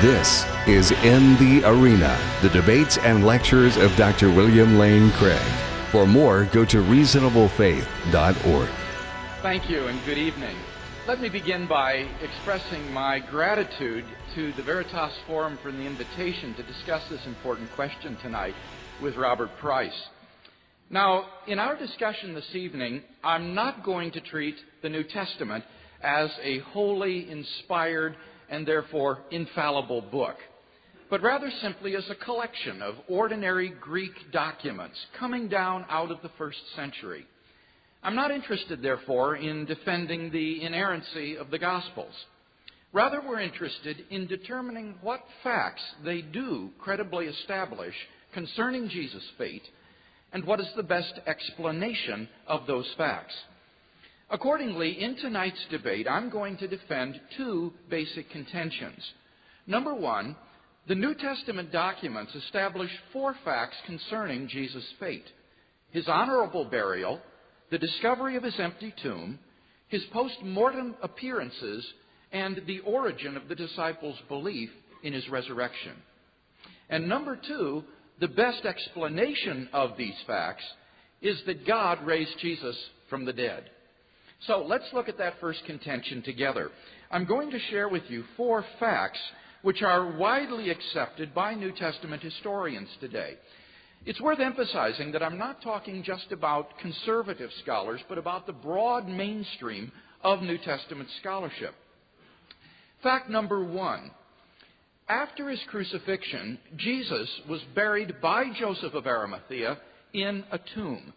This 0.00 0.46
is 0.68 0.92
In 0.92 1.34
the 1.38 1.68
Arena, 1.68 2.16
the 2.40 2.50
debates 2.50 2.98
and 2.98 3.26
lectures 3.26 3.76
of 3.76 3.90
Dr. 3.96 4.30
William 4.30 4.78
Lane 4.78 5.10
Craig. 5.10 5.42
For 5.90 6.06
more, 6.06 6.44
go 6.52 6.64
to 6.66 6.76
reasonablefaith.org. 6.84 8.68
Thank 9.42 9.68
you 9.68 9.88
and 9.88 10.04
good 10.04 10.16
evening. 10.16 10.56
Let 11.08 11.20
me 11.20 11.28
begin 11.28 11.66
by 11.66 12.06
expressing 12.22 12.92
my 12.92 13.18
gratitude 13.18 14.04
to 14.36 14.52
the 14.52 14.62
Veritas 14.62 15.18
Forum 15.26 15.58
for 15.64 15.72
the 15.72 15.82
invitation 15.82 16.54
to 16.54 16.62
discuss 16.62 17.02
this 17.08 17.26
important 17.26 17.68
question 17.72 18.16
tonight 18.22 18.54
with 19.02 19.16
Robert 19.16 19.50
Price. 19.58 20.06
Now, 20.90 21.24
in 21.48 21.58
our 21.58 21.76
discussion 21.76 22.34
this 22.34 22.54
evening, 22.54 23.02
I'm 23.24 23.52
not 23.52 23.82
going 23.82 24.12
to 24.12 24.20
treat 24.20 24.54
the 24.80 24.90
New 24.90 25.02
Testament 25.02 25.64
as 26.04 26.30
a 26.40 26.60
wholly 26.60 27.28
inspired 27.28 28.14
and 28.48 28.66
therefore 28.66 29.20
infallible 29.30 30.02
book, 30.02 30.36
but 31.10 31.22
rather 31.22 31.50
simply 31.62 31.96
as 31.96 32.08
a 32.10 32.24
collection 32.24 32.82
of 32.82 32.94
ordinary 33.08 33.70
Greek 33.80 34.12
documents 34.32 34.98
coming 35.18 35.48
down 35.48 35.84
out 35.88 36.10
of 36.10 36.22
the 36.22 36.30
first 36.38 36.58
century. 36.76 37.26
I'm 38.02 38.14
not 38.14 38.30
interested, 38.30 38.80
therefore, 38.80 39.36
in 39.36 39.64
defending 39.64 40.30
the 40.30 40.62
inerrancy 40.62 41.36
of 41.36 41.50
the 41.50 41.58
Gospels. 41.58 42.14
Rather, 42.92 43.20
we're 43.20 43.40
interested 43.40 44.04
in 44.10 44.26
determining 44.26 44.94
what 45.02 45.20
facts 45.42 45.82
they 46.04 46.22
do 46.22 46.70
credibly 46.78 47.26
establish 47.26 47.94
concerning 48.32 48.88
Jesus' 48.88 49.28
fate 49.36 49.64
and 50.32 50.44
what 50.44 50.60
is 50.60 50.68
the 50.76 50.82
best 50.82 51.14
explanation 51.26 52.28
of 52.46 52.66
those 52.66 52.86
facts. 52.96 53.34
Accordingly, 54.30 55.02
in 55.02 55.16
tonight's 55.16 55.64
debate, 55.70 56.06
I'm 56.08 56.28
going 56.28 56.58
to 56.58 56.68
defend 56.68 57.20
two 57.36 57.72
basic 57.88 58.30
contentions. 58.30 59.02
Number 59.66 59.94
one, 59.94 60.36
the 60.86 60.94
New 60.94 61.14
Testament 61.14 61.72
documents 61.72 62.34
establish 62.34 62.90
four 63.12 63.34
facts 63.44 63.76
concerning 63.86 64.48
Jesus' 64.48 64.84
fate 64.98 65.26
his 65.90 66.06
honorable 66.06 66.66
burial, 66.66 67.20
the 67.70 67.78
discovery 67.78 68.36
of 68.36 68.42
his 68.42 68.58
empty 68.58 68.94
tomb, 69.02 69.38
his 69.88 70.04
post 70.12 70.36
mortem 70.42 70.94
appearances, 71.02 71.86
and 72.30 72.60
the 72.66 72.80
origin 72.80 73.36
of 73.36 73.48
the 73.48 73.54
disciples' 73.54 74.18
belief 74.28 74.68
in 75.02 75.12
his 75.12 75.28
resurrection. 75.28 75.92
And 76.90 77.08
number 77.08 77.36
two, 77.36 77.84
the 78.20 78.28
best 78.28 78.64
explanation 78.64 79.68
of 79.72 79.96
these 79.96 80.16
facts 80.26 80.64
is 81.22 81.40
that 81.46 81.66
God 81.66 82.04
raised 82.04 82.38
Jesus 82.40 82.76
from 83.08 83.24
the 83.24 83.32
dead. 83.32 83.70
So 84.46 84.64
let's 84.66 84.84
look 84.92 85.08
at 85.08 85.18
that 85.18 85.34
first 85.40 85.64
contention 85.66 86.22
together. 86.22 86.70
I'm 87.10 87.24
going 87.24 87.50
to 87.50 87.58
share 87.70 87.88
with 87.88 88.04
you 88.08 88.24
four 88.36 88.64
facts 88.78 89.18
which 89.62 89.82
are 89.82 90.16
widely 90.16 90.70
accepted 90.70 91.34
by 91.34 91.54
New 91.54 91.72
Testament 91.72 92.22
historians 92.22 92.88
today. 93.00 93.34
It's 94.06 94.20
worth 94.20 94.38
emphasizing 94.38 95.12
that 95.12 95.22
I'm 95.22 95.38
not 95.38 95.60
talking 95.62 96.04
just 96.04 96.30
about 96.30 96.78
conservative 96.78 97.50
scholars, 97.62 98.00
but 98.08 98.18
about 98.18 98.46
the 98.46 98.52
broad 98.52 99.08
mainstream 99.08 99.90
of 100.22 100.42
New 100.42 100.58
Testament 100.58 101.08
scholarship. 101.20 101.74
Fact 103.02 103.28
number 103.28 103.64
one. 103.64 104.10
After 105.08 105.48
his 105.48 105.60
crucifixion, 105.68 106.58
Jesus 106.76 107.28
was 107.48 107.60
buried 107.74 108.20
by 108.20 108.44
Joseph 108.58 108.94
of 108.94 109.06
Arimathea 109.06 109.78
in 110.12 110.44
a 110.52 110.58
tomb. 110.74 111.12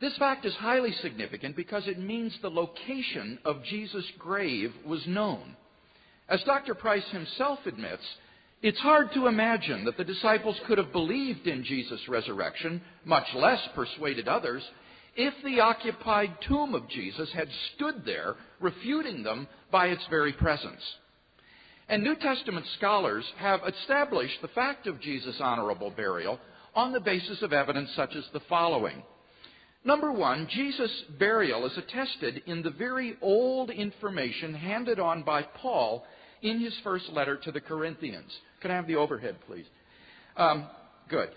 This 0.00 0.16
fact 0.18 0.44
is 0.44 0.54
highly 0.54 0.92
significant 0.92 1.56
because 1.56 1.86
it 1.86 1.98
means 1.98 2.36
the 2.42 2.50
location 2.50 3.38
of 3.44 3.64
Jesus' 3.64 4.10
grave 4.18 4.72
was 4.84 5.06
known. 5.06 5.56
As 6.28 6.42
Dr. 6.42 6.74
Price 6.74 7.06
himself 7.10 7.60
admits, 7.66 8.02
it's 8.62 8.78
hard 8.80 9.12
to 9.14 9.26
imagine 9.26 9.84
that 9.84 9.96
the 9.96 10.04
disciples 10.04 10.56
could 10.66 10.78
have 10.78 10.92
believed 10.92 11.46
in 11.46 11.64
Jesus' 11.64 12.08
resurrection, 12.08 12.82
much 13.04 13.26
less 13.34 13.60
persuaded 13.74 14.28
others, 14.28 14.62
if 15.14 15.32
the 15.44 15.60
occupied 15.60 16.36
tomb 16.46 16.74
of 16.74 16.88
Jesus 16.88 17.30
had 17.32 17.48
stood 17.74 18.04
there, 18.04 18.34
refuting 18.60 19.22
them 19.22 19.46
by 19.70 19.86
its 19.86 20.04
very 20.10 20.32
presence. 20.32 20.82
And 21.88 22.02
New 22.02 22.16
Testament 22.16 22.66
scholars 22.76 23.24
have 23.38 23.60
established 23.66 24.42
the 24.42 24.48
fact 24.48 24.86
of 24.86 25.00
Jesus' 25.00 25.36
honorable 25.40 25.90
burial 25.90 26.38
on 26.74 26.92
the 26.92 27.00
basis 27.00 27.40
of 27.42 27.52
evidence 27.52 27.90
such 27.94 28.14
as 28.14 28.24
the 28.32 28.40
following. 28.48 29.02
Number 29.86 30.10
one, 30.10 30.48
Jesus' 30.50 31.04
burial 31.16 31.64
is 31.64 31.78
attested 31.78 32.42
in 32.46 32.60
the 32.60 32.70
very 32.70 33.16
old 33.22 33.70
information 33.70 34.52
handed 34.52 34.98
on 34.98 35.22
by 35.22 35.42
Paul 35.42 36.04
in 36.42 36.58
his 36.58 36.74
first 36.82 37.08
letter 37.10 37.36
to 37.36 37.52
the 37.52 37.60
Corinthians. 37.60 38.32
Can 38.60 38.72
I 38.72 38.74
have 38.74 38.88
the 38.88 38.96
overhead, 38.96 39.36
please? 39.46 39.64
Um, 40.36 40.66
good. 41.08 41.28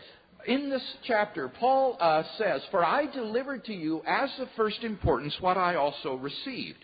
In 0.48 0.72
this 0.72 0.82
chapter, 1.06 1.48
Paul 1.48 1.96
uh, 2.00 2.24
says, 2.40 2.62
For 2.72 2.84
I 2.84 3.06
delivered 3.06 3.66
to 3.66 3.74
you 3.74 4.02
as 4.08 4.32
of 4.40 4.48
first 4.58 4.84
importance 4.84 5.36
what 5.40 5.58
I 5.58 5.76
also 5.76 6.16
received. 6.16 6.80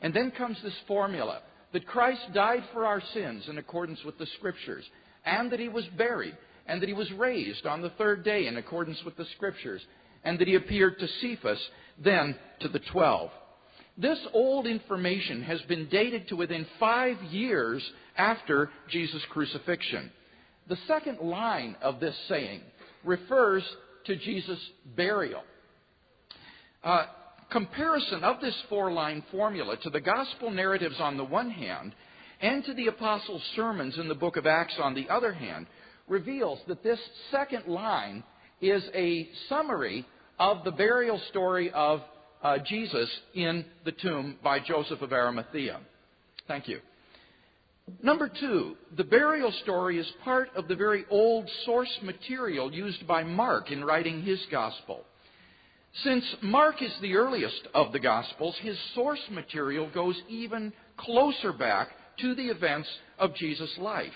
And 0.00 0.14
then 0.14 0.30
comes 0.30 0.56
this 0.62 0.78
formula 0.86 1.40
that 1.72 1.88
Christ 1.88 2.32
died 2.32 2.62
for 2.72 2.86
our 2.86 3.02
sins 3.12 3.48
in 3.48 3.58
accordance 3.58 4.04
with 4.04 4.18
the 4.18 4.26
Scriptures, 4.38 4.84
and 5.24 5.50
that 5.50 5.58
he 5.58 5.68
was 5.68 5.84
buried, 5.96 6.36
and 6.68 6.80
that 6.80 6.88
he 6.88 6.94
was 6.94 7.10
raised 7.12 7.66
on 7.66 7.82
the 7.82 7.90
third 7.90 8.24
day 8.24 8.46
in 8.46 8.56
accordance 8.56 9.02
with 9.04 9.16
the 9.16 9.26
Scriptures, 9.34 9.82
and 10.24 10.38
that 10.38 10.48
he 10.48 10.54
appeared 10.54 10.98
to 10.98 11.08
Cephas, 11.20 11.60
then 12.02 12.36
to 12.60 12.68
the 12.68 12.80
twelve. 12.92 13.30
This 13.96 14.18
old 14.32 14.66
information 14.66 15.42
has 15.42 15.60
been 15.62 15.88
dated 15.88 16.28
to 16.28 16.36
within 16.36 16.66
five 16.78 17.20
years 17.24 17.82
after 18.16 18.70
Jesus' 18.88 19.22
crucifixion. 19.30 20.12
The 20.68 20.78
second 20.86 21.18
line 21.18 21.76
of 21.82 21.98
this 21.98 22.14
saying 22.28 22.60
refers 23.04 23.64
to 24.04 24.16
Jesus' 24.16 24.60
burial. 24.96 25.42
Uh, 26.84 27.06
comparison 27.50 28.22
of 28.22 28.40
this 28.40 28.54
four 28.68 28.92
line 28.92 29.24
formula 29.32 29.76
to 29.82 29.90
the 29.90 30.00
gospel 30.00 30.50
narratives 30.50 31.00
on 31.00 31.16
the 31.16 31.24
one 31.24 31.50
hand 31.50 31.92
and 32.40 32.64
to 32.64 32.74
the 32.74 32.86
apostles' 32.86 33.42
sermons 33.56 33.98
in 33.98 34.06
the 34.06 34.14
book 34.14 34.36
of 34.36 34.46
Acts 34.46 34.74
on 34.80 34.94
the 34.94 35.08
other 35.08 35.32
hand 35.32 35.66
reveals 36.06 36.60
that 36.68 36.84
this 36.84 37.00
second 37.30 37.66
line 37.66 38.22
is 38.60 38.82
a 38.94 39.28
summary 39.48 40.06
of 40.38 40.64
the 40.64 40.70
burial 40.70 41.20
story 41.30 41.70
of 41.72 42.00
uh, 42.42 42.58
Jesus 42.58 43.08
in 43.34 43.64
the 43.84 43.92
tomb 43.92 44.36
by 44.42 44.60
Joseph 44.60 45.02
of 45.02 45.12
Arimathea. 45.12 45.80
Thank 46.46 46.68
you. 46.68 46.80
Number 48.02 48.28
two, 48.28 48.76
the 48.96 49.04
burial 49.04 49.52
story 49.62 49.98
is 49.98 50.10
part 50.22 50.50
of 50.54 50.68
the 50.68 50.76
very 50.76 51.04
old 51.10 51.48
source 51.64 51.98
material 52.02 52.72
used 52.72 53.06
by 53.06 53.24
Mark 53.24 53.70
in 53.70 53.84
writing 53.84 54.22
his 54.22 54.40
gospel. 54.50 55.04
Since 56.04 56.24
Mark 56.42 56.82
is 56.82 56.94
the 57.00 57.16
earliest 57.16 57.66
of 57.74 57.92
the 57.92 57.98
gospels, 57.98 58.54
his 58.60 58.78
source 58.94 59.22
material 59.30 59.88
goes 59.92 60.20
even 60.28 60.72
closer 60.96 61.52
back 61.52 61.88
to 62.20 62.34
the 62.34 62.48
events 62.48 62.88
of 63.18 63.34
Jesus' 63.34 63.76
life. 63.78 64.12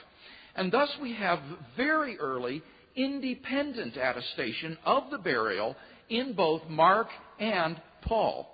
And 0.55 0.71
thus 0.71 0.91
we 1.01 1.15
have 1.15 1.41
very 1.77 2.19
early 2.19 2.63
independent 2.97 3.97
attestation 3.97 4.79
of 4.85 5.11
the 5.11 5.19
burial 5.19 5.77
in 6.09 6.35
both 6.35 6.63
Mark 6.69 7.09
and 7.39 7.81
Paul. 8.03 8.49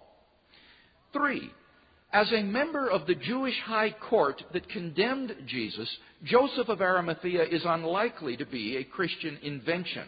Three, 1.13 1.51
as 2.13 2.31
a 2.33 2.43
member 2.43 2.89
of 2.89 3.07
the 3.07 3.15
Jewish 3.15 3.59
high 3.65 3.95
court 4.09 4.43
that 4.53 4.69
condemned 4.71 5.35
Jesus, 5.47 5.89
Joseph 6.25 6.69
of 6.69 6.81
Arimathea 6.81 7.45
is 7.45 7.63
unlikely 7.65 8.37
to 8.39 8.47
be 8.47 8.77
a 8.77 8.85
Christian 8.85 9.39
invention. 9.43 10.07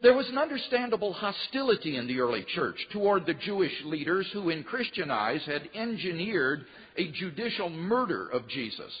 There 0.00 0.14
was 0.14 0.28
an 0.28 0.38
understandable 0.38 1.12
hostility 1.12 1.96
in 1.96 2.06
the 2.06 2.20
early 2.20 2.44
church 2.54 2.76
toward 2.92 3.26
the 3.26 3.34
Jewish 3.34 3.72
leaders 3.84 4.28
who, 4.32 4.50
in 4.50 4.62
Christian 4.62 5.10
eyes, 5.10 5.40
had 5.44 5.68
engineered 5.74 6.64
a 6.96 7.10
judicial 7.10 7.68
murder 7.68 8.28
of 8.28 8.46
Jesus. 8.48 8.92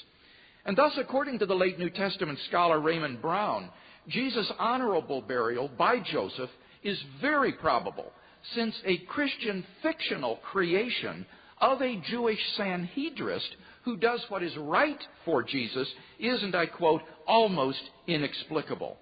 And 0.64 0.76
thus, 0.76 0.92
according 0.98 1.38
to 1.38 1.46
the 1.46 1.54
late 1.54 1.78
New 1.78 1.90
Testament 1.90 2.40
scholar 2.48 2.80
Raymond 2.80 3.22
Brown, 3.22 3.70
Jesus' 4.08 4.50
honorable 4.58 5.20
burial 5.20 5.70
by 5.76 6.00
Joseph 6.00 6.50
is 6.82 6.98
very 7.20 7.52
probable, 7.52 8.12
since 8.54 8.74
a 8.84 8.98
Christian 8.98 9.64
fictional 9.82 10.36
creation 10.50 11.26
of 11.60 11.82
a 11.82 12.00
Jewish 12.08 12.38
Sanhedrist 12.56 13.48
who 13.84 13.96
does 13.96 14.24
what 14.28 14.42
is 14.42 14.56
right 14.56 15.00
for 15.24 15.42
Jesus 15.42 15.88
is, 16.18 16.42
and 16.42 16.54
I 16.54 16.66
quote, 16.66 17.02
almost 17.26 17.82
inexplicable. 18.06 18.96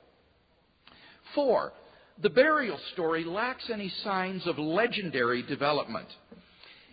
Four, 1.35 1.73
the 2.23 2.31
burial 2.31 2.79
story 2.93 3.25
lacks 3.25 3.69
any 3.73 3.93
signs 4.03 4.47
of 4.47 4.59
legendary 4.59 5.43
development. 5.43 6.09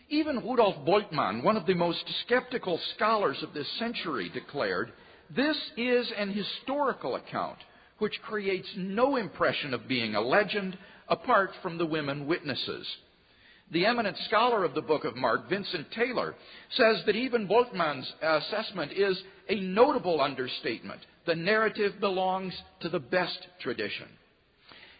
Even 0.09 0.37
Rudolf 0.37 0.85
Bultmann, 0.85 1.43
one 1.43 1.55
of 1.55 1.65
the 1.65 1.73
most 1.73 2.03
skeptical 2.25 2.79
scholars 2.95 3.37
of 3.41 3.53
this 3.53 3.67
century, 3.79 4.29
declared 4.29 4.91
this 5.33 5.57
is 5.77 6.11
an 6.17 6.31
historical 6.31 7.15
account 7.15 7.57
which 7.99 8.21
creates 8.23 8.67
no 8.75 9.15
impression 9.15 9.73
of 9.73 9.87
being 9.87 10.15
a 10.15 10.21
legend 10.21 10.77
apart 11.07 11.51
from 11.61 11.77
the 11.77 11.85
women 11.85 12.27
witnesses. 12.27 12.87
The 13.71 13.85
eminent 13.85 14.17
scholar 14.27 14.63
of 14.63 14.75
the 14.75 14.81
book 14.81 15.03
of 15.05 15.15
Mark, 15.15 15.49
Vincent 15.49 15.87
Taylor, 15.91 16.35
says 16.71 16.97
that 17.05 17.15
even 17.15 17.47
Bultmann's 17.47 18.11
assessment 18.21 18.91
is 18.91 19.19
a 19.49 19.59
notable 19.59 20.21
understatement. 20.21 20.99
The 21.25 21.35
narrative 21.35 21.93
belongs 21.99 22.53
to 22.81 22.89
the 22.89 22.99
best 22.99 23.39
tradition. 23.61 24.07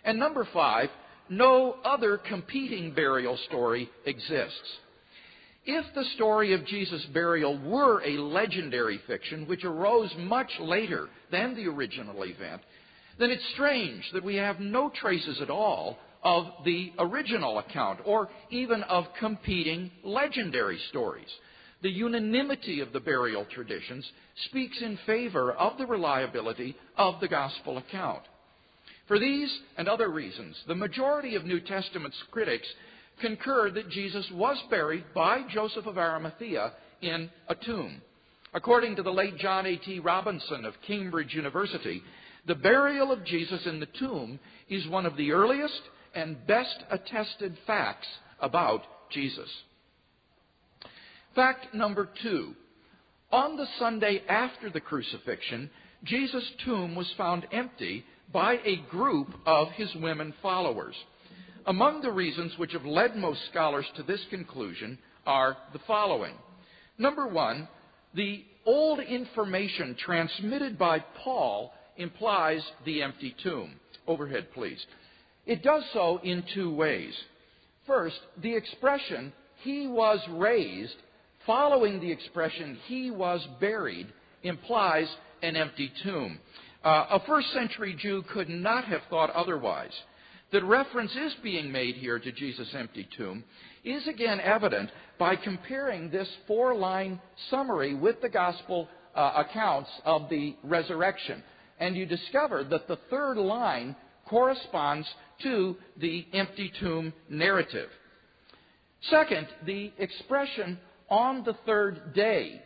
And 0.04 0.18
number 0.18 0.48
five, 0.54 0.90
no 1.30 1.78
other 1.86 2.18
competing 2.18 2.94
burial 2.94 3.38
story 3.48 3.90
exists. 4.06 4.78
If 5.66 5.86
the 5.96 6.04
story 6.16 6.54
of 6.54 6.66
Jesus' 6.66 7.06
burial 7.14 7.58
were 7.58 8.02
a 8.04 8.18
legendary 8.18 9.00
fiction 9.08 9.48
which 9.48 9.64
arose 9.64 10.14
much 10.18 10.52
later 10.60 11.08
than 11.32 11.56
the 11.56 11.68
original 11.68 12.24
event, 12.24 12.62
then 13.20 13.32
it's 13.32 13.48
strange 13.54 14.04
that 14.14 14.24
we 14.24 14.36
have 14.36 14.60
no 14.60 14.90
traces 14.90 15.40
at 15.42 15.50
all 15.50 15.98
of 16.24 16.46
the 16.66 16.92
original 17.00 17.60
account 17.60 18.00
or 18.06 18.30
even 18.50 18.82
of 18.84 19.06
competing 19.20 19.92
legendary 20.04 20.80
stories. 20.90 21.28
The 21.82 21.90
unanimity 21.90 22.80
of 22.80 22.94
the 22.94 23.02
burial 23.02 23.46
traditions 23.54 24.10
speaks 24.46 24.82
in 24.82 24.98
favor 25.06 25.52
of 25.52 25.78
the 25.78 25.86
reliability 25.86 26.76
of 26.98 27.20
the 27.20 27.28
gospel 27.28 27.78
account. 27.78 28.24
For 29.08 29.20
these 29.20 29.54
and 29.78 29.90
other 29.90 30.10
reasons, 30.10 30.56
the 30.66 30.76
majority 30.76 31.36
of 31.36 31.44
New 31.44 31.60
Testament 31.60 32.14
critics 32.32 32.68
concur 33.20 33.70
that 33.72 33.90
Jesus 33.90 34.26
was 34.32 34.58
buried 34.70 35.04
by 35.14 35.42
Joseph 35.54 35.86
of 35.86 35.98
Arimathea 35.98 36.72
in 37.02 37.30
a 37.50 37.56
tomb. 37.56 38.02
According 38.54 38.96
to 38.96 39.04
the 39.04 39.12
late 39.12 39.38
John 39.38 39.66
A.T. 39.66 40.00
Robinson 40.00 40.64
of 40.64 40.74
Cambridge 40.88 41.34
University, 41.34 42.02
the 42.46 42.56
burial 42.56 43.12
of 43.12 43.26
Jesus 43.26 43.66
in 43.66 43.80
the 43.80 43.88
tomb 43.98 44.40
is 44.70 44.88
one 44.88 45.06
of 45.06 45.16
the 45.16 45.32
earliest 45.32 45.82
and 46.14 46.46
best 46.46 46.84
attested 46.92 47.58
facts 47.66 48.08
about 48.40 48.84
Jesus. 49.12 49.50
Fact 51.36 51.74
number 51.74 52.10
two. 52.22 52.54
On 53.32 53.58
the 53.58 53.68
Sunday 53.80 54.22
after 54.30 54.70
the 54.70 54.80
crucifixion, 54.80 55.70
Jesus' 56.04 56.52
tomb 56.66 56.96
was 56.96 57.12
found 57.18 57.48
empty 57.52 58.06
by 58.32 58.60
a 58.64 58.84
group 58.92 59.30
of 59.46 59.70
his 59.72 59.90
women 59.96 60.34
followers. 60.42 60.96
Among 61.66 62.02
the 62.02 62.12
reasons 62.12 62.58
which 62.58 62.74
have 62.74 62.86
led 62.86 63.16
most 63.16 63.40
scholars 63.50 63.86
to 63.96 64.04
this 64.04 64.20
conclusion 64.30 65.00
are 65.26 65.58
the 65.72 65.80
following. 65.88 66.34
Number 66.98 67.28
one, 67.28 67.68
the 68.14 68.44
old 68.66 69.00
information 69.00 69.96
transmitted 69.98 70.78
by 70.78 71.00
Paul 71.24 71.74
implies 71.98 72.62
the 72.86 73.02
empty 73.02 73.36
tomb. 73.44 73.74
Overhead, 74.08 74.48
please. 74.54 74.84
It 75.46 75.64
does 75.64 75.84
so 75.94 76.20
in 76.24 76.44
two 76.54 76.74
ways. 76.74 77.14
First, 77.86 78.20
the 78.42 78.56
expression, 78.56 79.34
he 79.62 79.88
was 79.88 80.20
raised, 80.30 80.96
following 81.46 82.00
the 82.00 82.12
expression, 82.12 82.78
he 82.88 83.12
was 83.12 83.46
buried, 83.60 84.08
implies 84.44 85.08
an 85.42 85.56
empty 85.56 85.92
tomb. 86.04 86.40
Uh, 86.84 87.06
a 87.12 87.20
first 87.26 87.52
century 87.54 87.96
Jew 87.98 88.24
could 88.34 88.50
not 88.50 88.86
have 88.86 89.02
thought 89.10 89.30
otherwise 89.32 89.94
that 90.52 90.64
reference 90.64 91.12
is 91.12 91.34
being 91.42 91.72
made 91.72 91.96
here 91.96 92.20
to 92.20 92.32
Jesus' 92.32 92.74
empty 92.78 93.08
tomb 93.18 93.44
is 93.84 94.08
again 94.08 94.40
evident 94.40 94.90
by 95.18 95.36
comparing 95.36 96.10
this 96.10 96.30
four 96.48 96.76
line 96.76 97.20
summary 97.50 97.94
with 97.94 98.22
the 98.22 98.30
gospel 98.30 98.88
uh, 99.16 99.44
accounts 99.48 99.90
of 100.06 100.30
the 100.30 100.56
resurrection. 100.64 101.44
And 101.84 101.98
you 101.98 102.06
discover 102.06 102.64
that 102.64 102.88
the 102.88 102.98
third 103.10 103.36
line 103.38 103.96
corresponds 104.30 105.06
to 105.44 105.76
the 106.00 106.26
empty 106.32 106.72
tomb 106.80 107.12
narrative. 107.30 107.90
Second, 109.10 109.48
the 109.66 109.92
expression 109.98 110.80
on 111.10 111.44
the 111.44 111.56
third 111.66 112.14
day 112.14 112.62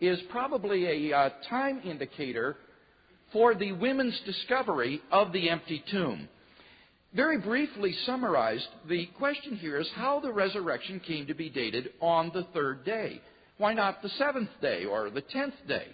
is 0.00 0.20
probably 0.30 1.10
a 1.10 1.16
uh, 1.16 1.30
time 1.48 1.80
indicator 1.84 2.56
for 3.32 3.56
the 3.56 3.72
women's 3.72 4.18
discovery 4.24 5.00
of 5.10 5.32
the 5.32 5.50
empty 5.50 5.82
tomb 5.90 6.28
very 7.14 7.38
briefly 7.38 7.92
summarized, 8.06 8.68
the 8.88 9.06
question 9.18 9.56
here 9.56 9.78
is 9.78 9.88
how 9.96 10.20
the 10.20 10.32
resurrection 10.32 11.00
came 11.00 11.26
to 11.26 11.34
be 11.34 11.50
dated 11.50 11.90
on 12.00 12.30
the 12.32 12.44
third 12.54 12.84
day. 12.84 13.20
Why 13.58 13.74
not 13.74 14.00
the 14.00 14.10
seventh 14.10 14.50
day 14.62 14.84
or 14.84 15.10
the 15.10 15.20
tenth 15.20 15.54
day? 15.66 15.88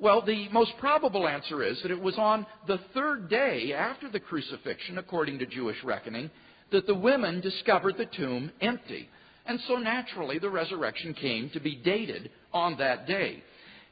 Well, 0.00 0.22
the 0.22 0.48
most 0.50 0.72
probable 0.78 1.26
answer 1.26 1.62
is 1.62 1.80
that 1.82 1.90
it 1.90 2.00
was 2.00 2.16
on 2.18 2.46
the 2.68 2.78
third 2.94 3.28
day 3.28 3.72
after 3.72 4.08
the 4.08 4.20
crucifixion, 4.20 4.98
according 4.98 5.40
to 5.40 5.46
Jewish 5.46 5.82
reckoning, 5.82 6.30
that 6.70 6.86
the 6.86 6.94
women 6.94 7.40
discovered 7.40 7.96
the 7.96 8.06
tomb 8.06 8.52
empty. 8.60 9.08
And 9.46 9.58
so 9.66 9.76
naturally, 9.76 10.38
the 10.38 10.50
resurrection 10.50 11.14
came 11.14 11.50
to 11.50 11.60
be 11.60 11.74
dated 11.76 12.30
on 12.52 12.76
that 12.78 13.06
day. 13.06 13.42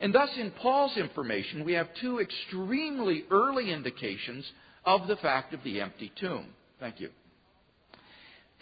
And 0.01 0.15
thus, 0.15 0.29
in 0.39 0.53
Paul's 0.53 0.97
information, 0.97 1.65
we 1.65 1.73
have 1.73 1.89
two 2.01 2.21
extremely 2.21 3.25
early 3.31 3.73
indications 3.73 4.45
of 4.85 5.09
the 5.09 5.17
fact 5.17 5.55
of 5.55 5.65
the 5.65 5.81
empty 5.81 6.13
tomb. 6.21 6.47
Thank 6.79 7.01
you. 7.01 7.09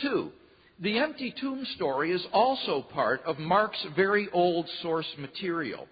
Two, 0.00 0.30
the 0.80 0.98
empty 0.98 1.34
tomb 1.38 1.66
story 1.76 2.12
is 2.12 2.24
also 2.32 2.82
part 2.92 3.22
of 3.24 3.38
Mark's 3.38 3.84
very 3.94 4.28
old 4.32 4.68
source 4.80 5.12
material. 5.18 5.88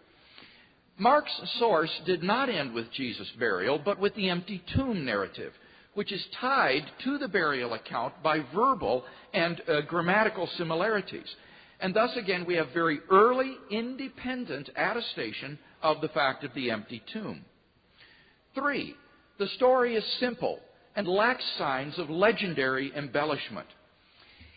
Mark's 1.02 1.32
source 1.58 1.90
did 2.06 2.22
not 2.22 2.48
end 2.48 2.72
with 2.72 2.92
Jesus' 2.92 3.28
burial, 3.36 3.76
but 3.76 3.98
with 3.98 4.14
the 4.14 4.30
empty 4.30 4.62
tomb 4.76 5.04
narrative, 5.04 5.52
which 5.94 6.12
is 6.12 6.24
tied 6.40 6.84
to 7.02 7.18
the 7.18 7.26
burial 7.26 7.74
account 7.74 8.14
by 8.22 8.38
verbal 8.54 9.04
and 9.34 9.60
uh, 9.66 9.80
grammatical 9.80 10.48
similarities. 10.56 11.26
And 11.80 11.92
thus, 11.92 12.16
again, 12.16 12.44
we 12.46 12.54
have 12.54 12.68
very 12.72 13.00
early, 13.10 13.56
independent 13.68 14.70
attestation 14.76 15.58
of 15.82 16.00
the 16.00 16.08
fact 16.08 16.44
of 16.44 16.54
the 16.54 16.70
empty 16.70 17.02
tomb. 17.12 17.44
Three, 18.54 18.94
the 19.40 19.48
story 19.56 19.96
is 19.96 20.04
simple 20.20 20.60
and 20.94 21.08
lacks 21.08 21.44
signs 21.58 21.98
of 21.98 22.10
legendary 22.10 22.92
embellishment. 22.96 23.66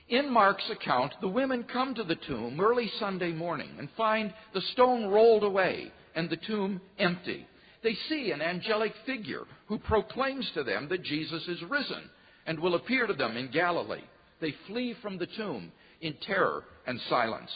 In 0.09 0.31
Mark's 0.31 0.69
account, 0.69 1.15
the 1.21 1.27
women 1.27 1.63
come 1.63 1.95
to 1.95 2.03
the 2.03 2.18
tomb 2.27 2.62
early 2.62 2.92
Sunday 3.00 3.31
morning 3.31 3.71
and 3.80 3.89
find 3.97 4.31
the 4.53 4.62
stone 4.74 5.07
rolled 5.07 5.44
away 5.44 5.92
and 6.15 6.29
the 6.29 6.38
tomb 6.38 6.81
empty. 6.97 7.45
They 7.83 7.95
see 8.09 8.31
an 8.31 8.41
angelic 8.41 8.94
figure 9.06 9.44
who 9.67 9.77
proclaims 9.77 10.50
to 10.56 10.63
them 10.63 10.88
that 10.89 11.03
Jesus 11.03 11.47
is 11.47 11.62
risen 11.69 12.09
and 12.47 12.59
will 12.59 12.75
appear 12.75 13.06
to 13.06 13.13
them 13.13 13.38
in 13.38 13.51
Galilee. 13.51 14.03
They 14.41 14.56
flee 14.67 14.95
from 15.01 15.17
the 15.17 15.27
tomb 15.27 15.71
in 16.01 16.15
terror 16.25 16.63
and 16.88 17.00
silence. 17.09 17.51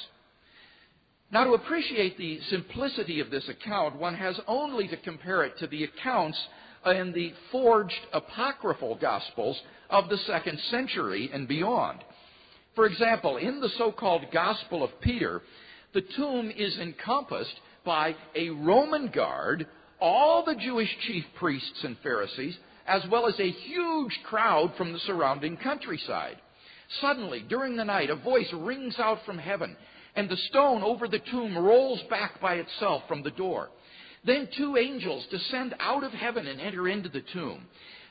Now, 1.32 1.44
to 1.44 1.54
appreciate 1.54 2.18
the 2.18 2.40
simplicity 2.50 3.20
of 3.20 3.30
this 3.30 3.48
account, 3.50 3.96
one 3.96 4.16
has 4.16 4.40
only 4.48 4.88
to 4.88 4.98
compare 4.98 5.44
it 5.44 5.58
to 5.60 5.68
the 5.68 5.84
accounts 5.84 6.40
in 6.86 7.12
the 7.12 7.34
forged 7.52 8.00
apocryphal 8.14 8.96
Gospels 8.96 9.60
of 9.90 10.10
the 10.10 10.18
second 10.20 10.60
century 10.72 11.30
and 11.32 11.48
beyond. 11.48 12.00
For 12.76 12.86
example, 12.86 13.38
in 13.38 13.60
the 13.60 13.70
so 13.78 13.92
called 13.92 14.26
Gospel 14.32 14.84
of 14.84 15.02
Peter, 15.02 15.42
the 15.94 16.02
tomb 16.02 16.52
is 16.56 16.78
encompassed 16.78 17.60
by 17.86 18.16
a 18.36 18.50
Roman 18.50 19.08
guard, 19.08 19.68
all 20.00 20.44
the 20.46 20.56
Jewish 20.56 20.90
chief 21.08 21.26
priests 21.38 21.84
and 21.84 21.98
Pharisees, 22.04 22.58
as 22.88 23.02
well 23.12 23.28
as 23.28 23.40
a 23.40 23.52
huge 23.52 24.20
crowd 24.24 24.74
from 24.78 24.94
the 24.94 25.00
surrounding 25.00 25.58
countryside. 25.58 26.38
Suddenly, 27.02 27.46
during 27.48 27.76
the 27.76 27.86
night, 27.86 28.10
a 28.10 28.16
voice 28.16 28.52
rings 28.54 28.96
out 28.98 29.20
from 29.26 29.38
heaven, 29.38 29.76
and 30.16 30.28
the 30.28 30.38
stone 30.50 30.82
over 30.82 31.08
the 31.08 31.20
tomb 31.32 31.58
rolls 31.58 32.02
back 32.10 32.42
by 32.42 32.56
itself 32.56 33.04
from 33.08 33.22
the 33.22 33.32
door. 33.32 33.70
Then 34.26 34.50
two 34.58 34.76
angels 34.76 35.26
descend 35.30 35.76
out 35.80 36.04
of 36.04 36.12
heaven 36.12 36.48
and 36.48 36.60
enter 36.60 36.88
into 36.88 37.10
the 37.10 37.24
tomb. 37.34 37.68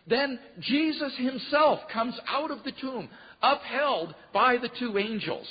Then 0.07 0.39
Jesus 0.61 1.13
himself 1.17 1.81
comes 1.93 2.19
out 2.27 2.51
of 2.51 2.65
the 2.65 2.73
tomb, 2.81 3.09
upheld 3.43 4.15
by 4.33 4.57
the 4.57 4.71
two 4.79 4.97
angels. 4.97 5.47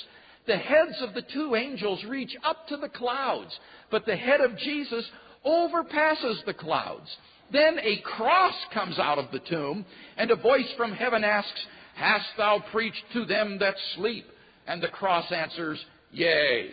The 0.48 0.56
heads 0.56 1.02
of 1.02 1.12
the 1.12 1.22
two 1.22 1.54
angels 1.56 2.02
reach 2.04 2.34
up 2.42 2.66
to 2.68 2.78
the 2.78 2.88
clouds, 2.88 3.54
but 3.90 4.06
the 4.06 4.16
head 4.16 4.40
of 4.40 4.56
Jesus 4.56 5.04
overpasses 5.44 6.42
the 6.46 6.54
clouds. 6.54 7.14
Then 7.52 7.78
a 7.78 7.98
cross 7.98 8.54
comes 8.72 8.98
out 8.98 9.18
of 9.18 9.30
the 9.30 9.40
tomb, 9.40 9.84
and 10.16 10.30
a 10.30 10.36
voice 10.36 10.72
from 10.78 10.92
heaven 10.92 11.22
asks, 11.22 11.60
Hast 11.96 12.28
thou 12.38 12.64
preached 12.72 13.02
to 13.12 13.26
them 13.26 13.58
that 13.58 13.74
sleep? 13.94 14.24
And 14.66 14.82
the 14.82 14.88
cross 14.88 15.30
answers, 15.30 15.78
Yea. 16.12 16.70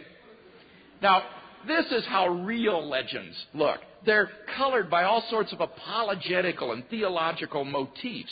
Now, 1.02 1.24
this 1.68 1.86
is 1.92 2.06
how 2.06 2.30
real 2.30 2.88
legends 2.88 3.36
look. 3.54 3.80
They're 4.06 4.30
colored 4.56 4.90
by 4.90 5.04
all 5.04 5.26
sorts 5.30 5.52
of 5.52 5.60
apologetical 5.60 6.72
and 6.72 6.88
theological 6.90 7.66
motifs, 7.66 8.32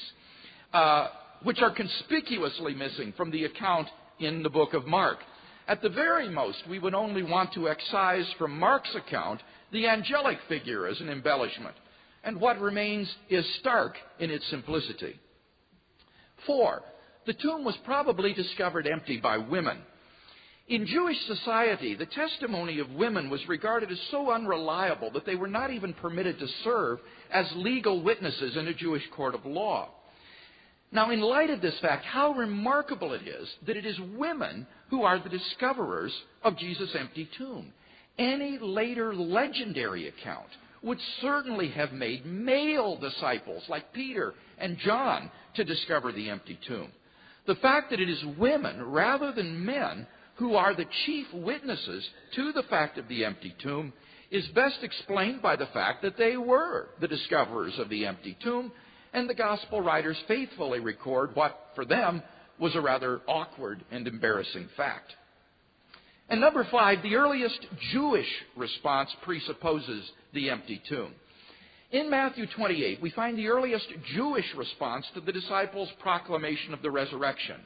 uh, 0.71 1.09
which 1.41 1.59
are 1.59 1.71
conspicuously 1.71 2.75
missing 2.75 3.13
from 3.17 3.29
the 3.29 3.43
account 3.43 3.89
in 4.19 4.41
the 4.41 4.49
book 4.49 4.73
of 4.73 4.87
Mark. 4.87 5.17
At 5.67 5.81
the 5.81 5.89
very 5.89 6.29
most, 6.29 6.67
we 6.67 6.79
would 6.79 6.93
only 6.93 7.23
want 7.23 7.53
to 7.53 7.69
excise 7.69 8.29
from 8.37 8.59
Mark's 8.59 8.93
account 8.95 9.41
the 9.71 9.87
angelic 9.87 10.37
figure 10.49 10.87
as 10.87 10.99
an 10.99 11.09
embellishment, 11.09 11.75
and 12.23 12.39
what 12.39 12.59
remains 12.59 13.13
is 13.29 13.45
stark 13.59 13.95
in 14.19 14.29
its 14.29 14.45
simplicity. 14.49 15.19
Four, 16.45 16.83
the 17.25 17.33
tomb 17.33 17.63
was 17.63 17.77
probably 17.85 18.33
discovered 18.33 18.87
empty 18.87 19.17
by 19.17 19.37
women. 19.37 19.77
In 20.67 20.85
Jewish 20.85 21.17
society, 21.27 21.95
the 21.95 22.05
testimony 22.05 22.79
of 22.79 22.89
women 22.91 23.29
was 23.29 23.45
regarded 23.47 23.91
as 23.91 23.99
so 24.11 24.31
unreliable 24.31 25.11
that 25.11 25.25
they 25.25 25.35
were 25.35 25.47
not 25.47 25.71
even 25.71 25.93
permitted 25.93 26.39
to 26.39 26.47
serve 26.63 26.99
as 27.31 27.45
legal 27.55 28.01
witnesses 28.01 28.55
in 28.55 28.67
a 28.67 28.73
Jewish 28.73 29.03
court 29.15 29.35
of 29.35 29.45
law. 29.45 29.89
Now, 30.93 31.09
in 31.09 31.21
light 31.21 31.49
of 31.49 31.59
this 31.59 31.77
fact, 31.79 32.05
how 32.05 32.33
remarkable 32.33 33.13
it 33.13 33.27
is 33.27 33.49
that 33.65 33.75
it 33.75 33.85
is 33.85 33.99
women 34.15 34.67
who 34.93 35.01
are 35.01 35.17
the 35.17 35.27
discoverers 35.27 36.13
of 36.43 36.55
Jesus' 36.55 36.95
empty 36.95 37.27
tomb. 37.35 37.73
Any 38.19 38.59
later 38.59 39.15
legendary 39.15 40.07
account 40.07 40.49
would 40.83 40.99
certainly 41.19 41.69
have 41.69 41.91
made 41.93 42.27
male 42.27 42.95
disciples 42.97 43.63
like 43.67 43.91
Peter 43.91 44.35
and 44.59 44.77
John 44.77 45.31
to 45.55 45.63
discover 45.63 46.11
the 46.11 46.29
empty 46.29 46.59
tomb. 46.67 46.91
The 47.47 47.55
fact 47.55 47.89
that 47.89 47.99
it 47.99 48.07
is 48.07 48.23
women 48.37 48.83
rather 48.83 49.31
than 49.31 49.65
men 49.65 50.05
who 50.35 50.53
are 50.53 50.75
the 50.75 50.85
chief 51.07 51.25
witnesses 51.33 52.07
to 52.35 52.51
the 52.51 52.63
fact 52.69 52.99
of 52.99 53.07
the 53.07 53.25
empty 53.25 53.55
tomb, 53.63 53.93
is 54.29 54.45
best 54.49 54.77
explained 54.83 55.41
by 55.41 55.55
the 55.55 55.65
fact 55.73 56.03
that 56.03 56.17
they 56.19 56.37
were 56.37 56.89
the 57.01 57.07
discoverers 57.07 57.79
of 57.79 57.89
the 57.89 58.05
empty 58.05 58.37
tomb, 58.43 58.71
and 59.11 59.27
the 59.27 59.33
gospel 59.33 59.81
writers 59.81 60.17
faithfully 60.27 60.79
record 60.79 61.31
what, 61.33 61.69
for 61.73 61.83
them, 61.83 62.21
was 62.59 62.75
a 62.75 62.81
rather 62.81 63.21
awkward 63.27 63.83
and 63.91 64.07
embarrassing 64.07 64.69
fact. 64.77 65.13
And 66.29 66.39
number 66.39 66.65
five, 66.71 67.03
the 67.03 67.15
earliest 67.15 67.59
Jewish 67.91 68.29
response 68.55 69.09
presupposes 69.23 70.09
the 70.33 70.49
empty 70.49 70.81
tomb. 70.87 71.13
In 71.91 72.09
Matthew 72.09 72.47
28, 72.47 73.01
we 73.01 73.11
find 73.11 73.37
the 73.37 73.49
earliest 73.49 73.85
Jewish 74.15 74.45
response 74.57 75.05
to 75.13 75.21
the 75.21 75.31
disciples' 75.31 75.89
proclamation 75.99 76.73
of 76.73 76.81
the 76.81 76.89
resurrection. 76.89 77.57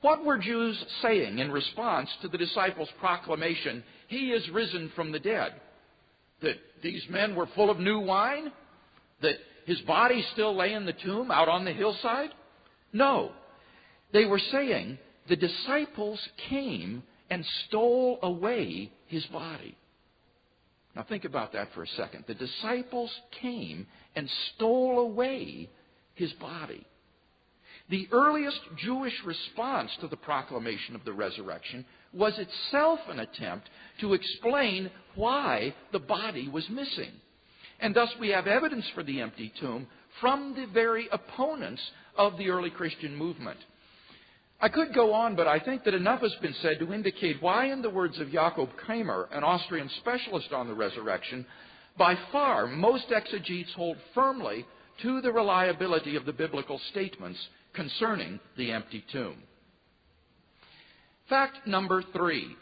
What 0.00 0.24
were 0.24 0.38
Jews 0.38 0.76
saying 1.02 1.38
in 1.38 1.52
response 1.52 2.08
to 2.22 2.28
the 2.28 2.38
disciples' 2.38 2.88
proclamation, 2.98 3.84
He 4.08 4.30
is 4.30 4.48
risen 4.50 4.90
from 4.96 5.12
the 5.12 5.20
dead? 5.20 5.54
That 6.42 6.56
these 6.82 7.04
men 7.10 7.34
were 7.34 7.48
full 7.54 7.70
of 7.70 7.78
new 7.78 8.00
wine? 8.00 8.50
That 9.22 9.36
his 9.66 9.80
body 9.82 10.24
still 10.32 10.56
lay 10.56 10.72
in 10.72 10.86
the 10.86 10.92
tomb 10.92 11.30
out 11.30 11.48
on 11.48 11.64
the 11.64 11.72
hillside? 11.72 12.30
No. 12.92 13.32
They 14.12 14.24
were 14.24 14.38
saying, 14.38 14.98
The 15.28 15.36
disciples 15.36 16.20
came 16.48 17.02
and 17.30 17.44
stole 17.66 18.18
away 18.22 18.90
his 19.06 19.24
body. 19.26 19.76
Now 20.96 21.04
think 21.08 21.24
about 21.24 21.52
that 21.52 21.68
for 21.74 21.82
a 21.82 21.88
second. 21.88 22.24
The 22.26 22.34
disciples 22.34 23.10
came 23.40 23.86
and 24.16 24.28
stole 24.54 24.98
away 25.00 25.68
his 26.14 26.32
body. 26.34 26.84
The 27.90 28.08
earliest 28.12 28.60
Jewish 28.76 29.14
response 29.24 29.90
to 30.00 30.08
the 30.08 30.16
proclamation 30.16 30.94
of 30.94 31.04
the 31.04 31.12
resurrection 31.12 31.86
was 32.12 32.38
itself 32.38 33.00
an 33.08 33.20
attempt 33.20 33.68
to 34.00 34.14
explain 34.14 34.90
why 35.14 35.74
the 35.92 35.98
body 35.98 36.48
was 36.48 36.68
missing. 36.68 37.12
And 37.80 37.94
thus 37.94 38.10
we 38.18 38.28
have 38.30 38.46
evidence 38.46 38.84
for 38.94 39.02
the 39.02 39.20
empty 39.20 39.52
tomb 39.60 39.86
from 40.20 40.54
the 40.54 40.66
very 40.66 41.08
opponents 41.12 41.82
of 42.16 42.36
the 42.36 42.50
early 42.50 42.70
Christian 42.70 43.14
movement. 43.14 43.58
I 44.60 44.68
could 44.68 44.92
go 44.92 45.12
on, 45.12 45.36
but 45.36 45.46
I 45.46 45.60
think 45.60 45.84
that 45.84 45.94
enough 45.94 46.20
has 46.20 46.34
been 46.42 46.54
said 46.62 46.80
to 46.80 46.92
indicate 46.92 47.40
why, 47.40 47.66
in 47.66 47.80
the 47.80 47.90
words 47.90 48.18
of 48.18 48.32
Jakob 48.32 48.70
Kremer, 48.76 49.28
an 49.32 49.44
Austrian 49.44 49.88
specialist 50.00 50.52
on 50.52 50.66
the 50.66 50.74
resurrection, 50.74 51.46
by 51.96 52.16
far 52.32 52.66
most 52.66 53.06
exegetes 53.14 53.72
hold 53.74 53.96
firmly 54.14 54.66
to 55.02 55.20
the 55.20 55.32
reliability 55.32 56.16
of 56.16 56.26
the 56.26 56.32
biblical 56.32 56.80
statements 56.90 57.38
concerning 57.72 58.40
the 58.56 58.72
empty 58.72 59.04
tomb. 59.12 59.36
Fact 61.28 61.66
number 61.66 62.02
three. 62.12 62.56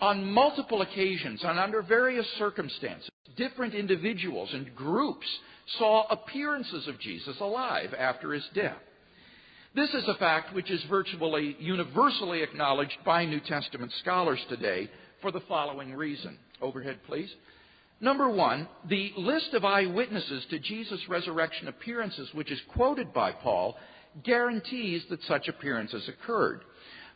On 0.00 0.30
multiple 0.30 0.82
occasions 0.82 1.42
and 1.42 1.58
under 1.58 1.82
various 1.82 2.26
circumstances, 2.38 3.10
different 3.36 3.74
individuals 3.74 4.48
and 4.52 4.74
groups 4.76 5.26
saw 5.78 6.06
appearances 6.08 6.86
of 6.86 7.00
Jesus 7.00 7.36
alive 7.40 7.92
after 7.98 8.32
his 8.32 8.44
death. 8.54 8.76
This 9.74 9.90
is 9.90 10.08
a 10.08 10.14
fact 10.14 10.54
which 10.54 10.70
is 10.70 10.82
virtually 10.84 11.54
universally 11.60 12.42
acknowledged 12.42 12.96
by 13.04 13.26
New 13.26 13.40
Testament 13.40 13.92
scholars 14.00 14.40
today 14.48 14.90
for 15.20 15.30
the 15.30 15.42
following 15.42 15.94
reason. 15.94 16.38
Overhead, 16.62 16.98
please. 17.06 17.28
Number 18.00 18.30
one, 18.30 18.66
the 18.88 19.12
list 19.16 19.52
of 19.52 19.66
eyewitnesses 19.66 20.46
to 20.50 20.58
Jesus' 20.58 21.06
resurrection 21.08 21.68
appearances, 21.68 22.30
which 22.32 22.50
is 22.50 22.60
quoted 22.74 23.12
by 23.12 23.32
Paul, 23.32 23.76
guarantees 24.24 25.02
that 25.10 25.22
such 25.24 25.48
appearances 25.48 26.08
occurred. 26.08 26.62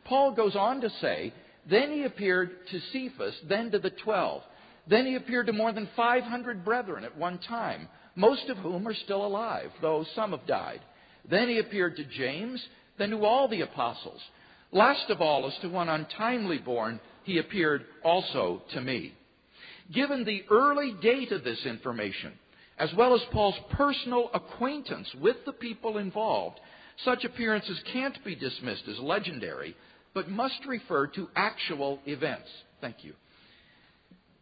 Paul 0.04 0.32
goes 0.32 0.54
on 0.54 0.82
to 0.82 0.90
say, 1.00 1.32
Then 1.70 1.90
he 1.90 2.04
appeared 2.04 2.50
to 2.70 2.80
Cephas, 2.92 3.34
then 3.48 3.70
to 3.70 3.78
the 3.78 3.90
twelve. 3.90 4.42
Then 4.86 5.06
he 5.06 5.14
appeared 5.14 5.46
to 5.46 5.52
more 5.52 5.72
than 5.72 5.88
500 5.96 6.64
brethren 6.64 7.04
at 7.04 7.16
one 7.16 7.38
time, 7.38 7.88
most 8.14 8.48
of 8.50 8.58
whom 8.58 8.86
are 8.86 8.94
still 8.94 9.24
alive, 9.24 9.70
though 9.80 10.04
some 10.14 10.32
have 10.32 10.46
died. 10.46 10.80
Then 11.28 11.48
he 11.48 11.58
appeared 11.58 11.96
to 11.96 12.04
James, 12.04 12.62
then 12.98 13.10
to 13.10 13.24
all 13.24 13.48
the 13.48 13.60
apostles. 13.60 14.20
Last 14.72 15.10
of 15.10 15.20
all, 15.20 15.46
as 15.46 15.56
to 15.60 15.68
one 15.68 15.88
untimely 15.88 16.58
born, 16.58 17.00
he 17.24 17.38
appeared 17.38 17.84
also 18.02 18.62
to 18.72 18.80
me. 18.80 19.14
Given 19.92 20.24
the 20.24 20.44
early 20.50 20.94
date 21.02 21.32
of 21.32 21.44
this 21.44 21.64
information, 21.66 22.32
as 22.78 22.92
well 22.94 23.14
as 23.14 23.20
Paul's 23.32 23.58
personal 23.72 24.30
acquaintance 24.32 25.08
with 25.20 25.36
the 25.44 25.52
people 25.52 25.98
involved, 25.98 26.58
such 27.04 27.24
appearances 27.24 27.78
can't 27.92 28.22
be 28.24 28.34
dismissed 28.34 28.84
as 28.88 28.98
legendary, 28.98 29.76
but 30.14 30.30
must 30.30 30.64
refer 30.66 31.06
to 31.08 31.28
actual 31.36 32.00
events. 32.06 32.48
Thank 32.80 33.04
you. 33.04 33.14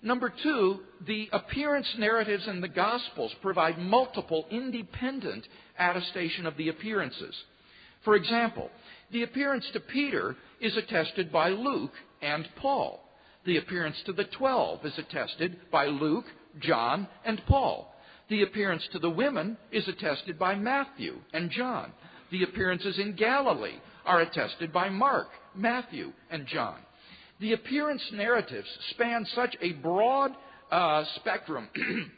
Number 0.03 0.33
two, 0.43 0.81
the 1.07 1.29
appearance 1.33 1.87
narratives 1.99 2.47
in 2.49 2.61
the 2.61 2.69
Gospels 2.69 3.35
provide 3.43 3.79
multiple 3.79 4.47
independent 4.51 5.47
attestation 5.79 6.47
of 6.47 6.57
the 6.57 6.69
appearances. 6.69 7.35
For 8.05 8.17
example, 8.17 8.71
the 9.13 9.25
appearance 9.25 9.67
to 9.73 9.81
Peter 9.81 10.37
is 10.61 10.77
attested 10.77 11.31
by 11.31 11.51
Luke 11.51 11.93
and 12.23 12.49
Paul. 12.57 13.05
The 13.45 13.59
appearance 13.59 13.97
to 14.07 14.13
the 14.13 14.25
twelve 14.25 14.85
is 14.87 14.97
attested 14.97 15.59
by 15.71 15.87
Luke, 15.87 16.27
John, 16.61 17.07
and 17.25 17.41
Paul. 17.47 17.95
The 18.29 18.43
appearance 18.43 18.87
to 18.93 18.99
the 18.99 19.11
women 19.11 19.59
is 19.71 19.87
attested 19.87 20.39
by 20.39 20.55
Matthew 20.55 21.17
and 21.35 21.51
John. 21.51 21.93
The 22.31 22.45
appearances 22.45 22.99
in 22.99 23.17
Galilee 23.17 23.79
are 24.07 24.21
attested 24.21 24.73
by 24.73 24.89
Mark, 24.89 25.29
Matthew, 25.55 26.13
and 26.31 26.47
John. 26.47 26.77
The 27.41 27.55
appearance 27.55 28.03
narratives 28.13 28.69
span 28.91 29.27
such 29.35 29.57
a 29.63 29.73
broad 29.73 30.33
uh, 30.71 31.05
spectrum 31.17 31.69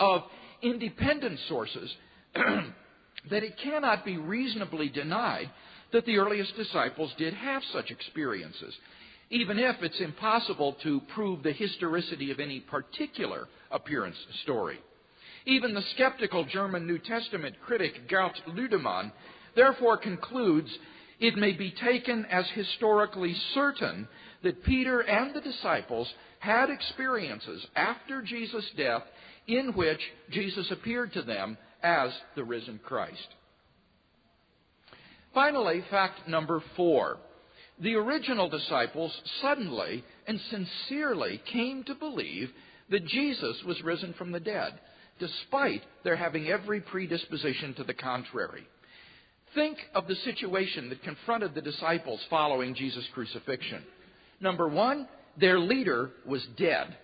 of 0.00 0.22
independent 0.62 1.38
sources 1.48 1.94
that 2.34 3.42
it 3.42 3.58
cannot 3.62 4.06
be 4.06 4.16
reasonably 4.16 4.88
denied 4.88 5.50
that 5.92 6.06
the 6.06 6.16
earliest 6.16 6.56
disciples 6.56 7.12
did 7.18 7.34
have 7.34 7.62
such 7.74 7.90
experiences, 7.90 8.74
even 9.28 9.58
if 9.58 9.76
it's 9.82 10.00
impossible 10.00 10.76
to 10.82 11.02
prove 11.14 11.42
the 11.42 11.52
historicity 11.52 12.30
of 12.30 12.40
any 12.40 12.60
particular 12.60 13.48
appearance 13.70 14.16
story. 14.42 14.78
Even 15.44 15.74
the 15.74 15.84
skeptical 15.94 16.44
German 16.46 16.86
New 16.86 16.98
Testament 16.98 17.54
critic 17.66 18.08
Gert 18.08 18.40
Lüdemann 18.48 19.12
therefore 19.54 19.98
concludes 19.98 20.70
it 21.20 21.36
may 21.36 21.52
be 21.52 21.70
taken 21.70 22.24
as 22.26 22.46
historically 22.54 23.34
certain 23.52 24.08
that 24.44 24.64
Peter 24.64 25.00
and 25.00 25.34
the 25.34 25.40
disciples 25.40 26.08
had 26.38 26.70
experiences 26.70 27.66
after 27.74 28.22
Jesus' 28.22 28.70
death 28.76 29.02
in 29.46 29.72
which 29.74 30.00
Jesus 30.30 30.70
appeared 30.70 31.12
to 31.14 31.22
them 31.22 31.58
as 31.82 32.10
the 32.36 32.44
risen 32.44 32.78
Christ. 32.84 33.28
Finally, 35.34 35.84
fact 35.90 36.28
number 36.28 36.62
four. 36.76 37.18
The 37.80 37.96
original 37.96 38.48
disciples 38.48 39.12
suddenly 39.42 40.04
and 40.28 40.40
sincerely 40.48 41.42
came 41.52 41.82
to 41.84 41.94
believe 41.94 42.50
that 42.90 43.06
Jesus 43.06 43.56
was 43.66 43.82
risen 43.82 44.14
from 44.16 44.30
the 44.30 44.38
dead, 44.38 44.78
despite 45.18 45.82
their 46.04 46.14
having 46.14 46.46
every 46.48 46.80
predisposition 46.80 47.74
to 47.74 47.84
the 47.84 47.94
contrary. 47.94 48.66
Think 49.54 49.78
of 49.94 50.06
the 50.06 50.16
situation 50.16 50.88
that 50.90 51.02
confronted 51.02 51.54
the 51.54 51.62
disciples 51.62 52.20
following 52.30 52.74
Jesus' 52.74 53.08
crucifixion. 53.12 53.82
Number 54.44 54.68
one, 54.68 55.08
their 55.40 55.58
leader 55.58 56.10
was 56.26 56.46
dead. 56.58 56.94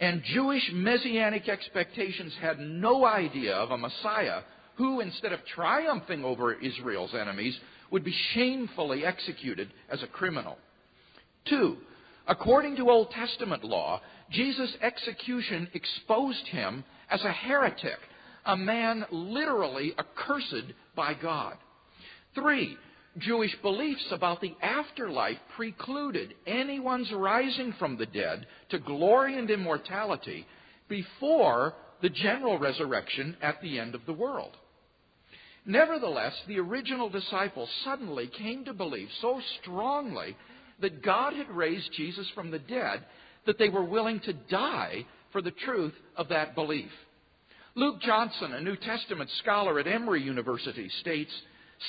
And 0.00 0.20
Jewish 0.24 0.68
messianic 0.72 1.48
expectations 1.48 2.32
had 2.40 2.58
no 2.58 3.06
idea 3.06 3.54
of 3.54 3.70
a 3.70 3.78
Messiah 3.78 4.40
who, 4.74 4.98
instead 4.98 5.32
of 5.32 5.38
triumphing 5.54 6.24
over 6.24 6.52
Israel's 6.52 7.14
enemies, 7.14 7.56
would 7.92 8.02
be 8.02 8.14
shamefully 8.34 9.04
executed 9.04 9.72
as 9.88 10.02
a 10.02 10.08
criminal. 10.08 10.58
Two, 11.48 11.76
according 12.26 12.74
to 12.76 12.90
Old 12.90 13.12
Testament 13.12 13.62
law, 13.62 14.00
Jesus' 14.32 14.74
execution 14.82 15.68
exposed 15.72 16.48
him 16.48 16.82
as 17.10 17.22
a 17.22 17.30
heretic, 17.30 17.98
a 18.44 18.56
man 18.56 19.04
literally 19.12 19.94
accursed 19.96 20.72
by 20.96 21.14
God. 21.14 21.56
Three, 22.34 22.76
Jewish 23.18 23.54
beliefs 23.60 24.06
about 24.12 24.40
the 24.40 24.54
afterlife 24.62 25.38
precluded 25.56 26.34
anyone's 26.46 27.10
rising 27.12 27.74
from 27.78 27.96
the 27.96 28.06
dead 28.06 28.46
to 28.70 28.78
glory 28.78 29.36
and 29.36 29.50
immortality 29.50 30.46
before 30.88 31.74
the 32.02 32.08
general 32.08 32.58
resurrection 32.58 33.36
at 33.42 33.60
the 33.60 33.78
end 33.78 33.94
of 33.94 34.06
the 34.06 34.12
world. 34.12 34.56
Nevertheless, 35.66 36.34
the 36.46 36.58
original 36.58 37.10
disciples 37.10 37.68
suddenly 37.84 38.28
came 38.28 38.64
to 38.64 38.72
believe 38.72 39.08
so 39.20 39.40
strongly 39.60 40.36
that 40.80 41.02
God 41.02 41.34
had 41.34 41.50
raised 41.50 41.92
Jesus 41.92 42.26
from 42.34 42.50
the 42.50 42.58
dead 42.58 43.04
that 43.46 43.58
they 43.58 43.68
were 43.68 43.84
willing 43.84 44.20
to 44.20 44.32
die 44.32 45.04
for 45.32 45.42
the 45.42 45.50
truth 45.50 45.94
of 46.16 46.28
that 46.28 46.54
belief. 46.54 46.90
Luke 47.74 48.00
Johnson, 48.00 48.54
a 48.54 48.60
New 48.60 48.76
Testament 48.76 49.30
scholar 49.42 49.78
at 49.78 49.86
Emory 49.86 50.22
University, 50.22 50.88
states 51.00 51.30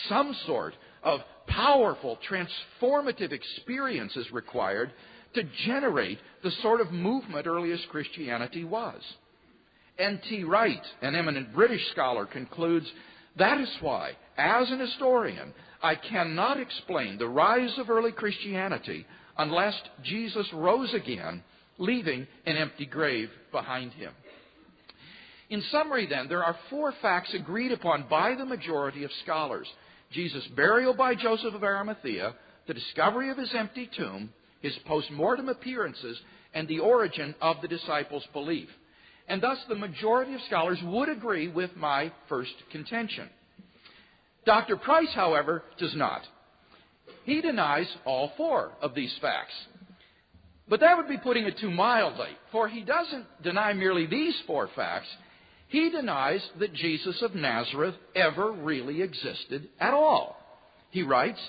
some 0.09 0.35
sort 0.45 0.73
of 1.03 1.22
powerful, 1.48 2.17
transformative 2.29 3.31
experience 3.31 4.15
is 4.15 4.31
required 4.31 4.91
to 5.34 5.43
generate 5.65 6.20
the 6.43 6.51
sort 6.62 6.81
of 6.81 6.91
movement 6.91 7.48
earliest 7.48 7.88
Christianity 7.89 8.63
was. 8.63 9.01
N.T. 9.98 10.43
Wright, 10.43 10.81
an 11.01 11.15
eminent 11.15 11.53
British 11.53 11.86
scholar, 11.91 12.25
concludes 12.25 12.91
that 13.38 13.60
is 13.60 13.70
why, 13.79 14.12
as 14.38 14.70
an 14.70 14.79
historian, 14.79 15.53
I 15.81 15.96
cannot 15.96 16.60
explain 16.60 17.17
the 17.17 17.27
rise 17.27 17.77
of 17.77 17.89
early 17.89 18.12
Christianity 18.12 19.05
unless 19.38 19.75
Jesus 20.03 20.48
rose 20.53 20.93
again, 20.93 21.43
leaving 21.77 22.27
an 22.46 22.58
empty 22.58 22.86
grave 22.86 23.29
behind 23.51 23.93
him. 23.93 24.12
In 25.50 25.62
summary, 25.72 26.08
then, 26.08 26.27
there 26.27 26.43
are 26.43 26.55
four 26.70 26.93
facts 27.01 27.34
agreed 27.34 27.72
upon 27.72 28.05
by 28.10 28.36
the 28.36 28.46
majority 28.46 29.03
of 29.03 29.12
scholars 29.24 29.67
Jesus' 30.12 30.48
burial 30.56 30.94
by 30.94 31.15
Joseph 31.15 31.53
of 31.53 31.63
Arimathea, 31.63 32.36
the 32.68 32.74
discovery 32.74 33.30
of 33.30 33.38
his 33.38 33.53
empty 33.53 33.89
tomb, 33.96 34.32
his 34.62 34.77
post 34.86 35.10
mortem 35.12 35.50
appearances, 35.50 36.20
and 36.53 36.68
the 36.68 36.80
origin 36.80 37.34
of 37.41 37.58
the 37.62 37.68
disciples' 37.68 38.27
belief. 38.34 38.70
And 39.27 39.41
thus, 39.41 39.58
the 39.70 39.75
majority 39.75 40.34
of 40.34 40.41
scholars 40.48 40.80
would 40.84 41.10
agree 41.10 41.48
with 41.48 41.75
my 41.75 42.12
first 42.27 42.53
contention. 42.72 43.30
Dr. 44.46 44.77
Price, 44.77 45.13
however, 45.13 45.63
does 45.77 45.96
not. 45.96 46.22
He 47.24 47.41
denies 47.41 47.88
all 48.06 48.32
four 48.36 48.72
of 48.82 48.96
these 48.96 49.15
facts. 49.22 49.53
But 50.68 50.80
that 50.80 50.98
would 50.98 51.08
be 51.08 51.18
putting 51.18 51.46
it 51.46 51.58
too 51.60 51.72
mildly, 51.72 52.30
for 52.51 52.68
he 52.68 52.82
doesn't 52.82 53.25
deny 53.44 53.74
merely 53.74 54.06
these 54.06 54.36
four 54.48 54.70
facts. 54.75 55.08
He 55.71 55.89
denies 55.89 56.45
that 56.59 56.73
Jesus 56.73 57.21
of 57.21 57.33
Nazareth 57.33 57.95
ever 58.13 58.51
really 58.51 59.01
existed 59.01 59.69
at 59.79 59.93
all. 59.93 60.35
He 60.89 61.01
writes, 61.01 61.39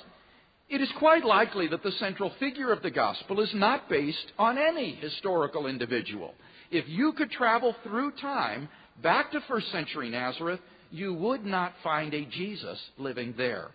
It 0.70 0.80
is 0.80 0.88
quite 1.00 1.24
likely 1.24 1.66
that 1.66 1.82
the 1.82 1.90
central 1.98 2.30
figure 2.38 2.70
of 2.70 2.82
the 2.82 2.90
gospel 2.92 3.40
is 3.40 3.50
not 3.52 3.88
based 3.88 4.30
on 4.38 4.58
any 4.58 4.94
historical 4.94 5.66
individual. 5.66 6.34
If 6.70 6.88
you 6.88 7.14
could 7.14 7.32
travel 7.32 7.74
through 7.82 8.12
time 8.12 8.68
back 9.02 9.32
to 9.32 9.40
first 9.48 9.72
century 9.72 10.08
Nazareth, 10.08 10.60
you 10.92 11.12
would 11.14 11.44
not 11.44 11.72
find 11.82 12.14
a 12.14 12.24
Jesus 12.24 12.78
living 12.98 13.34
there. 13.36 13.70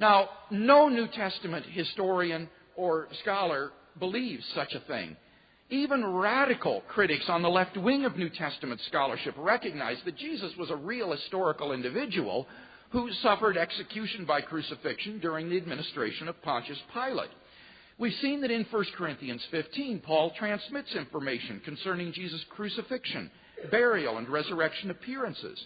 Now, 0.00 0.30
no 0.50 0.88
New 0.88 1.06
Testament 1.06 1.64
historian 1.64 2.48
or 2.74 3.06
scholar 3.22 3.70
believes 4.00 4.44
such 4.56 4.74
a 4.74 4.80
thing. 4.80 5.16
Even 5.70 6.14
radical 6.14 6.82
critics 6.88 7.28
on 7.28 7.42
the 7.42 7.50
left 7.50 7.76
wing 7.76 8.06
of 8.06 8.16
New 8.16 8.30
Testament 8.30 8.80
scholarship 8.88 9.34
recognize 9.36 9.98
that 10.04 10.16
Jesus 10.16 10.52
was 10.56 10.70
a 10.70 10.76
real 10.76 11.12
historical 11.12 11.72
individual 11.72 12.46
who 12.90 13.12
suffered 13.22 13.58
execution 13.58 14.24
by 14.24 14.40
crucifixion 14.40 15.18
during 15.18 15.50
the 15.50 15.58
administration 15.58 16.26
of 16.26 16.40
Pontius 16.40 16.78
Pilate. 16.94 17.28
We've 17.98 18.14
seen 18.22 18.40
that 18.40 18.50
in 18.50 18.64
1 18.70 18.84
Corinthians 18.96 19.44
15, 19.50 20.00
Paul 20.00 20.32
transmits 20.38 20.94
information 20.94 21.60
concerning 21.64 22.12
Jesus' 22.12 22.44
crucifixion, 22.48 23.30
burial, 23.70 24.16
and 24.16 24.28
resurrection 24.28 24.90
appearances. 24.90 25.62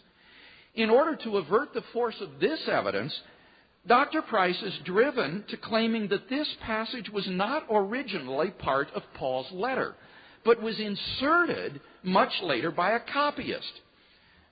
In 0.75 0.90
order 0.90 1.14
to 1.14 1.37
avert 1.37 1.74
the 1.74 1.85
force 1.92 2.16
of 2.20 2.40
this 2.40 2.61
evidence, 2.66 3.14
Dr. 3.87 4.23
Price 4.23 4.61
is 4.62 4.79
driven 4.85 5.45
to 5.49 5.57
claiming 5.57 6.09
that 6.09 6.29
this 6.29 6.49
passage 6.62 7.11
was 7.11 7.27
not 7.29 7.66
originally 7.71 8.51
part 8.51 8.88
of 8.95 9.03
Paul's 9.14 9.51
letter, 9.53 9.95
but 10.45 10.62
was 10.62 10.79
inserted 10.79 11.81
much 12.05 12.33
later 12.42 12.71
by 12.71 12.92
a 12.92 13.01
copyist. 13.12 13.81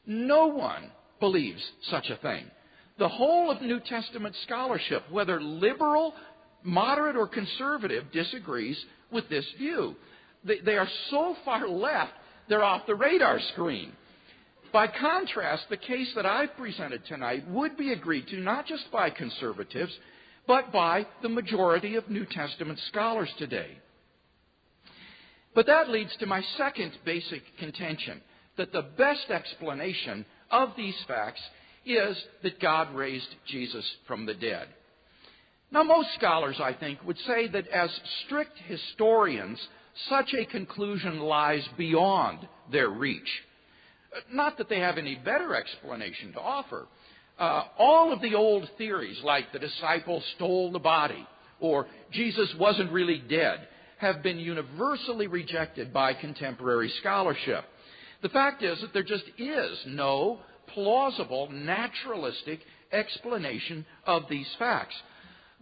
No 0.05 0.49
one 0.49 0.90
believes 1.21 1.62
such 1.90 2.11
a 2.11 2.16
thing. 2.16 2.45
The 2.99 3.09
whole 3.09 3.51
of 3.51 3.62
New 3.62 3.81
Testament 3.81 4.35
scholarship, 4.45 5.05
whether 5.11 5.40
liberal, 5.40 6.14
moderate, 6.64 7.16
or 7.16 7.29
conservative, 7.29 8.11
disagrees 8.12 8.79
with 9.12 9.29
this 9.29 9.47
view. 9.59 9.95
They, 10.45 10.77
are 10.77 10.88
so 11.11 11.37
far 11.45 11.69
left, 11.69 12.12
they're 12.49 12.64
off 12.64 12.87
the 12.87 12.95
radar 12.95 13.38
screen. 13.53 13.93
By 14.72 14.87
contrast, 14.87 15.64
the 15.68 15.76
case 15.76 16.12
that 16.14 16.26
I've 16.26 16.56
presented 16.56 17.04
tonight 17.06 17.48
would 17.48 17.76
be 17.76 17.92
agreed 17.92 18.28
to 18.28 18.37
not 18.37 18.66
just 18.66 18.90
by 18.92 19.11
conservatives, 19.11 19.92
but 20.46 20.72
by 20.72 21.06
the 21.22 21.28
majority 21.28 21.96
of 21.96 22.09
New 22.09 22.24
Testament 22.24 22.78
scholars 22.88 23.30
today. 23.38 23.78
But 25.54 25.66
that 25.66 25.90
leads 25.90 26.14
to 26.16 26.26
my 26.26 26.42
second 26.56 26.92
basic 27.04 27.42
contention 27.59 28.20
that 28.56 28.72
the 28.72 28.87
best 28.96 29.30
explanation 29.30 30.24
of 30.50 30.70
these 30.76 30.96
facts 31.09 31.40
is 31.85 32.16
that 32.42 32.61
God 32.61 32.94
raised 32.94 33.35
Jesus 33.46 33.85
from 34.06 34.26
the 34.26 34.35
dead. 34.35 34.68
Now, 35.72 35.83
most 35.83 36.09
scholars, 36.14 36.56
I 36.61 36.72
think, 36.74 37.02
would 37.04 37.18
say 37.26 37.48
that 37.48 37.68
as 37.68 37.90
strict 38.24 38.59
historians, 38.66 39.59
such 40.09 40.35
a 40.35 40.44
conclusion 40.44 41.20
lies 41.20 41.66
beyond 41.76 42.46
their 42.70 42.88
reach. 42.88 43.28
Not 44.33 44.59
that 44.59 44.68
they 44.68 44.81
have 44.81 44.99
any 44.99 45.14
better 45.16 45.55
explanation 45.55 46.33
to 46.33 46.40
offer. 46.40 46.87
Uh, 47.38 47.64
all 47.79 48.12
of 48.12 48.20
the 48.20 48.35
old 48.35 48.68
theories, 48.77 49.18
like 49.25 49.53
the 49.53 49.59
disciples 49.59 50.25
stole 50.37 50.73
the 50.73 50.79
body, 50.79 51.27
or 51.59 51.87
Jesus 52.12 52.53
wasn't 52.59 52.92
really 52.92 53.23
dead, 53.29 53.66
have 53.99 54.23
been 54.23 54.38
universally 54.38 55.27
rejected 55.27 55.92
by 55.92 56.14
contemporary 56.14 56.92
scholarship. 57.01 57.64
The 58.23 58.29
fact 58.29 58.62
is 58.62 58.81
that 58.81 58.92
there 58.92 59.03
just 59.03 59.25
is 59.38 59.79
no 59.87 60.40
plausible, 60.68 61.49
naturalistic 61.51 62.61
explanation 62.92 63.87
of 64.07 64.25
these 64.29 64.49
facts. 64.59 64.94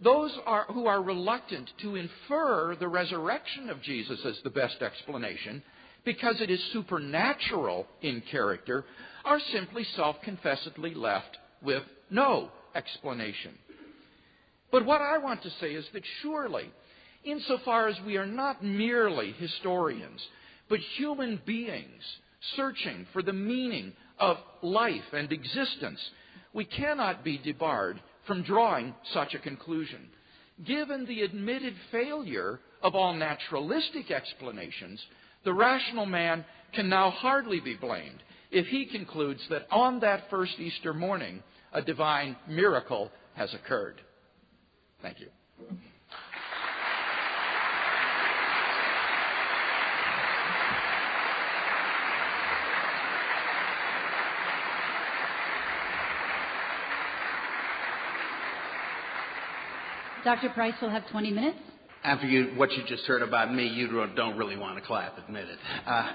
Those 0.01 0.31
are, 0.45 0.65
who 0.65 0.87
are 0.87 1.01
reluctant 1.01 1.69
to 1.81 1.95
infer 1.95 2.75
the 2.79 2.87
resurrection 2.87 3.69
of 3.69 3.81
Jesus 3.81 4.19
as 4.25 4.39
the 4.43 4.49
best 4.49 4.81
explanation 4.81 5.61
because 6.05 6.41
it 6.41 6.49
is 6.49 6.61
supernatural 6.73 7.87
in 8.01 8.21
character, 8.31 8.85
are 9.25 9.39
simply 9.51 9.83
self 9.95 10.15
confessedly 10.23 10.93
left 10.93 11.37
with 11.61 11.83
no 12.09 12.49
explanation. 12.75 13.53
But 14.71 14.85
what 14.85 15.01
I 15.01 15.17
want 15.17 15.43
to 15.43 15.49
say 15.59 15.73
is 15.73 15.85
that 15.93 16.03
surely, 16.21 16.71
insofar 17.23 17.87
as 17.87 17.99
we 18.05 18.17
are 18.17 18.25
not 18.25 18.63
merely 18.63 19.33
historians, 19.33 20.21
but 20.69 20.79
human 20.97 21.41
beings 21.45 22.03
searching 22.55 23.05
for 23.11 23.21
the 23.21 23.33
meaning 23.33 23.93
of 24.19 24.37
life 24.61 25.13
and 25.13 25.31
existence, 25.31 25.99
we 26.53 26.65
cannot 26.65 27.23
be 27.23 27.37
debarred 27.37 27.99
from 28.27 28.43
drawing 28.43 28.93
such 29.13 29.33
a 29.33 29.39
conclusion. 29.39 30.07
Given 30.65 31.05
the 31.05 31.21
admitted 31.21 31.73
failure 31.91 32.59
of 32.81 32.95
all 32.95 33.13
naturalistic 33.13 34.11
explanations, 34.11 35.01
the 35.43 35.53
rational 35.53 36.05
man 36.05 36.45
can 36.73 36.89
now 36.89 37.09
hardly 37.09 37.59
be 37.59 37.75
blamed 37.75 38.21
if 38.51 38.65
he 38.67 38.85
concludes 38.85 39.41
that 39.49 39.67
on 39.71 39.99
that 39.99 40.29
first 40.29 40.59
Easter 40.59 40.93
morning, 40.93 41.43
a 41.71 41.81
divine 41.81 42.35
miracle 42.47 43.11
has 43.35 43.53
occurred. 43.53 44.01
Thank 45.01 45.19
you. 45.19 45.27
Dr. 60.23 60.49
Price 60.49 60.73
will 60.81 60.89
have 60.89 61.07
20 61.09 61.31
minutes 61.31 61.59
after 62.03 62.27
you, 62.27 62.53
what 62.55 62.71
you 62.71 62.83
just 62.87 63.03
heard 63.03 63.21
about 63.21 63.53
me, 63.53 63.67
you 63.67 63.87
don't 64.15 64.37
really 64.37 64.57
want 64.57 64.77
to 64.77 64.81
clap, 64.81 65.17
admit 65.17 65.47
it. 65.49 65.57
Uh, 65.85 66.11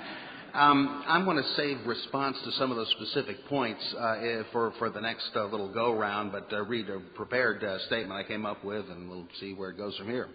um, 0.54 1.02
I'm 1.08 1.24
going 1.24 1.36
to 1.36 1.48
save 1.56 1.84
response 1.84 2.36
to 2.44 2.52
some 2.52 2.70
of 2.70 2.76
those 2.76 2.90
specific 2.90 3.44
points 3.48 3.82
uh, 3.98 4.42
for, 4.52 4.72
for 4.78 4.88
the 4.88 5.00
next 5.00 5.30
uh, 5.34 5.44
little 5.46 5.72
go 5.72 5.92
round, 5.92 6.32
but 6.32 6.52
uh, 6.52 6.64
read 6.64 6.88
a 6.88 7.00
prepared 7.16 7.62
uh, 7.64 7.78
statement 7.86 8.12
I 8.12 8.22
came 8.22 8.46
up 8.46 8.64
with, 8.64 8.88
and 8.88 9.10
we'll 9.10 9.26
see 9.40 9.52
where 9.52 9.70
it 9.70 9.76
goes 9.76 9.96
from 9.96 10.08
here. 10.08 10.28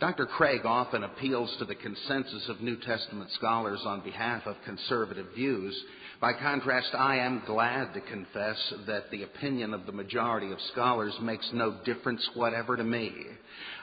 Dr. 0.00 0.26
Craig 0.26 0.62
often 0.64 1.04
appeals 1.04 1.54
to 1.58 1.64
the 1.64 1.76
consensus 1.76 2.48
of 2.48 2.60
New 2.60 2.76
Testament 2.80 3.30
scholars 3.32 3.80
on 3.86 4.00
behalf 4.00 4.42
of 4.44 4.56
conservative 4.64 5.26
views. 5.36 5.74
By 6.20 6.32
contrast, 6.32 6.94
I 6.94 7.18
am 7.18 7.44
glad 7.46 7.94
to 7.94 8.00
confess 8.00 8.56
that 8.88 9.10
the 9.12 9.22
opinion 9.22 9.72
of 9.72 9.86
the 9.86 9.92
majority 9.92 10.50
of 10.50 10.58
scholars 10.72 11.14
makes 11.22 11.48
no 11.52 11.78
difference 11.84 12.28
whatever 12.34 12.76
to 12.76 12.82
me. 12.82 13.12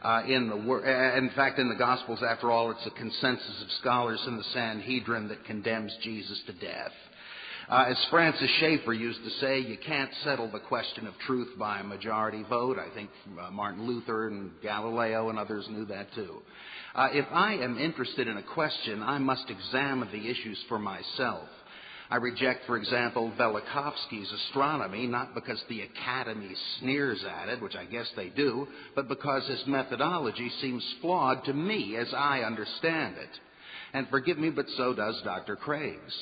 Uh, 0.01 0.23
in, 0.27 0.49
the, 0.49 0.55
uh, 0.55 1.17
in 1.17 1.29
fact, 1.35 1.59
in 1.59 1.69
the 1.69 1.75
Gospels, 1.75 2.19
after 2.27 2.51
all, 2.51 2.71
it's 2.71 2.85
a 2.85 2.91
consensus 2.91 3.61
of 3.61 3.71
scholars 3.79 4.21
in 4.27 4.35
the 4.35 4.43
Sanhedrin 4.53 5.29
that 5.29 5.45
condemns 5.45 5.95
Jesus 6.03 6.41
to 6.45 6.53
death. 6.53 6.91
Uh, 7.71 7.85
as 7.87 8.05
Francis 8.09 8.49
Schaeffer 8.59 8.91
used 8.91 9.23
to 9.23 9.29
say, 9.39 9.59
you 9.59 9.77
can't 9.77 10.11
settle 10.25 10.51
the 10.51 10.59
question 10.59 11.07
of 11.07 11.13
truth 11.25 11.47
by 11.57 11.79
a 11.79 11.83
majority 11.85 12.43
vote. 12.49 12.77
I 12.77 12.93
think 12.93 13.09
uh, 13.41 13.49
Martin 13.49 13.87
Luther 13.87 14.27
and 14.27 14.51
Galileo 14.61 15.29
and 15.29 15.39
others 15.39 15.65
knew 15.69 15.85
that 15.85 16.13
too. 16.13 16.41
Uh, 16.93 17.07
if 17.13 17.25
I 17.31 17.53
am 17.53 17.79
interested 17.79 18.27
in 18.27 18.35
a 18.35 18.43
question, 18.43 19.01
I 19.01 19.19
must 19.19 19.49
examine 19.49 20.09
the 20.11 20.29
issues 20.29 20.61
for 20.67 20.79
myself. 20.79 21.47
I 22.09 22.17
reject, 22.17 22.65
for 22.67 22.75
example, 22.75 23.31
Velikovsky's 23.39 24.33
astronomy, 24.47 25.07
not 25.07 25.33
because 25.33 25.63
the 25.69 25.79
Academy 25.79 26.53
sneers 26.81 27.23
at 27.23 27.47
it, 27.47 27.61
which 27.61 27.77
I 27.77 27.85
guess 27.85 28.11
they 28.17 28.27
do, 28.27 28.67
but 28.95 29.07
because 29.07 29.47
his 29.47 29.63
methodology 29.65 30.51
seems 30.59 30.83
flawed 30.99 31.45
to 31.45 31.53
me 31.53 31.95
as 31.95 32.13
I 32.13 32.41
understand 32.41 33.15
it. 33.15 33.29
And 33.93 34.09
forgive 34.09 34.37
me, 34.37 34.49
but 34.49 34.65
so 34.75 34.93
does 34.93 35.21
Dr. 35.23 35.55
Craig's. 35.55 36.13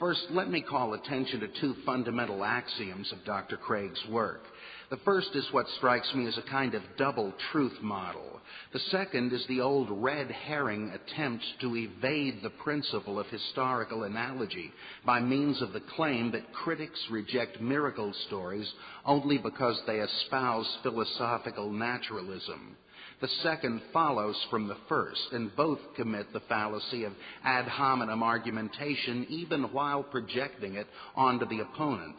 First, 0.00 0.26
let 0.30 0.50
me 0.50 0.60
call 0.60 0.94
attention 0.94 1.40
to 1.40 1.48
two 1.60 1.74
fundamental 1.86 2.42
axioms 2.42 3.12
of 3.12 3.24
Dr. 3.24 3.56
Craig's 3.56 4.04
work. 4.10 4.42
The 4.90 4.96
first 4.98 5.28
is 5.34 5.46
what 5.52 5.66
strikes 5.78 6.12
me 6.14 6.26
as 6.26 6.36
a 6.36 6.50
kind 6.50 6.74
of 6.74 6.82
double 6.98 7.32
truth 7.52 7.80
model. 7.80 8.40
The 8.72 8.80
second 8.90 9.32
is 9.32 9.46
the 9.46 9.60
old 9.60 9.88
red 9.90 10.30
herring 10.30 10.90
attempt 10.90 11.44
to 11.60 11.76
evade 11.76 12.40
the 12.42 12.50
principle 12.50 13.20
of 13.20 13.26
historical 13.28 14.02
analogy 14.02 14.72
by 15.06 15.20
means 15.20 15.62
of 15.62 15.72
the 15.72 15.82
claim 15.96 16.32
that 16.32 16.52
critics 16.52 17.00
reject 17.10 17.60
miracle 17.60 18.12
stories 18.26 18.70
only 19.06 19.38
because 19.38 19.80
they 19.86 20.00
espouse 20.00 20.78
philosophical 20.82 21.70
naturalism. 21.72 22.76
The 23.24 23.42
second 23.42 23.80
follows 23.90 24.36
from 24.50 24.68
the 24.68 24.76
first, 24.86 25.32
and 25.32 25.56
both 25.56 25.78
commit 25.96 26.30
the 26.34 26.40
fallacy 26.40 27.04
of 27.04 27.14
ad 27.42 27.66
hominem 27.66 28.22
argumentation 28.22 29.24
even 29.30 29.72
while 29.72 30.02
projecting 30.02 30.74
it 30.74 30.86
onto 31.16 31.46
the 31.46 31.60
opponent. 31.60 32.16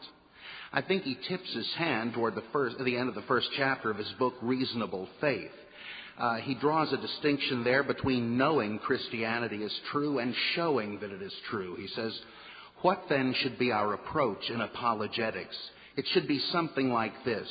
I 0.73 0.81
think 0.81 1.03
he 1.03 1.15
tips 1.27 1.53
his 1.53 1.71
hand 1.77 2.15
toward 2.15 2.33
the, 2.33 2.41
first, 2.51 2.77
the 2.83 2.97
end 2.97 3.07
of 3.07 3.13
the 3.13 3.21
first 3.27 3.47
chapter 3.55 3.91
of 3.91 3.97
his 3.97 4.11
book, 4.17 4.33
Reasonable 4.41 5.07
Faith. 5.21 5.51
Uh, 6.17 6.37
he 6.37 6.55
draws 6.55 6.91
a 6.91 6.97
distinction 6.97 7.63
there 7.63 7.83
between 7.83 8.35
knowing 8.35 8.79
Christianity 8.79 9.57
is 9.57 9.79
true 9.91 10.17
and 10.17 10.33
showing 10.55 10.99
that 11.01 11.11
it 11.11 11.21
is 11.21 11.35
true. 11.51 11.75
He 11.75 11.87
says, 11.89 12.19
What 12.81 13.03
then 13.09 13.35
should 13.43 13.59
be 13.59 13.71
our 13.71 13.93
approach 13.93 14.49
in 14.49 14.59
apologetics? 14.59 15.55
It 15.97 16.05
should 16.13 16.27
be 16.27 16.39
something 16.51 16.89
like 16.89 17.13
this. 17.23 17.47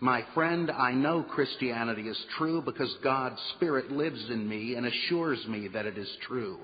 My 0.00 0.22
friend, 0.34 0.70
I 0.70 0.92
know 0.92 1.22
Christianity 1.22 2.02
is 2.02 2.26
true 2.36 2.60
because 2.60 2.94
God's 3.02 3.40
Spirit 3.56 3.90
lives 3.90 4.22
in 4.28 4.46
me 4.46 4.74
and 4.74 4.84
assures 4.86 5.46
me 5.46 5.68
that 5.68 5.86
it 5.86 5.96
is 5.96 6.10
true. 6.28 6.58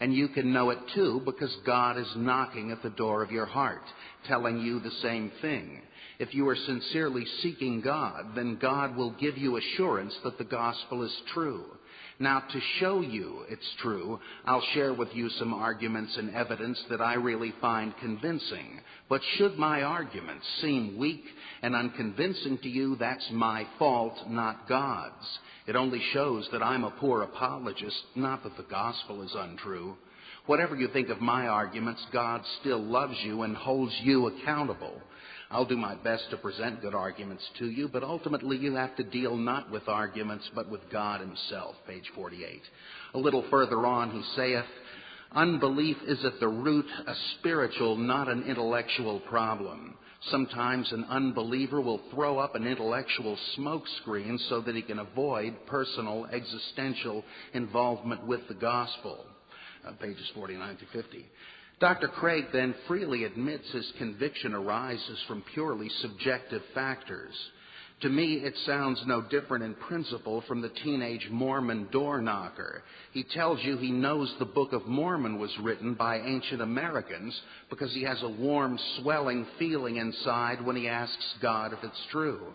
And 0.00 0.12
you 0.12 0.28
can 0.28 0.52
know 0.52 0.68
it 0.68 0.78
too 0.94 1.22
because 1.24 1.54
God 1.64 1.96
is 1.96 2.12
knocking 2.14 2.70
at 2.72 2.82
the 2.82 2.90
door 2.90 3.22
of 3.22 3.30
your 3.32 3.46
heart, 3.46 3.84
telling 4.28 4.58
you 4.58 4.80
the 4.80 4.90
same 5.00 5.32
thing. 5.40 5.80
If 6.18 6.34
you 6.34 6.46
are 6.46 6.56
sincerely 6.56 7.24
seeking 7.42 7.80
God, 7.80 8.36
then 8.36 8.58
God 8.60 8.96
will 8.96 9.12
give 9.12 9.38
you 9.38 9.56
assurance 9.56 10.14
that 10.22 10.36
the 10.36 10.44
gospel 10.44 11.02
is 11.04 11.22
true. 11.32 11.64
Now, 12.20 12.40
to 12.40 12.60
show 12.78 13.00
you 13.00 13.44
it's 13.48 13.74
true, 13.82 14.20
I'll 14.44 14.64
share 14.72 14.94
with 14.94 15.08
you 15.14 15.28
some 15.30 15.52
arguments 15.52 16.16
and 16.16 16.34
evidence 16.34 16.80
that 16.88 17.00
I 17.00 17.14
really 17.14 17.52
find 17.60 17.92
convincing. 17.98 18.80
But 19.08 19.20
should 19.36 19.58
my 19.58 19.82
arguments 19.82 20.46
seem 20.60 20.96
weak 20.96 21.24
and 21.62 21.74
unconvincing 21.74 22.58
to 22.58 22.68
you, 22.68 22.94
that's 22.96 23.28
my 23.32 23.66
fault, 23.78 24.14
not 24.28 24.68
God's. 24.68 25.38
It 25.66 25.74
only 25.74 26.00
shows 26.12 26.48
that 26.52 26.62
I'm 26.62 26.84
a 26.84 26.92
poor 26.92 27.22
apologist, 27.22 27.96
not 28.14 28.44
that 28.44 28.56
the 28.56 28.70
gospel 28.70 29.22
is 29.22 29.34
untrue. 29.34 29.96
Whatever 30.46 30.76
you 30.76 30.88
think 30.88 31.08
of 31.08 31.20
my 31.20 31.48
arguments, 31.48 32.04
God 32.12 32.42
still 32.60 32.82
loves 32.82 33.16
you 33.24 33.42
and 33.42 33.56
holds 33.56 33.94
you 34.02 34.26
accountable. 34.26 35.00
I'll 35.54 35.64
do 35.64 35.76
my 35.76 35.94
best 35.94 36.24
to 36.30 36.36
present 36.36 36.82
good 36.82 36.96
arguments 36.96 37.44
to 37.60 37.66
you, 37.70 37.86
but 37.86 38.02
ultimately 38.02 38.56
you 38.56 38.74
have 38.74 38.96
to 38.96 39.04
deal 39.04 39.36
not 39.36 39.70
with 39.70 39.86
arguments, 39.86 40.50
but 40.52 40.68
with 40.68 40.80
God 40.90 41.20
Himself. 41.20 41.76
Page 41.86 42.10
48. 42.16 42.60
A 43.14 43.18
little 43.18 43.44
further 43.50 43.86
on, 43.86 44.10
he 44.10 44.20
saith, 44.34 44.64
Unbelief 45.30 45.96
is 46.08 46.24
at 46.24 46.40
the 46.40 46.48
root 46.48 46.86
a 47.06 47.14
spiritual, 47.38 47.96
not 47.96 48.28
an 48.28 48.42
intellectual 48.48 49.20
problem. 49.20 49.96
Sometimes 50.32 50.90
an 50.90 51.04
unbeliever 51.08 51.80
will 51.80 52.00
throw 52.12 52.40
up 52.40 52.56
an 52.56 52.66
intellectual 52.66 53.38
smokescreen 53.56 54.40
so 54.48 54.60
that 54.60 54.74
he 54.74 54.82
can 54.82 54.98
avoid 54.98 55.54
personal, 55.66 56.26
existential 56.32 57.22
involvement 57.52 58.26
with 58.26 58.40
the 58.48 58.54
gospel. 58.54 59.24
Uh, 59.86 59.92
pages 59.92 60.28
49 60.34 60.78
to 60.78 60.86
50. 61.00 61.24
Dr. 61.80 62.08
Craig 62.08 62.46
then 62.52 62.74
freely 62.86 63.24
admits 63.24 63.70
his 63.72 63.92
conviction 63.98 64.54
arises 64.54 65.18
from 65.26 65.44
purely 65.52 65.88
subjective 66.00 66.62
factors. 66.72 67.34
To 68.00 68.08
me, 68.08 68.34
it 68.34 68.54
sounds 68.66 69.02
no 69.06 69.22
different 69.22 69.64
in 69.64 69.74
principle 69.74 70.42
from 70.42 70.60
the 70.60 70.68
teenage 70.68 71.28
Mormon 71.30 71.88
door 71.90 72.20
knocker. 72.20 72.82
He 73.12 73.22
tells 73.22 73.62
you 73.62 73.76
he 73.76 73.92
knows 73.92 74.32
the 74.38 74.44
Book 74.44 74.72
of 74.72 74.86
Mormon 74.86 75.38
was 75.38 75.56
written 75.62 75.94
by 75.94 76.18
ancient 76.18 76.60
Americans 76.60 77.40
because 77.70 77.92
he 77.94 78.02
has 78.02 78.22
a 78.22 78.28
warm, 78.28 78.78
swelling 79.00 79.46
feeling 79.58 79.96
inside 79.96 80.64
when 80.64 80.76
he 80.76 80.88
asks 80.88 81.34
God 81.40 81.72
if 81.72 81.78
it's 81.82 82.06
true. 82.10 82.52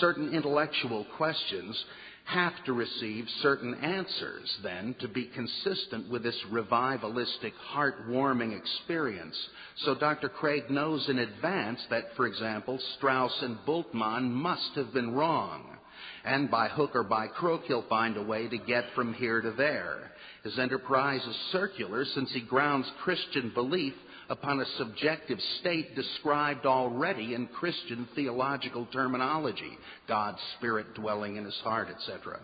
Certain 0.00 0.32
intellectual 0.32 1.04
questions 1.16 1.84
have 2.24 2.52
to 2.64 2.72
receive 2.72 3.26
certain 3.42 3.74
answers 3.74 4.58
then 4.62 4.94
to 5.00 5.08
be 5.08 5.26
consistent 5.26 6.10
with 6.10 6.22
this 6.22 6.38
revivalistic, 6.50 7.52
heartwarming 7.72 8.58
experience. 8.58 9.36
So 9.84 9.94
Dr. 9.94 10.30
Craig 10.30 10.70
knows 10.70 11.08
in 11.08 11.18
advance 11.18 11.80
that, 11.90 12.14
for 12.16 12.26
example, 12.26 12.78
Strauss 12.96 13.36
and 13.42 13.58
Bultmann 13.66 14.30
must 14.30 14.70
have 14.74 14.92
been 14.94 15.14
wrong. 15.14 15.76
And 16.24 16.50
by 16.50 16.68
hook 16.68 16.92
or 16.94 17.04
by 17.04 17.26
crook, 17.26 17.64
he'll 17.66 17.88
find 17.88 18.16
a 18.16 18.22
way 18.22 18.48
to 18.48 18.58
get 18.58 18.84
from 18.94 19.12
here 19.12 19.42
to 19.42 19.52
there. 19.52 20.10
His 20.42 20.58
enterprise 20.58 21.22
is 21.22 21.36
circular 21.52 22.04
since 22.04 22.32
he 22.32 22.40
grounds 22.40 22.90
Christian 23.02 23.52
belief 23.54 23.94
upon 24.28 24.60
a 24.60 24.66
subjective 24.78 25.38
state 25.60 25.94
described 25.94 26.66
already 26.66 27.34
in 27.34 27.46
Christian 27.48 28.08
theological 28.14 28.86
terminology 28.92 29.78
God's 30.08 30.40
Spirit 30.58 30.94
dwelling 30.94 31.36
in 31.36 31.44
his 31.44 31.58
heart, 31.62 31.88
etc. 31.90 32.40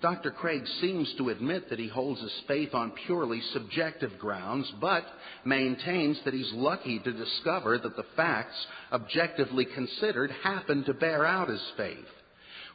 Dr. 0.00 0.30
Craig 0.30 0.62
seems 0.80 1.12
to 1.18 1.30
admit 1.30 1.68
that 1.70 1.78
he 1.78 1.88
holds 1.88 2.20
his 2.20 2.42
faith 2.46 2.72
on 2.72 2.92
purely 3.06 3.40
subjective 3.52 4.16
grounds, 4.18 4.70
but 4.80 5.04
maintains 5.44 6.16
that 6.24 6.34
he's 6.34 6.52
lucky 6.52 7.00
to 7.00 7.12
discover 7.12 7.78
that 7.78 7.96
the 7.96 8.06
facts, 8.14 8.54
objectively 8.92 9.64
considered, 9.64 10.30
happen 10.44 10.84
to 10.84 10.94
bear 10.94 11.26
out 11.26 11.48
his 11.48 11.62
faith. 11.76 12.06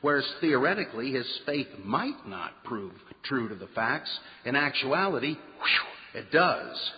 Whereas 0.01 0.29
theoretically, 0.41 1.11
his 1.11 1.27
faith 1.45 1.69
might 1.81 2.27
not 2.27 2.61
prove 2.65 2.91
true 3.23 3.47
to 3.47 3.55
the 3.55 3.69
facts, 3.73 4.09
in 4.43 4.57
actuality, 4.57 5.29
whew, 5.29 6.19
it 6.19 6.29
does. 6.29 6.91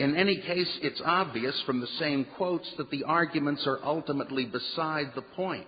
In 0.00 0.16
any 0.16 0.36
case, 0.40 0.78
it's 0.80 1.02
obvious 1.04 1.60
from 1.66 1.82
the 1.82 1.86
same 1.98 2.24
quotes 2.38 2.66
that 2.78 2.90
the 2.90 3.04
arguments 3.04 3.66
are 3.66 3.80
ultimately 3.84 4.46
beside 4.46 5.12
the 5.14 5.20
point. 5.20 5.66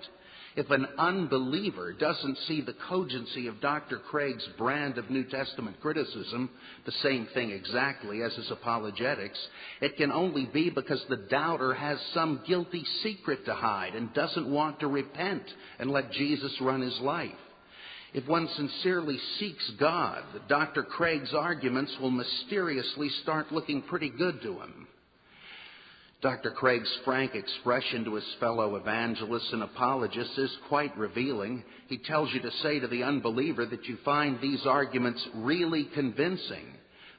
If 0.57 0.71
an 0.71 0.87
unbeliever 0.97 1.93
doesn't 1.93 2.39
see 2.49 2.63
the 2.63 2.75
cogency 2.89 3.47
of 3.47 3.61
Dr. 3.61 3.99
Craig's 3.99 4.47
brand 4.57 4.97
of 4.97 5.11
New 5.11 5.25
Testament 5.25 5.79
criticism, 5.83 6.49
the 6.87 6.93
same 7.03 7.29
thing 7.35 7.51
exactly 7.51 8.23
as 8.23 8.33
his 8.33 8.51
apologetics, 8.51 9.39
it 9.83 9.99
can 9.99 10.11
only 10.11 10.47
be 10.47 10.71
because 10.71 11.05
the 11.11 11.27
doubter 11.29 11.75
has 11.75 11.99
some 12.15 12.41
guilty 12.47 12.87
secret 13.03 13.45
to 13.45 13.55
hide 13.55 13.95
and 13.95 14.15
doesn't 14.15 14.51
want 14.51 14.81
to 14.81 14.87
repent 14.87 15.45
and 15.79 15.91
let 15.91 16.11
Jesus 16.11 16.59
run 16.59 16.81
his 16.81 16.99
life. 17.01 17.33
If 18.15 18.29
one 18.29 18.47
sincerely 18.57 19.19
seeks 19.39 19.71
God, 19.81 20.23
Dr. 20.49 20.83
Craig's 20.83 21.33
arguments 21.33 21.97
will 22.01 22.11
mysteriously 22.11 23.09
start 23.23 23.51
looking 23.53 23.83
pretty 23.83 24.11
good 24.11 24.43
to 24.43 24.61
him. 24.61 24.87
Dr. 26.21 26.53
Craig's 26.53 26.93
frank 27.05 27.35
expression 27.35 28.05
to 28.05 28.15
his 28.15 28.35
fellow 28.39 28.77
evangelists 28.77 29.53
and 29.53 29.63
apologists 29.63 30.39
is 30.39 30.57
quite 30.69 30.97
revealing. 30.97 31.65
He 31.89 31.99
tells 31.99 32.33
you 32.33 32.41
to 32.41 32.51
say 32.63 32.79
to 32.79 32.87
the 32.87 33.03
unbeliever 33.03 33.67
that 33.67 33.87
you 33.87 33.97
find 34.05 34.41
these 34.41 34.65
arguments 34.65 35.27
really 35.35 35.89
convincing. 35.95 36.67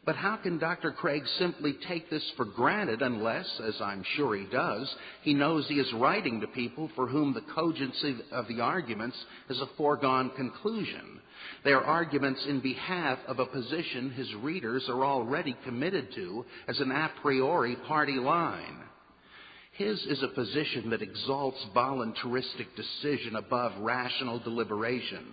But 0.05 0.17
how 0.17 0.35
can 0.35 0.57
Dr. 0.57 0.91
Craig 0.91 1.23
simply 1.39 1.77
take 1.87 2.09
this 2.09 2.29
for 2.35 2.43
granted 2.43 3.01
unless, 3.01 3.47
as 3.65 3.79
I'm 3.79 4.03
sure 4.15 4.35
he 4.35 4.45
does, 4.45 4.93
he 5.21 5.33
knows 5.33 5.65
he 5.67 5.79
is 5.79 5.93
writing 5.93 6.41
to 6.41 6.47
people 6.47 6.89
for 6.95 7.07
whom 7.07 7.33
the 7.33 7.53
cogency 7.55 8.17
of 8.31 8.47
the 8.49 8.59
arguments 8.59 9.17
is 9.49 9.61
a 9.61 9.69
foregone 9.77 10.31
conclusion? 10.31 11.21
They 11.63 11.71
are 11.71 11.83
arguments 11.83 12.45
in 12.47 12.59
behalf 12.59 13.19
of 13.27 13.39
a 13.39 13.45
position 13.45 14.11
his 14.11 14.33
readers 14.35 14.83
are 14.89 15.05
already 15.05 15.55
committed 15.63 16.13
to 16.15 16.45
as 16.67 16.79
an 16.81 16.91
a 16.91 17.09
priori 17.21 17.77
party 17.87 18.15
line. 18.19 18.83
His 19.73 20.05
is 20.05 20.21
a 20.21 20.27
position 20.27 20.89
that 20.89 21.01
exalts 21.01 21.65
voluntaristic 21.73 22.75
decision 22.75 23.37
above 23.37 23.71
rational 23.79 24.39
deliberation. 24.39 25.25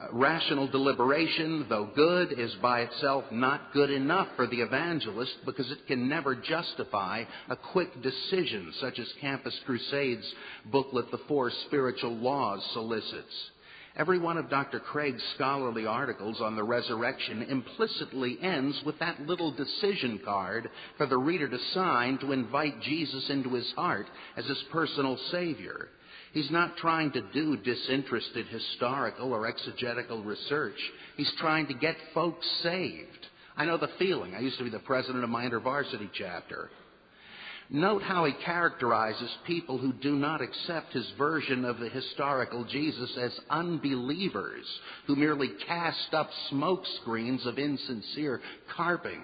Uh, 0.00 0.06
rational 0.10 0.66
deliberation, 0.66 1.66
though 1.68 1.88
good, 1.94 2.32
is 2.36 2.52
by 2.56 2.80
itself 2.80 3.24
not 3.30 3.72
good 3.72 3.90
enough 3.90 4.26
for 4.34 4.48
the 4.48 4.60
evangelist 4.60 5.32
because 5.46 5.70
it 5.70 5.86
can 5.86 6.08
never 6.08 6.34
justify 6.34 7.22
a 7.48 7.54
quick 7.54 8.02
decision 8.02 8.72
such 8.80 8.98
as 8.98 9.06
Campus 9.20 9.56
Crusade's 9.64 10.26
booklet, 10.72 11.12
The 11.12 11.20
Four 11.28 11.52
Spiritual 11.66 12.16
Laws, 12.16 12.60
solicits. 12.72 13.50
Every 13.96 14.18
one 14.18 14.36
of 14.36 14.50
Dr. 14.50 14.80
Craig's 14.80 15.22
scholarly 15.36 15.86
articles 15.86 16.40
on 16.40 16.56
the 16.56 16.64
resurrection 16.64 17.42
implicitly 17.42 18.36
ends 18.42 18.82
with 18.84 18.98
that 18.98 19.20
little 19.20 19.52
decision 19.52 20.18
card 20.24 20.68
for 20.96 21.06
the 21.06 21.16
reader 21.16 21.48
to 21.48 21.58
sign 21.72 22.18
to 22.18 22.32
invite 22.32 22.80
Jesus 22.80 23.30
into 23.30 23.54
his 23.54 23.70
heart 23.76 24.06
as 24.36 24.44
his 24.46 24.60
personal 24.72 25.16
Savior. 25.30 25.90
He's 26.34 26.50
not 26.50 26.76
trying 26.76 27.12
to 27.12 27.22
do 27.32 27.56
disinterested 27.56 28.46
historical 28.48 29.32
or 29.32 29.46
exegetical 29.46 30.22
research. 30.24 30.74
He's 31.16 31.32
trying 31.38 31.68
to 31.68 31.74
get 31.74 31.94
folks 32.12 32.44
saved. 32.64 33.26
I 33.56 33.64
know 33.64 33.78
the 33.78 33.88
feeling. 34.00 34.34
I 34.34 34.40
used 34.40 34.58
to 34.58 34.64
be 34.64 34.70
the 34.70 34.80
president 34.80 35.22
of 35.22 35.30
my 35.30 35.44
intervarsity 35.44 36.10
chapter. 36.12 36.70
Note 37.70 38.02
how 38.02 38.24
he 38.24 38.32
characterizes 38.44 39.30
people 39.46 39.78
who 39.78 39.92
do 39.92 40.16
not 40.16 40.42
accept 40.42 40.92
his 40.92 41.08
version 41.16 41.64
of 41.64 41.78
the 41.78 41.88
historical 41.88 42.64
Jesus 42.64 43.16
as 43.16 43.32
unbelievers 43.48 44.66
who 45.06 45.14
merely 45.14 45.50
cast 45.68 46.12
up 46.14 46.28
smoke 46.50 46.82
screens 47.00 47.46
of 47.46 47.60
insincere 47.60 48.40
carping. 48.76 49.22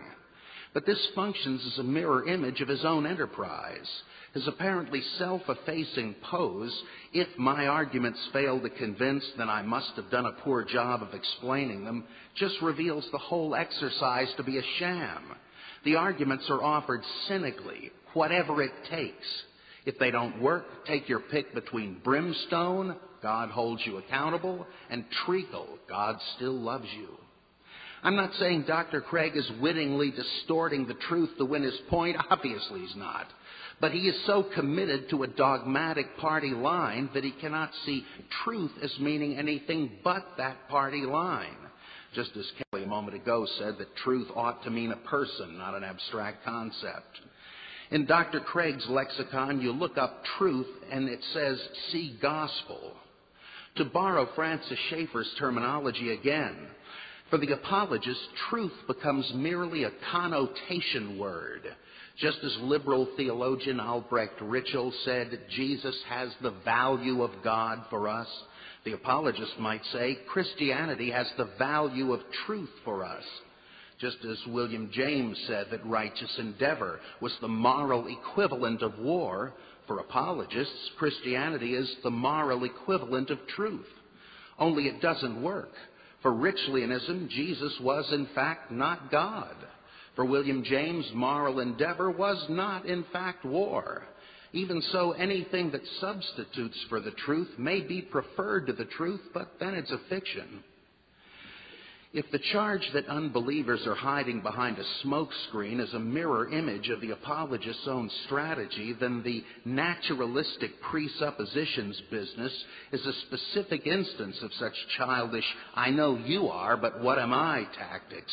But 0.72 0.86
this 0.86 1.08
functions 1.16 1.60
as 1.72 1.78
a 1.80 1.82
mirror 1.82 2.28
image 2.28 2.60
of 2.60 2.68
his 2.68 2.84
own 2.84 3.04
enterprise. 3.04 3.90
His 4.34 4.46
apparently 4.46 5.02
self 5.18 5.42
effacing 5.48 6.14
pose, 6.22 6.72
if 7.12 7.26
my 7.36 7.66
arguments 7.66 8.20
fail 8.32 8.60
to 8.60 8.70
convince, 8.70 9.24
then 9.36 9.48
I 9.48 9.62
must 9.62 9.90
have 9.96 10.10
done 10.10 10.26
a 10.26 10.32
poor 10.32 10.64
job 10.64 11.02
of 11.02 11.14
explaining 11.14 11.84
them, 11.84 12.04
just 12.36 12.54
reveals 12.62 13.04
the 13.10 13.18
whole 13.18 13.56
exercise 13.56 14.28
to 14.36 14.44
be 14.44 14.58
a 14.58 14.62
sham. 14.78 15.34
The 15.84 15.96
arguments 15.96 16.48
are 16.48 16.62
offered 16.62 17.02
cynically, 17.26 17.90
whatever 18.12 18.62
it 18.62 18.72
takes. 18.88 19.26
If 19.84 19.98
they 19.98 20.12
don't 20.12 20.40
work, 20.40 20.84
take 20.86 21.08
your 21.08 21.20
pick 21.20 21.52
between 21.54 22.00
brimstone, 22.04 22.96
God 23.22 23.50
holds 23.50 23.82
you 23.84 23.96
accountable, 23.96 24.66
and 24.90 25.04
treacle, 25.24 25.78
God 25.88 26.16
still 26.36 26.58
loves 26.58 26.88
you. 26.96 27.16
I'm 28.02 28.16
not 28.16 28.32
saying 28.34 28.64
Dr. 28.66 29.00
Craig 29.00 29.32
is 29.36 29.50
wittingly 29.60 30.10
distorting 30.10 30.86
the 30.86 30.94
truth 30.94 31.30
to 31.38 31.44
win 31.44 31.62
his 31.62 31.78
point. 31.88 32.16
Obviously, 32.30 32.80
he's 32.80 32.96
not. 32.96 33.26
But 33.80 33.92
he 33.92 34.08
is 34.08 34.26
so 34.26 34.42
committed 34.42 35.08
to 35.10 35.22
a 35.22 35.28
dogmatic 35.28 36.18
party 36.18 36.50
line 36.50 37.08
that 37.14 37.24
he 37.24 37.30
cannot 37.30 37.70
see 37.86 38.04
truth 38.44 38.72
as 38.82 38.92
meaning 39.00 39.38
anything 39.38 39.90
but 40.04 40.24
that 40.36 40.68
party 40.68 41.02
line. 41.02 41.56
Just 42.14 42.36
as 42.36 42.44
Kelly 42.72 42.84
a 42.84 42.88
moment 42.88 43.16
ago 43.16 43.46
said 43.58 43.78
that 43.78 43.96
truth 43.96 44.28
ought 44.34 44.62
to 44.64 44.70
mean 44.70 44.92
a 44.92 45.08
person, 45.08 45.56
not 45.56 45.74
an 45.74 45.84
abstract 45.84 46.44
concept. 46.44 47.20
In 47.90 48.04
Dr. 48.04 48.40
Craig's 48.40 48.86
lexicon, 48.88 49.60
you 49.60 49.72
look 49.72 49.96
up 49.96 50.24
truth 50.38 50.66
and 50.92 51.08
it 51.08 51.20
says, 51.32 51.58
see 51.90 52.16
gospel. 52.20 52.92
To 53.76 53.84
borrow 53.84 54.28
Francis 54.34 54.78
Schaeffer's 54.90 55.32
terminology 55.38 56.12
again, 56.12 56.56
for 57.30 57.38
the 57.38 57.52
apologist, 57.52 58.20
truth 58.48 58.72
becomes 58.88 59.30
merely 59.34 59.84
a 59.84 59.92
connotation 60.10 61.18
word. 61.18 61.62
Just 62.20 62.38
as 62.44 62.56
liberal 62.60 63.08
theologian 63.16 63.80
Albrecht 63.80 64.38
Ritschl 64.40 64.92
said, 65.04 65.40
Jesus 65.48 65.96
has 66.08 66.28
the 66.42 66.54
value 66.64 67.22
of 67.22 67.30
God 67.42 67.84
for 67.88 68.08
us, 68.08 68.28
the 68.84 68.92
apologist 68.92 69.58
might 69.58 69.84
say, 69.92 70.18
Christianity 70.28 71.10
has 71.10 71.26
the 71.38 71.48
value 71.58 72.12
of 72.12 72.20
truth 72.46 72.70
for 72.84 73.04
us. 73.04 73.24
Just 73.98 74.18
as 74.30 74.38
William 74.48 74.90
James 74.92 75.38
said 75.46 75.68
that 75.70 75.84
righteous 75.86 76.34
endeavor 76.38 77.00
was 77.20 77.32
the 77.40 77.48
moral 77.48 78.06
equivalent 78.06 78.82
of 78.82 78.98
war, 78.98 79.54
for 79.86 79.98
apologists, 79.98 80.90
Christianity 80.98 81.74
is 81.74 81.90
the 82.02 82.10
moral 82.10 82.64
equivalent 82.64 83.30
of 83.30 83.38
truth. 83.48 83.88
Only 84.58 84.84
it 84.84 85.00
doesn't 85.00 85.42
work. 85.42 85.72
For 86.22 86.32
Ritschlianism, 86.32 87.28
Jesus 87.30 87.72
was 87.80 88.06
in 88.12 88.28
fact 88.34 88.70
not 88.70 89.10
God. 89.10 89.56
For 90.20 90.26
William 90.26 90.62
James, 90.62 91.10
moral 91.14 91.60
endeavor 91.60 92.10
was 92.10 92.44
not, 92.50 92.84
in 92.84 93.04
fact, 93.10 93.42
war. 93.42 94.02
Even 94.52 94.82
so, 94.92 95.12
anything 95.12 95.70
that 95.70 95.80
substitutes 95.98 96.76
for 96.90 97.00
the 97.00 97.12
truth 97.12 97.48
may 97.56 97.80
be 97.80 98.02
preferred 98.02 98.66
to 98.66 98.74
the 98.74 98.84
truth, 98.84 99.22
but 99.32 99.54
then 99.58 99.72
it's 99.72 99.90
a 99.90 99.98
fiction. 100.10 100.62
If 102.12 102.30
the 102.32 102.38
charge 102.52 102.86
that 102.92 103.08
unbelievers 103.08 103.86
are 103.86 103.94
hiding 103.94 104.42
behind 104.42 104.76
a 104.76 105.06
smokescreen 105.06 105.80
is 105.80 105.94
a 105.94 105.98
mirror 105.98 106.50
image 106.50 106.90
of 106.90 107.00
the 107.00 107.12
apologist's 107.12 107.88
own 107.88 108.10
strategy, 108.26 108.92
then 109.00 109.22
the 109.22 109.42
naturalistic 109.64 110.82
presuppositions 110.82 111.98
business 112.10 112.52
is 112.92 113.06
a 113.06 113.20
specific 113.22 113.86
instance 113.86 114.36
of 114.42 114.52
such 114.58 114.74
childish, 114.98 115.46
I 115.74 115.88
know 115.88 116.18
you 116.18 116.48
are, 116.48 116.76
but 116.76 117.00
what 117.00 117.18
am 117.18 117.32
I 117.32 117.66
tactics. 117.78 118.32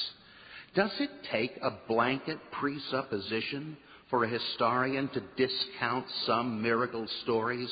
Does 0.77 0.91
it 0.99 1.09
take 1.31 1.57
a 1.63 1.71
blanket 1.87 2.37
presupposition 2.51 3.77
for 4.11 4.23
a 4.23 4.29
historian 4.29 5.07
to 5.07 5.23
discount 5.35 6.05
some 6.27 6.61
miracle 6.61 7.07
stories, 7.23 7.67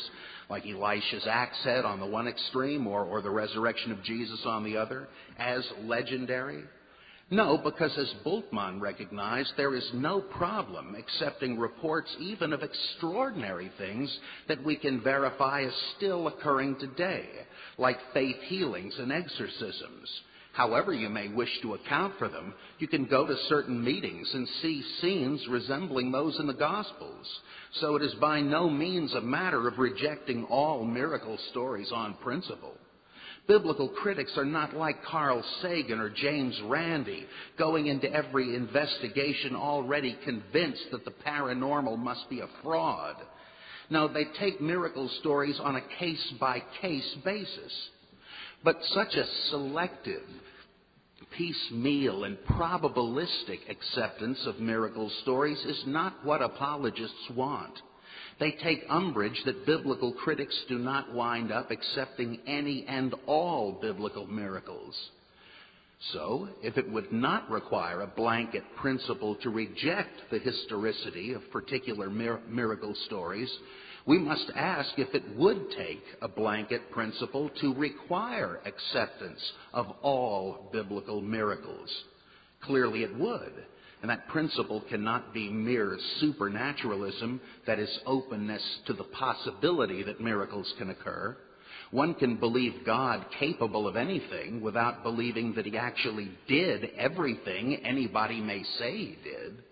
like 0.49 0.65
Elisha's 0.65 1.27
axe 1.29 1.63
head 1.63 1.85
on 1.85 1.99
the 1.99 2.05
one 2.07 2.27
extreme 2.27 2.87
or, 2.87 3.03
or 3.03 3.21
the 3.21 3.29
resurrection 3.29 3.91
of 3.91 4.01
Jesus 4.01 4.39
on 4.47 4.63
the 4.63 4.77
other, 4.77 5.07
as 5.37 5.63
legendary? 5.83 6.63
No, 7.29 7.59
because 7.59 7.95
as 7.95 8.11
Bultmann 8.25 8.81
recognized, 8.81 9.53
there 9.55 9.75
is 9.75 9.87
no 9.93 10.21
problem 10.21 10.95
accepting 10.95 11.59
reports 11.59 12.09
even 12.19 12.53
of 12.53 12.63
extraordinary 12.63 13.71
things 13.77 14.19
that 14.47 14.63
we 14.63 14.77
can 14.77 15.03
verify 15.03 15.61
as 15.61 15.73
still 15.97 16.27
occurring 16.27 16.75
today, 16.79 17.29
like 17.77 17.99
faith 18.15 18.41
healings 18.47 18.95
and 18.97 19.11
exorcisms 19.11 20.09
however 20.55 20.93
you 20.93 21.09
may 21.09 21.27
wish 21.27 21.49
to 21.61 21.73
account 21.73 22.13
for 22.17 22.29
them, 22.29 22.53
you 22.79 22.87
can 22.87 23.05
go 23.05 23.27
to 23.27 23.35
certain 23.49 23.83
meetings 23.83 24.29
and 24.33 24.47
see 24.61 24.83
scenes 25.01 25.45
resembling 25.49 26.11
those 26.11 26.39
in 26.39 26.47
the 26.47 26.53
Gospels. 26.53 27.27
So 27.81 27.97
it 27.97 28.01
is 28.01 28.13
by 28.15 28.39
no 28.39 28.69
means 28.69 29.13
a 29.13 29.21
matter 29.21 29.67
of 29.67 29.77
rejecting 29.77 30.45
all 30.45 30.85
miracle 30.85 31.37
stories 31.51 31.91
on 31.93 32.13
principle. 32.15 32.73
Biblical 33.47 33.89
critics 33.89 34.31
are 34.37 34.45
not 34.45 34.75
like 34.75 35.03
Carl 35.03 35.43
Sagan 35.61 35.99
or 35.99 36.09
James 36.09 36.59
Randi, 36.63 37.25
going 37.59 37.87
into 37.87 38.11
every 38.11 38.55
investigation 38.55 39.55
already 39.55 40.17
convinced 40.23 40.85
that 40.91 41.05
the 41.05 41.13
paranormal 41.27 41.97
must 41.97 42.29
be 42.29 42.39
a 42.39 42.47
fraud. 42.63 43.17
No, 43.89 44.07
they 44.07 44.25
take 44.39 44.61
miracle 44.61 45.09
stories 45.19 45.59
on 45.61 45.75
a 45.75 45.99
case 45.99 46.33
by 46.39 46.63
case 46.81 47.15
basis. 47.23 47.89
But 48.63 48.77
such 48.95 49.13
a 49.13 49.27
selective, 49.51 50.23
piecemeal 51.37 52.23
and 52.23 52.37
probabilistic 52.49 53.69
acceptance 53.69 54.39
of 54.45 54.59
miracle 54.59 55.11
stories 55.21 55.59
is 55.65 55.83
not 55.87 56.25
what 56.25 56.41
apologists 56.41 57.29
want. 57.35 57.73
They 58.39 58.51
take 58.51 58.83
umbrage 58.89 59.41
that 59.45 59.65
biblical 59.65 60.13
critics 60.13 60.55
do 60.67 60.77
not 60.77 61.13
wind 61.13 61.51
up 61.51 61.71
accepting 61.71 62.39
any 62.45 62.85
and 62.87 63.13
all 63.27 63.79
biblical 63.81 64.27
miracles. 64.27 64.95
So, 66.11 66.49
if 66.61 66.77
it 66.77 66.91
would 66.91 67.11
not 67.13 67.49
require 67.49 68.01
a 68.01 68.07
blanket 68.07 68.63
principle 68.75 69.35
to 69.35 69.49
reject 69.49 70.29
the 70.29 70.39
historicity 70.39 71.33
of 71.33 71.49
particular 71.51 72.09
mir- 72.09 72.41
miracle 72.49 72.93
stories, 73.05 73.49
we 74.05 74.19
must 74.19 74.51
ask 74.55 74.89
if 74.97 75.13
it 75.15 75.35
would 75.35 75.71
take 75.71 76.03
a 76.21 76.27
blanket 76.27 76.91
principle 76.91 77.49
to 77.61 77.73
require 77.73 78.59
acceptance 78.65 79.39
of 79.73 79.87
all 80.03 80.69
biblical 80.71 81.21
miracles. 81.21 81.89
Clearly 82.61 83.03
it 83.03 83.17
would. 83.17 83.53
And 84.01 84.11
that 84.11 84.27
principle 84.27 84.81
cannot 84.89 85.33
be 85.33 85.49
mere 85.49 85.97
supernaturalism, 86.19 87.41
that 87.65 87.79
is, 87.79 87.89
openness 88.05 88.61
to 88.85 88.93
the 88.93 89.05
possibility 89.05 90.03
that 90.03 90.21
miracles 90.21 90.71
can 90.77 90.91
occur. 90.91 91.35
One 91.89 92.13
can 92.13 92.35
believe 92.35 92.85
God 92.85 93.25
capable 93.39 93.87
of 93.87 93.95
anything 93.95 94.61
without 94.61 95.01
believing 95.01 95.53
that 95.55 95.65
he 95.65 95.77
actually 95.77 96.29
did 96.47 96.91
everything 96.97 97.77
anybody 97.83 98.41
may 98.41 98.61
say 98.77 98.97
he 98.97 99.17
did. 99.23 99.63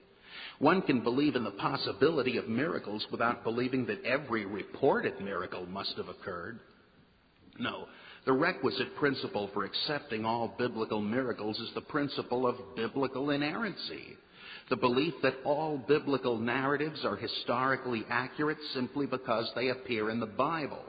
One 0.63 0.81
can 0.81 1.01
believe 1.01 1.35
in 1.35 1.43
the 1.43 1.51
possibility 1.51 2.37
of 2.37 2.47
miracles 2.47 3.05
without 3.11 3.43
believing 3.43 3.85
that 3.87 4.01
every 4.05 4.45
reported 4.45 5.19
miracle 5.19 5.65
must 5.65 5.93
have 5.97 6.07
occurred. 6.07 6.57
No, 7.59 7.89
the 8.25 8.31
requisite 8.31 8.95
principle 8.95 9.49
for 9.53 9.65
accepting 9.65 10.23
all 10.23 10.55
biblical 10.57 11.01
miracles 11.01 11.59
is 11.59 11.69
the 11.75 11.81
principle 11.81 12.47
of 12.47 12.55
biblical 12.77 13.31
inerrancy. 13.31 14.15
The 14.69 14.77
belief 14.77 15.13
that 15.21 15.35
all 15.43 15.83
biblical 15.85 16.37
narratives 16.37 17.03
are 17.03 17.17
historically 17.17 18.05
accurate 18.09 18.57
simply 18.73 19.05
because 19.05 19.51
they 19.57 19.67
appear 19.67 20.11
in 20.11 20.21
the 20.21 20.27
Bible. 20.27 20.85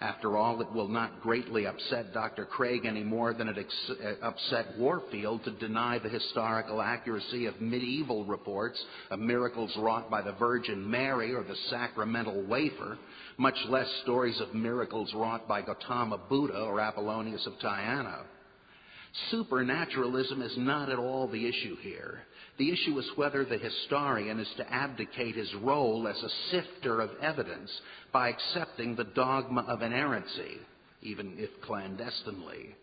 After 0.00 0.36
all, 0.36 0.60
it 0.60 0.70
will 0.72 0.88
not 0.88 1.22
greatly 1.22 1.66
upset 1.66 2.12
Dr. 2.12 2.44
Craig 2.44 2.84
any 2.84 3.04
more 3.04 3.32
than 3.32 3.48
it 3.48 3.56
uh, 3.58 4.26
upset 4.26 4.76
Warfield 4.76 5.44
to 5.44 5.52
deny 5.52 5.98
the 5.98 6.08
historical 6.08 6.82
accuracy 6.82 7.46
of 7.46 7.60
medieval 7.60 8.24
reports 8.24 8.82
of 9.10 9.20
miracles 9.20 9.74
wrought 9.78 10.10
by 10.10 10.20
the 10.20 10.32
Virgin 10.32 10.90
Mary 10.90 11.32
or 11.32 11.44
the 11.44 11.56
sacramental 11.70 12.42
wafer, 12.42 12.98
much 13.38 13.56
less 13.68 13.88
stories 14.02 14.40
of 14.40 14.52
miracles 14.52 15.12
wrought 15.14 15.46
by 15.46 15.62
Gautama 15.62 16.18
Buddha 16.28 16.60
or 16.60 16.80
Apollonius 16.80 17.46
of 17.46 17.54
Tyana. 17.62 18.24
Supernaturalism 19.30 20.42
is 20.42 20.54
not 20.58 20.90
at 20.90 20.98
all 20.98 21.28
the 21.28 21.46
issue 21.46 21.76
here. 21.76 22.22
The 22.56 22.70
issue 22.70 22.96
is 22.98 23.10
whether 23.16 23.44
the 23.44 23.58
historian 23.58 24.38
is 24.38 24.52
to 24.56 24.72
abdicate 24.72 25.34
his 25.34 25.52
role 25.56 26.06
as 26.06 26.22
a 26.22 26.28
sifter 26.50 27.00
of 27.00 27.10
evidence 27.20 27.70
by 28.12 28.28
accepting 28.28 28.94
the 28.94 29.04
dogma 29.04 29.62
of 29.62 29.82
inerrancy, 29.82 30.58
even 31.02 31.34
if 31.36 31.50
clandestinely. 31.62 32.76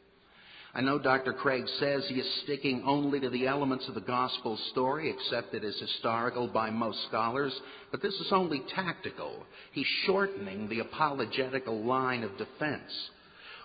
I 0.73 0.81
know 0.81 0.99
Dr. 0.99 1.33
Craig 1.33 1.65
says 1.79 2.05
he 2.07 2.15
is 2.15 2.41
sticking 2.43 2.83
only 2.85 3.19
to 3.19 3.29
the 3.29 3.47
elements 3.47 3.87
of 3.89 3.95
the 3.95 4.01
gospel 4.01 4.57
story 4.71 5.09
accepted 5.09 5.65
as 5.65 5.77
historical 5.79 6.47
by 6.47 6.69
most 6.69 6.97
scholars, 7.07 7.53
but 7.91 8.01
this 8.01 8.13
is 8.13 8.31
only 8.31 8.61
tactical. 8.73 9.45
He's 9.73 9.87
shortening 10.05 10.69
the 10.69 10.79
apologetical 10.79 11.83
line 11.83 12.23
of 12.23 12.37
defense. 12.37 13.09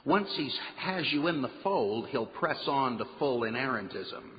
Once 0.05 0.29
he 0.37 0.51
has 0.79 1.05
you 1.13 1.29
in 1.29 1.43
the 1.43 1.51
fold, 1.63 2.09
he'll 2.09 2.27
press 2.27 2.63
on 2.67 2.99
to 2.99 3.05
full 3.19 3.41
inerrantism. 3.41 4.36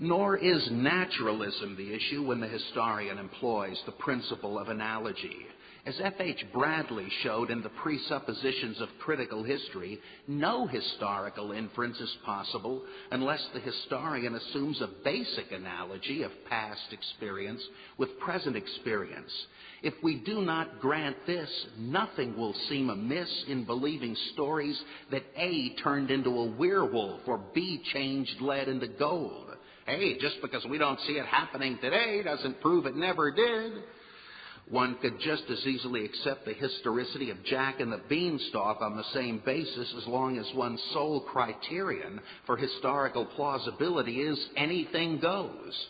Nor 0.00 0.36
is 0.36 0.70
naturalism 0.70 1.74
the 1.76 1.92
issue 1.92 2.22
when 2.22 2.40
the 2.40 2.46
historian 2.46 3.18
employs 3.18 3.80
the 3.84 3.92
principle 3.92 4.56
of 4.56 4.68
analogy. 4.68 5.46
As 5.86 5.98
F.H. 6.00 6.44
Bradley 6.52 7.08
showed 7.22 7.50
in 7.50 7.62
the 7.62 7.70
presuppositions 7.70 8.80
of 8.80 8.90
critical 9.00 9.42
history, 9.42 9.98
no 10.28 10.66
historical 10.66 11.50
inference 11.50 11.98
is 11.98 12.14
possible 12.24 12.82
unless 13.10 13.44
the 13.54 13.60
historian 13.60 14.34
assumes 14.34 14.80
a 14.80 14.90
basic 15.02 15.50
analogy 15.50 16.22
of 16.22 16.30
past 16.48 16.92
experience 16.92 17.62
with 17.96 18.20
present 18.20 18.54
experience. 18.54 19.32
If 19.82 19.94
we 20.02 20.16
do 20.16 20.42
not 20.42 20.78
grant 20.78 21.16
this, 21.26 21.50
nothing 21.78 22.36
will 22.36 22.54
seem 22.68 22.90
amiss 22.90 23.44
in 23.48 23.64
believing 23.64 24.14
stories 24.34 24.78
that 25.10 25.24
A 25.36 25.70
turned 25.82 26.10
into 26.10 26.30
a 26.30 26.50
werewolf 26.50 27.22
or 27.26 27.40
B 27.54 27.82
changed 27.92 28.40
lead 28.40 28.68
into 28.68 28.88
gold. 28.88 29.47
Hey, 29.88 30.18
just 30.18 30.42
because 30.42 30.66
we 30.66 30.76
don't 30.76 31.00
see 31.06 31.14
it 31.14 31.24
happening 31.24 31.78
today 31.80 32.22
doesn't 32.22 32.60
prove 32.60 32.84
it 32.84 32.94
never 32.94 33.30
did. 33.30 33.72
One 34.68 34.98
could 35.00 35.18
just 35.18 35.44
as 35.50 35.66
easily 35.66 36.04
accept 36.04 36.44
the 36.44 36.52
historicity 36.52 37.30
of 37.30 37.42
Jack 37.44 37.80
and 37.80 37.90
the 37.90 38.02
Beanstalk 38.06 38.82
on 38.82 38.98
the 38.98 39.04
same 39.14 39.40
basis 39.46 39.94
as 39.96 40.06
long 40.06 40.36
as 40.36 40.44
one's 40.54 40.82
sole 40.92 41.22
criterion 41.22 42.20
for 42.44 42.58
historical 42.58 43.24
plausibility 43.24 44.20
is 44.20 44.38
anything 44.58 45.20
goes. 45.20 45.86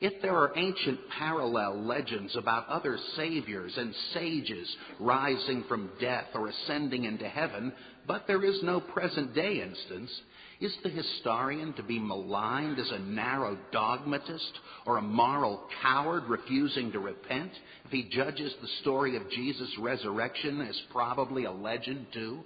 If 0.00 0.22
there 0.22 0.36
are 0.36 0.56
ancient 0.56 1.00
parallel 1.18 1.82
legends 1.82 2.36
about 2.36 2.68
other 2.68 2.96
saviors 3.16 3.72
and 3.76 3.92
sages 4.14 4.76
rising 5.00 5.64
from 5.68 5.90
death 6.00 6.26
or 6.32 6.46
ascending 6.46 7.06
into 7.06 7.28
heaven, 7.28 7.72
but 8.06 8.28
there 8.28 8.44
is 8.44 8.62
no 8.62 8.78
present 8.78 9.34
day 9.34 9.62
instance, 9.62 10.12
is 10.60 10.74
the 10.82 10.88
historian 10.88 11.72
to 11.74 11.82
be 11.82 11.98
maligned 11.98 12.78
as 12.78 12.90
a 12.90 12.98
narrow 12.98 13.58
dogmatist 13.72 14.58
or 14.86 14.96
a 14.96 15.02
moral 15.02 15.62
coward 15.82 16.24
refusing 16.28 16.92
to 16.92 16.98
repent 16.98 17.52
if 17.84 17.90
he 17.90 18.08
judges 18.10 18.54
the 18.60 18.68
story 18.80 19.16
of 19.16 19.30
Jesus' 19.30 19.76
resurrection 19.78 20.60
as 20.62 20.80
probably 20.92 21.44
a 21.44 21.52
legend 21.52 22.06
too? 22.12 22.42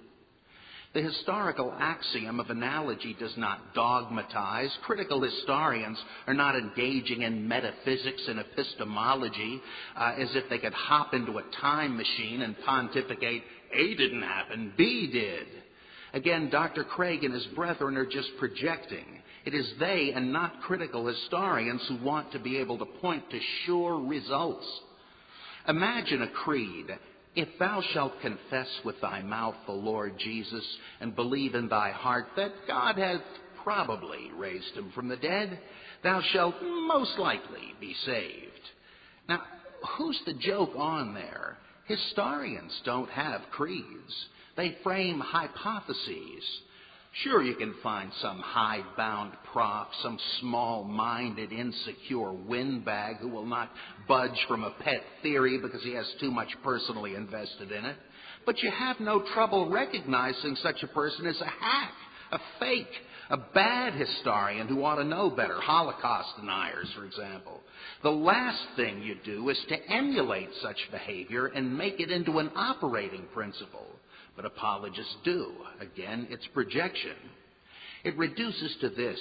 The 0.93 1.01
historical 1.01 1.73
axiom 1.79 2.41
of 2.41 2.49
analogy 2.49 3.15
does 3.17 3.31
not 3.37 3.73
dogmatize. 3.73 4.69
Critical 4.83 5.21
historians 5.21 5.97
are 6.27 6.33
not 6.33 6.57
engaging 6.57 7.21
in 7.21 7.47
metaphysics 7.47 8.21
and 8.27 8.39
epistemology 8.39 9.61
uh, 9.95 10.15
as 10.19 10.35
if 10.35 10.49
they 10.49 10.57
could 10.57 10.73
hop 10.73 11.13
into 11.13 11.37
a 11.37 11.43
time 11.61 11.95
machine 11.95 12.41
and 12.41 12.57
pontificate 12.65 13.43
A 13.73 13.95
didn't 13.95 14.23
happen, 14.23 14.73
B 14.77 15.09
did. 15.09 15.47
Again, 16.13 16.49
Dr. 16.49 16.83
Craig 16.83 17.23
and 17.23 17.33
his 17.33 17.45
brethren 17.55 17.97
are 17.97 18.05
just 18.05 18.29
projecting. 18.37 19.21
It 19.45 19.53
is 19.53 19.73
they 19.79 20.11
and 20.13 20.33
not 20.33 20.61
critical 20.61 21.07
historians 21.07 21.81
who 21.87 22.03
want 22.03 22.31
to 22.33 22.39
be 22.39 22.57
able 22.57 22.77
to 22.79 22.85
point 22.85 23.29
to 23.29 23.39
sure 23.65 23.99
results. 23.99 24.65
Imagine 25.67 26.23
a 26.23 26.27
creed. 26.27 26.87
If 27.35 27.47
thou 27.59 27.81
shalt 27.93 28.19
confess 28.21 28.67
with 28.83 28.99
thy 28.99 29.21
mouth 29.21 29.55
the 29.65 29.71
Lord 29.71 30.19
Jesus 30.19 30.65
and 30.99 31.15
believe 31.15 31.55
in 31.55 31.69
thy 31.69 31.91
heart 31.91 32.27
that 32.35 32.51
God 32.67 32.97
hath 32.97 33.21
probably 33.63 34.31
raised 34.35 34.75
him 34.75 34.91
from 34.93 35.07
the 35.07 35.15
dead, 35.15 35.59
thou 36.03 36.21
shalt 36.33 36.55
most 36.61 37.17
likely 37.17 37.73
be 37.79 37.95
saved. 38.05 38.51
Now, 39.29 39.41
who's 39.97 40.19
the 40.25 40.33
joke 40.33 40.71
on 40.75 41.13
there? 41.13 41.57
Historians 41.85 42.81
don't 42.85 43.09
have 43.09 43.41
creeds. 43.51 44.25
They 44.57 44.77
frame 44.83 45.19
hypotheses. 45.19 46.43
Sure, 47.23 47.41
you 47.41 47.55
can 47.55 47.73
find 47.83 48.09
some 48.21 48.39
hidebound 48.39 49.33
prof, 49.51 49.87
some 50.01 50.17
small 50.39 50.85
minded, 50.85 51.51
insecure 51.51 52.31
windbag 52.31 53.17
who 53.17 53.27
will 53.27 53.45
not 53.45 53.69
budge 54.07 54.45
from 54.47 54.63
a 54.63 54.71
pet 54.71 55.03
theory 55.21 55.57
because 55.57 55.83
he 55.83 55.93
has 55.93 56.05
too 56.21 56.31
much 56.31 56.49
personally 56.63 57.15
invested 57.15 57.71
in 57.71 57.83
it. 57.83 57.97
But 58.45 58.63
you 58.63 58.71
have 58.71 58.99
no 59.01 59.21
trouble 59.33 59.69
recognizing 59.69 60.55
such 60.57 60.83
a 60.83 60.87
person 60.87 61.25
as 61.25 61.39
a 61.41 61.45
hack, 61.45 61.93
a 62.31 62.39
fake, 62.59 62.93
a 63.29 63.37
bad 63.37 63.93
historian 63.93 64.67
who 64.67 64.83
ought 64.83 64.95
to 64.95 65.03
know 65.03 65.29
better, 65.29 65.59
Holocaust 65.59 66.37
deniers, 66.37 66.89
for 66.95 67.05
example. 67.05 67.59
The 68.03 68.09
last 68.09 68.63
thing 68.77 69.01
you 69.01 69.15
do 69.25 69.49
is 69.49 69.59
to 69.67 69.91
emulate 69.91 70.49
such 70.61 70.77
behavior 70.91 71.47
and 71.47 71.77
make 71.77 71.99
it 71.99 72.09
into 72.09 72.39
an 72.39 72.51
operating 72.55 73.27
principle 73.33 73.87
but 74.35 74.45
apologists 74.45 75.15
do. 75.23 75.51
Again, 75.79 76.27
it's 76.29 76.47
projection. 76.53 77.15
It 78.03 78.17
reduces 78.17 78.75
to 78.81 78.89
this. 78.89 79.19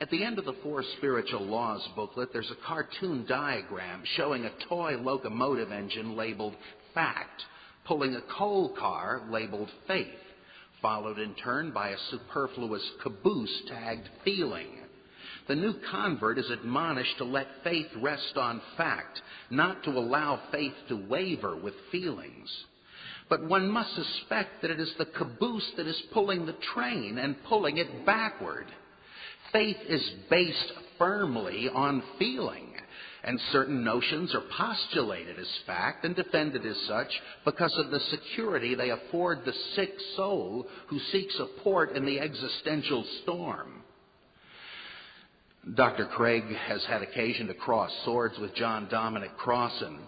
At 0.00 0.10
the 0.10 0.24
end 0.24 0.38
of 0.38 0.44
the 0.44 0.56
Four 0.62 0.82
Spiritual 0.98 1.44
Laws 1.46 1.86
booklet, 1.94 2.30
there's 2.32 2.50
a 2.50 2.66
cartoon 2.66 3.26
diagram 3.28 4.02
showing 4.16 4.44
a 4.44 4.68
toy 4.68 4.96
locomotive 4.96 5.72
engine 5.72 6.16
labeled 6.16 6.56
fact, 6.94 7.42
pulling 7.86 8.14
a 8.14 8.22
coal 8.38 8.74
car 8.78 9.22
labeled 9.30 9.70
faith, 9.86 10.08
followed 10.80 11.18
in 11.18 11.34
turn 11.34 11.70
by 11.70 11.90
a 11.90 11.98
superfluous 12.10 12.82
caboose 13.02 13.62
tagged 13.68 14.08
feeling. 14.24 14.68
The 15.48 15.54
new 15.54 15.74
convert 15.90 16.38
is 16.38 16.50
admonished 16.50 17.18
to 17.18 17.24
let 17.24 17.46
faith 17.62 17.88
rest 18.00 18.36
on 18.36 18.62
fact, 18.76 19.20
not 19.50 19.82
to 19.84 19.90
allow 19.90 20.40
faith 20.50 20.74
to 20.88 20.96
waver 21.08 21.56
with 21.56 21.74
feelings 21.92 22.48
but 23.30 23.44
one 23.44 23.70
must 23.70 23.94
suspect 23.94 24.60
that 24.60 24.72
it 24.72 24.80
is 24.80 24.92
the 24.98 25.06
caboose 25.06 25.70
that 25.76 25.86
is 25.86 26.02
pulling 26.12 26.44
the 26.44 26.56
train 26.74 27.16
and 27.16 27.42
pulling 27.44 27.78
it 27.78 28.04
backward. 28.04 28.66
Faith 29.52 29.78
is 29.88 30.02
based 30.28 30.72
firmly 30.98 31.68
on 31.72 32.02
feeling, 32.18 32.74
and 33.22 33.40
certain 33.52 33.84
notions 33.84 34.34
are 34.34 34.42
postulated 34.56 35.38
as 35.38 35.48
fact 35.64 36.04
and 36.04 36.16
defended 36.16 36.66
as 36.66 36.76
such 36.88 37.08
because 37.44 37.74
of 37.78 37.90
the 37.90 38.00
security 38.10 38.74
they 38.74 38.90
afford 38.90 39.44
the 39.44 39.54
sick 39.76 39.94
soul 40.16 40.66
who 40.88 40.98
seeks 41.12 41.36
support 41.36 41.96
in 41.96 42.04
the 42.04 42.18
existential 42.18 43.04
storm. 43.22 43.84
Dr. 45.74 46.06
Craig 46.06 46.44
has 46.66 46.84
had 46.86 47.02
occasion 47.02 47.46
to 47.46 47.54
cross 47.54 47.92
swords 48.04 48.38
with 48.38 48.54
John 48.54 48.88
Dominic 48.90 49.36
Crossan 49.36 50.00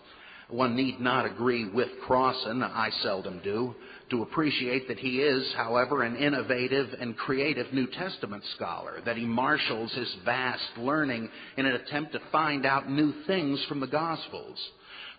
one 0.53 0.77
need 0.77 1.01
not 1.01 1.27
agree 1.27 1.69
with 1.69 1.89
Crossan, 2.07 2.63
I 2.63 2.91
seldom 3.03 3.41
do, 3.43 3.75
to 4.11 4.23
appreciate 4.23 4.89
that 4.89 4.99
he 4.99 5.21
is, 5.21 5.53
however, 5.57 6.03
an 6.03 6.17
innovative 6.17 6.95
and 7.01 7.17
creative 7.17 7.73
New 7.73 7.87
Testament 7.87 8.45
scholar, 8.55 9.01
that 9.05 9.17
he 9.17 9.25
marshals 9.25 9.93
his 9.93 10.15
vast 10.25 10.79
learning 10.79 11.29
in 11.57 11.67
an 11.67 11.75
attempt 11.75 12.13
to 12.13 12.21
find 12.31 12.67
out 12.67 12.91
new 12.91 13.13
things 13.27 13.63
from 13.69 13.81
the 13.81 13.87
Gospels. 13.87 14.59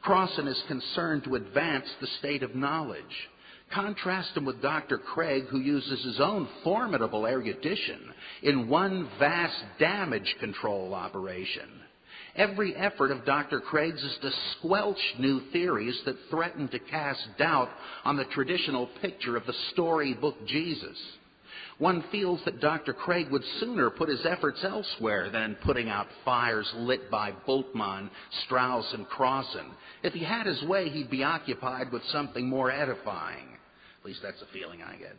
Crossan 0.04 0.48
is 0.48 0.62
concerned 0.68 1.24
to 1.24 1.36
advance 1.36 1.88
the 2.00 2.08
state 2.20 2.44
of 2.44 2.56
knowledge. 2.56 3.04
Contrast 3.74 4.38
him 4.38 4.46
with 4.46 4.62
Dr. 4.62 4.98
Craig, 4.98 5.46
who 5.50 5.60
uses 5.60 6.04
his 6.04 6.20
own 6.20 6.48
formidable 6.64 7.26
erudition 7.26 8.02
in 8.44 8.70
one 8.70 9.10
vast 9.18 9.64
damage 9.80 10.36
control 10.40 10.94
operation. 10.94 11.70
Every 12.36 12.76
effort 12.76 13.12
of 13.12 13.26
Dr. 13.26 13.60
Craig's 13.60 14.02
is 14.04 14.18
to 14.22 14.32
squelch 14.58 14.98
new 15.20 15.40
theories 15.52 16.00
that 16.06 16.16
threaten 16.32 16.68
to 16.70 16.80
cast 16.80 17.22
doubt 17.38 17.70
on 18.06 18.18
the 18.18 18.26
traditional 18.26 18.90
picture 19.02 19.38
of 19.38 19.46
the 19.46 19.54
storybook 19.72 20.36
Jesus. 20.48 20.98
One 21.78 22.04
feels 22.12 22.40
that 22.46 22.60
Dr. 22.60 22.94
Craig 22.94 23.30
would 23.30 23.44
sooner 23.60 23.90
put 23.90 24.10
his 24.10 24.26
efforts 24.26 24.64
elsewhere 24.64 25.30
than 25.30 25.58
putting 25.64 25.90
out 25.90 26.08
fires 26.26 26.72
lit 26.76 27.10
by 27.12 27.34
Bultmann, 27.48 28.10
Strauss, 28.46 28.92
and 28.94 29.08
Crossan. 29.08 29.72
If 30.04 30.14
he 30.14 30.24
had 30.24 30.46
his 30.46 30.62
way, 30.64 30.90
he'd 30.90 31.10
be 31.10 31.24
occupied 31.24 31.92
with 31.92 32.04
something 32.06 32.48
more 32.48 32.72
edifying. 32.72 33.48
At 34.00 34.06
least 34.06 34.22
that's 34.24 34.40
the 34.40 34.48
feeling 34.48 34.82
I 34.82 34.96
get. 34.98 35.16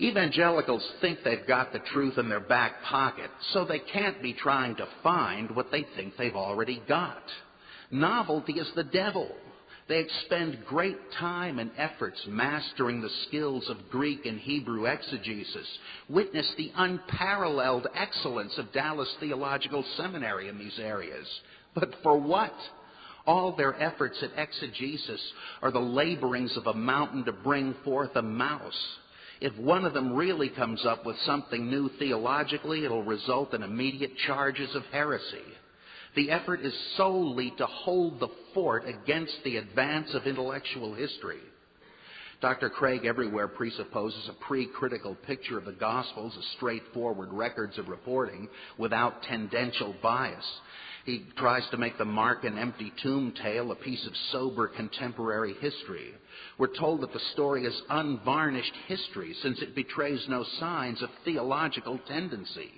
Evangelicals 0.00 0.84
think 1.00 1.20
they've 1.22 1.46
got 1.46 1.72
the 1.72 1.78
truth 1.92 2.18
in 2.18 2.28
their 2.28 2.40
back 2.40 2.82
pocket, 2.82 3.30
so 3.52 3.64
they 3.64 3.78
can't 3.78 4.20
be 4.20 4.32
trying 4.32 4.74
to 4.76 4.88
find 5.02 5.54
what 5.54 5.70
they 5.70 5.86
think 5.94 6.16
they've 6.16 6.34
already 6.34 6.82
got. 6.88 7.22
Novelty 7.92 8.54
is 8.54 8.70
the 8.74 8.84
devil. 8.84 9.30
They 9.86 9.98
expend 9.98 10.64
great 10.66 10.96
time 11.20 11.58
and 11.58 11.70
efforts 11.76 12.20
mastering 12.26 13.00
the 13.00 13.10
skills 13.28 13.68
of 13.68 13.90
Greek 13.90 14.24
and 14.26 14.40
Hebrew 14.40 14.86
exegesis. 14.86 15.78
Witness 16.08 16.50
the 16.56 16.72
unparalleled 16.74 17.86
excellence 17.94 18.56
of 18.58 18.72
Dallas 18.72 19.14
Theological 19.20 19.84
Seminary 19.96 20.48
in 20.48 20.58
these 20.58 20.78
areas. 20.80 21.26
But 21.74 21.94
for 22.02 22.18
what? 22.18 22.54
All 23.26 23.52
their 23.52 23.80
efforts 23.80 24.22
at 24.22 24.38
exegesis 24.38 25.20
are 25.62 25.70
the 25.70 25.78
laborings 25.78 26.56
of 26.56 26.66
a 26.66 26.74
mountain 26.74 27.24
to 27.26 27.32
bring 27.32 27.74
forth 27.84 28.16
a 28.16 28.22
mouse. 28.22 28.98
If 29.44 29.54
one 29.58 29.84
of 29.84 29.92
them 29.92 30.14
really 30.14 30.48
comes 30.48 30.86
up 30.86 31.04
with 31.04 31.18
something 31.26 31.68
new 31.68 31.90
theologically, 31.98 32.86
it'll 32.86 33.02
result 33.02 33.52
in 33.52 33.62
immediate 33.62 34.16
charges 34.26 34.74
of 34.74 34.86
heresy. 34.86 35.44
The 36.16 36.30
effort 36.30 36.60
is 36.62 36.72
solely 36.96 37.52
to 37.58 37.66
hold 37.66 38.20
the 38.20 38.30
fort 38.54 38.84
against 38.88 39.34
the 39.44 39.58
advance 39.58 40.14
of 40.14 40.26
intellectual 40.26 40.94
history. 40.94 41.40
Dr. 42.40 42.70
Craig 42.70 43.04
everywhere 43.04 43.46
presupposes 43.46 44.30
a 44.30 44.44
pre 44.46 44.64
critical 44.64 45.14
picture 45.26 45.58
of 45.58 45.66
the 45.66 45.72
Gospels 45.72 46.32
as 46.38 46.44
straightforward 46.56 47.30
records 47.30 47.76
of 47.76 47.88
reporting 47.88 48.48
without 48.78 49.24
tendential 49.24 49.94
bias. 50.02 50.60
He 51.04 51.26
tries 51.36 51.68
to 51.70 51.76
make 51.76 51.98
the 51.98 52.04
Markan 52.04 52.56
empty 52.56 52.94
tomb 53.02 53.34
tale 53.42 53.72
a 53.72 53.76
piece 53.76 54.06
of 54.06 54.16
sober 54.32 54.68
contemporary 54.68 55.52
history. 55.60 56.14
We're 56.58 56.76
told 56.78 57.00
that 57.00 57.12
the 57.12 57.20
story 57.32 57.64
is 57.64 57.82
unvarnished 57.90 58.74
history 58.86 59.34
since 59.42 59.60
it 59.60 59.74
betrays 59.74 60.24
no 60.28 60.44
signs 60.60 61.02
of 61.02 61.10
theological 61.24 61.98
tendency. 62.06 62.70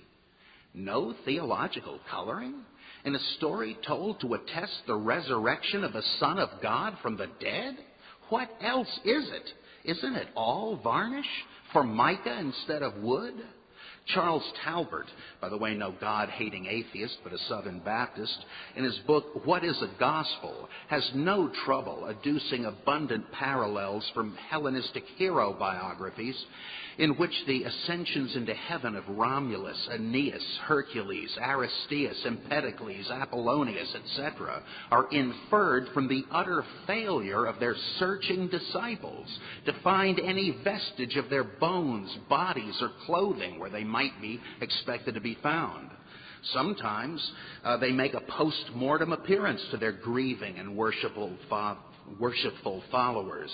No 0.74 1.14
theological 1.24 2.01
coloring? 2.11 2.62
in 3.07 3.14
a 3.14 3.37
story 3.39 3.79
told 3.87 4.20
to 4.20 4.35
attest 4.35 4.83
the 4.87 4.97
resurrection 4.97 5.85
of 5.85 5.93
the 5.93 6.03
Son 6.18 6.39
of 6.41 6.51
God 6.61 6.99
from 7.01 7.16
the 7.16 7.29
dead? 7.41 7.77
What 8.29 8.51
else 8.61 8.91
is 9.05 9.31
it? 9.31 9.91
Isn't 9.97 10.16
it 10.16 10.27
all 10.35 10.77
varnish? 10.83 11.27
Formica 11.72 12.37
instead 12.41 12.83
of 12.83 12.97
wood? 12.97 13.35
Charles 14.07 14.45
Talbert, 14.65 15.07
by 15.41 15.49
the 15.49 15.57
way, 15.57 15.75
no 15.75 15.93
God 16.01 16.29
hating 16.29 16.67
atheist, 16.67 17.19
but 17.25 17.33
a 17.33 17.39
Southern 17.49 17.81
Baptist, 17.81 18.37
in 18.77 18.85
his 18.85 18.97
book, 19.07 19.45
What 19.45 19.65
is 19.65 19.77
a 19.83 19.99
Gospel, 19.99 20.69
has 20.89 21.11
no 21.15 21.51
trouble 21.65 22.07
adducing 22.09 22.67
abundant 22.67 23.31
parallels 23.33 24.09
from 24.15 24.37
Hellenistic 24.49 25.05
hero 25.17 25.57
biographies 25.59 26.37
in 26.99 27.11
which 27.17 27.35
the 27.47 27.65
ascensions 27.65 28.35
into 28.37 28.55
heaven 28.55 28.97
of 28.97 29.09
Romulus, 29.09 29.89
Aeneas, 29.93 30.43
Hercules, 30.65 31.37
Aristeus, 31.41 32.25
Empedocles, 32.25 33.11
Apollonius, 33.11 33.95
etc., 33.95 34.63
are 34.91 35.09
inferred 35.13 35.89
from 35.93 36.09
the 36.09 36.25
utter 36.31 36.65
failure 36.87 37.45
of 37.47 37.61
their 37.61 37.77
searching 37.99 38.49
disciples 38.49 39.27
to 39.67 39.75
find 39.85 40.19
any 40.21 40.57
vestige 40.65 41.17
of 41.17 41.29
their 41.29 41.45
bones, 41.45 42.11
bodies, 42.29 42.75
or 42.81 42.91
clothing 43.05 43.59
where 43.59 43.71
they 43.71 43.85
might 43.85 44.21
be 44.21 44.41
expected 44.61 45.15
to 45.15 45.21
be 45.21 45.37
found. 45.43 45.91
Sometimes 46.53 47.33
uh, 47.65 47.77
they 47.79 47.93
make 47.93 48.15
a 48.15 48.21
post 48.21 48.71
mortem 48.75 49.13
appearance 49.13 49.61
to 49.71 49.77
their 49.77 49.93
grieving 49.93 50.59
and 50.59 50.77
worshipful, 50.77 51.37
fo- 51.49 51.77
worshipful 52.19 52.83
followers. 52.91 53.51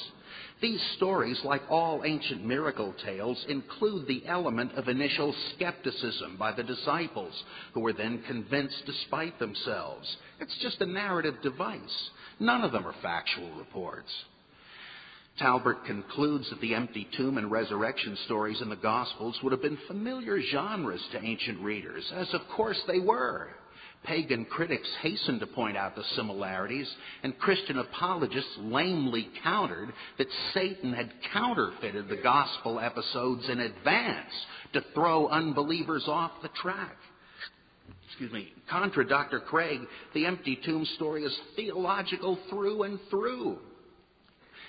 These 0.60 0.80
stories, 0.96 1.38
like 1.44 1.62
all 1.68 2.02
ancient 2.04 2.44
miracle 2.44 2.94
tales, 3.04 3.44
include 3.48 4.06
the 4.06 4.22
element 4.26 4.72
of 4.76 4.88
initial 4.88 5.34
skepticism 5.54 6.36
by 6.38 6.52
the 6.52 6.62
disciples, 6.62 7.34
who 7.74 7.80
were 7.80 7.92
then 7.92 8.22
convinced 8.26 8.82
despite 8.86 9.38
themselves. 9.38 10.16
It's 10.40 10.56
just 10.62 10.80
a 10.80 10.86
narrative 10.86 11.34
device. 11.42 12.10
None 12.38 12.62
of 12.62 12.72
them 12.72 12.86
are 12.86 12.94
factual 13.02 13.50
reports. 13.56 14.10
Talbert 15.38 15.84
concludes 15.86 16.48
that 16.50 16.60
the 16.60 16.74
empty 16.74 17.08
tomb 17.16 17.38
and 17.38 17.50
resurrection 17.50 18.16
stories 18.26 18.60
in 18.60 18.68
the 18.68 18.76
Gospels 18.76 19.38
would 19.42 19.52
have 19.52 19.62
been 19.62 19.78
familiar 19.88 20.40
genres 20.40 21.02
to 21.12 21.24
ancient 21.24 21.60
readers, 21.60 22.04
as 22.14 22.32
of 22.34 22.42
course 22.54 22.80
they 22.86 23.00
were. 23.00 23.48
Pagan 24.04 24.44
critics 24.46 24.88
hastened 25.00 25.40
to 25.40 25.46
point 25.46 25.76
out 25.76 25.94
the 25.94 26.02
similarities, 26.16 26.90
and 27.22 27.38
Christian 27.38 27.78
apologists 27.78 28.50
lamely 28.58 29.28
countered 29.44 29.92
that 30.18 30.26
Satan 30.52 30.92
had 30.92 31.12
counterfeited 31.32 32.08
the 32.08 32.16
gospel 32.16 32.80
episodes 32.80 33.48
in 33.48 33.60
advance 33.60 34.32
to 34.72 34.84
throw 34.94 35.28
unbelievers 35.28 36.04
off 36.08 36.32
the 36.42 36.48
track. 36.48 36.96
Excuse 38.08 38.32
me. 38.32 38.52
Contra 38.68 39.06
Dr. 39.06 39.40
Craig, 39.40 39.80
the 40.14 40.26
empty 40.26 40.58
tomb 40.64 40.84
story 40.96 41.24
is 41.24 41.38
theological 41.56 42.38
through 42.50 42.82
and 42.82 42.98
through. 43.08 43.58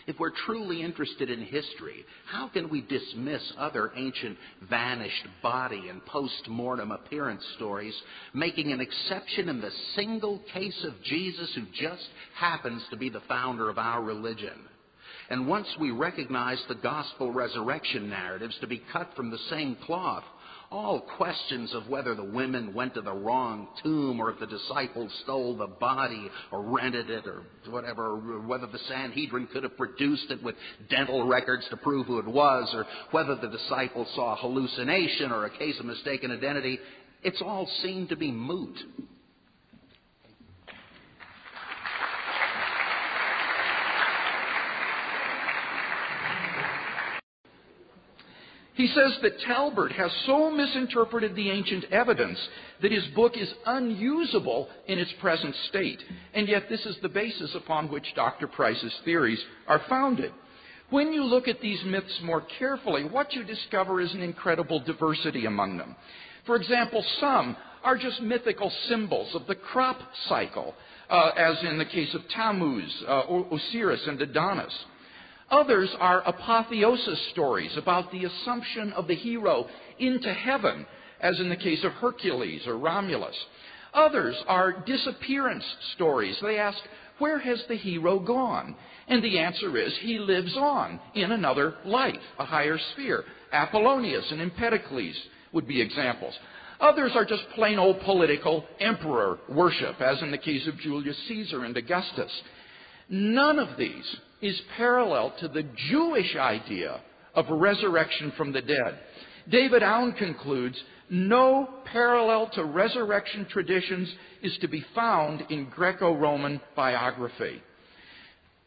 If 0.05 0.19
we're 0.19 0.31
truly 0.45 0.81
interested 0.81 1.29
in 1.29 1.41
history, 1.41 2.05
how 2.25 2.49
can 2.49 2.69
we 2.69 2.81
dismiss 2.81 3.41
other 3.57 3.91
ancient 3.95 4.37
vanished 4.69 5.25
body 5.41 5.89
and 5.89 6.05
post 6.05 6.47
mortem 6.47 6.91
appearance 6.91 7.43
stories, 7.55 7.95
making 8.33 8.71
an 8.71 8.81
exception 8.81 9.49
in 9.49 9.61
the 9.61 9.71
single 9.95 10.41
case 10.53 10.83
of 10.85 11.01
Jesus 11.03 11.49
who 11.55 11.63
just 11.73 12.07
happens 12.35 12.83
to 12.89 12.97
be 12.97 13.09
the 13.09 13.21
founder 13.27 13.69
of 13.69 13.77
our 13.77 14.03
religion? 14.03 14.67
And 15.29 15.47
once 15.47 15.67
we 15.79 15.91
recognize 15.91 16.61
the 16.67 16.75
gospel 16.75 17.31
resurrection 17.31 18.09
narratives 18.09 18.57
to 18.59 18.67
be 18.67 18.83
cut 18.91 19.09
from 19.15 19.31
the 19.31 19.37
same 19.49 19.77
cloth, 19.85 20.25
all 20.73 20.99
questions 21.17 21.71
of 21.75 21.87
whether 21.87 22.15
the 22.15 22.23
women 22.23 22.73
went 22.73 22.95
to 22.95 23.01
the 23.01 23.13
wrong 23.13 23.67
tomb 23.83 24.19
or 24.19 24.31
if 24.31 24.39
the 24.39 24.47
disciples 24.47 25.11
stole 25.23 25.55
the 25.55 25.67
body 25.67 26.29
or 26.51 26.63
rented 26.63 27.11
it 27.11 27.27
or 27.27 27.43
whatever, 27.69 28.17
or 28.17 28.39
whether 28.39 28.65
the 28.65 28.79
Sanhedrin 28.89 29.47
could 29.53 29.61
have 29.61 29.77
produced 29.77 30.31
it 30.31 30.41
with 30.41 30.55
dental 30.89 31.27
records 31.27 31.63
to 31.69 31.77
prove 31.77 32.07
who 32.07 32.17
it 32.17 32.27
was, 32.27 32.67
or 32.73 32.87
whether 33.11 33.35
the 33.35 33.49
disciples 33.49 34.07
saw 34.15 34.33
a 34.33 34.37
hallucination 34.37 35.31
or 35.31 35.45
a 35.45 35.57
case 35.57 35.79
of 35.79 35.85
mistaken 35.85 36.31
identity, 36.31 36.79
it's 37.21 37.41
all 37.41 37.69
seen 37.83 38.07
to 38.07 38.15
be 38.15 38.31
moot. 38.31 38.75
He 48.75 48.87
says 48.87 49.17
that 49.21 49.39
Talbert 49.41 49.91
has 49.91 50.11
so 50.25 50.49
misinterpreted 50.49 51.35
the 51.35 51.51
ancient 51.51 51.85
evidence 51.91 52.39
that 52.81 52.91
his 52.91 53.05
book 53.15 53.33
is 53.37 53.53
unusable 53.67 54.67
in 54.87 54.97
its 54.97 55.11
present 55.21 55.55
state. 55.69 56.01
And 56.33 56.47
yet, 56.47 56.69
this 56.69 56.83
is 56.85 56.97
the 57.01 57.09
basis 57.09 57.53
upon 57.53 57.91
which 57.91 58.15
Dr. 58.15 58.47
Price's 58.47 58.93
theories 59.05 59.43
are 59.67 59.81
founded. 59.87 60.31
When 60.89 61.13
you 61.13 61.23
look 61.23 61.47
at 61.47 61.61
these 61.61 61.83
myths 61.85 62.19
more 62.23 62.41
carefully, 62.59 63.03
what 63.03 63.33
you 63.33 63.43
discover 63.43 64.01
is 64.01 64.13
an 64.13 64.21
incredible 64.21 64.79
diversity 64.79 65.45
among 65.45 65.77
them. 65.77 65.95
For 66.45 66.55
example, 66.55 67.03
some 67.19 67.55
are 67.83 67.97
just 67.97 68.21
mythical 68.21 68.71
symbols 68.89 69.33
of 69.35 69.45
the 69.45 69.55
crop 69.55 69.99
cycle, 70.27 70.73
uh, 71.09 71.31
as 71.37 71.57
in 71.63 71.77
the 71.77 71.85
case 71.85 72.13
of 72.15 72.27
Tammuz, 72.29 73.03
uh, 73.07 73.23
Osiris, 73.51 74.05
and 74.07 74.21
Adonis. 74.21 74.73
Others 75.53 75.91
are 75.99 76.27
apotheosis 76.27 77.19
stories 77.31 77.77
about 77.77 78.11
the 78.11 78.25
assumption 78.25 78.91
of 78.93 79.07
the 79.07 79.13
hero 79.13 79.67
into 79.99 80.33
heaven, 80.33 80.83
as 81.21 81.39
in 81.39 81.47
the 81.47 81.55
case 81.55 81.83
of 81.83 81.91
Hercules 81.91 82.65
or 82.65 82.79
Romulus. 82.79 83.35
Others 83.93 84.35
are 84.47 84.83
disappearance 84.83 85.63
stories. 85.93 86.35
They 86.41 86.57
ask, 86.57 86.79
where 87.19 87.37
has 87.37 87.63
the 87.67 87.75
hero 87.75 88.17
gone? 88.17 88.75
And 89.07 89.23
the 89.23 89.37
answer 89.37 89.77
is, 89.77 89.95
he 90.01 90.17
lives 90.17 90.57
on 90.57 90.99
in 91.13 91.31
another 91.31 91.75
life, 91.85 92.15
a 92.39 92.45
higher 92.45 92.79
sphere. 92.93 93.23
Apollonius 93.51 94.31
and 94.31 94.41
Empedocles 94.41 95.15
would 95.51 95.67
be 95.67 95.79
examples. 95.79 96.33
Others 96.79 97.11
are 97.13 97.25
just 97.25 97.47
plain 97.53 97.77
old 97.77 97.99
political 98.01 98.65
emperor 98.79 99.37
worship, 99.47 100.01
as 100.01 100.19
in 100.23 100.31
the 100.31 100.37
case 100.39 100.67
of 100.67 100.79
Julius 100.79 101.17
Caesar 101.27 101.63
and 101.63 101.77
Augustus. 101.77 102.31
None 103.07 103.59
of 103.59 103.77
these 103.77 104.17
is 104.43 104.61
parallel 104.75 105.33
to 105.39 105.47
the 105.47 105.65
Jewish 105.89 106.35
idea 106.35 106.99
of 107.33 107.45
resurrection 107.49 108.33
from 108.35 108.51
the 108.51 108.61
dead. 108.61 108.99
David 109.49 109.81
Aune 109.81 110.11
concludes 110.13 110.77
no 111.09 111.69
parallel 111.85 112.49
to 112.53 112.65
resurrection 112.65 113.47
traditions 113.49 114.13
is 114.41 114.57
to 114.59 114.67
be 114.67 114.85
found 114.93 115.43
in 115.49 115.69
Greco 115.69 116.13
Roman 116.13 116.59
biography. 116.75 117.61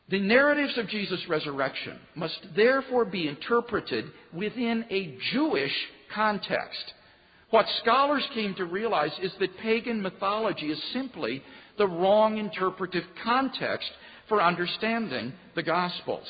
The 0.09 0.21
narratives 0.21 0.79
of 0.79 0.89
Jesus' 0.89 1.29
resurrection 1.29 1.99
must 2.15 2.39
therefore 2.55 3.05
be 3.05 3.29
interpreted 3.29 4.07
within 4.33 4.85
a 4.91 5.19
Jewish 5.33 5.75
context. 6.15 6.95
What 7.51 7.67
scholars 7.83 8.27
came 8.33 8.55
to 8.55 8.65
realize 8.65 9.13
is 9.21 9.33
that 9.41 9.59
pagan 9.59 10.01
mythology 10.01 10.71
is 10.71 10.83
simply 10.93 11.43
the 11.77 11.87
wrong 11.87 12.39
interpretive 12.39 13.05
context 13.23 13.91
for 14.29 14.43
understanding 14.43 15.33
the 15.55 15.63
Gospels. 15.63 16.27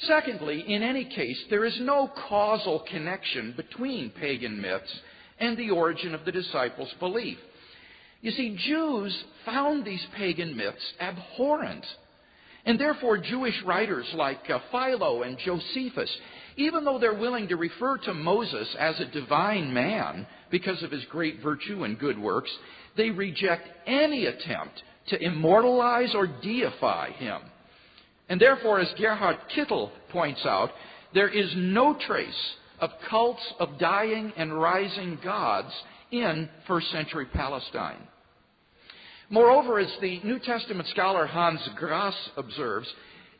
Secondly, 0.00 0.64
in 0.66 0.82
any 0.82 1.04
case, 1.04 1.38
there 1.48 1.64
is 1.64 1.78
no 1.80 2.10
causal 2.28 2.84
connection 2.90 3.54
between 3.56 4.10
pagan 4.10 4.60
myths 4.60 5.00
and 5.38 5.56
the 5.56 5.70
origin 5.70 6.14
of 6.14 6.24
the 6.24 6.32
disciples' 6.32 6.92
belief. 7.00 7.38
You 8.20 8.30
see, 8.32 8.56
Jews 8.56 9.24
found 9.44 9.84
these 9.84 10.04
pagan 10.16 10.56
myths 10.56 10.92
abhorrent. 11.00 11.86
And 12.64 12.80
therefore, 12.80 13.18
Jewish 13.18 13.54
writers 13.64 14.06
like 14.14 14.50
uh, 14.50 14.58
Philo 14.72 15.22
and 15.22 15.38
Josephus, 15.38 16.10
even 16.56 16.84
though 16.84 16.98
they're 16.98 17.14
willing 17.14 17.48
to 17.48 17.56
refer 17.56 17.96
to 17.98 18.12
Moses 18.12 18.74
as 18.78 18.98
a 18.98 19.04
divine 19.04 19.72
man 19.72 20.26
because 20.50 20.82
of 20.82 20.90
his 20.90 21.04
great 21.04 21.40
virtue 21.40 21.84
and 21.84 21.98
good 21.98 22.18
works, 22.18 22.50
they 22.96 23.10
reject 23.10 23.68
any 23.86 24.26
attempt 24.26 24.82
to 25.08 25.22
immortalize 25.22 26.14
or 26.14 26.26
deify 26.26 27.10
him. 27.12 27.40
And 28.28 28.40
therefore, 28.40 28.80
as 28.80 28.88
Gerhard 28.98 29.36
Kittel 29.54 29.90
points 30.10 30.44
out, 30.44 30.70
there 31.14 31.28
is 31.28 31.52
no 31.56 31.96
trace 32.06 32.54
of 32.80 32.90
cults 33.08 33.42
of 33.58 33.78
dying 33.78 34.32
and 34.36 34.52
rising 34.52 35.18
gods 35.22 35.72
in 36.10 36.48
first 36.66 36.90
century 36.90 37.26
Palestine. 37.32 38.06
Moreover, 39.30 39.78
as 39.78 39.90
the 40.00 40.20
New 40.22 40.38
Testament 40.38 40.88
scholar 40.88 41.26
Hans 41.26 41.60
Grass 41.76 42.14
observes, 42.36 42.88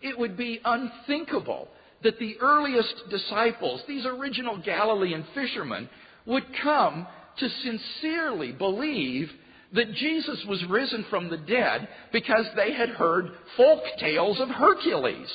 it 0.03 0.19
would 0.19 0.37
be 0.37 0.61
unthinkable 0.65 1.69
that 2.03 2.19
the 2.19 2.37
earliest 2.41 2.95
disciples, 3.11 3.83
these 3.87 4.05
original 4.05 4.59
Galilean 4.59 5.25
fishermen, 5.35 5.89
would 6.27 6.45
come 6.63 7.07
to 7.39 7.49
sincerely 7.49 8.53
believe 8.53 9.31
that 9.75 9.93
Jesus 9.95 10.45
was 10.49 10.65
risen 10.69 11.05
from 11.11 11.29
the 11.29 11.37
dead 11.37 11.89
because 12.13 12.47
they 12.55 12.73
had 12.73 12.91
heard 12.91 13.31
folk 13.57 13.83
tales 13.99 14.41
of 14.41 14.49
Hercules. 14.49 15.29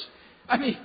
I 0.47 0.57
mean, 0.57 0.77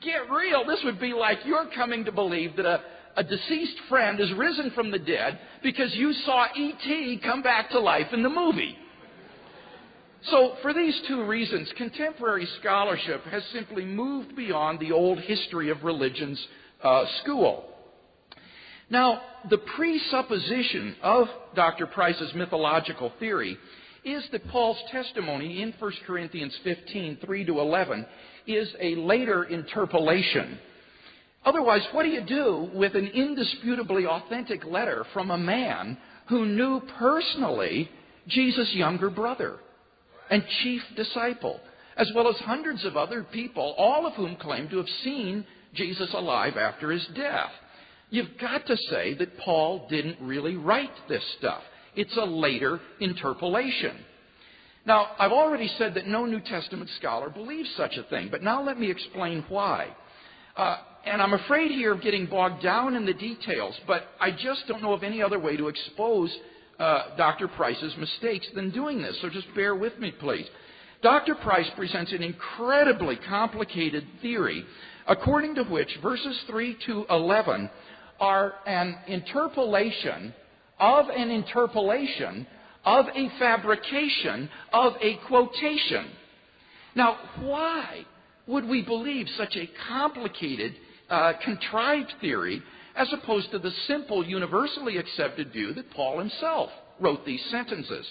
get 0.00 0.30
real. 0.30 0.64
This 0.66 0.80
would 0.84 1.00
be 1.00 1.12
like 1.12 1.38
you're 1.44 1.68
coming 1.74 2.04
to 2.04 2.12
believe 2.12 2.56
that 2.56 2.66
a, 2.66 2.80
a 3.16 3.24
deceased 3.24 3.78
friend 3.88 4.20
is 4.20 4.32
risen 4.34 4.70
from 4.72 4.90
the 4.90 4.98
dead 4.98 5.38
because 5.62 5.94
you 5.94 6.12
saw 6.24 6.46
E.T. 6.54 7.20
come 7.24 7.42
back 7.42 7.70
to 7.70 7.80
life 7.80 8.08
in 8.12 8.22
the 8.22 8.28
movie. 8.28 8.76
So, 10.30 10.56
for 10.62 10.74
these 10.74 11.00
two 11.06 11.24
reasons, 11.24 11.72
contemporary 11.76 12.48
scholarship 12.58 13.22
has 13.24 13.42
simply 13.52 13.84
moved 13.84 14.34
beyond 14.34 14.80
the 14.80 14.90
old 14.90 15.20
history 15.20 15.70
of 15.70 15.84
religion's 15.84 16.44
uh, 16.82 17.04
school. 17.22 17.67
Now, 18.90 19.20
the 19.50 19.58
presupposition 19.58 20.96
of 21.02 21.28
Dr. 21.54 21.86
Price's 21.86 22.32
mythological 22.34 23.12
theory 23.18 23.58
is 24.04 24.24
that 24.32 24.48
Paul's 24.48 24.78
testimony 24.90 25.62
in 25.62 25.74
1 25.78 25.92
Corinthians 26.06 26.56
15, 26.64 27.18
3 27.24 27.44
to 27.44 27.60
11, 27.60 28.06
is 28.46 28.68
a 28.80 28.94
later 28.94 29.44
interpolation. 29.44 30.58
Otherwise, 31.44 31.82
what 31.92 32.04
do 32.04 32.08
you 32.08 32.22
do 32.22 32.70
with 32.74 32.94
an 32.94 33.06
indisputably 33.06 34.06
authentic 34.06 34.64
letter 34.64 35.04
from 35.12 35.30
a 35.30 35.38
man 35.38 35.98
who 36.28 36.46
knew 36.46 36.80
personally 36.98 37.90
Jesus' 38.26 38.72
younger 38.74 39.10
brother 39.10 39.58
and 40.30 40.44
chief 40.62 40.82
disciple, 40.96 41.60
as 41.96 42.10
well 42.14 42.28
as 42.28 42.36
hundreds 42.36 42.84
of 42.84 42.96
other 42.96 43.22
people, 43.22 43.74
all 43.76 44.06
of 44.06 44.14
whom 44.14 44.36
claim 44.36 44.68
to 44.68 44.78
have 44.78 44.88
seen 45.04 45.44
Jesus 45.74 46.12
alive 46.14 46.56
after 46.56 46.90
his 46.90 47.06
death? 47.14 47.50
You've 48.10 48.38
got 48.40 48.66
to 48.66 48.76
say 48.90 49.14
that 49.14 49.38
Paul 49.38 49.86
didn't 49.90 50.16
really 50.20 50.56
write 50.56 50.92
this 51.08 51.22
stuff. 51.38 51.62
It's 51.94 52.16
a 52.16 52.24
later 52.24 52.80
interpolation. 53.00 53.96
Now, 54.86 55.08
I've 55.18 55.32
already 55.32 55.70
said 55.76 55.94
that 55.94 56.06
no 56.06 56.24
New 56.24 56.40
Testament 56.40 56.88
scholar 56.98 57.28
believes 57.28 57.68
such 57.76 57.96
a 57.96 58.04
thing, 58.04 58.28
but 58.30 58.42
now 58.42 58.62
let 58.62 58.80
me 58.80 58.90
explain 58.90 59.44
why. 59.48 59.94
Uh, 60.56 60.78
and 61.04 61.20
I'm 61.20 61.34
afraid 61.34 61.70
here 61.70 61.92
of 61.92 62.00
getting 62.00 62.26
bogged 62.26 62.62
down 62.62 62.94
in 62.96 63.04
the 63.04 63.12
details, 63.12 63.78
but 63.86 64.04
I 64.20 64.30
just 64.30 64.66
don't 64.66 64.82
know 64.82 64.94
of 64.94 65.02
any 65.02 65.22
other 65.22 65.38
way 65.38 65.56
to 65.56 65.68
expose 65.68 66.34
uh, 66.78 67.16
Dr. 67.16 67.48
Price's 67.48 67.94
mistakes 67.98 68.46
than 68.54 68.70
doing 68.70 69.02
this, 69.02 69.18
so 69.20 69.28
just 69.28 69.52
bear 69.54 69.74
with 69.74 69.98
me, 69.98 70.12
please. 70.12 70.46
Dr. 71.02 71.34
Price 71.36 71.68
presents 71.76 72.12
an 72.12 72.22
incredibly 72.22 73.16
complicated 73.16 74.06
theory 74.22 74.64
according 75.06 75.54
to 75.54 75.64
which 75.64 75.90
verses 76.02 76.38
3 76.46 76.76
to 76.86 77.06
11 77.10 77.70
are 78.20 78.54
an 78.66 78.96
interpolation 79.06 80.34
of 80.78 81.08
an 81.08 81.30
interpolation 81.30 82.46
of 82.84 83.06
a 83.14 83.28
fabrication 83.38 84.48
of 84.72 84.94
a 85.02 85.16
quotation. 85.26 86.06
Now, 86.94 87.16
why 87.40 88.04
would 88.46 88.66
we 88.66 88.82
believe 88.82 89.26
such 89.36 89.56
a 89.56 89.68
complicated, 89.88 90.74
uh, 91.10 91.34
contrived 91.44 92.12
theory 92.20 92.62
as 92.96 93.12
opposed 93.12 93.50
to 93.50 93.58
the 93.58 93.70
simple, 93.86 94.24
universally 94.24 94.96
accepted 94.96 95.52
view 95.52 95.74
that 95.74 95.90
Paul 95.90 96.18
himself 96.18 96.70
wrote 96.98 97.24
these 97.26 97.44
sentences? 97.50 98.10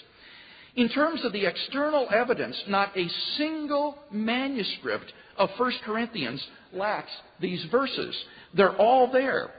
In 0.76 0.88
terms 0.88 1.24
of 1.24 1.32
the 1.32 1.44
external 1.44 2.06
evidence, 2.14 2.56
not 2.68 2.96
a 2.96 3.08
single 3.36 3.98
manuscript 4.12 5.12
of 5.36 5.50
1 5.56 5.72
Corinthians 5.84 6.46
lacks 6.72 7.10
these 7.40 7.64
verses. 7.70 8.14
They're 8.54 8.76
all 8.76 9.10
there. 9.10 9.50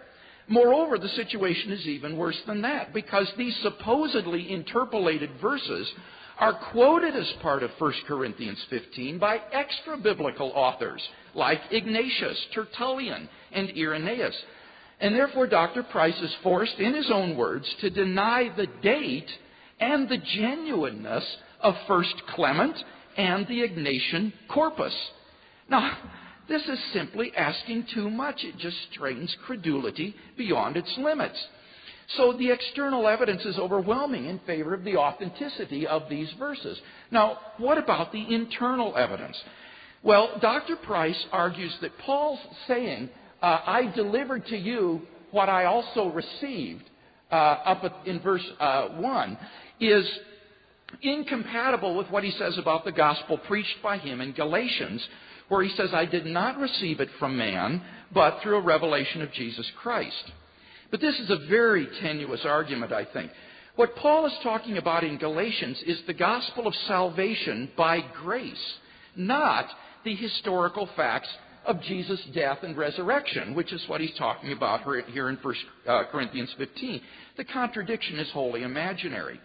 Moreover, 0.49 0.97
the 0.97 1.09
situation 1.09 1.71
is 1.71 1.85
even 1.85 2.17
worse 2.17 2.39
than 2.47 2.63
that 2.63 2.91
because 2.91 3.31
these 3.37 3.55
supposedly 3.61 4.51
interpolated 4.51 5.29
verses 5.39 5.87
are 6.39 6.53
quoted 6.71 7.15
as 7.15 7.31
part 7.41 7.61
of 7.61 7.69
1 7.77 7.93
Corinthians 8.07 8.59
15 8.69 9.19
by 9.19 9.39
extra 9.53 9.95
biblical 9.97 10.51
authors 10.55 11.01
like 11.35 11.59
Ignatius, 11.69 12.37
Tertullian, 12.55 13.29
and 13.51 13.69
Irenaeus. 13.77 14.35
And 14.99 15.15
therefore, 15.15 15.47
Dr. 15.47 15.83
Price 15.83 16.19
is 16.19 16.33
forced, 16.41 16.79
in 16.79 16.95
his 16.95 17.11
own 17.11 17.37
words, 17.37 17.65
to 17.81 17.89
deny 17.89 18.51
the 18.57 18.67
date 18.81 19.29
and 19.79 20.09
the 20.09 20.17
genuineness 20.17 21.23
of 21.61 21.75
1 21.87 22.05
Clement 22.35 22.75
and 23.17 23.45
the 23.47 23.61
Ignatian 23.61 24.33
corpus. 24.49 24.95
Now, 25.69 25.95
this 26.49 26.63
is 26.63 26.79
simply 26.93 27.31
asking 27.37 27.85
too 27.93 28.09
much. 28.09 28.43
It 28.43 28.57
just 28.57 28.75
strains 28.91 29.35
credulity 29.45 30.15
beyond 30.37 30.75
its 30.75 30.93
limits. 30.97 31.37
So 32.17 32.33
the 32.33 32.51
external 32.51 33.07
evidence 33.07 33.45
is 33.45 33.59
overwhelming 33.59 34.25
in 34.25 34.39
favor 34.39 34.73
of 34.73 34.83
the 34.83 34.97
authenticity 34.97 35.85
of 35.85 36.09
these 36.09 36.31
verses. 36.39 36.79
Now, 37.11 37.37
what 37.57 37.77
about 37.77 38.11
the 38.11 38.33
internal 38.33 38.97
evidence? 38.97 39.37
Well, 40.01 40.39
Dr. 40.41 40.75
Price 40.75 41.23
argues 41.31 41.75
that 41.81 41.97
Paul's 41.99 42.39
saying, 42.67 43.09
uh, 43.41 43.59
I 43.65 43.91
delivered 43.95 44.45
to 44.47 44.57
you 44.57 45.01
what 45.31 45.49
I 45.49 45.65
also 45.65 46.09
received, 46.09 46.83
uh, 47.31 47.35
up 47.35 48.07
in 48.07 48.19
verse 48.21 48.45
uh, 48.59 48.87
1, 48.89 49.37
is 49.79 50.09
incompatible 51.03 51.95
with 51.95 52.09
what 52.09 52.23
he 52.23 52.31
says 52.31 52.57
about 52.57 52.85
the 52.85 52.91
gospel 52.91 53.37
preached 53.37 53.77
by 53.83 53.97
him 53.97 54.21
in 54.21 54.31
Galatians, 54.31 55.07
where 55.49 55.63
he 55.63 55.75
says, 55.75 55.89
I 55.93 56.05
did 56.05 56.25
not 56.25 56.59
receive 56.59 56.99
it 56.99 57.09
from 57.19 57.37
man, 57.37 57.81
but 58.13 58.39
through 58.41 58.57
a 58.57 58.61
revelation 58.61 59.21
of 59.21 59.31
Jesus 59.33 59.69
Christ. 59.81 60.31
But 60.91 61.01
this 61.01 61.19
is 61.19 61.29
a 61.29 61.47
very 61.47 61.87
tenuous 62.01 62.41
argument, 62.45 62.91
I 62.91 63.05
think. 63.05 63.31
What 63.75 63.95
Paul 63.95 64.25
is 64.25 64.33
talking 64.43 64.77
about 64.77 65.03
in 65.03 65.17
Galatians 65.17 65.81
is 65.85 66.01
the 66.05 66.13
gospel 66.13 66.67
of 66.67 66.73
salvation 66.87 67.71
by 67.77 68.01
grace, 68.21 68.73
not 69.15 69.65
the 70.03 70.15
historical 70.15 70.89
facts 70.95 71.29
of 71.65 71.81
Jesus' 71.81 72.21
death 72.33 72.59
and 72.63 72.75
resurrection, 72.75 73.53
which 73.53 73.71
is 73.71 73.83
what 73.87 74.01
he's 74.01 74.17
talking 74.17 74.51
about 74.51 74.81
here 75.11 75.29
in 75.29 75.37
1 75.37 75.55
uh, 75.87 76.03
Corinthians 76.11 76.53
15. 76.57 77.01
The 77.37 77.43
contradiction 77.43 78.17
is 78.19 78.29
wholly 78.31 78.63
imaginary. 78.63 79.39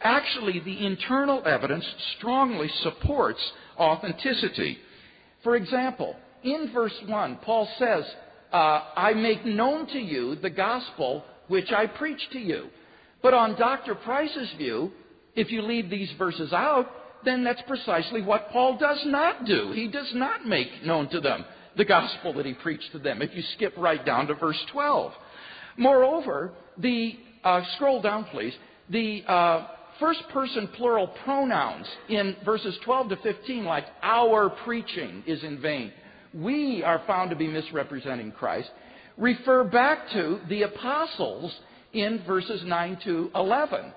Actually, 0.00 0.60
the 0.60 0.84
internal 0.84 1.42
evidence 1.46 1.86
strongly 2.18 2.68
supports 2.82 3.40
authenticity. 3.78 4.78
For 5.42 5.56
example, 5.56 6.16
in 6.42 6.70
verse 6.72 6.94
1, 7.06 7.38
Paul 7.44 7.68
says, 7.78 8.04
uh, 8.52 8.82
I 8.96 9.14
make 9.14 9.44
known 9.44 9.86
to 9.88 9.98
you 9.98 10.36
the 10.36 10.50
gospel 10.50 11.24
which 11.48 11.72
I 11.72 11.86
preach 11.86 12.20
to 12.32 12.38
you. 12.38 12.66
But 13.22 13.34
on 13.34 13.58
Dr. 13.58 13.94
Price's 13.94 14.52
view, 14.58 14.92
if 15.34 15.50
you 15.50 15.62
leave 15.62 15.90
these 15.90 16.12
verses 16.18 16.52
out, 16.52 16.86
then 17.24 17.44
that's 17.44 17.62
precisely 17.66 18.22
what 18.22 18.50
Paul 18.50 18.78
does 18.78 19.00
not 19.06 19.44
do. 19.44 19.72
He 19.72 19.88
does 19.88 20.10
not 20.14 20.46
make 20.46 20.84
known 20.84 21.08
to 21.10 21.20
them 21.20 21.44
the 21.76 21.84
gospel 21.84 22.34
that 22.34 22.46
he 22.46 22.54
preached 22.54 22.90
to 22.92 22.98
them. 22.98 23.22
If 23.22 23.34
you 23.34 23.42
skip 23.54 23.74
right 23.76 24.04
down 24.04 24.26
to 24.26 24.34
verse 24.34 24.58
12. 24.72 25.12
Moreover, 25.78 26.52
the, 26.76 27.16
uh, 27.44 27.62
scroll 27.76 28.02
down 28.02 28.24
please, 28.24 28.52
the 28.90 29.22
uh, 29.26 29.68
first 30.02 30.28
person 30.30 30.68
plural 30.76 31.06
pronouns 31.24 31.86
in 32.08 32.34
verses 32.44 32.76
12 32.84 33.10
to 33.10 33.16
15, 33.18 33.64
like 33.64 33.84
our 34.02 34.50
preaching 34.64 35.22
is 35.28 35.44
in 35.44 35.62
vain, 35.62 35.92
we 36.34 36.82
are 36.82 37.02
found 37.06 37.30
to 37.30 37.36
be 37.36 37.46
misrepresenting 37.46 38.32
Christ, 38.32 38.68
refer 39.16 39.62
back 39.62 40.10
to 40.12 40.40
the 40.48 40.62
apostles 40.62 41.54
in 41.92 42.20
verses 42.26 42.62
9 42.64 42.98
to 43.04 43.30
11. 43.36 43.92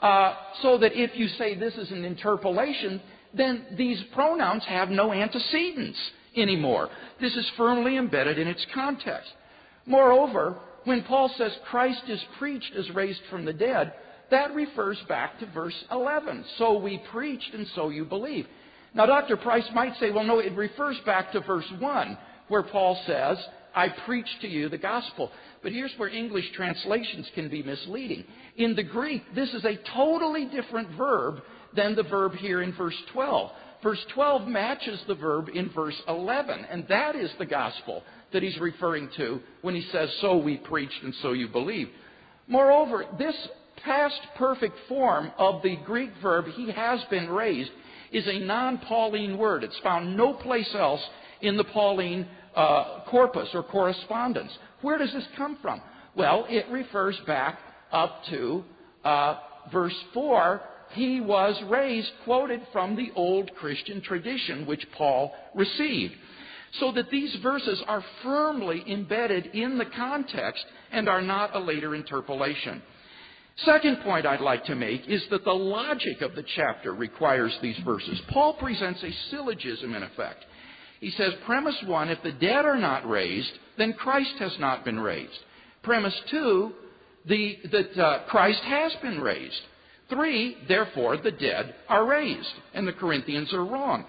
Uh, 0.00 0.34
so 0.62 0.78
that 0.78 0.92
if 0.94 1.10
you 1.14 1.28
say 1.36 1.54
this 1.54 1.74
is 1.74 1.90
an 1.90 2.06
interpolation, 2.06 3.02
then 3.36 3.66
these 3.76 4.02
pronouns 4.14 4.64
have 4.64 4.88
no 4.88 5.12
antecedents 5.12 5.98
anymore. 6.38 6.88
This 7.20 7.36
is 7.36 7.46
firmly 7.58 7.98
embedded 7.98 8.38
in 8.38 8.48
its 8.48 8.64
context. 8.72 9.30
Moreover, 9.84 10.56
when 10.84 11.02
Paul 11.02 11.30
says 11.36 11.52
Christ 11.68 12.04
is 12.08 12.24
preached 12.38 12.72
as 12.78 12.90
raised 12.92 13.20
from 13.28 13.44
the 13.44 13.52
dead, 13.52 13.92
that 14.30 14.54
refers 14.54 14.98
back 15.08 15.38
to 15.40 15.46
verse 15.46 15.74
11. 15.90 16.44
So 16.58 16.78
we 16.78 17.02
preached 17.10 17.54
and 17.54 17.66
so 17.74 17.88
you 17.88 18.04
believe. 18.04 18.46
Now, 18.94 19.06
Dr. 19.06 19.36
Price 19.36 19.68
might 19.74 19.96
say, 19.98 20.10
well, 20.10 20.24
no, 20.24 20.38
it 20.40 20.54
refers 20.54 20.98
back 21.06 21.32
to 21.32 21.40
verse 21.40 21.70
1, 21.78 22.18
where 22.48 22.62
Paul 22.62 23.00
says, 23.06 23.38
I 23.74 23.88
preach 23.88 24.26
to 24.40 24.48
you 24.48 24.68
the 24.68 24.78
gospel. 24.78 25.30
But 25.62 25.72
here's 25.72 25.92
where 25.96 26.08
English 26.08 26.50
translations 26.54 27.30
can 27.34 27.48
be 27.48 27.62
misleading. 27.62 28.24
In 28.56 28.74
the 28.74 28.82
Greek, 28.82 29.22
this 29.34 29.52
is 29.54 29.64
a 29.64 29.78
totally 29.94 30.46
different 30.46 30.90
verb 30.96 31.42
than 31.76 31.94
the 31.94 32.02
verb 32.02 32.34
here 32.34 32.62
in 32.62 32.72
verse 32.72 32.96
12. 33.12 33.50
Verse 33.82 34.04
12 34.14 34.46
matches 34.48 35.00
the 35.06 35.14
verb 35.14 35.48
in 35.54 35.70
verse 35.70 35.96
11, 36.06 36.66
and 36.70 36.86
that 36.88 37.16
is 37.16 37.30
the 37.38 37.46
gospel 37.46 38.02
that 38.32 38.42
he's 38.42 38.58
referring 38.58 39.08
to 39.16 39.40
when 39.62 39.74
he 39.74 39.86
says, 39.90 40.10
So 40.20 40.36
we 40.36 40.56
preached 40.56 41.02
and 41.02 41.14
so 41.22 41.32
you 41.32 41.48
believe. 41.48 41.88
Moreover, 42.46 43.06
this 43.18 43.36
past 43.84 44.20
perfect 44.36 44.76
form 44.88 45.30
of 45.38 45.62
the 45.62 45.76
Greek 45.84 46.10
verb, 46.22 46.46
he 46.54 46.70
has 46.70 47.00
been 47.10 47.28
raised, 47.28 47.70
is 48.12 48.26
a 48.26 48.38
non 48.40 48.78
Pauline 48.78 49.38
word. 49.38 49.64
It's 49.64 49.78
found 49.82 50.16
no 50.16 50.34
place 50.34 50.70
else 50.74 51.02
in 51.40 51.56
the 51.56 51.64
Pauline 51.64 52.26
uh, 52.54 53.02
corpus 53.08 53.48
or 53.54 53.62
correspondence. 53.62 54.52
Where 54.82 54.98
does 54.98 55.12
this 55.12 55.26
come 55.36 55.58
from? 55.62 55.80
Well, 56.16 56.46
it 56.48 56.66
refers 56.70 57.16
back 57.26 57.58
up 57.92 58.22
to 58.30 58.64
uh, 59.04 59.36
verse 59.72 59.96
4. 60.14 60.60
He 60.92 61.20
was 61.20 61.60
raised, 61.68 62.10
quoted 62.24 62.62
from 62.72 62.96
the 62.96 63.10
old 63.14 63.54
Christian 63.54 64.00
tradition 64.00 64.66
which 64.66 64.84
Paul 64.96 65.32
received. 65.54 66.14
So 66.78 66.92
that 66.92 67.10
these 67.10 67.34
verses 67.42 67.82
are 67.86 68.04
firmly 68.22 68.84
embedded 68.88 69.46
in 69.46 69.78
the 69.78 69.86
context 69.86 70.64
and 70.92 71.08
are 71.08 71.22
not 71.22 71.54
a 71.54 71.60
later 71.60 71.94
interpolation. 71.94 72.82
Second 73.64 74.00
point 74.00 74.26
I'd 74.26 74.40
like 74.40 74.64
to 74.66 74.74
make 74.74 75.08
is 75.08 75.22
that 75.30 75.44
the 75.44 75.52
logic 75.52 76.22
of 76.22 76.34
the 76.34 76.44
chapter 76.56 76.94
requires 76.94 77.56
these 77.60 77.78
verses. 77.84 78.20
Paul 78.30 78.54
presents 78.54 79.02
a 79.02 79.12
syllogism 79.30 79.94
in 79.94 80.02
effect. 80.02 80.44
He 81.00 81.10
says, 81.10 81.32
premise 81.46 81.76
one, 81.86 82.08
if 82.08 82.22
the 82.22 82.32
dead 82.32 82.64
are 82.64 82.78
not 82.78 83.08
raised, 83.08 83.52
then 83.78 83.94
Christ 83.94 84.34
has 84.38 84.52
not 84.58 84.84
been 84.84 84.98
raised. 84.98 85.38
Premise 85.82 86.14
two, 86.30 86.72
the, 87.26 87.58
that 87.70 87.98
uh, 87.98 88.18
Christ 88.28 88.60
has 88.62 88.92
been 89.02 89.20
raised. 89.20 89.60
Three, 90.08 90.56
therefore, 90.68 91.16
the 91.16 91.30
dead 91.30 91.74
are 91.88 92.06
raised. 92.06 92.52
And 92.74 92.86
the 92.86 92.92
Corinthians 92.92 93.52
are 93.52 93.64
wrong. 93.64 94.04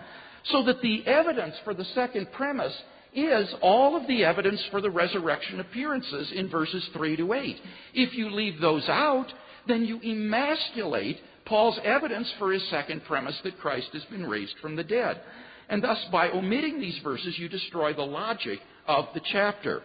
So 0.45 0.63
that 0.63 0.81
the 0.81 1.05
evidence 1.05 1.55
for 1.63 1.73
the 1.73 1.85
second 1.93 2.31
premise 2.31 2.73
is 3.13 3.53
all 3.61 3.95
of 3.95 4.07
the 4.07 4.23
evidence 4.23 4.61
for 4.71 4.81
the 4.81 4.89
resurrection 4.89 5.59
appearances 5.59 6.31
in 6.33 6.49
verses 6.49 6.87
3 6.93 7.17
to 7.17 7.33
8. 7.33 7.57
If 7.93 8.13
you 8.13 8.29
leave 8.29 8.61
those 8.61 8.87
out, 8.87 9.27
then 9.67 9.85
you 9.85 9.99
emasculate 10.01 11.19
Paul's 11.45 11.79
evidence 11.83 12.31
for 12.39 12.51
his 12.53 12.65
second 12.69 13.03
premise 13.05 13.37
that 13.43 13.59
Christ 13.59 13.89
has 13.93 14.03
been 14.05 14.25
raised 14.25 14.55
from 14.61 14.75
the 14.75 14.83
dead. 14.83 15.21
And 15.69 15.83
thus, 15.83 16.03
by 16.11 16.29
omitting 16.29 16.79
these 16.79 16.97
verses, 17.03 17.37
you 17.37 17.49
destroy 17.49 17.93
the 17.93 18.01
logic 18.01 18.59
of 18.87 19.07
the 19.13 19.21
chapter. 19.31 19.81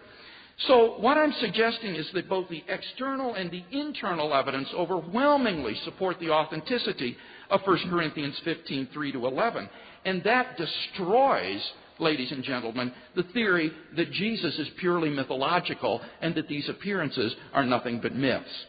So, 0.67 0.99
what 1.01 1.19
I'm 1.19 1.33
suggesting 1.35 1.95
is 1.95 2.09
that 2.15 2.29
both 2.29 2.49
the 2.49 2.65
external 2.69 3.35
and 3.35 3.51
the 3.51 3.65
internal 3.73 4.33
evidence 4.33 4.69
overwhelmingly 4.75 5.75
support 5.85 6.19
the 6.19 6.31
authenticity 6.31 7.17
of 7.51 7.61
1 7.65 7.91
Corinthians 7.91 8.41
15, 8.45 8.89
3 8.93 9.13
to 9.13 9.27
11. 9.27 9.69
And 10.07 10.25
that 10.25 10.57
destroys 10.57 11.63
ladies 11.99 12.31
and 12.33 12.43
gentlemen, 12.43 12.93
the 13.15 13.23
theory 13.25 13.71
that 13.97 14.11
Jesus 14.13 14.59
is 14.59 14.69
purely 14.79 15.11
mythological 15.11 16.01
and 16.21 16.35
that 16.35 16.49
these 16.49 16.69
appearances 16.69 17.35
are 17.53 17.65
nothing 17.65 18.01
but 18.01 18.15
myths. 18.15 18.67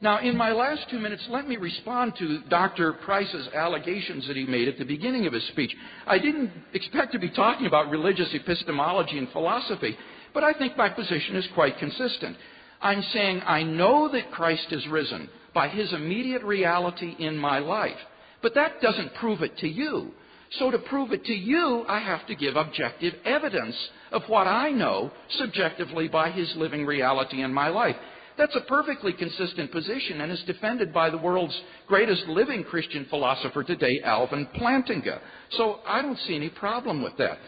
Now, 0.00 0.20
in 0.20 0.36
my 0.36 0.52
last 0.52 0.88
two 0.90 1.00
minutes, 1.00 1.26
let 1.28 1.48
me 1.48 1.56
respond 1.56 2.14
to 2.18 2.40
Dr. 2.48 2.92
Price's 2.92 3.48
allegations 3.52 4.28
that 4.28 4.36
he 4.36 4.44
made 4.44 4.68
at 4.68 4.78
the 4.78 4.84
beginning 4.84 5.26
of 5.26 5.32
his 5.32 5.44
speech. 5.48 5.74
I 6.06 6.18
didn't 6.18 6.52
expect 6.72 7.12
to 7.12 7.18
be 7.18 7.30
talking 7.30 7.66
about 7.66 7.90
religious 7.90 8.32
epistemology 8.32 9.18
and 9.18 9.28
philosophy, 9.30 9.98
but 10.32 10.44
I 10.44 10.52
think 10.52 10.76
my 10.76 10.88
position 10.88 11.34
is 11.34 11.48
quite 11.52 11.78
consistent. 11.78 12.36
I'm 12.80 13.02
saying 13.12 13.42
I 13.44 13.64
know 13.64 14.08
that 14.12 14.30
Christ 14.30 14.68
is 14.70 14.86
risen 14.86 15.28
by 15.52 15.66
his 15.66 15.92
immediate 15.92 16.44
reality 16.44 17.16
in 17.18 17.36
my 17.36 17.58
life, 17.58 17.98
but 18.40 18.54
that 18.54 18.80
doesn't 18.80 19.14
prove 19.14 19.42
it 19.42 19.58
to 19.58 19.68
you. 19.68 20.12
So 20.52 20.70
to 20.70 20.78
prove 20.78 21.12
it 21.12 21.24
to 21.26 21.34
you, 21.34 21.84
I 21.88 21.98
have 22.00 22.26
to 22.26 22.34
give 22.34 22.56
objective 22.56 23.14
evidence 23.24 23.76
of 24.12 24.22
what 24.28 24.46
I 24.46 24.70
know 24.70 25.10
subjectively 25.36 26.08
by 26.08 26.30
his 26.30 26.54
living 26.56 26.86
reality 26.86 27.42
in 27.42 27.52
my 27.52 27.68
life. 27.68 27.96
That's 28.38 28.54
a 28.54 28.60
perfectly 28.62 29.12
consistent 29.12 29.72
position 29.72 30.20
and 30.20 30.30
is 30.30 30.42
defended 30.44 30.94
by 30.94 31.10
the 31.10 31.18
world's 31.18 31.60
greatest 31.86 32.26
living 32.28 32.64
Christian 32.64 33.04
philosopher 33.10 33.64
today, 33.64 34.00
Alvin 34.04 34.46
Plantinga. 34.54 35.20
So 35.50 35.80
I 35.86 36.00
don't 36.00 36.18
see 36.20 36.36
any 36.36 36.48
problem 36.48 37.02
with 37.02 37.16
that. 37.18 37.38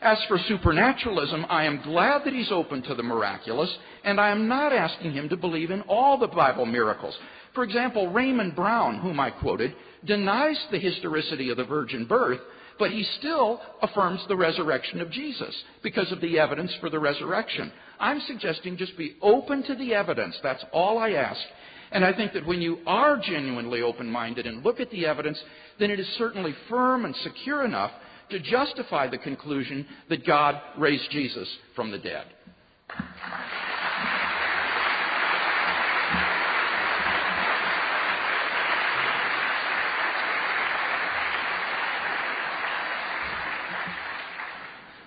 As 0.00 0.18
for 0.26 0.38
supernaturalism, 0.38 1.44
I 1.50 1.64
am 1.64 1.82
glad 1.82 2.24
that 2.24 2.32
he's 2.32 2.52
open 2.52 2.82
to 2.82 2.94
the 2.94 3.02
miraculous, 3.02 3.70
and 4.04 4.20
I 4.20 4.30
am 4.30 4.48
not 4.48 4.72
asking 4.72 5.12
him 5.12 5.28
to 5.28 5.36
believe 5.36 5.70
in 5.70 5.82
all 5.82 6.16
the 6.18 6.28
Bible 6.28 6.66
miracles. 6.66 7.18
For 7.52 7.64
example, 7.64 8.08
Raymond 8.08 8.54
Brown, 8.54 9.00
whom 9.00 9.18
I 9.20 9.30
quoted, 9.30 9.74
denies 10.04 10.58
the 10.70 10.78
historicity 10.78 11.50
of 11.50 11.56
the 11.56 11.64
virgin 11.64 12.06
birth, 12.06 12.40
but 12.78 12.90
he 12.90 13.02
still 13.18 13.60
affirms 13.82 14.20
the 14.28 14.36
resurrection 14.36 15.00
of 15.00 15.10
Jesus 15.10 15.54
because 15.82 16.10
of 16.12 16.20
the 16.20 16.38
evidence 16.38 16.72
for 16.80 16.90
the 16.90 16.98
resurrection. 16.98 17.72
I'm 17.98 18.20
suggesting 18.20 18.76
just 18.76 18.96
be 18.96 19.16
open 19.20 19.64
to 19.64 19.74
the 19.74 19.94
evidence. 19.94 20.36
That's 20.42 20.64
all 20.72 20.98
I 20.98 21.10
ask. 21.10 21.40
And 21.90 22.04
I 22.04 22.12
think 22.12 22.32
that 22.34 22.46
when 22.46 22.60
you 22.60 22.78
are 22.86 23.18
genuinely 23.18 23.82
open 23.82 24.08
minded 24.08 24.46
and 24.46 24.64
look 24.64 24.78
at 24.78 24.90
the 24.90 25.06
evidence, 25.06 25.38
then 25.78 25.90
it 25.90 25.98
is 25.98 26.06
certainly 26.18 26.54
firm 26.68 27.04
and 27.04 27.16
secure 27.16 27.64
enough 27.64 27.90
to 28.30 28.38
justify 28.38 29.08
the 29.08 29.18
conclusion 29.18 29.86
that 30.08 30.26
God 30.26 30.60
raised 30.76 31.10
Jesus 31.10 31.48
from 31.74 31.90
the 31.90 31.98
dead. 31.98 32.26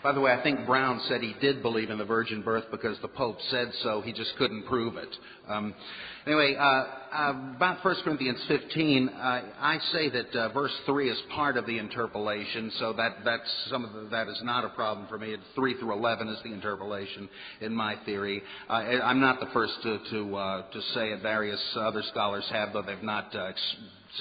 By 0.03 0.13
the 0.13 0.19
way, 0.19 0.31
I 0.31 0.41
think 0.41 0.65
Brown 0.65 0.99
said 1.07 1.21
he 1.21 1.35
did 1.39 1.61
believe 1.61 1.91
in 1.91 1.99
the 1.99 2.05
virgin 2.05 2.41
birth 2.41 2.63
because 2.71 2.97
the 3.03 3.07
Pope 3.07 3.37
said 3.49 3.71
so. 3.83 4.01
He 4.01 4.11
just 4.11 4.35
couldn't 4.37 4.65
prove 4.65 4.97
it. 4.97 5.09
Um, 5.47 5.75
anyway, 6.25 6.55
uh, 6.55 6.63
uh, 6.63 7.33
about 7.55 7.85
1 7.85 7.95
Corinthians 8.03 8.39
15, 8.47 9.09
uh, 9.09 9.41
I 9.59 9.77
say 9.91 10.09
that 10.09 10.35
uh, 10.35 10.49
verse 10.53 10.73
3 10.87 11.07
is 11.07 11.21
part 11.35 11.55
of 11.55 11.67
the 11.67 11.77
interpolation, 11.77 12.71
so 12.79 12.93
that, 12.93 13.17
that's 13.23 13.67
some 13.69 13.85
of 13.85 13.93
the, 13.93 14.09
that 14.09 14.27
is 14.27 14.39
not 14.43 14.65
a 14.65 14.69
problem 14.69 15.05
for 15.07 15.19
me. 15.19 15.33
It's 15.33 15.43
3 15.53 15.77
through 15.77 15.93
11 15.93 16.29
is 16.29 16.39
the 16.43 16.51
interpolation 16.51 17.29
in 17.61 17.71
my 17.71 17.95
theory. 18.03 18.41
Uh, 18.67 18.73
I'm 18.73 19.19
not 19.19 19.39
the 19.39 19.49
first 19.53 19.73
to, 19.83 19.99
to, 19.99 20.63
to 20.73 20.81
say 20.95 21.11
it. 21.11 21.21
Various 21.21 21.61
other 21.75 22.01
scholars 22.09 22.45
have, 22.51 22.73
though 22.73 22.81
they've 22.81 23.03
not 23.03 23.31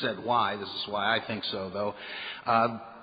said 0.01 0.22
why. 0.22 0.57
This 0.57 0.68
is 0.68 0.85
why 0.89 1.16
I 1.16 1.26
think 1.26 1.43
so, 1.45 1.70
though. 1.72 1.95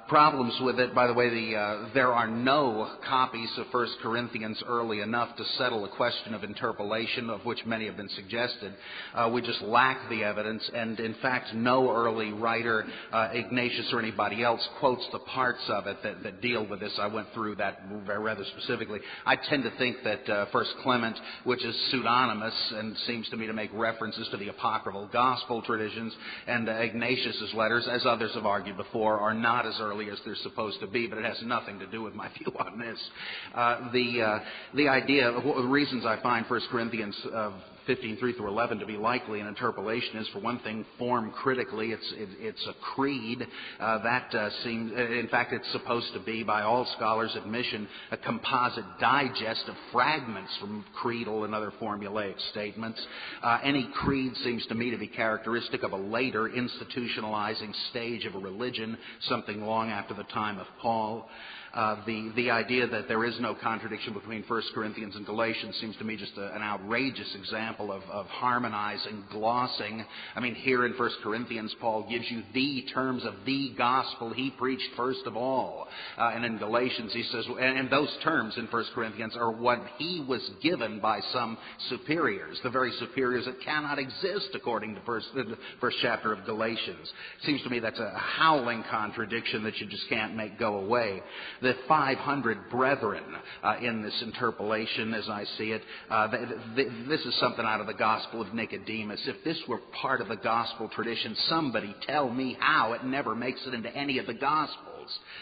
Problems 0.07 0.53
with 0.61 0.79
it. 0.79 0.95
By 0.95 1.07
the 1.07 1.13
way, 1.13 1.29
the, 1.29 1.55
uh, 1.55 1.89
there 1.93 2.13
are 2.13 2.27
no 2.27 2.89
copies 3.07 3.49
of 3.57 3.65
1 3.71 3.87
Corinthians 4.01 4.61
early 4.67 5.01
enough 5.01 5.35
to 5.37 5.43
settle 5.57 5.81
the 5.81 5.89
question 5.89 6.33
of 6.33 6.43
interpolation, 6.43 7.29
of 7.29 7.45
which 7.45 7.65
many 7.65 7.85
have 7.85 7.97
been 7.97 8.09
suggested. 8.09 8.73
Uh, 9.13 9.29
we 9.33 9.41
just 9.41 9.61
lack 9.61 10.09
the 10.09 10.23
evidence, 10.23 10.69
and 10.73 10.99
in 10.99 11.15
fact, 11.21 11.53
no 11.53 11.89
early 11.89 12.31
writer, 12.31 12.85
uh, 13.11 13.29
Ignatius 13.33 13.89
or 13.91 13.99
anybody 13.99 14.43
else, 14.43 14.65
quotes 14.79 15.05
the 15.11 15.19
parts 15.19 15.63
of 15.69 15.87
it 15.87 15.97
that, 16.03 16.23
that, 16.23 16.41
deal 16.41 16.67
with 16.67 16.79
this. 16.79 16.93
I 17.01 17.07
went 17.07 17.27
through 17.33 17.55
that 17.55 17.81
rather 18.05 18.45
specifically. 18.55 18.99
I 19.25 19.35
tend 19.35 19.63
to 19.63 19.71
think 19.77 19.97
that 20.03 20.29
uh, 20.29 20.45
First 20.51 20.71
Clement, 20.83 21.17
which 21.45 21.65
is 21.65 21.75
pseudonymous 21.89 22.53
and 22.75 22.95
seems 23.07 23.27
to 23.29 23.37
me 23.37 23.47
to 23.47 23.53
make 23.53 23.71
references 23.73 24.27
to 24.29 24.37
the 24.37 24.49
apocryphal 24.49 25.09
gospel 25.11 25.63
traditions, 25.63 26.13
and 26.45 26.69
uh, 26.69 26.73
Ignatius's 26.73 27.53
letters, 27.55 27.87
as 27.91 28.05
others 28.05 28.31
have 28.35 28.45
argued 28.45 28.77
before, 28.77 29.19
are 29.19 29.33
not 29.33 29.65
as 29.65 29.73
early 29.79 29.96
as 30.05 30.19
they're 30.25 30.35
supposed 30.43 30.79
to 30.79 30.87
be, 30.87 31.07
but 31.07 31.17
it 31.17 31.25
has 31.25 31.37
nothing 31.43 31.79
to 31.79 31.87
do 31.87 32.01
with 32.01 32.13
my 32.13 32.29
view 32.37 32.53
on 32.59 32.79
this. 32.79 32.99
Uh, 33.53 33.91
the, 33.91 34.21
uh, 34.21 34.39
the 34.75 34.87
idea, 34.87 35.31
the 35.31 35.67
reasons 35.67 36.05
I 36.05 36.21
find 36.21 36.45
1 36.45 36.61
Corinthians 36.71 37.15
uh, 37.33 37.51
15, 37.87 38.17
3 38.17 38.33
through 38.33 38.47
11 38.47 38.79
to 38.79 38.85
be 38.85 38.97
likely 38.97 39.39
an 39.39 39.47
interpolation 39.47 40.17
is, 40.17 40.27
for 40.29 40.39
one 40.39 40.59
thing, 40.59 40.85
form 40.99 41.31
critically. 41.31 41.91
It's, 41.91 42.13
it, 42.17 42.29
it's 42.39 42.67
a 42.67 42.73
creed. 42.93 43.45
Uh, 43.79 44.03
that 44.03 44.35
uh, 44.35 44.49
seems, 44.63 44.91
uh, 44.91 44.95
in 44.95 45.27
fact, 45.29 45.53
it's 45.53 45.71
supposed 45.71 46.13
to 46.13 46.19
be, 46.19 46.43
by 46.43 46.63
all 46.63 46.85
scholars' 46.97 47.35
admission, 47.35 47.87
a 48.11 48.17
composite 48.17 48.85
digest 48.99 49.63
of 49.67 49.75
fragments 49.91 50.51
from 50.59 50.85
creedal 51.01 51.45
and 51.45 51.55
other 51.55 51.71
formulaic 51.81 52.35
statements. 52.51 53.01
Uh, 53.41 53.59
any 53.63 53.89
creed 53.95 54.33
seems 54.43 54.65
to 54.67 54.75
me 54.75 54.91
to 54.91 54.97
be 54.97 55.07
characteristic 55.07 55.83
of 55.83 55.93
a 55.93 55.97
later 55.97 56.49
institutionalizing 56.49 57.73
stage 57.89 58.25
of 58.25 58.35
a 58.35 58.39
religion, 58.39 58.97
something 59.21 59.61
long 59.61 59.89
after 59.89 60.13
the 60.13 60.23
time 60.25 60.59
of 60.59 60.67
Paul. 60.81 61.29
Uh, 61.73 61.97
the, 62.05 62.31
the 62.35 62.49
idea 62.49 62.87
that 62.87 63.07
there 63.07 63.25
is 63.25 63.35
no 63.39 63.55
contradiction 63.55 64.13
between 64.13 64.43
1 64.47 64.61
Corinthians 64.73 65.15
and 65.15 65.25
Galatians 65.25 65.75
seems 65.79 65.95
to 65.97 66.03
me 66.03 66.15
just 66.15 66.37
a, 66.37 66.55
an 66.55 66.61
outrageous 66.61 67.35
example 67.35 67.91
of, 67.91 68.03
of 68.03 68.25
harmonizing, 68.27 69.23
glossing. 69.31 70.03
I 70.35 70.39
mean, 70.39 70.55
here 70.55 70.85
in 70.85 70.93
1 70.93 71.09
Corinthians, 71.23 71.75
Paul 71.79 72.07
gives 72.09 72.25
you 72.29 72.41
the 72.53 72.85
terms 72.93 73.25
of 73.25 73.33
the 73.45 73.73
gospel 73.77 74.33
he 74.33 74.51
preached 74.51 74.89
first 74.95 75.21
of 75.25 75.35
all. 75.35 75.87
Uh, 76.17 76.31
and 76.33 76.45
in 76.45 76.57
Galatians, 76.57 77.11
he 77.13 77.23
says, 77.23 77.45
and, 77.47 77.77
and 77.77 77.89
those 77.89 78.15
terms 78.23 78.55
in 78.57 78.65
1 78.65 78.85
Corinthians 78.95 79.35
are 79.35 79.51
what 79.51 79.79
he 79.97 80.25
was 80.27 80.41
given 80.63 80.99
by 80.99 81.19
some 81.33 81.57
superiors, 81.89 82.59
the 82.63 82.69
very 82.69 82.91
superiors 82.99 83.45
that 83.45 83.61
cannot 83.63 83.99
exist 83.99 84.49
according 84.55 84.95
to 84.95 85.01
first, 85.01 85.27
the 85.35 85.57
first 85.79 85.97
chapter 86.01 86.33
of 86.33 86.45
Galatians. 86.45 87.11
Seems 87.43 87.61
to 87.63 87.69
me 87.69 87.79
that's 87.79 87.99
a 87.99 88.13
howling 88.15 88.83
contradiction 88.89 89.63
that 89.63 89.77
you 89.77 89.87
just 89.87 90.07
can't 90.09 90.35
make 90.35 90.57
go 90.57 90.77
away 90.77 91.21
the 91.61 91.73
500 91.87 92.69
brethren 92.69 93.23
uh, 93.63 93.75
in 93.81 94.01
this 94.01 94.13
interpolation, 94.21 95.13
as 95.13 95.27
I 95.29 95.45
see 95.57 95.71
it. 95.71 95.81
Uh, 96.09 96.27
this 96.75 97.21
is 97.21 97.35
something 97.39 97.65
out 97.65 97.81
of 97.81 97.87
the 97.87 97.93
Gospel 97.93 98.41
of 98.41 98.53
Nicodemus. 98.53 99.21
If 99.25 99.43
this 99.43 99.59
were 99.67 99.79
part 100.01 100.21
of 100.21 100.27
the 100.27 100.35
gospel 100.35 100.89
tradition, 100.93 101.35
somebody 101.47 101.95
tell 102.05 102.29
me 102.29 102.57
how 102.59 102.93
it 102.93 103.03
never 103.03 103.35
makes 103.35 103.65
it 103.65 103.73
into 103.73 103.95
any 103.95 104.19
of 104.19 104.27
the 104.27 104.33
Gospels. 104.33 104.87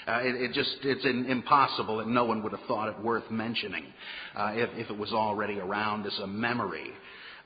Uh, 0.08 0.20
it, 0.22 0.36
it, 0.36 0.54
just 0.54 0.78
it's 0.84 1.06
impossible 1.06 1.98
that 1.98 2.08
no 2.08 2.26
one 2.26 2.44
would 2.44 2.52
have 2.52 2.62
thought 2.68 2.88
it 2.88 3.04
worth 3.04 3.30
mentioning 3.32 3.86
uh, 4.36 4.52
if, 4.54 4.70
if, 4.76 4.90
it 4.92 4.98
was 4.98 5.12
already 5.12 5.60
around 5.60 6.06
as 6.06 6.18
a 6.20 6.28
memory 6.28 6.92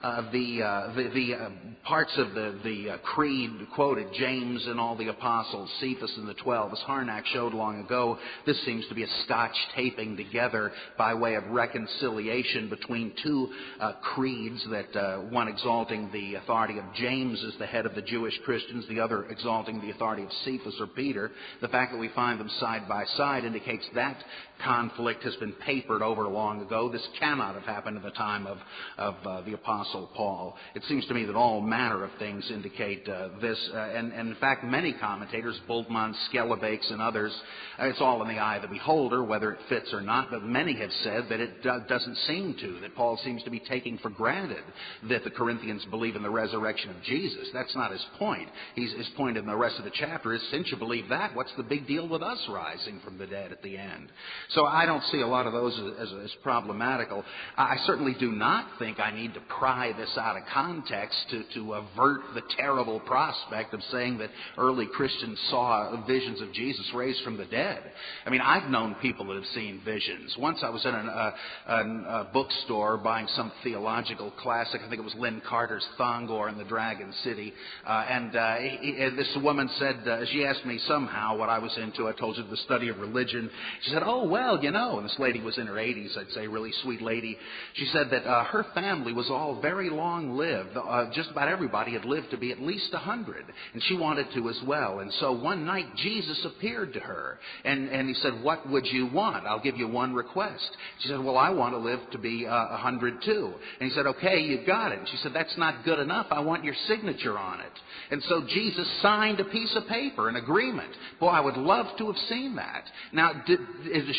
uh, 0.02 0.32
the, 0.32 0.64
uh, 0.64 0.96
the, 0.96 1.10
the 1.14 1.36
uh, 1.36 1.50
parts 1.84 2.12
of 2.18 2.34
the, 2.34 2.58
the 2.64 2.92
uh, 2.92 2.98
creed 3.00 3.52
quoted, 3.76 4.08
James 4.18 4.66
and 4.68 4.80
all 4.80 4.96
the 4.96 5.10
apostles, 5.10 5.70
Cephas 5.82 6.14
and 6.18 6.28
the 6.28 6.34
twelve, 6.36 6.72
as 6.72 6.80
Harnack 6.80 7.26
showed 7.26 7.54
long 7.54 7.82
ago, 7.82 8.18
this 8.46 8.58
seems 8.66 8.88
to 8.88 8.96
be 8.96 9.04
a 9.04 9.08
scotch 9.26 9.56
taping 9.76 10.16
together 10.16 10.72
by 10.98 11.14
way 11.14 11.36
of 11.36 11.44
reconciliation 11.48 12.70
between 12.70 13.12
two 13.22 13.50
uh, 13.82 13.94
creeds, 14.02 14.66
that 14.72 15.28
one 15.32 15.48
exalting 15.48 16.10
the 16.14 16.36
authority 16.36 16.78
of 16.78 16.86
James 16.96 17.44
as 17.46 17.58
the 17.60 17.66
head 17.66 17.86
of 17.86 17.94
the 17.96 18.02
Jewish 18.02 18.38
Christians, 18.46 18.86
the 18.88 19.00
other 19.00 19.26
exalting 19.26 19.82
the 19.82 19.92
authority 19.92 20.24
of 20.24 20.30
Cephas 20.46 20.76
or 20.80 20.88
Peter. 20.88 21.32
The 21.62 21.68
fact 21.68 21.92
that 21.92 21.98
we 22.00 22.10
find 22.10 22.40
them 22.40 22.50
side 22.60 22.88
by 22.88 23.04
side 23.18 23.44
indicates 23.44 23.86
that 23.96 24.18
conflict 24.64 25.24
has 25.24 25.36
been 25.38 25.54
papered 25.54 26.02
over 26.02 26.28
long 26.28 26.62
ago. 26.62 26.90
This 26.90 27.06
cannot 27.20 27.56
have 27.56 27.64
happened 27.64 27.98
at 27.98 28.04
the 28.04 28.12
time 28.12 28.46
of, 28.46 28.58
of 28.98 29.46
the 29.46 29.54
Apostle 29.90 30.10
Paul. 30.16 30.56
It 30.76 30.84
seems 30.88 31.06
to 31.08 31.14
me 31.14 31.26
that 31.26 31.36
all 31.36 31.62
manner 31.62 32.04
of 32.04 32.12
things 32.20 32.50
indicate 32.52 33.08
uh, 33.08 33.30
this, 33.42 33.58
uh, 33.74 33.78
and, 33.78 34.14
and, 34.14 34.30
in 34.30 34.36
fact, 34.36 34.64
many 34.64 34.94
commentators, 34.94 35.60
Bultmann, 35.68 36.14
Schillebeeckx, 36.32 36.92
and 36.92 37.02
others, 37.02 37.36
uh, 37.80 37.86
it's 37.86 38.02
all 38.02 38.22
in 38.22 38.28
the 38.28 38.40
eye 38.40 38.58
of 38.58 38.62
the 38.62 38.68
beholder 38.68 39.24
whether 39.24 39.52
it 39.52 39.60
fits 39.68 39.92
or 39.94 40.02
not, 40.02 40.30
but 40.30 40.44
many 40.44 40.76
have 40.76 40.92
said 41.04 41.26
that 41.30 41.40
it 41.40 41.64
do- 41.64 41.82
doesn't 41.88 42.16
seem 42.28 42.56
to, 42.60 42.80
that 42.82 42.96
Paul 42.96 43.20
seems 43.24 43.44
to 43.44 43.50
be 43.50 43.60
taking 43.60 43.98
for 43.98 44.10
granted 44.10 44.64
that 45.10 45.24
the 45.24 45.30
Corinthians 45.30 45.84
believe 45.90 46.16
in 46.16 46.24
the 46.24 46.30
resurrection 46.30 46.90
of 46.92 47.02
Jesus. 47.04 47.48
That's 47.54 47.76
not 47.76 47.92
his 47.92 48.06
point. 48.18 48.50
He's, 48.76 48.92
his 48.94 49.10
point 49.18 49.38
in 49.38 49.46
the 49.46 49.56
rest 49.56 49.78
of 49.80 49.86
the 49.86 49.92
chapter 49.94 50.34
is 50.34 50.42
since 50.52 50.70
you 50.72 50.78
believe 50.78 51.10
that, 51.10 51.36
what's 51.36 51.54
the 51.58 51.64
big 51.64 51.88
deal 51.88 52.08
with 52.08 52.22
us 52.22 52.40
rising 52.50 53.00
from 53.04 53.18
the 53.18 53.28
dead 53.28 53.52
at 53.52 53.64
the 53.64 53.78
end? 53.78 54.10
So 54.50 54.66
I 54.66 54.86
don't 54.86 55.04
see 55.06 55.22
a 55.22 55.28
lot 55.28 55.48
of 55.48 55.54
those 55.54 55.74
as, 55.74 56.08
as, 56.08 56.14
as 56.26 56.32
problematical. 56.44 57.24
I 57.58 57.78
certainly 57.86 58.16
do 58.20 58.32
not 58.32 58.68
think 58.78 59.00
I 59.00 59.12
need 59.12 59.34
to 59.34 59.42
pry 59.42 59.79
this 59.98 60.18
out 60.18 60.38
of 60.38 60.44
context 60.54 61.18
to, 61.32 61.44
to 61.56 61.74
avert 61.74 62.22
the 62.34 62.42
terrible 62.58 63.00
prospect 63.02 63.74
of 63.74 63.82
saying 63.92 64.18
that 64.20 64.30
early 64.58 64.88
Christians 64.94 65.40
saw 65.50 66.06
visions 66.06 66.42
of 66.42 66.54
Jesus 66.54 66.86
raised 66.94 67.24
from 67.24 67.38
the 67.38 67.46
dead. 67.46 67.80
I 68.26 68.30
mean, 68.30 68.42
I've 68.42 68.70
known 68.70 68.96
people 69.02 69.26
that 69.28 69.36
have 69.36 69.46
seen 69.56 69.82
visions. 69.86 70.36
Once 70.38 70.60
I 70.64 70.70
was 70.70 70.86
in 70.86 70.94
an, 70.94 71.10
uh, 71.10 71.32
a 71.68 72.28
bookstore 72.34 72.98
buying 72.98 73.28
some 73.36 73.52
theological 73.64 74.32
classic. 74.42 74.82
I 74.86 74.90
think 74.90 75.00
it 75.00 75.04
was 75.04 75.16
Lin 75.16 75.42
Carter's 75.48 75.86
Thongor 76.00 76.50
in 76.50 76.58
the 76.58 76.64
Dragon 76.64 77.14
City. 77.24 77.54
Uh, 77.86 78.06
and 78.10 78.36
uh, 78.36 78.56
he, 78.58 79.10
this 79.16 79.38
woman 79.42 79.70
said, 79.78 80.08
uh, 80.08 80.26
she 80.32 80.46
asked 80.46 80.66
me 80.66 80.80
somehow 80.88 81.38
what 81.38 81.50
I 81.50 81.60
was 81.60 81.76
into. 81.78 82.08
I 82.08 82.14
told 82.14 82.38
her 82.38 82.44
the 82.44 82.58
study 82.58 82.90
of 82.90 83.00
religion. 83.00 83.50
She 83.84 83.92
said, 83.92 84.04
oh, 84.06 84.28
well, 84.28 84.62
you 84.64 84.72
know, 84.72 84.98
and 84.98 85.06
this 85.06 85.16
lady 85.20 85.42
was 85.42 85.58
in 85.58 85.68
her 85.68 85.76
80s, 85.76 86.18
I'd 86.18 86.32
say, 86.32 86.48
really 86.48 86.72
sweet 86.84 87.02
lady. 87.02 87.38
She 87.74 87.86
said 87.86 88.08
that 88.12 88.26
uh, 88.26 88.46
her 88.46 88.66
family 88.74 89.14
was 89.14 89.30
all 89.30 89.60
very 89.62 89.69
long 89.90 90.36
lived. 90.36 90.70
Uh, 90.76 91.10
just 91.14 91.32
about 91.32 91.48
everybody 91.48 91.94
had 91.94 92.06
lived 92.06 92.32
to 92.32 92.38
be 92.38 92.52
at 92.52 92.60
least 92.60 92.90
a 92.92 92.98
100, 92.98 93.46
and 93.74 93.84
she 93.84 93.96
wanted 93.96 94.28
to 94.34 94.50
as 94.50 94.60
well. 94.66 95.00
And 95.00 95.12
so 95.20 95.32
one 95.32 95.66
night 95.66 95.86
Jesus 95.98 96.46
appeared 96.46 96.94
to 96.94 97.00
her, 97.00 97.40
and, 97.64 97.90
and 97.90 98.08
he 98.08 98.14
said, 98.16 98.44
What 98.44 98.68
would 98.70 98.86
you 98.88 99.08
want? 99.08 99.46
I'll 99.46 99.62
give 99.62 99.78
you 99.78 99.88
one 99.88 100.14
request. 100.14 100.70
She 101.00 101.10
said, 101.10 101.20
Well, 101.20 101.38
I 101.38 101.50
want 101.50 101.74
to 101.74 101.78
live 101.78 102.00
to 102.12 102.18
be 102.18 102.46
a 102.46 102.52
uh, 102.52 102.72
100 102.72 103.22
too. 103.24 103.54
And 103.80 103.90
he 103.90 103.96
said, 103.96 104.08
Okay, 104.08 104.40
you've 104.40 104.66
got 104.66 104.92
it. 104.92 105.00
And 105.00 105.08
she 105.08 105.18
said, 105.18 105.32
That's 105.34 105.58
not 105.58 105.86
good 105.86 106.00
enough. 106.00 106.28
I 106.32 106.40
want 106.40 106.64
your 106.64 106.76
signature 106.88 107.38
on 107.38 107.60
it. 107.62 107.72
And 108.12 108.24
so 108.24 108.42
Jesus 108.48 108.88
signed 109.02 109.40
a 109.40 109.46
piece 109.46 109.74
of 109.76 109.88
paper, 109.88 110.30
an 110.30 110.36
agreement. 110.36 110.90
Boy, 111.20 111.28
I 111.28 111.40
would 111.40 111.58
love 111.58 111.86
to 111.98 112.08
have 112.08 112.18
seen 112.28 112.56
that. 112.56 112.84
Now, 113.14 113.34
did, 113.46 113.60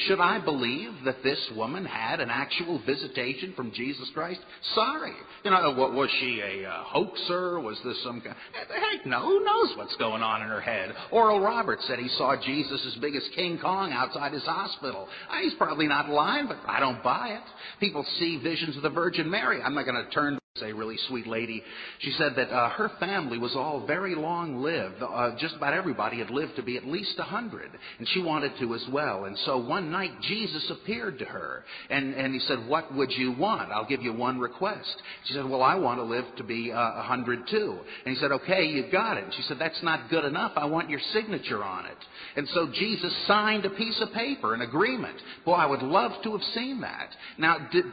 should 0.06 0.20
I 0.20 0.38
believe 0.38 0.92
that 1.04 1.22
this 1.24 1.38
woman 1.56 1.84
had 1.84 2.20
an 2.20 2.30
actual 2.30 2.80
visitation 2.86 3.52
from 3.56 3.72
Jesus 3.72 4.08
Christ? 4.14 4.40
Sorry. 4.74 5.12
You 5.44 5.50
know, 5.50 5.74
what, 5.74 5.92
was 5.92 6.08
she 6.20 6.40
a 6.40 6.68
uh, 6.68 6.84
hoaxer? 6.84 7.58
Was 7.60 7.78
this 7.84 8.00
some 8.04 8.20
kind? 8.20 8.36
Heck, 8.54 9.06
no. 9.06 9.22
Who 9.22 9.44
knows 9.44 9.76
what's 9.76 9.96
going 9.96 10.22
on 10.22 10.42
in 10.42 10.48
her 10.48 10.60
head? 10.60 10.94
Oral 11.10 11.40
Roberts 11.40 11.84
said 11.88 11.98
he 11.98 12.08
saw 12.10 12.36
Jesus 12.40 12.84
as 12.86 12.94
big 13.00 13.16
as 13.16 13.22
King 13.34 13.58
Kong 13.60 13.92
outside 13.92 14.32
his 14.32 14.44
hospital. 14.44 15.08
Uh, 15.28 15.40
he's 15.42 15.54
probably 15.54 15.88
not 15.88 16.08
lying, 16.08 16.46
but 16.46 16.58
I 16.68 16.78
don't 16.78 17.02
buy 17.02 17.30
it. 17.30 17.42
People 17.80 18.04
see 18.18 18.40
visions 18.40 18.76
of 18.76 18.82
the 18.82 18.90
Virgin 18.90 19.28
Mary. 19.28 19.60
I'm 19.60 19.74
not 19.74 19.84
going 19.84 20.04
to 20.04 20.10
turn 20.10 20.38
a 20.62 20.72
really 20.72 20.96
sweet 21.08 21.28
lady. 21.28 21.62
She 22.00 22.10
said 22.18 22.32
that 22.34 22.50
uh, 22.50 22.70
her 22.70 22.90
family 22.98 23.38
was 23.38 23.54
all 23.54 23.86
very 23.86 24.16
long 24.16 24.60
lived. 24.60 24.96
Uh, 25.00 25.36
just 25.38 25.54
about 25.54 25.74
everybody 25.74 26.18
had 26.18 26.28
lived 26.28 26.56
to 26.56 26.62
be 26.62 26.76
at 26.76 26.84
least 26.84 27.14
a 27.18 27.22
hundred, 27.22 27.70
and 27.98 28.08
she 28.08 28.20
wanted 28.20 28.52
to 28.58 28.74
as 28.74 28.84
well. 28.90 29.26
And 29.26 29.38
so 29.46 29.58
one 29.58 29.92
night 29.92 30.10
Jesus 30.22 30.68
appeared 30.70 31.20
to 31.20 31.24
her, 31.24 31.64
and, 31.88 32.14
and 32.14 32.34
he 32.34 32.40
said, 32.40 32.66
"What 32.66 32.92
would 32.94 33.12
you 33.12 33.32
want? 33.32 33.70
I'll 33.70 33.86
give 33.86 34.02
you 34.02 34.12
one 34.12 34.40
request." 34.40 34.90
She 35.26 35.34
said, 35.34 35.44
"Well, 35.44 35.62
I 35.62 35.76
want 35.76 36.00
to 36.00 36.04
live 36.04 36.24
to 36.38 36.44
be 36.44 36.72
uh, 36.72 36.76
a 36.76 36.80
uh, 36.80 37.02
hundred 37.04 37.46
too." 37.48 37.78
And 38.04 38.14
he 38.14 38.20
said, 38.20 38.32
"Okay, 38.32 38.64
you 38.64 38.90
got 38.90 39.18
it." 39.18 39.24
And 39.24 39.34
she 39.34 39.42
said, 39.42 39.58
"That's 39.60 39.82
not 39.84 40.10
good 40.10 40.24
enough. 40.24 40.52
I 40.56 40.66
want 40.66 40.90
your 40.90 41.00
signature 41.12 41.62
on 41.62 41.86
it." 41.86 41.98
And 42.36 42.46
so 42.54 42.68
Jesus 42.72 43.12
signed 43.26 43.64
a 43.64 43.70
piece 43.70 44.00
of 44.00 44.12
paper, 44.12 44.54
an 44.54 44.60
agreement. 44.60 45.16
Boy, 45.44 45.54
I 45.54 45.66
would 45.66 45.82
love 45.82 46.12
to 46.22 46.32
have 46.32 46.42
seen 46.54 46.80
that. 46.82 47.08
Now, 47.38 47.68
did, 47.72 47.84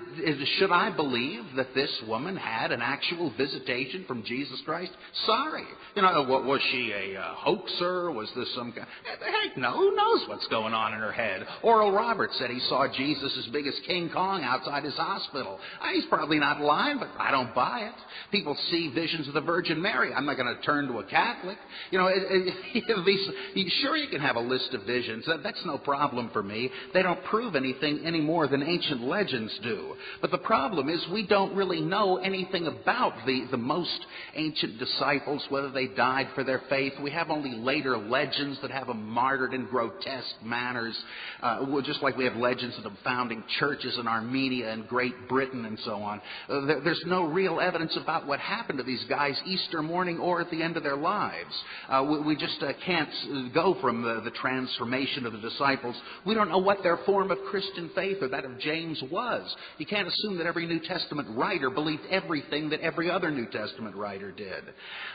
should 0.60 0.72
I 0.72 0.96
believe 0.96 1.44
that 1.56 1.74
this 1.74 1.92
woman 2.08 2.36
had 2.36 2.58
had 2.58 2.72
an 2.72 2.82
actual 2.82 3.32
visitation 3.38 4.04
from 4.08 4.24
Jesus 4.24 4.60
Christ? 4.66 4.92
Sorry. 5.26 5.66
You 5.98 6.04
know, 6.04 6.22
was 6.46 6.62
she 6.72 6.92
a 6.92 7.20
uh, 7.20 7.34
hoaxer? 7.34 8.12
Was 8.12 8.30
this 8.36 8.48
some 8.54 8.72
kind? 8.72 8.86
Heck 9.04 9.58
no. 9.58 9.72
Who 9.72 9.96
knows 9.96 10.30
what's 10.30 10.46
going 10.46 10.76
on 10.76 10.94
in 10.94 11.00
her 11.00 11.12
head? 11.12 11.42
Oral 11.64 11.92
Roberts 11.92 12.38
said 12.38 12.52
he 12.52 12.60
saw 12.70 12.86
Jesus 12.96 13.36
as 13.36 13.52
big 13.52 13.66
as 13.66 13.74
King 13.88 14.12
Kong 14.14 14.44
outside 14.44 14.84
his 14.84 14.94
hospital. 14.94 15.58
Uh, 15.82 15.88
he's 15.96 16.06
probably 16.06 16.38
not 16.38 16.62
lying, 16.62 17.00
but 17.00 17.08
I 17.18 17.32
don't 17.32 17.52
buy 17.56 17.90
it. 17.90 17.96
People 18.32 18.56
see 18.70 18.92
visions 18.94 19.28
of 19.28 19.34
the 19.34 19.42
Virgin 19.42 19.82
Mary. 19.82 20.14
I'm 20.14 20.28
not 20.28 20.38
going 20.38 20.56
to 20.56 20.62
turn 20.62 20.88
to 20.88 21.00
a 21.00 21.04
Catholic. 21.04 21.58
You 21.90 21.98
know, 21.98 22.06
it, 22.06 22.22
it, 22.30 23.74
sure 23.82 23.98
you 23.98 24.08
can 24.08 24.22
have 24.22 24.36
a 24.36 24.40
list 24.40 24.76
of 24.76 24.84
visions. 24.84 25.26
That, 25.26 25.42
that's 25.42 25.64
no 25.66 25.80
problem 25.80 26.30
for 26.32 26.44
me. 26.44 26.70
They 26.94 27.02
don't 27.02 27.24
prove 27.24 27.56
anything 27.56 28.02
any 28.06 28.22
more 28.22 28.48
than 28.48 28.62
ancient 28.62 29.02
legends 29.02 29.58
do. 29.64 29.96
But 30.22 30.30
the 30.30 30.38
problem 30.38 30.90
is 30.90 31.04
we 31.12 31.26
don't 31.26 31.56
really 31.56 31.82
know 31.82 32.18
anything 32.18 32.68
about 32.68 33.14
the, 33.26 33.48
the 33.50 33.58
most 33.58 34.06
ancient 34.36 34.78
disciples, 34.78 35.44
whether 35.50 35.72
they 35.72 35.87
died 35.96 36.28
for 36.36 36.44
their 36.44 36.62
faith. 36.70 36.94
We 37.02 37.12
have 37.12 37.30
only 37.30 37.52
later 37.52 37.98
legends 37.98 38.60
that 38.62 38.72
have 38.72 38.88
them 38.88 39.08
martyred 39.08 39.54
in 39.54 39.66
grotesque 39.66 40.36
manners, 40.44 40.98
uh, 41.42 41.66
just 41.82 42.02
like 42.02 42.18
we 42.18 42.26
have 42.26 42.36
legends 42.36 42.78
of 42.78 42.84
them 42.84 42.98
founding 43.04 43.44
churches 43.60 43.98
in 44.00 44.08
Armenia 44.08 44.72
and 44.72 44.88
Great 44.88 45.28
Britain 45.28 45.66
and 45.66 45.78
so 45.80 45.96
on. 45.96 46.22
Uh, 46.50 46.66
there, 46.66 46.82
there's 46.82 47.04
no 47.06 47.24
real 47.24 47.60
evidence 47.60 47.98
about 48.02 48.28
what 48.28 48.40
happened 48.40 48.80
to 48.80 48.84
these 48.84 49.04
guys 49.10 49.40
Easter 49.46 49.82
morning 49.82 50.20
or 50.20 50.42
at 50.42 50.50
the 50.52 50.62
end 50.62 50.78
of 50.78 50.84
their 50.84 50.96
lives. 50.96 51.54
Uh, 51.90 52.06
we, 52.10 52.20
we, 52.22 52.36
just 52.36 52.62
uh, 52.62 52.72
can't 52.86 53.10
go 53.54 53.76
from 53.82 54.02
the, 54.02 54.22
the 54.24 54.32
transformation 54.32 55.26
of 55.26 55.34
the 55.34 55.40
disciples. 55.40 55.96
We 56.26 56.36
don't 56.36 56.50
know 56.50 56.58
what 56.58 56.84
their 56.84 56.98
form 57.06 57.32
of 57.32 57.38
Christian 57.50 57.90
faith 57.96 58.18
or 58.22 58.28
that 58.30 58.46
of 58.46 58.60
James 58.60 59.02
was. 59.12 59.56
You 59.78 59.86
can't 59.86 60.08
assume 60.08 60.38
that 60.38 60.46
every 60.46 60.66
New 60.68 60.80
Testament 60.80 61.28
writer 61.38 61.70
believed 61.70 62.04
everything 62.10 62.70
that 62.70 62.82
every 62.82 63.10
other 63.10 63.32
New 63.32 63.48
Testament 63.48 63.96
writer 63.96 64.32
did. 64.32 64.64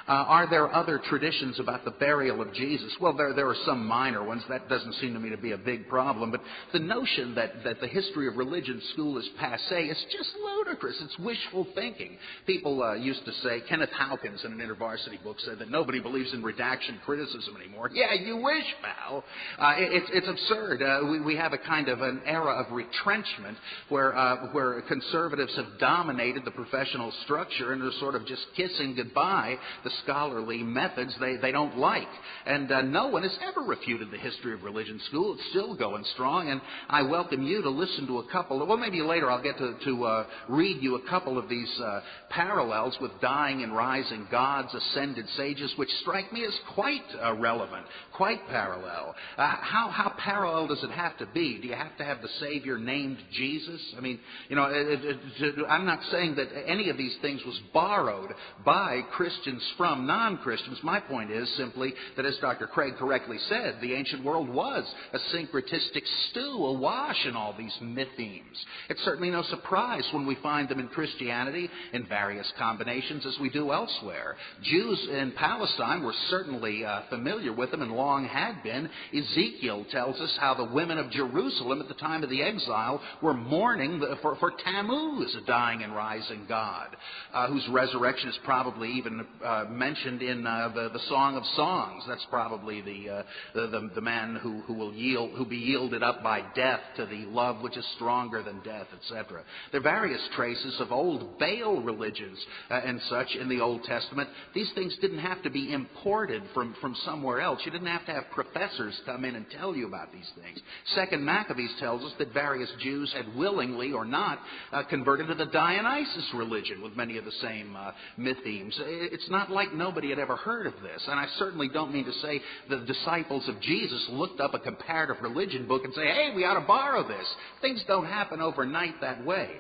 Uh, 0.09 0.13
are 0.13 0.51
there 0.51 0.62
other 0.71 1.01
traditions 1.09 1.59
about 1.59 1.85
the 1.85 1.91
burial 1.93 2.43
of 2.43 2.53
Jesus? 2.53 2.95
Well, 3.01 3.15
there, 3.17 3.33
there 3.33 3.49
are 3.49 3.57
some 3.65 3.87
minor 3.87 4.23
ones. 4.25 4.43
That 4.49 4.69
doesn't 4.69 4.95
seem 4.95 5.15
to 5.15 5.21
me 5.21 5.31
to 5.31 5.39
be 5.39 5.53
a 5.53 5.59
big 5.59 5.89
problem. 5.89 6.31
But 6.31 6.43
the 6.73 6.79
notion 6.79 7.35
that, 7.37 7.65
that 7.65 7.81
the 7.81 7.87
history 7.89 8.29
of 8.29 8.37
religion 8.37 8.81
school 8.93 9.19
is 9.19 9.29
passe 9.39 9.87
is 9.87 10.05
just 10.13 10.31
ludicrous. 10.45 10.97
It's 11.01 11.19
wishful 11.19 11.67
thinking. 11.75 12.17
People 12.47 12.83
uh, 12.83 12.95
used 12.95 13.25
to 13.25 13.33
say, 13.43 13.63
Kenneth 13.69 13.91
Hawkins 13.97 14.45
in 14.45 14.53
an 14.53 14.59
InterVarsity 14.59 15.23
book 15.23 15.37
said 15.41 15.59
that 15.59 15.71
nobody 15.71 16.01
believes 16.01 16.33
in 16.33 16.43
redaction 16.43 16.99
criticism 17.05 17.57
anymore. 17.57 17.91
Yeah, 17.93 18.15
you 18.15 18.37
wish, 18.37 18.65
pal. 18.83 19.25
Uh, 19.59 19.75
it, 19.79 20.03
it's 20.13 20.29
absurd. 20.29 20.83
Uh, 20.83 21.01
we, 21.11 21.21
we 21.21 21.37
have 21.37 21.53
a 21.53 21.59
kind 21.59 21.89
of 21.89 22.01
an 22.01 22.23
era 22.27 22.63
of 22.63 22.73
retrenchment 22.73 23.57
where, 23.89 24.17
uh, 24.17 24.49
where 24.53 24.81
conservatives 24.83 25.55
have 25.57 25.79
dominated 25.79 26.45
the 26.45 26.51
professional 26.51 27.13
structure 27.25 27.73
and 27.73 27.83
are 27.83 27.91
sort 28.01 28.15
of 28.15 28.27
just 28.27 28.43
kissing 28.57 28.95
goodbye 28.95 29.57
the 29.85 29.91
scholarly 30.05 30.52
methods 30.59 31.15
they, 31.21 31.37
they 31.37 31.53
don't 31.53 31.79
like. 31.79 32.09
And 32.47 32.71
uh, 32.71 32.83
no 32.83 33.09
one 33.09 33.23
has 33.23 33.37
ever 33.47 33.61
refuted 33.61 34.11
the 34.11 34.19
history 34.19 34.55
of 34.55 34.63
religion 34.63 35.01
school. 35.09 35.35
It's 35.35 35.51
still 35.51 35.77
going 35.77 36.05
strong, 36.15 36.51
and 36.51 36.61
I 36.89 37.03
welcome 37.03 37.43
you 37.43 37.63
to 37.63 37.71
listen 37.71 38.07
to 38.09 38.19
a 38.19 38.31
couple. 38.31 38.63
Of, 38.63 38.69
Well, 38.69 38.77
maybe 38.77 39.01
later 39.01 39.31
I'll 39.31 39.43
get 39.43 39.59
to, 39.59 39.75
to 39.85 40.05
uh, 40.05 40.27
read 40.49 40.83
you 40.83 40.97
a 40.97 41.09
couple 41.09 41.39
of 41.39 41.49
these 41.49 41.71
uh, 41.81 42.01
parallels 42.31 42.97
with 43.01 43.13
dying 43.21 43.63
and 43.63 43.77
rising 43.77 44.27
gods, 44.31 44.75
ascended 44.75 45.27
sages, 45.37 45.73
which 45.77 45.91
strike 46.01 46.33
me 46.33 46.45
as 46.45 46.59
quite 46.75 47.03
uh, 47.23 47.35
relevant, 47.35 47.87
quite 48.13 48.47
parallel. 48.49 49.15
Uh, 49.37 49.47
how, 49.61 49.89
how 49.91 50.13
parallel 50.19 50.67
does 50.67 50.83
it 50.83 50.91
have 50.91 51.17
to 51.19 51.27
be? 51.27 51.59
Do 51.61 51.69
you 51.69 51.75
have 51.75 51.97
to 51.99 52.05
have 52.05 52.23
the 52.23 52.29
Savior 52.41 52.79
named 52.79 53.19
Jesus? 53.33 53.81
I 53.97 54.01
mean, 54.01 54.19
you 54.49 54.57
know, 54.57 54.65
it, 54.65 55.05
it, 55.05 55.19
it, 55.39 55.65
I'm 55.69 55.87
not 55.87 56.01
saying 56.11 56.37
that 56.37 56.49
any 56.67 56.91
of 56.91 56.97
these 56.97 57.17
things 57.23 57.41
was 57.45 57.59
borrowed 57.73 58.31
by 58.65 59.03
Christians 59.13 59.63
from 59.77 60.07
non 60.07 60.32
Christians. 60.39 60.79
My 60.83 61.01
point 61.01 61.31
is 61.31 61.49
simply 61.57 61.95
that, 62.17 62.27
as 62.27 62.37
Dr. 62.39 62.67
Craig 62.67 62.95
correctly 62.99 63.39
said, 63.49 63.77
the 63.81 63.95
ancient 63.95 64.25
world 64.25 64.49
was 64.49 64.85
a 65.13 65.19
syncretistic 65.35 66.03
stew 66.31 66.65
awash 66.67 67.27
in 67.27 67.37
all 67.37 67.55
these 67.57 67.77
mythemes. 67.83 68.43
It's 68.89 69.03
certainly 69.05 69.31
no 69.31 69.43
surprise 69.43 70.07
when 70.13 70.27
we 70.27 70.37
find 70.37 70.69
them 70.69 70.81
in 70.81 70.89
Christianity 70.89 71.69
in 71.93 72.07
various 72.07 72.51
combinations 72.59 73.27
as 73.27 73.39
we 73.41 73.51
do 73.51 73.73
elsewhere. 73.73 74.37
Jews 74.63 75.09
in 75.11 75.33
Palestine 75.33 76.03
were 76.03 76.15
certainly 76.29 76.85
uh, 76.85 77.03
familiar 77.09 77.53
with 77.53 77.71
them 77.71 77.83
and 77.83 77.93
long 77.93 78.27
had 78.27 78.63
been. 78.63 78.89
Ezekiel 79.15 79.87
tells 79.91 80.21
us 80.21 80.37
how 80.41 80.55
the 80.55 80.65
women 80.65 80.99
of 80.99 81.11
Jerusalem 81.11 81.81
at 81.81 81.89
the 81.89 81.95
time 81.95 82.23
of 82.23 82.31
the 82.31 82.43
exile 82.43 83.01
were 83.21 83.35
mourning 83.35 84.03
for, 84.23 84.37
for 84.37 84.53
Tammuz, 84.65 85.35
a 85.35 85.47
dying 85.47 85.83
and 85.83 85.95
rising 85.95 86.45
God, 86.49 86.89
uh, 87.33 87.49
whose 87.49 87.67
resurrection 87.71 88.29
is 88.29 88.39
probably 88.45 88.93
even 88.93 89.25
uh, 89.45 89.65
mentioned 89.71 90.22
in 90.23 90.47
uh, 90.47 90.71
the, 90.75 90.89
the 90.93 91.01
Song 91.09 91.37
of 91.37 91.45
Songs. 91.57 92.05
That's 92.09 92.27
probably 92.31 92.81
the, 92.81 93.09
uh, 93.11 93.23
the, 93.55 93.67
the, 93.69 93.91
the, 93.97 94.01
man 94.01 94.37
who, 94.37 94.61
who 94.63 94.75
will 94.75 94.93
yield, 94.93 95.33
who 95.37 95.45
be 95.45 95.57
yielded 95.57 96.03
up 96.03 96.23
by 96.23 96.43
death 96.55 96.81
to 96.97 97.07
the 97.07 97.27
love 97.27 97.61
which 97.63 97.77
is 97.77 97.87
stronger 97.97 98.43
than 98.43 98.61
death, 98.63 98.87
etc. 98.97 99.43
There 99.71 99.81
are 99.81 99.83
various 99.83 100.21
traces 100.35 100.77
of 100.81 100.93
old 100.93 101.39
Baal 101.39 101.83
religions 101.83 102.39
uh, 102.71 102.81
and 102.85 103.01
such 103.09 103.35
in 103.41 103.49
the 103.49 103.61
Old 103.61 103.85
Testament. 103.85 104.29
These 104.55 104.71
things 104.75 104.97
didn't 105.01 105.19
have 105.19 105.43
to 105.43 105.51
be 105.51 105.73
imported 105.73 106.43
from, 106.55 106.75
from 106.81 106.95
somewhere 107.05 107.41
else. 107.41 107.61
You 107.65 107.73
didn't 107.73 107.87
have 107.87 108.07
to 108.07 108.13
have 108.13 108.25
professors 108.33 108.99
come 109.05 109.25
in 109.25 109.35
and 109.35 109.47
tell 109.59 109.75
you 109.75 109.87
about 109.87 110.13
these 110.13 110.31
things. 110.43 110.59
Second 110.95 111.25
Maccabees 111.25 111.73
tells 111.81 112.03
us 112.03 112.13
that 112.19 112.33
various 112.33 112.71
Jews 112.81 113.13
had 113.13 113.35
willingly 113.37 113.93
or 113.93 114.05
not 114.05 114.39
uh, 114.73 114.83
converted 114.85 115.29
to 115.29 115.35
the 115.35 115.47
Dionysus 115.47 116.29
religion 116.35 116.83
with 116.83 116.97
many 116.97 117.19
of 117.19 117.25
the 117.25 117.33
same 117.43 117.77
uh, 117.77 117.93
mythemes. 118.19 118.73
It's 118.79 119.29
not 119.31 119.51
like 119.51 119.73
nobody 119.75 120.12
had 120.13 120.19
ever 120.19 120.37
heard 120.37 120.67
of 120.67 120.75
this. 120.83 121.03
And 121.09 121.19
I 121.19 121.27
certainly 121.39 121.69
don't 121.69 121.93
mean 121.93 122.05
to 122.05 122.13
say 122.13 122.41
the 122.69 122.81
disciples 122.81 123.49
of 123.49 123.61
Jesus 123.61 124.07
looked 124.11 124.41
up 124.41 124.55
a 124.55 124.59
comparative 124.59 125.17
religion 125.23 125.67
book 125.67 125.85
and 125.85 125.93
say, 125.95 126.07
hey, 126.07 126.33
we 126.37 126.45
ought 126.45 126.61
to 126.61 126.67
borrow 126.67 127.07
this. 127.07 127.27
Things 127.61 127.83
don't 127.89 128.07
happen 128.07 128.41
overnight 128.41 129.01
that 129.01 129.25
way. 129.25 129.51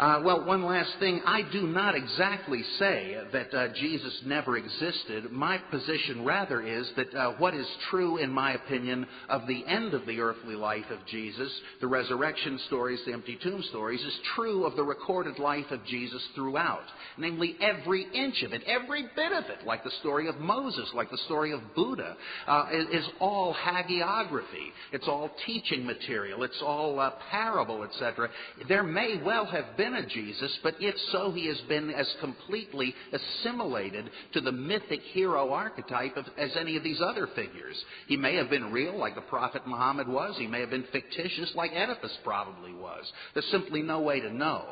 Uh, 0.00 0.18
well, 0.24 0.42
one 0.46 0.62
last 0.62 0.90
thing. 0.98 1.20
I 1.26 1.42
do 1.52 1.66
not 1.66 1.94
exactly 1.94 2.62
say 2.78 3.18
that 3.34 3.52
uh, 3.52 3.68
Jesus 3.74 4.18
never 4.24 4.56
existed. 4.56 5.30
My 5.30 5.58
position 5.70 6.24
rather 6.24 6.62
is 6.62 6.90
that 6.96 7.14
uh, 7.14 7.32
what 7.36 7.52
is 7.52 7.66
true, 7.90 8.16
in 8.16 8.30
my 8.30 8.54
opinion, 8.54 9.06
of 9.28 9.46
the 9.46 9.62
end 9.66 9.92
of 9.92 10.06
the 10.06 10.20
earthly 10.20 10.54
life 10.54 10.86
of 10.90 11.00
Jesus, 11.06 11.52
the 11.82 11.86
resurrection 11.86 12.58
stories, 12.66 12.98
the 13.04 13.12
empty 13.12 13.38
tomb 13.42 13.62
stories, 13.68 14.00
is 14.00 14.18
true 14.34 14.64
of 14.64 14.74
the 14.74 14.82
recorded 14.82 15.38
life 15.38 15.70
of 15.70 15.84
Jesus 15.84 16.26
throughout. 16.34 16.86
Namely, 17.18 17.56
every 17.60 18.06
inch 18.14 18.42
of 18.42 18.54
it, 18.54 18.62
every 18.66 19.02
bit 19.14 19.32
of 19.32 19.44
it, 19.50 19.66
like 19.66 19.84
the 19.84 19.92
story 20.00 20.30
of 20.30 20.36
Moses, 20.36 20.88
like 20.94 21.10
the 21.10 21.20
story 21.26 21.52
of 21.52 21.60
Buddha, 21.76 22.16
uh, 22.46 22.68
is, 22.72 23.02
is, 23.02 23.10
all 23.20 23.54
hagiography. 23.54 24.70
It's 24.92 25.08
all 25.08 25.30
teaching 25.44 25.84
material. 25.84 26.42
It's 26.42 26.62
all 26.62 26.98
uh, 26.98 27.12
parable, 27.30 27.82
etc. 27.82 28.30
There 28.66 28.82
may 28.82 29.20
well 29.22 29.44
have 29.44 29.76
been 29.76 29.89
been 29.94 30.08
Jesus, 30.08 30.58
but 30.62 30.74
if 30.80 30.94
so, 31.12 31.32
he 31.32 31.46
has 31.46 31.60
been 31.68 31.90
as 31.90 32.08
completely 32.20 32.94
assimilated 33.12 34.10
to 34.32 34.40
the 34.40 34.52
mythic 34.52 35.00
hero 35.12 35.52
archetype 35.52 36.16
of, 36.16 36.24
as 36.38 36.50
any 36.58 36.76
of 36.76 36.82
these 36.82 37.00
other 37.00 37.28
figures. 37.34 37.76
He 38.06 38.16
may 38.16 38.36
have 38.36 38.50
been 38.50 38.72
real, 38.72 38.98
like 38.98 39.14
the 39.14 39.20
Prophet 39.22 39.66
Muhammad 39.66 40.08
was. 40.08 40.36
He 40.38 40.46
may 40.46 40.60
have 40.60 40.70
been 40.70 40.86
fictitious, 40.92 41.52
like 41.54 41.72
Oedipus 41.72 42.16
probably 42.24 42.72
was. 42.72 43.10
There's 43.34 43.46
simply 43.50 43.82
no 43.82 44.00
way 44.00 44.20
to 44.20 44.32
know. 44.32 44.64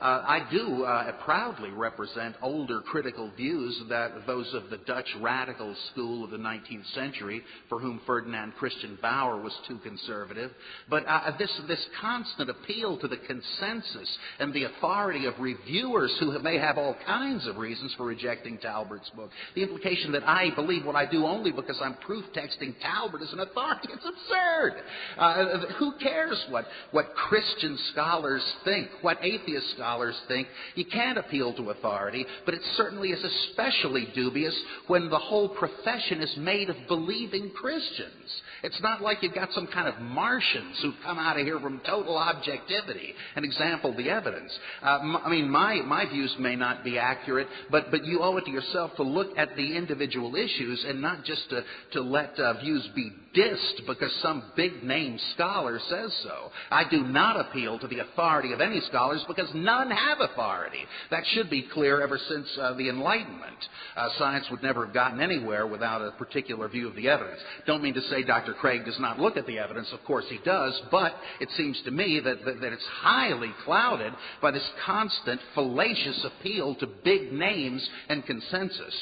Uh, 0.00 0.04
I 0.26 0.46
do 0.50 0.84
uh, 0.84 1.12
proudly 1.24 1.70
represent 1.70 2.36
older 2.42 2.80
critical 2.80 3.30
views 3.36 3.80
that 3.88 4.26
those 4.26 4.52
of 4.54 4.70
the 4.70 4.78
Dutch 4.78 5.08
radical 5.20 5.74
school 5.92 6.24
of 6.24 6.30
the 6.30 6.36
19th 6.36 6.94
century, 6.94 7.42
for 7.68 7.78
whom 7.78 8.00
Ferdinand 8.06 8.54
Christian 8.58 8.98
Baur 9.00 9.40
was 9.40 9.52
too 9.68 9.78
conservative. 9.78 10.50
But 10.88 11.06
uh, 11.06 11.32
this, 11.38 11.50
this 11.68 11.84
constant 12.00 12.50
appeal 12.50 12.98
to 12.98 13.08
the 13.08 13.16
consensus 13.16 14.18
and 14.38 14.52
the 14.52 14.64
authority 14.66 15.26
of 15.26 15.34
reviewers 15.38 16.14
who 16.20 16.38
may 16.40 16.58
have 16.58 16.78
all 16.78 16.96
kinds 17.06 17.46
of 17.46 17.56
reasons 17.56 17.94
for 17.96 18.06
rejecting 18.06 18.58
Talbert's 18.58 19.10
book. 19.10 19.30
The 19.54 19.62
implication 19.62 20.12
that 20.12 20.26
I 20.28 20.50
believe 20.54 20.84
what 20.84 20.96
I 20.96 21.10
do 21.10 21.24
only 21.24 21.52
because 21.52 21.80
I'm 21.82 21.94
proof 21.94 22.24
texting 22.34 22.74
Talbert 22.80 23.22
as 23.22 23.32
an 23.32 23.40
authority, 23.40 23.88
it's 23.92 24.04
absurd. 24.04 24.82
Uh, 25.18 25.58
who 25.78 25.92
cares 26.02 26.44
what, 26.50 26.66
what 26.90 27.14
Christian 27.14 27.78
scholars 27.92 28.44
think, 28.64 28.88
what 29.02 29.18
atheist 29.22 29.70
scholars 29.76 30.18
think? 30.28 30.48
You 30.74 30.84
can't 30.84 31.18
appeal 31.18 31.54
to 31.56 31.70
authority, 31.70 32.26
but 32.44 32.54
it 32.54 32.62
certainly 32.76 33.10
is 33.10 33.24
especially 33.24 34.08
dubious 34.14 34.56
when 34.86 35.08
the 35.08 35.18
whole 35.18 35.48
profession 35.48 36.20
is 36.20 36.34
made 36.38 36.70
of 36.70 36.76
believing 36.88 37.50
Christians. 37.50 38.42
It's 38.62 38.80
not 38.80 39.00
like 39.02 39.22
you've 39.22 39.34
got 39.34 39.52
some 39.52 39.66
kind 39.66 39.88
of 39.88 40.00
Martians 40.00 40.78
who've 40.82 40.94
come 41.04 41.18
out 41.18 41.38
of 41.38 41.46
here 41.46 41.60
from 41.60 41.80
total 41.86 42.16
objectivity 42.16 43.14
and 43.34 43.44
example 43.44 43.94
the 43.96 44.10
evidence. 44.10 44.45
Evidence. 44.46 44.58
Uh, 44.82 45.18
I 45.24 45.30
mean, 45.30 45.50
my, 45.50 45.76
my 45.82 46.06
views 46.06 46.34
may 46.38 46.56
not 46.56 46.84
be 46.84 46.98
accurate, 46.98 47.48
but, 47.70 47.90
but 47.90 48.04
you 48.04 48.20
owe 48.22 48.36
it 48.36 48.44
to 48.44 48.50
yourself 48.50 48.92
to 48.96 49.02
look 49.02 49.36
at 49.36 49.56
the 49.56 49.76
individual 49.76 50.36
issues 50.36 50.84
and 50.88 51.00
not 51.00 51.24
just 51.24 51.48
to, 51.50 51.62
to 51.92 52.00
let 52.00 52.38
uh, 52.38 52.54
views 52.60 52.88
be 52.94 53.12
dissed 53.36 53.86
because 53.86 54.12
some 54.22 54.42
big 54.56 54.82
name 54.82 55.18
scholar 55.34 55.78
says 55.88 56.12
so. 56.22 56.50
I 56.70 56.88
do 56.88 57.02
not 57.04 57.38
appeal 57.38 57.78
to 57.78 57.86
the 57.86 58.00
authority 58.00 58.52
of 58.52 58.60
any 58.60 58.80
scholars 58.82 59.24
because 59.28 59.48
none 59.54 59.90
have 59.90 60.20
authority. 60.20 60.84
That 61.10 61.24
should 61.26 61.50
be 61.50 61.62
clear 61.62 62.00
ever 62.00 62.18
since 62.18 62.48
uh, 62.60 62.72
the 62.74 62.88
Enlightenment. 62.88 63.68
Uh, 63.96 64.08
science 64.18 64.46
would 64.50 64.62
never 64.62 64.86
have 64.86 64.94
gotten 64.94 65.20
anywhere 65.20 65.66
without 65.66 66.02
a 66.02 66.12
particular 66.12 66.68
view 66.68 66.88
of 66.88 66.96
the 66.96 67.08
evidence. 67.08 67.40
Don't 67.66 67.82
mean 67.82 67.94
to 67.94 68.02
say 68.02 68.22
Dr. 68.22 68.54
Craig 68.54 68.84
does 68.84 68.98
not 68.98 69.20
look 69.20 69.36
at 69.36 69.46
the 69.46 69.58
evidence. 69.58 69.88
Of 69.92 70.02
course 70.04 70.24
he 70.28 70.38
does, 70.44 70.80
but 70.90 71.14
it 71.40 71.50
seems 71.56 71.80
to 71.82 71.90
me 71.90 72.20
that, 72.20 72.44
that, 72.44 72.60
that 72.60 72.72
it's 72.72 72.86
highly 72.86 73.52
clouded 73.64 74.12
by 74.40 74.50
this 74.50 74.68
constant 74.84 75.40
fallacious 75.54 76.24
appeal 76.24 76.74
to 76.76 76.86
big 76.86 77.32
names 77.32 77.88
and 78.08 78.24
consensus. 78.24 78.94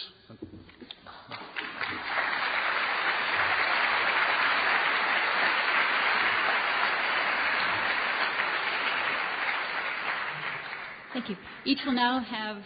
Thank 11.15 11.29
you. 11.29 11.37
Each 11.65 11.79
will 11.87 11.93
now 11.93 12.19
have 12.19 12.57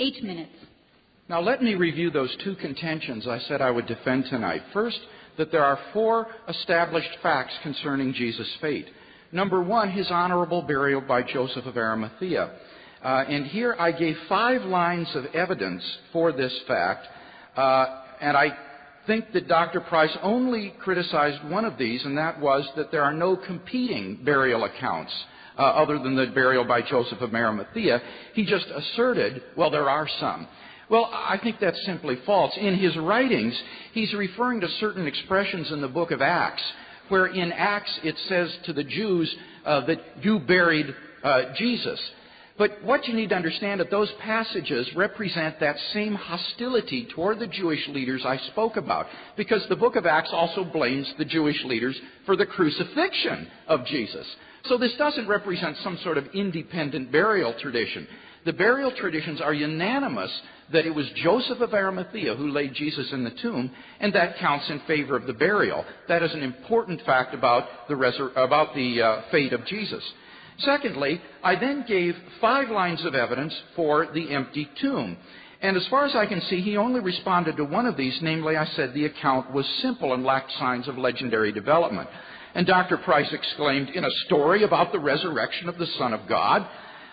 eight 0.00 0.20
minutes. 0.24 0.50
Now, 1.28 1.40
let 1.40 1.62
me 1.62 1.76
review 1.76 2.10
those 2.10 2.36
two 2.42 2.56
contentions 2.56 3.28
I 3.28 3.38
said 3.38 3.62
I 3.62 3.70
would 3.70 3.86
defend 3.86 4.24
tonight. 4.28 4.62
First, 4.72 4.98
that 5.38 5.52
there 5.52 5.64
are 5.64 5.78
four 5.92 6.26
established 6.48 7.16
facts 7.22 7.54
concerning 7.62 8.12
Jesus' 8.12 8.50
fate. 8.60 8.86
Number 9.30 9.62
one, 9.62 9.92
his 9.92 10.10
honorable 10.10 10.60
burial 10.62 11.02
by 11.02 11.22
Joseph 11.22 11.66
of 11.66 11.76
Arimathea. 11.76 12.50
Uh, 13.00 13.24
and 13.28 13.46
here 13.46 13.76
I 13.78 13.92
gave 13.92 14.16
five 14.28 14.62
lines 14.62 15.08
of 15.14 15.26
evidence 15.26 15.84
for 16.12 16.32
this 16.32 16.52
fact, 16.66 17.06
uh, 17.56 18.02
and 18.20 18.36
I 18.36 18.56
think 19.06 19.32
that 19.34 19.46
Dr. 19.46 19.80
Price 19.80 20.16
only 20.20 20.74
criticized 20.80 21.48
one 21.48 21.64
of 21.64 21.78
these, 21.78 22.04
and 22.04 22.18
that 22.18 22.40
was 22.40 22.68
that 22.76 22.90
there 22.90 23.02
are 23.02 23.14
no 23.14 23.36
competing 23.36 24.24
burial 24.24 24.64
accounts 24.64 25.12
uh, 25.58 25.62
other 25.62 25.98
than 25.98 26.16
the 26.16 26.26
burial 26.26 26.64
by 26.64 26.82
Joseph 26.82 27.20
of 27.20 27.34
Arimathea. 27.34 28.00
He 28.34 28.44
just 28.44 28.66
asserted, 28.66 29.42
well, 29.56 29.70
there 29.70 29.88
are 29.88 30.08
some. 30.20 30.48
Well, 30.90 31.10
I 31.12 31.38
think 31.42 31.56
that's 31.60 31.82
simply 31.86 32.18
false. 32.26 32.52
In 32.58 32.76
his 32.76 32.96
writings, 32.96 33.58
he's 33.92 34.12
referring 34.12 34.60
to 34.60 34.68
certain 34.80 35.06
expressions 35.06 35.72
in 35.72 35.80
the 35.80 35.88
book 35.88 36.10
of 36.10 36.20
Acts, 36.20 36.62
where 37.08 37.26
in 37.26 37.52
Acts 37.52 37.98
it 38.02 38.16
says 38.28 38.54
to 38.66 38.72
the 38.72 38.84
Jews 38.84 39.34
uh, 39.64 39.86
that 39.86 39.98
you 40.22 40.40
buried 40.40 40.94
uh, 41.22 41.54
Jesus. 41.56 42.00
But 42.56 42.84
what 42.84 43.08
you 43.08 43.14
need 43.14 43.30
to 43.30 43.34
understand 43.34 43.80
that 43.80 43.90
those 43.90 44.12
passages 44.20 44.88
represent 44.94 45.58
that 45.58 45.76
same 45.92 46.14
hostility 46.14 47.08
toward 47.12 47.40
the 47.40 47.48
Jewish 47.48 47.88
leaders 47.88 48.22
I 48.24 48.36
spoke 48.52 48.76
about, 48.76 49.06
because 49.36 49.66
the 49.68 49.74
book 49.74 49.96
of 49.96 50.06
Acts 50.06 50.30
also 50.32 50.62
blames 50.62 51.12
the 51.18 51.24
Jewish 51.24 51.60
leaders 51.64 51.98
for 52.26 52.36
the 52.36 52.46
crucifixion 52.46 53.48
of 53.66 53.84
Jesus. 53.86 54.26
So 54.68 54.78
this 54.78 54.94
doesn't 54.94 55.28
represent 55.28 55.76
some 55.84 55.98
sort 56.02 56.16
of 56.16 56.26
independent 56.34 57.12
burial 57.12 57.54
tradition. 57.60 58.06
The 58.46 58.52
burial 58.52 58.92
traditions 58.92 59.40
are 59.40 59.54
unanimous 59.54 60.30
that 60.72 60.86
it 60.86 60.94
was 60.94 61.06
Joseph 61.16 61.60
of 61.60 61.74
Arimathea 61.74 62.34
who 62.34 62.48
laid 62.48 62.74
Jesus 62.74 63.10
in 63.12 63.24
the 63.24 63.30
tomb, 63.30 63.70
and 64.00 64.12
that 64.14 64.38
counts 64.38 64.68
in 64.70 64.80
favor 64.80 65.16
of 65.16 65.26
the 65.26 65.32
burial. 65.32 65.84
That 66.08 66.22
is 66.22 66.32
an 66.32 66.42
important 66.42 67.02
fact 67.02 67.34
about 67.34 67.88
the, 67.88 67.94
resur- 67.94 68.32
about 68.36 68.74
the 68.74 69.02
uh, 69.02 69.22
fate 69.30 69.52
of 69.52 69.64
Jesus. 69.66 70.02
Secondly, 70.58 71.20
I 71.42 71.56
then 71.56 71.84
gave 71.86 72.16
five 72.40 72.70
lines 72.70 73.04
of 73.04 73.14
evidence 73.14 73.54
for 73.76 74.06
the 74.12 74.30
empty 74.30 74.68
tomb. 74.80 75.16
And 75.60 75.76
as 75.76 75.86
far 75.88 76.04
as 76.04 76.14
I 76.14 76.26
can 76.26 76.42
see, 76.42 76.60
he 76.60 76.76
only 76.76 77.00
responded 77.00 77.56
to 77.56 77.64
one 77.64 77.86
of 77.86 77.96
these, 77.96 78.18
namely, 78.20 78.56
I 78.56 78.66
said 78.66 78.92
the 78.92 79.06
account 79.06 79.52
was 79.52 79.66
simple 79.80 80.12
and 80.12 80.22
lacked 80.22 80.52
signs 80.58 80.88
of 80.88 80.98
legendary 80.98 81.52
development. 81.52 82.08
And 82.54 82.66
Dr. 82.66 82.96
Price 82.98 83.32
exclaimed, 83.32 83.90
in 83.90 84.04
a 84.04 84.10
story 84.26 84.62
about 84.62 84.92
the 84.92 84.98
resurrection 84.98 85.68
of 85.68 85.76
the 85.76 85.86
Son 85.98 86.12
of 86.12 86.28
God. 86.28 86.66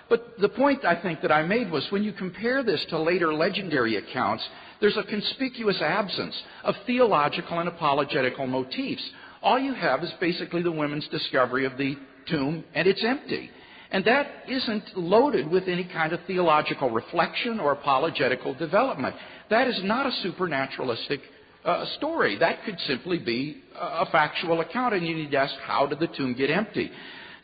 But 0.08 0.40
the 0.40 0.50
point 0.50 0.86
I 0.86 1.02
think 1.02 1.22
that 1.22 1.32
I 1.32 1.42
made 1.44 1.72
was 1.72 1.90
when 1.92 2.04
you 2.04 2.12
compare 2.12 2.64
this 2.64 2.84
to 2.90 3.00
later 3.00 3.34
legendary 3.34 3.96
accounts, 3.96 4.48
there's 4.80 4.98
a 4.98 5.04
conspicuous 5.04 5.82
absence 5.82 6.40
of 6.64 6.76
theological 6.86 7.60
and 7.60 7.70
apologetical 7.70 8.46
motifs. 8.46 9.04
All 9.42 9.58
you 9.58 9.74
have 9.74 10.04
is 10.04 10.12
basically 10.20 10.62
the 10.62 10.72
women's 10.72 11.08
discovery 11.08 11.66
of 11.66 11.78
the 11.78 11.98
tomb, 12.28 12.64
and 12.76 12.88
it's 12.88 13.04
empty. 13.04 13.50
And 13.92 14.06
that 14.06 14.28
isn't 14.48 14.98
loaded 14.98 15.50
with 15.50 15.68
any 15.68 15.84
kind 15.86 16.14
of 16.14 16.20
theological 16.26 16.90
reflection 16.90 17.60
or 17.60 17.74
apologetical 17.74 18.54
development. 18.54 19.16
That 19.50 19.68
is 19.68 19.82
not 19.84 20.06
a 20.06 20.12
supernaturalistic 20.24 21.22
uh, 21.66 21.86
story. 21.98 22.38
That 22.38 22.64
could 22.66 22.80
simply 22.88 23.20
be 23.20 23.58
a 23.80 24.06
factual 24.08 24.62
account, 24.62 24.94
and 24.94 25.06
you 25.06 25.16
need 25.16 25.32
to 25.32 25.38
ask, 25.38 25.54
how 25.66 25.86
did 25.86 26.00
the 26.00 26.08
tomb 26.08 26.34
get 26.34 26.50
empty? 26.50 26.92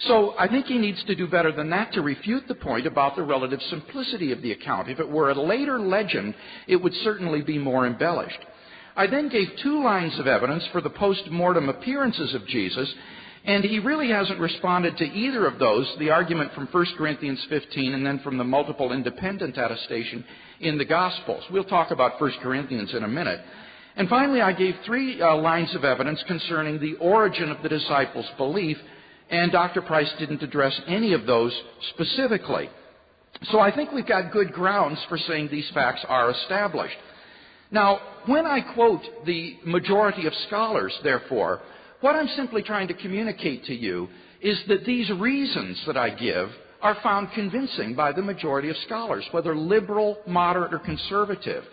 So 0.02 0.36
I 0.38 0.48
think 0.48 0.68
he 0.68 0.78
needs 0.78 1.04
to 1.06 1.16
do 1.16 1.28
better 1.28 1.52
than 1.52 1.72
that 1.72 1.94
to 1.94 2.02
refute 2.02 2.48
the 2.48 2.56
point 2.56 2.86
about 2.86 3.16
the 3.16 3.24
relative 3.24 3.60
simplicity 3.70 4.32
of 4.32 4.42
the 4.42 4.52
account. 4.52 4.90
If 4.90 5.00
it 5.00 5.10
were 5.10 5.32
a 5.32 5.42
later 5.42 5.80
legend, 5.80 6.36
it 6.68 6.76
would 6.76 6.94
certainly 7.04 7.42
be 7.42 7.58
more 7.58 7.88
embellished. 7.88 8.40
I 8.96 9.08
then 9.08 9.30
gave 9.30 9.48
two 9.62 9.84
lines 9.84 10.18
of 10.20 10.28
evidence 10.28 10.66
for 10.72 10.82
the 10.82 10.90
post 10.90 11.30
mortem 11.32 11.70
appearances 11.70 12.34
of 12.36 12.46
Jesus, 12.48 12.92
and 13.46 13.64
he 13.64 13.80
really 13.80 14.10
hasn't 14.10 14.40
responded 14.40 14.98
to 14.98 15.06
either 15.06 15.48
of 15.48 15.58
those 15.58 15.92
the 15.98 16.12
argument 16.12 16.54
from 16.54 16.68
1 16.68 16.86
Corinthians 16.98 17.44
15 17.50 17.94
and 17.94 18.06
then 18.06 18.20
from 18.20 18.38
the 18.38 18.44
multiple 18.44 18.92
independent 18.92 19.58
attestation 19.58 20.24
in 20.60 20.78
the 20.78 20.86
Gospels. 20.86 21.44
We'll 21.50 21.64
talk 21.64 21.92
about 21.92 22.20
1 22.22 22.34
Corinthians 22.42 22.94
in 22.94 23.04
a 23.04 23.08
minute. 23.08 23.40
And 23.98 24.08
finally, 24.08 24.42
I 24.42 24.54
gave 24.54 24.76
three 24.86 25.20
uh, 25.20 25.36
lines 25.38 25.74
of 25.74 25.84
evidence 25.84 26.24
concerning 26.28 26.80
the 26.80 26.94
origin 26.96 27.50
of 27.50 27.64
the 27.64 27.70
disciples' 27.70 28.30
belief, 28.38 28.78
and 29.32 29.52
Dr. 29.52 29.82
Price 29.82 30.12
didn't 30.20 30.44
address 30.44 30.80
any 30.88 31.14
of 31.14 31.26
those 31.26 31.52
specifically. 31.90 32.70
So 33.52 33.60
I 33.60 33.76
think 33.76 33.92
we've 33.92 34.08
got 34.08 34.32
good 34.32 34.54
grounds 34.54 35.00
for 35.10 35.18
saying 35.18 35.50
these 35.52 35.70
facts 35.74 36.06
are 36.08 36.30
established. 36.30 36.96
Now, 37.72 38.00
when 38.28 38.46
I 38.46 38.62
quote 38.62 39.02
the 39.26 39.58
majority 39.66 40.28
of 40.28 40.34
scholars, 40.48 40.94
therefore, 41.04 41.62
what 42.02 42.16
I'm 42.16 42.28
simply 42.36 42.62
trying 42.62 42.88
to 42.90 42.94
communicate 42.94 43.66
to 43.66 43.74
you 43.74 44.10
is 44.42 44.62
that 44.68 44.86
these 44.86 45.10
reasons 45.10 45.82
that 45.88 45.98
I 45.98 46.12
give 46.12 46.50
are 46.82 46.98
found 47.02 47.32
convincing 47.34 47.96
by 47.96 48.12
the 48.12 48.22
majority 48.22 48.70
of 48.70 48.78
scholars, 48.86 49.26
whether 49.32 49.56
liberal, 49.56 50.20
moderate, 50.28 50.74
or 50.74 50.80
conservative. 50.80 51.64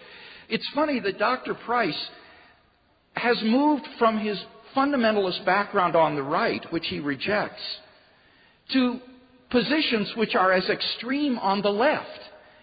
It's 0.49 0.69
funny 0.75 1.01
that 1.01 1.19
Dr. 1.19 1.55
Price 1.55 2.09
has 3.15 3.41
moved 3.43 3.87
from 3.99 4.19
his 4.19 4.39
fundamentalist 4.77 5.45
background 5.45 5.97
on 5.97 6.15
the 6.15 6.23
right, 6.23 6.65
which 6.73 6.87
he 6.89 6.99
rejects, 7.01 7.63
to 8.73 9.01
positions 9.51 10.13
which 10.17 10.35
are 10.35 10.53
as 10.53 10.69
extreme 10.69 11.39
on 11.39 11.63
the 11.63 11.71
left. 11.71 12.09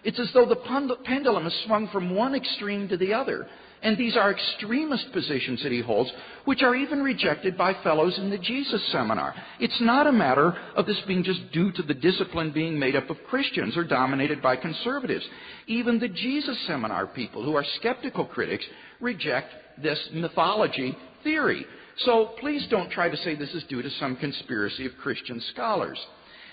It's 0.04 0.20
as 0.20 0.30
though 0.34 0.46
the 0.46 0.56
pendulum 1.04 1.44
has 1.44 1.54
swung 1.66 1.88
from 1.88 2.14
one 2.14 2.34
extreme 2.34 2.88
to 2.88 2.96
the 2.96 3.14
other. 3.14 3.48
And 3.82 3.98
these 3.98 4.16
are 4.16 4.30
extremist 4.30 5.12
positions 5.12 5.62
that 5.62 5.72
he 5.72 5.80
holds, 5.80 6.10
which 6.44 6.62
are 6.62 6.74
even 6.74 7.02
rejected 7.02 7.58
by 7.58 7.74
fellows 7.82 8.16
in 8.16 8.30
the 8.30 8.38
Jesus 8.38 8.80
seminar. 8.92 9.34
It's 9.58 9.80
not 9.80 10.06
a 10.06 10.12
matter 10.12 10.56
of 10.76 10.86
this 10.86 11.00
being 11.06 11.24
just 11.24 11.50
due 11.52 11.72
to 11.72 11.82
the 11.82 11.94
discipline 11.94 12.52
being 12.52 12.78
made 12.78 12.94
up 12.94 13.10
of 13.10 13.16
Christians 13.28 13.76
or 13.76 13.82
dominated 13.82 14.40
by 14.40 14.54
conservatives. 14.54 15.24
Even 15.66 15.98
the 15.98 16.08
Jesus 16.08 16.56
seminar 16.66 17.08
people, 17.08 17.42
who 17.42 17.56
are 17.56 17.64
skeptical 17.80 18.24
critics, 18.24 18.64
reject 19.00 19.52
this 19.82 19.98
mythology 20.12 20.96
theory. 21.24 21.66
So 21.98 22.30
please 22.38 22.66
don't 22.70 22.90
try 22.90 23.08
to 23.08 23.16
say 23.18 23.34
this 23.34 23.52
is 23.52 23.64
due 23.64 23.82
to 23.82 23.90
some 23.98 24.14
conspiracy 24.16 24.86
of 24.86 24.92
Christian 25.02 25.40
scholars. 25.52 25.98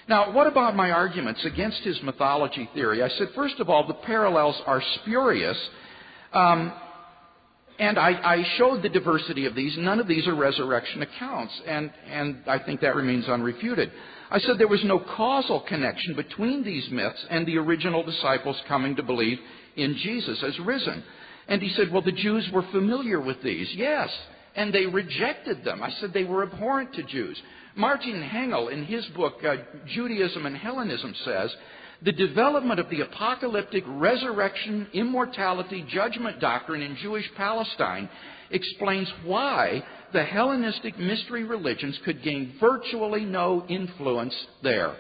Now, 0.08 0.32
what 0.32 0.48
about 0.48 0.76
my 0.76 0.90
arguments 0.90 1.46
against 1.46 1.82
his 1.82 2.02
mythology 2.02 2.68
theory? 2.74 3.04
I 3.04 3.10
said, 3.10 3.28
first 3.36 3.60
of 3.60 3.70
all, 3.70 3.86
the 3.86 3.94
parallels 3.94 4.60
are 4.66 4.82
spurious. 4.96 5.58
Um, 6.34 6.74
and 7.80 7.98
I, 7.98 8.12
I, 8.12 8.46
showed 8.58 8.84
the 8.84 8.90
diversity 8.90 9.46
of 9.46 9.56
these. 9.56 9.78
None 9.78 10.00
of 10.00 10.08
these 10.08 10.28
are 10.28 10.36
resurrection 10.36 11.02
accounts, 11.02 11.54
and, 11.66 11.90
and 12.10 12.44
I 12.46 12.60
think 12.60 12.82
that 12.82 12.94
remains 12.94 13.26
unrefuted. 13.26 13.90
I 14.30 14.40
said 14.40 14.58
there 14.60 14.68
was 14.68 14.84
no 14.84 15.00
causal 15.00 15.62
connection 15.62 16.16
between 16.16 16.64
these 16.64 16.90
myths 16.92 17.26
and 17.30 17.48
the 17.48 17.58
original 17.58 18.04
disciples 18.04 18.62
coming 18.68 18.98
to 18.98 19.04
believe 19.04 19.40
in 19.78 19.96
Jesus 19.96 20.44
as 20.44 20.60
risen. 20.60 21.04
And 21.48 21.62
he 21.62 21.70
said, 21.70 21.92
well, 21.92 22.02
the 22.02 22.12
Jews 22.12 22.48
were 22.52 22.66
familiar 22.72 23.20
with 23.20 23.42
these. 23.42 23.68
Yes. 23.74 24.10
And 24.56 24.74
they 24.74 24.86
rejected 24.86 25.64
them. 25.64 25.82
I 25.82 25.90
said 25.92 26.14
they 26.14 26.26
were 26.26 26.44
abhorrent 26.44 26.94
to 26.96 27.04
Jews. 27.04 27.42
Martin 27.76 28.22
Hengel, 28.22 28.72
in 28.72 28.84
his 28.84 29.06
book, 29.08 29.44
uh, 29.44 29.56
Judaism 29.88 30.46
and 30.46 30.58
Hellenism, 30.58 31.16
says 31.24 31.56
the 32.02 32.12
development 32.12 32.80
of 32.80 32.90
the 32.90 33.02
apocalyptic 33.02 33.84
resurrection, 33.88 34.88
immortality, 34.94 35.86
judgment 35.90 36.40
doctrine 36.40 36.82
in 36.82 36.96
Jewish 36.98 37.30
Palestine 37.36 38.10
explains 38.52 39.12
why 39.26 39.84
the 40.14 40.24
Hellenistic 40.24 40.98
mystery 40.98 41.44
religions 41.44 42.00
could 42.06 42.24
gain 42.24 42.56
virtually 42.60 43.26
no 43.26 43.66
influence 43.68 44.34
there. 44.64 44.96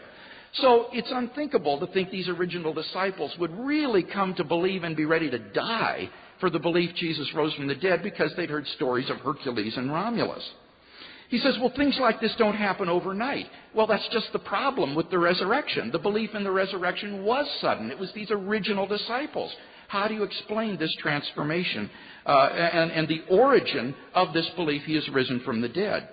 So 0.53 0.87
it's 0.91 1.11
unthinkable 1.11 1.79
to 1.79 1.87
think 1.93 2.09
these 2.09 2.27
original 2.27 2.73
disciples 2.73 3.31
would 3.39 3.51
really 3.57 4.03
come 4.03 4.33
to 4.35 4.43
believe 4.43 4.83
and 4.83 4.95
be 4.95 5.05
ready 5.05 5.29
to 5.29 5.39
die 5.39 6.09
for 6.39 6.49
the 6.49 6.59
belief 6.59 6.95
Jesus 6.95 7.29
rose 7.35 7.53
from 7.53 7.67
the 7.67 7.75
dead 7.75 8.01
because 8.03 8.31
they'd 8.35 8.49
heard 8.49 8.67
stories 8.75 9.09
of 9.09 9.17
Hercules 9.17 9.77
and 9.77 9.91
Romulus. 9.91 10.43
He 11.29 11.37
says, 11.37 11.55
well, 11.59 11.71
things 11.75 11.97
like 12.01 12.19
this 12.19 12.33
don't 12.37 12.55
happen 12.55 12.89
overnight. 12.89 13.45
Well, 13.75 13.85
that's 13.85 14.07
just 14.09 14.33
the 14.33 14.39
problem 14.39 14.95
with 14.95 15.11
the 15.11 15.19
resurrection. 15.19 15.91
The 15.91 15.99
belief 15.99 16.33
in 16.33 16.43
the 16.43 16.51
resurrection 16.51 17.23
was 17.23 17.47
sudden. 17.61 17.91
It 17.91 17.99
was 17.99 18.11
these 18.13 18.31
original 18.31 18.87
disciples. 18.87 19.55
How 19.89 20.07
do 20.07 20.15
you 20.15 20.23
explain 20.23 20.77
this 20.77 20.93
transformation 20.99 21.89
uh, 22.25 22.31
and, 22.31 22.91
and 22.91 23.07
the 23.07 23.23
origin 23.29 23.95
of 24.15 24.33
this 24.33 24.49
belief 24.55 24.83
he 24.85 24.95
has 24.95 25.07
risen 25.09 25.39
from 25.41 25.61
the 25.61 25.69
dead? 25.69 26.09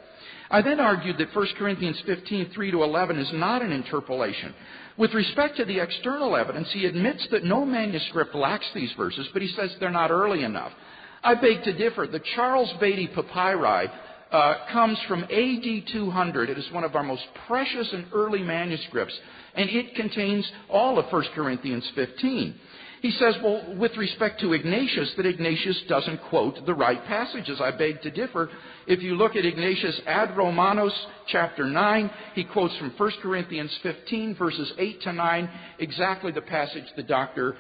I 0.51 0.61
then 0.61 0.81
argued 0.81 1.17
that 1.19 1.35
1 1.35 1.47
Corinthians 1.59 2.01
15, 2.05 2.51
3 2.51 2.71
to 2.73 2.83
11 2.83 3.19
is 3.19 3.31
not 3.33 3.62
an 3.62 3.73
interpolation. 3.73 4.55
With 4.99 5.14
respect 5.14 5.57
to 5.57 5.64
the 5.64 5.81
external 5.81 6.37
evidence, 6.37 6.69
he 6.73 6.85
admits 6.85 7.27
that 7.31 7.43
no 7.43 7.64
manuscript 7.64 8.35
lacks 8.35 8.67
these 8.75 8.93
verses, 8.93 9.29
but 9.33 9.43
he 9.43 9.49
says 9.49 9.75
they're 9.81 9.91
not 9.91 10.11
early 10.11 10.43
enough. 10.43 10.73
I 11.25 11.35
beg 11.35 11.64
to 11.64 11.73
differ. 11.73 12.07
The 12.07 12.21
Chester 12.21 12.79
Beatty 12.81 13.09
Papyri 13.09 13.91
uh, 14.33 14.55
comes 14.72 14.99
from 15.09 15.24
AD 15.24 15.87
200. 15.93 16.51
It 16.51 16.59
is 16.59 16.70
one 16.72 16.85
of 16.85 16.97
our 16.97 17.03
most 17.03 17.24
precious 17.47 17.89
and 17.93 18.07
early 18.12 18.43
manuscripts, 18.43 19.14
and 19.55 19.70
it 19.70 19.95
contains 19.95 20.51
all 20.68 20.99
of 20.99 21.12
1 21.12 21.24
Corinthians 21.35 21.89
15. 21.95 22.55
He 23.03 23.11
says, 23.12 23.37
well, 23.43 23.62
with 23.77 23.97
respect 23.97 24.41
to 24.41 24.53
Ignatius, 24.53 25.12
that 25.16 25.27
Ignatius 25.27 25.83
doesn't 25.89 26.22
quote 26.29 26.64
the 26.64 26.74
right 26.74 27.05
passages. 27.05 27.61
I 27.61 27.70
beg 27.70 28.03
to 28.03 28.11
differ. 28.11 28.49
If 28.87 29.03
you 29.03 29.14
look 29.16 29.37
at 29.37 29.45
Ignatius 29.45 30.01
ad 30.07 30.37
Romanos, 30.37 30.93
chapter 31.29 31.64
9, 31.64 32.11
he 32.35 32.45
quotes 32.45 32.77
from 32.79 32.93
1 32.97 33.12
Corinthians 33.22 33.70
15, 33.83 34.35
verses 34.37 34.72
8 34.79 35.03
to 35.03 35.12
9, 35.12 35.51
exactly 35.79 36.33
the 36.33 36.41
passage 36.41 36.85
the 36.97 37.03
Dr. 37.03 37.57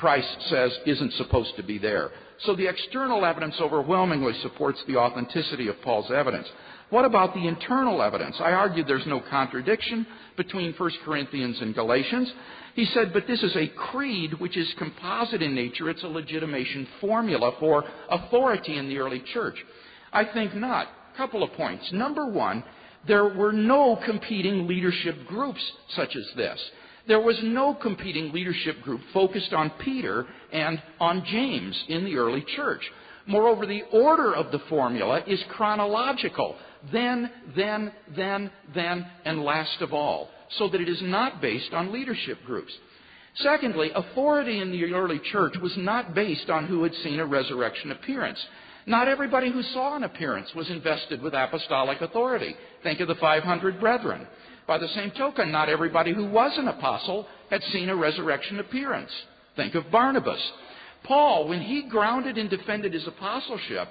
Price 0.00 0.26
says 0.48 0.72
isn't 0.86 1.12
supposed 1.14 1.54
to 1.56 1.62
be 1.62 1.76
there. 1.76 2.10
So 2.44 2.56
the 2.56 2.66
external 2.66 3.26
evidence 3.26 3.54
overwhelmingly 3.60 4.32
supports 4.40 4.82
the 4.86 4.96
authenticity 4.96 5.68
of 5.68 5.80
Paul's 5.82 6.10
evidence. 6.10 6.48
What 6.88 7.04
about 7.04 7.34
the 7.34 7.46
internal 7.46 8.00
evidence? 8.02 8.34
I 8.40 8.52
argued 8.52 8.86
there's 8.88 9.06
no 9.06 9.20
contradiction 9.20 10.06
between 10.38 10.72
1 10.72 10.90
Corinthians 11.04 11.60
and 11.60 11.74
Galatians. 11.74 12.32
He 12.74 12.86
said, 12.86 13.12
but 13.12 13.26
this 13.26 13.42
is 13.42 13.54
a 13.56 13.68
creed 13.68 14.32
which 14.40 14.56
is 14.56 14.72
composite 14.78 15.42
in 15.42 15.54
nature. 15.54 15.90
It's 15.90 16.02
a 16.02 16.08
legitimation 16.08 16.88
formula 17.00 17.52
for 17.60 17.84
authority 18.08 18.78
in 18.78 18.88
the 18.88 18.98
early 18.98 19.22
church. 19.34 19.56
I 20.12 20.24
think 20.24 20.54
not. 20.54 20.88
A 21.12 21.16
Couple 21.18 21.42
of 21.42 21.52
points. 21.52 21.92
Number 21.92 22.26
one, 22.26 22.64
there 23.06 23.28
were 23.28 23.52
no 23.52 24.00
competing 24.06 24.66
leadership 24.66 25.26
groups 25.26 25.60
such 25.94 26.16
as 26.16 26.26
this. 26.36 26.58
There 27.10 27.18
was 27.18 27.40
no 27.42 27.74
competing 27.74 28.30
leadership 28.32 28.82
group 28.82 29.00
focused 29.12 29.52
on 29.52 29.72
Peter 29.80 30.26
and 30.52 30.80
on 31.00 31.24
James 31.24 31.76
in 31.88 32.04
the 32.04 32.14
early 32.14 32.44
church. 32.54 32.88
Moreover, 33.26 33.66
the 33.66 33.82
order 33.92 34.32
of 34.32 34.52
the 34.52 34.60
formula 34.68 35.20
is 35.26 35.42
chronological. 35.48 36.54
Then, 36.92 37.28
then, 37.56 37.90
then, 38.14 38.52
then, 38.72 39.04
and 39.24 39.42
last 39.42 39.80
of 39.80 39.92
all 39.92 40.28
so 40.50 40.68
that 40.68 40.80
it 40.80 40.88
is 40.88 41.02
not 41.02 41.40
based 41.40 41.72
on 41.72 41.92
leadership 41.92 42.38
groups. 42.46 42.72
Secondly, 43.38 43.90
authority 43.92 44.60
in 44.60 44.70
the 44.70 44.94
early 44.94 45.18
church 45.32 45.56
was 45.60 45.76
not 45.78 46.14
based 46.14 46.48
on 46.48 46.68
who 46.68 46.84
had 46.84 46.94
seen 47.02 47.18
a 47.18 47.26
resurrection 47.26 47.90
appearance. 47.90 48.38
Not 48.86 49.08
everybody 49.08 49.50
who 49.50 49.62
saw 49.62 49.96
an 49.96 50.04
appearance 50.04 50.54
was 50.54 50.70
invested 50.70 51.20
with 51.22 51.34
apostolic 51.34 52.02
authority. 52.02 52.54
Think 52.84 53.00
of 53.00 53.08
the 53.08 53.16
500 53.16 53.80
brethren. 53.80 54.28
By 54.70 54.78
the 54.78 54.86
same 54.86 55.10
token, 55.10 55.50
not 55.50 55.68
everybody 55.68 56.12
who 56.14 56.26
was 56.26 56.56
an 56.56 56.68
apostle 56.68 57.26
had 57.50 57.60
seen 57.72 57.88
a 57.88 57.96
resurrection 57.96 58.60
appearance. 58.60 59.10
Think 59.56 59.74
of 59.74 59.90
Barnabas. 59.90 60.40
Paul, 61.02 61.48
when 61.48 61.60
he 61.60 61.88
grounded 61.88 62.38
and 62.38 62.48
defended 62.48 62.92
his 62.92 63.04
apostleship, 63.04 63.88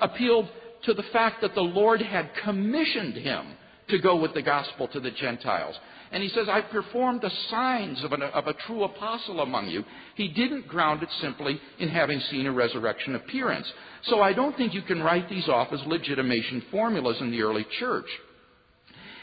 appealed 0.00 0.48
to 0.84 0.94
the 0.94 1.02
fact 1.02 1.42
that 1.42 1.54
the 1.54 1.60
Lord 1.60 2.00
had 2.00 2.30
commissioned 2.44 3.12
him 3.12 3.44
to 3.90 3.98
go 3.98 4.16
with 4.16 4.32
the 4.32 4.40
gospel 4.40 4.88
to 4.88 5.00
the 5.00 5.10
Gentiles. 5.10 5.78
And 6.12 6.22
he 6.22 6.30
says, 6.30 6.48
I've 6.48 6.70
performed 6.70 7.20
the 7.20 7.32
signs 7.50 8.02
of, 8.02 8.14
an, 8.14 8.22
of 8.22 8.46
a 8.46 8.54
true 8.54 8.84
apostle 8.84 9.40
among 9.40 9.68
you. 9.68 9.84
He 10.14 10.28
didn't 10.28 10.66
ground 10.66 11.02
it 11.02 11.10
simply 11.20 11.60
in 11.78 11.90
having 11.90 12.20
seen 12.30 12.46
a 12.46 12.52
resurrection 12.52 13.16
appearance. 13.16 13.70
So 14.04 14.22
I 14.22 14.32
don't 14.32 14.56
think 14.56 14.72
you 14.72 14.80
can 14.80 15.02
write 15.02 15.28
these 15.28 15.50
off 15.50 15.74
as 15.74 15.80
legitimation 15.84 16.62
formulas 16.70 17.18
in 17.20 17.30
the 17.30 17.42
early 17.42 17.66
church. 17.78 18.08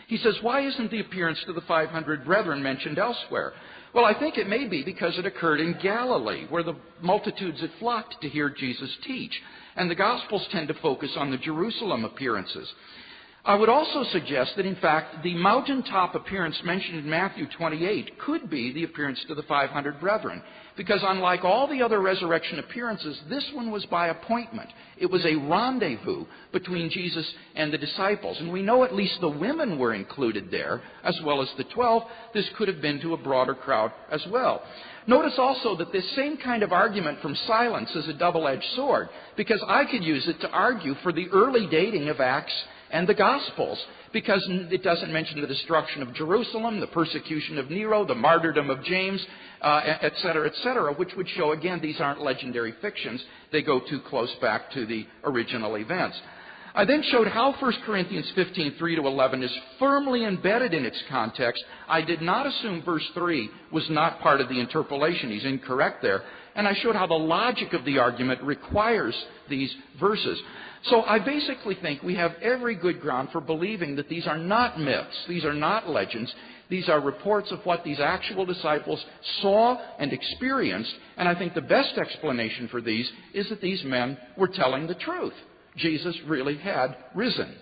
He 0.09 0.17
says, 0.17 0.39
why 0.41 0.65
isn't 0.65 0.89
the 0.89 1.01
appearance 1.01 1.37
to 1.45 1.53
the 1.53 1.61
500 1.61 2.25
brethren 2.25 2.63
mentioned 2.63 2.97
elsewhere? 2.97 3.53
Well, 3.93 4.05
I 4.05 4.17
think 4.17 4.39
it 4.39 4.49
may 4.49 4.67
be 4.67 4.81
because 4.81 5.15
it 5.19 5.25
occurred 5.27 5.59
in 5.59 5.77
Galilee, 5.83 6.47
where 6.49 6.63
the 6.63 6.73
multitudes 6.99 7.61
had 7.61 7.69
flocked 7.77 8.19
to 8.21 8.27
hear 8.27 8.49
Jesus 8.49 8.89
teach. 9.05 9.31
And 9.75 9.89
the 9.89 9.93
Gospels 9.93 10.47
tend 10.51 10.67
to 10.69 10.73
focus 10.81 11.11
on 11.15 11.29
the 11.29 11.37
Jerusalem 11.37 12.05
appearances. 12.05 12.67
I 13.45 13.53
would 13.53 13.69
also 13.69 14.03
suggest 14.11 14.53
that, 14.55 14.65
in 14.65 14.77
fact, 14.77 15.21
the 15.21 15.35
mountaintop 15.35 16.15
appearance 16.15 16.59
mentioned 16.65 16.97
in 16.97 17.09
Matthew 17.09 17.45
28 17.55 18.17
could 18.17 18.49
be 18.49 18.73
the 18.73 18.85
appearance 18.85 19.23
to 19.27 19.35
the 19.35 19.43
500 19.43 19.99
brethren. 19.99 20.41
Because 20.79 21.01
unlike 21.03 21.43
all 21.43 21.67
the 21.67 21.81
other 21.81 21.99
resurrection 21.99 22.57
appearances, 22.57 23.19
this 23.27 23.45
one 23.53 23.69
was 23.69 23.85
by 23.87 24.07
appointment. 24.07 24.69
It 24.97 25.07
was 25.07 25.25
a 25.25 25.35
rendezvous 25.35 26.23
between 26.53 26.89
Jesus 26.89 27.29
and 27.53 27.73
the 27.73 27.77
disciples. 27.77 28.37
And 28.39 28.49
we 28.49 28.61
know 28.61 28.85
at 28.85 28.95
least 28.95 29.19
the 29.19 29.27
women 29.27 29.77
were 29.77 29.93
included 29.93 30.49
there, 30.49 30.81
as 31.03 31.19
well 31.25 31.41
as 31.41 31.49
the 31.57 31.65
12. 31.65 32.03
This 32.33 32.49
could 32.57 32.69
have 32.69 32.81
been 32.81 33.01
to 33.01 33.13
a 33.13 33.17
broader 33.17 33.55
crowd 33.55 33.91
as 34.09 34.25
well. 34.31 34.63
Notice 35.05 35.33
also 35.37 35.75
that 35.75 35.91
this 35.91 36.09
same 36.15 36.37
kind 36.37 36.63
of 36.63 36.71
argument 36.71 37.19
from 37.21 37.35
silence 37.45 37.93
is 37.93 38.07
a 38.07 38.13
double 38.13 38.47
edged 38.47 38.63
sword, 38.77 39.09
because 39.35 39.61
I 39.67 39.83
could 39.83 40.05
use 40.05 40.29
it 40.29 40.39
to 40.39 40.49
argue 40.49 40.95
for 41.03 41.11
the 41.11 41.27
early 41.33 41.67
dating 41.69 42.07
of 42.07 42.21
Acts 42.21 42.53
and 42.91 43.07
the 43.07 43.13
Gospels 43.13 43.83
because 44.11 44.43
it 44.49 44.83
doesn't 44.83 45.11
mention 45.13 45.41
the 45.41 45.47
destruction 45.47 46.01
of 46.01 46.13
Jerusalem, 46.13 46.79
the 46.79 46.87
persecution 46.87 47.57
of 47.57 47.69
Nero, 47.69 48.05
the 48.05 48.15
martyrdom 48.15 48.69
of 48.69 48.83
James, 48.83 49.23
uh, 49.61 49.81
et 50.01 50.13
cetera, 50.17 50.47
et 50.47 50.55
cetera, 50.63 50.93
which 50.93 51.13
would 51.15 51.27
show 51.29 51.51
again 51.51 51.79
these 51.81 51.99
aren't 51.99 52.21
legendary 52.21 52.73
fictions. 52.81 53.23
They 53.51 53.61
go 53.61 53.79
too 53.79 54.01
close 54.09 54.33
back 54.41 54.71
to 54.71 54.85
the 54.85 55.05
original 55.23 55.75
events. 55.75 56.19
I 56.73 56.85
then 56.85 57.03
showed 57.11 57.27
how 57.27 57.55
1 57.59 57.73
Corinthians 57.85 58.31
15, 58.35 58.75
3 58.77 58.95
to 58.95 59.01
11 59.01 59.43
is 59.43 59.57
firmly 59.79 60.23
embedded 60.25 60.73
in 60.73 60.85
its 60.85 61.01
context. 61.09 61.63
I 61.87 62.01
did 62.01 62.21
not 62.21 62.45
assume 62.45 62.83
verse 62.83 63.07
3 63.15 63.49
was 63.71 63.85
not 63.89 64.19
part 64.21 64.39
of 64.39 64.49
the 64.49 64.59
interpolation. 64.59 65.31
He's 65.31 65.45
incorrect 65.45 66.01
there. 66.01 66.23
And 66.59 66.67
I 66.67 66.73
showed 66.73 66.97
how 66.97 67.07
the 67.07 67.13
logic 67.13 67.71
of 67.71 67.85
the 67.85 67.99
argument 67.99 68.41
requires 68.41 69.15
these 69.49 69.73
verses. 69.97 70.37
So 70.87 71.03
I 71.03 71.17
basically 71.17 71.75
think 71.75 72.03
we 72.03 72.15
have 72.15 72.33
every 72.41 72.75
good 72.75 72.99
ground 72.99 73.29
for 73.31 73.39
believing 73.39 73.95
that 73.95 74.09
these 74.09 74.27
are 74.27 74.37
not 74.37 74.77
myths, 74.77 75.25
these 75.29 75.45
are 75.45 75.53
not 75.53 75.89
legends, 75.89 76.35
these 76.69 76.89
are 76.89 76.99
reports 76.99 77.49
of 77.53 77.65
what 77.65 77.85
these 77.85 78.01
actual 78.01 78.45
disciples 78.45 79.01
saw 79.41 79.77
and 79.99 80.11
experienced, 80.11 80.93
and 81.15 81.29
I 81.29 81.35
think 81.35 81.53
the 81.53 81.61
best 81.61 81.97
explanation 81.97 82.67
for 82.67 82.81
these 82.81 83.09
is 83.33 83.47
that 83.47 83.61
these 83.61 83.81
men 83.85 84.17
were 84.35 84.49
telling 84.49 84.85
the 84.85 84.95
truth. 84.95 85.35
Jesus 85.77 86.17
really 86.27 86.57
had 86.57 86.93
risen. 87.15 87.55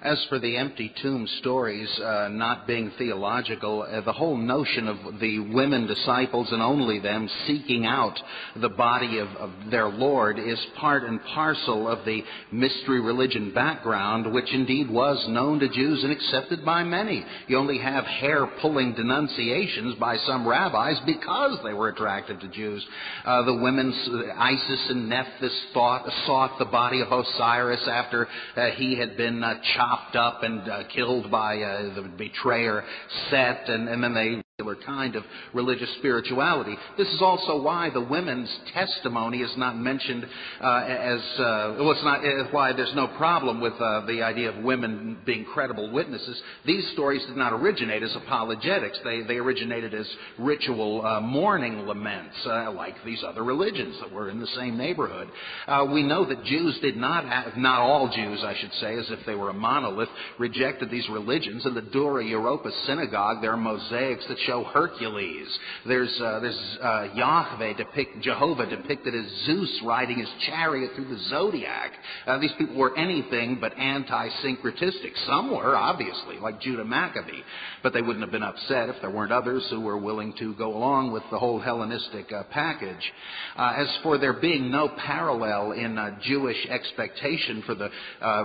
As 0.00 0.24
for 0.28 0.38
the 0.38 0.56
empty 0.56 0.92
tomb 1.02 1.26
stories 1.40 1.88
uh, 1.98 2.28
not 2.30 2.68
being 2.68 2.92
theological, 2.98 3.82
uh, 3.82 4.00
the 4.02 4.12
whole 4.12 4.36
notion 4.36 4.86
of 4.86 5.18
the 5.18 5.40
women 5.40 5.88
disciples 5.88 6.52
and 6.52 6.62
only 6.62 7.00
them 7.00 7.28
seeking 7.48 7.84
out 7.84 8.16
the 8.54 8.68
body 8.68 9.18
of, 9.18 9.26
of, 9.30 9.50
their 9.72 9.88
Lord 9.88 10.38
is 10.38 10.58
part 10.76 11.02
and 11.02 11.20
parcel 11.34 11.88
of 11.88 12.04
the 12.04 12.22
mystery 12.52 13.00
religion 13.00 13.52
background, 13.52 14.32
which 14.32 14.54
indeed 14.54 14.88
was 14.88 15.26
known 15.28 15.58
to 15.58 15.68
Jews 15.68 16.04
and 16.04 16.12
accepted 16.12 16.64
by 16.64 16.84
many. 16.84 17.24
You 17.48 17.58
only 17.58 17.78
have 17.78 18.04
hair 18.04 18.46
pulling 18.62 18.94
denunciations 18.94 19.96
by 19.96 20.16
some 20.18 20.46
rabbis 20.46 20.98
because 21.06 21.58
they 21.64 21.74
were 21.74 21.88
attractive 21.88 22.38
to 22.38 22.48
Jews. 22.48 22.86
Uh, 23.24 23.42
the 23.42 23.54
women's 23.54 23.96
uh, 24.12 24.32
Isis 24.38 24.90
and 24.90 25.08
Nephthys 25.08 25.50
thought, 25.74 26.08
sought 26.24 26.56
the 26.60 26.66
body 26.66 27.00
of 27.00 27.10
Osiris 27.10 27.82
after 27.88 28.28
uh, 28.56 28.66
he 28.76 28.96
had 28.96 29.16
been 29.16 29.40
chopped 29.74 29.87
chopped 29.88 30.16
up 30.16 30.42
and 30.42 30.68
uh, 30.68 30.82
killed 30.94 31.30
by 31.30 31.60
uh, 31.60 31.94
the 31.94 32.02
betrayer 32.02 32.84
Set, 33.30 33.68
and, 33.68 33.88
and 33.88 34.02
then 34.02 34.14
they 34.14 34.42
kind 34.84 35.14
of 35.14 35.22
religious 35.54 35.88
spirituality. 35.98 36.74
This 36.96 37.06
is 37.06 37.22
also 37.22 37.62
why 37.62 37.90
the 37.90 38.00
women's 38.00 38.52
testimony 38.74 39.38
is 39.38 39.52
not 39.56 39.76
mentioned 39.76 40.26
uh, 40.60 40.78
as 40.84 41.20
uh, 41.38 41.76
well. 41.78 41.92
It's 41.92 42.02
not 42.02 42.24
uh, 42.24 42.50
why 42.50 42.72
there's 42.72 42.92
no 42.96 43.06
problem 43.06 43.60
with 43.60 43.74
uh, 43.74 44.04
the 44.06 44.20
idea 44.24 44.50
of 44.50 44.64
women 44.64 45.18
being 45.24 45.44
credible 45.44 45.92
witnesses. 45.92 46.42
These 46.66 46.90
stories 46.94 47.24
did 47.26 47.36
not 47.36 47.52
originate 47.52 48.02
as 48.02 48.12
apologetics. 48.16 48.98
They 49.04 49.22
they 49.22 49.36
originated 49.36 49.94
as 49.94 50.08
ritual 50.40 51.06
uh, 51.06 51.20
mourning 51.20 51.86
laments, 51.86 52.34
uh, 52.44 52.72
like 52.72 52.96
these 53.04 53.22
other 53.24 53.44
religions 53.44 53.96
that 54.00 54.12
were 54.12 54.28
in 54.28 54.40
the 54.40 54.48
same 54.56 54.76
neighborhood. 54.76 55.28
we 55.92 56.02
know 56.02 56.26
that 56.28 56.42
Jews 56.42 56.76
did 56.82 56.96
not 56.96 57.24
have, 57.26 57.56
not 57.56 57.78
all 57.78 58.10
Jews, 58.12 58.42
I 58.44 58.56
should 58.60 58.72
say, 58.80 58.98
as 58.98 59.06
if 59.10 59.24
they 59.24 59.36
were 59.36 59.50
a 59.50 59.54
monolith, 59.54 60.08
rejected 60.36 60.90
these 60.90 61.08
religions. 61.10 61.64
In 61.64 61.74
the 61.74 61.82
Dura 61.82 62.24
Europa 62.24 62.72
synagogue, 62.86 63.40
there 63.40 63.52
are 63.52 63.56
mosaics 63.56 64.24
that 64.26 64.38
show 64.48 64.64
Hercules. 64.64 65.46
There's, 65.86 66.20
uh, 66.20 66.40
there's 66.40 66.78
uh, 66.82 67.08
Yahweh, 67.14 67.74
depict, 67.76 68.22
Jehovah 68.22 68.66
depicted 68.66 69.14
as 69.14 69.26
Zeus 69.44 69.80
riding 69.84 70.18
his 70.18 70.28
chariot 70.46 70.92
through 70.96 71.08
the 71.08 71.22
zodiac. 71.28 71.92
Uh, 72.26 72.38
these 72.38 72.52
people 72.56 72.76
were 72.76 72.96
anything 72.96 73.58
but 73.60 73.76
anti-syncretistic. 73.76 75.12
Some 75.26 75.50
were, 75.54 75.76
obviously, 75.76 76.38
like 76.40 76.60
Judah 76.60 76.84
Maccabee, 76.84 77.42
but 77.82 77.92
they 77.92 78.00
wouldn't 78.00 78.22
have 78.22 78.32
been 78.32 78.42
upset 78.42 78.88
if 78.88 78.96
there 79.02 79.10
weren't 79.10 79.32
others 79.32 79.66
who 79.70 79.80
were 79.80 79.98
willing 79.98 80.32
to 80.38 80.54
go 80.54 80.74
along 80.74 81.12
with 81.12 81.22
the 81.30 81.38
whole 81.38 81.60
Hellenistic 81.60 82.32
uh, 82.32 82.44
package. 82.50 83.12
Uh, 83.56 83.74
as 83.76 83.98
for 84.02 84.16
there 84.16 84.32
being 84.32 84.70
no 84.70 84.88
parallel 84.88 85.72
in 85.72 85.98
uh, 85.98 86.18
Jewish 86.22 86.66
expectation 86.70 87.62
for 87.66 87.74
the 87.74 87.90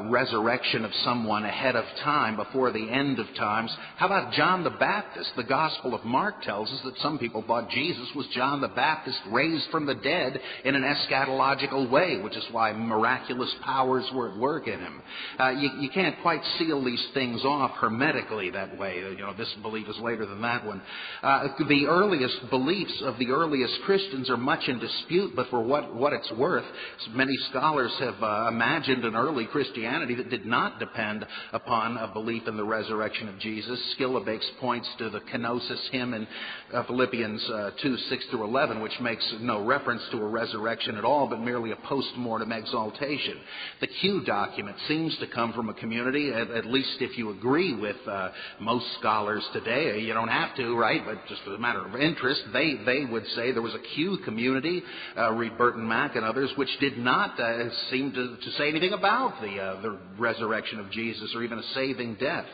resurrection 0.09 0.83
of 0.83 0.91
someone 1.05 1.45
ahead 1.45 1.75
of 1.77 1.85
time, 2.03 2.35
before 2.35 2.71
the 2.71 2.89
end 2.89 3.19
of 3.19 3.27
times, 3.37 3.73
how 3.95 4.07
about 4.07 4.33
John 4.33 4.65
the 4.65 4.69
Baptist? 4.69 5.31
The 5.37 5.43
Gospel 5.43 5.92
of 5.93 6.03
Mark 6.05 6.41
tells 6.43 6.69
us 6.71 6.79
that 6.85 6.97
some 6.99 7.17
people 7.17 7.43
thought 7.45 7.69
Jesus 7.69 8.07
was 8.15 8.25
John 8.33 8.61
the 8.61 8.67
Baptist 8.67 9.19
raised 9.31 9.69
from 9.71 9.85
the 9.85 9.95
dead 9.95 10.39
in 10.65 10.75
an 10.75 10.83
eschatological 10.83 11.89
way, 11.89 12.19
which 12.21 12.35
is 12.35 12.43
why 12.51 12.73
miraculous 12.73 13.53
powers 13.63 14.09
were 14.13 14.31
at 14.31 14.37
work 14.37 14.67
in 14.67 14.79
him. 14.79 15.01
Uh, 15.39 15.49
you, 15.51 15.69
you, 15.79 15.89
can't 15.89 16.15
quite 16.21 16.41
seal 16.57 16.83
these 16.83 17.05
things 17.13 17.43
off 17.45 17.71
hermetically 17.77 18.49
that 18.51 18.77
way. 18.77 18.97
You 18.97 19.17
know, 19.17 19.33
this 19.37 19.53
belief 19.61 19.87
is 19.87 19.97
later 19.99 20.25
than 20.25 20.41
that 20.41 20.65
one. 20.65 20.81
Uh, 21.21 21.47
the 21.67 21.85
earliest 21.87 22.49
beliefs 22.49 23.01
of 23.03 23.17
the 23.19 23.29
earliest 23.29 23.73
Christians 23.85 24.29
are 24.29 24.37
much 24.37 24.67
in 24.67 24.79
dispute, 24.79 25.33
but 25.35 25.47
for 25.49 25.61
what, 25.61 25.93
what 25.95 26.13
it's 26.13 26.31
worth, 26.33 26.65
many 27.11 27.35
scholars 27.49 27.91
have 27.99 28.21
uh, 28.21 28.47
imagined 28.49 29.05
an 29.05 29.15
early 29.15 29.45
Christianity 29.45 30.15
that 30.15 30.29
did 30.29 30.45
not 30.45 30.79
depend 30.79 31.25
upon 31.51 31.97
a 31.97 32.07
belief 32.07 32.47
in 32.47 32.57
the 32.57 32.63
resurrection 32.63 33.29
of 33.29 33.39
Jesus. 33.39 33.79
Schillebeeckx 33.99 34.41
points 34.59 34.87
to 34.97 35.09
the 35.09 35.19
kenosis 35.19 35.82
hymn 35.91 36.13
in 36.13 36.27
uh, 36.73 36.83
Philippians 36.83 37.43
uh, 37.49 37.71
2 37.81 37.97
6 37.97 38.25
through 38.31 38.43
11, 38.43 38.81
which 38.81 38.99
makes 39.01 39.23
no 39.39 39.63
reference 39.63 40.01
to 40.11 40.17
a 40.17 40.27
resurrection 40.27 40.97
at 40.97 41.05
all, 41.05 41.27
but 41.27 41.39
merely 41.39 41.71
a 41.71 41.75
post 41.87 42.09
mortem 42.17 42.51
exaltation. 42.51 43.37
The 43.81 43.87
Q 43.87 44.23
document 44.25 44.77
seems 44.87 45.17
to 45.19 45.27
come 45.27 45.53
from 45.53 45.69
a 45.69 45.73
community, 45.73 46.31
at, 46.31 46.49
at 46.51 46.65
least 46.65 46.97
if 46.99 47.17
you 47.17 47.31
agree 47.31 47.73
with 47.75 47.97
uh, 48.07 48.29
most 48.59 48.85
scholars 48.99 49.43
today. 49.53 49.99
You 49.99 50.13
don't 50.13 50.27
have 50.27 50.55
to, 50.55 50.75
right? 50.75 51.01
But 51.05 51.27
just 51.27 51.41
as 51.47 51.53
a 51.53 51.59
matter 51.59 51.85
of 51.85 51.95
interest, 51.95 52.41
they, 52.51 52.75
they 52.85 53.05
would 53.05 53.25
say 53.35 53.51
there 53.51 53.61
was 53.61 53.75
a 53.75 53.95
Q 53.95 54.19
community, 54.25 54.81
uh, 55.17 55.33
read 55.33 55.57
Burton 55.57 55.87
Mack 55.87 56.15
and 56.15 56.25
others, 56.25 56.51
which 56.55 56.69
did 56.79 56.97
not 56.97 57.39
uh, 57.39 57.69
seem 57.89 58.11
to, 58.13 58.37
to 58.37 58.51
say 58.57 58.69
anything 58.69 58.93
about 58.93 59.41
the, 59.41 59.59
uh, 59.59 59.81
the 59.81 59.97
resurrection 60.17 60.79
of 60.79 60.89
Jesus 60.91 61.33
or 61.35 61.43
even 61.43 61.59
a 61.59 61.63
saving 61.73 62.15
death. 62.15 62.45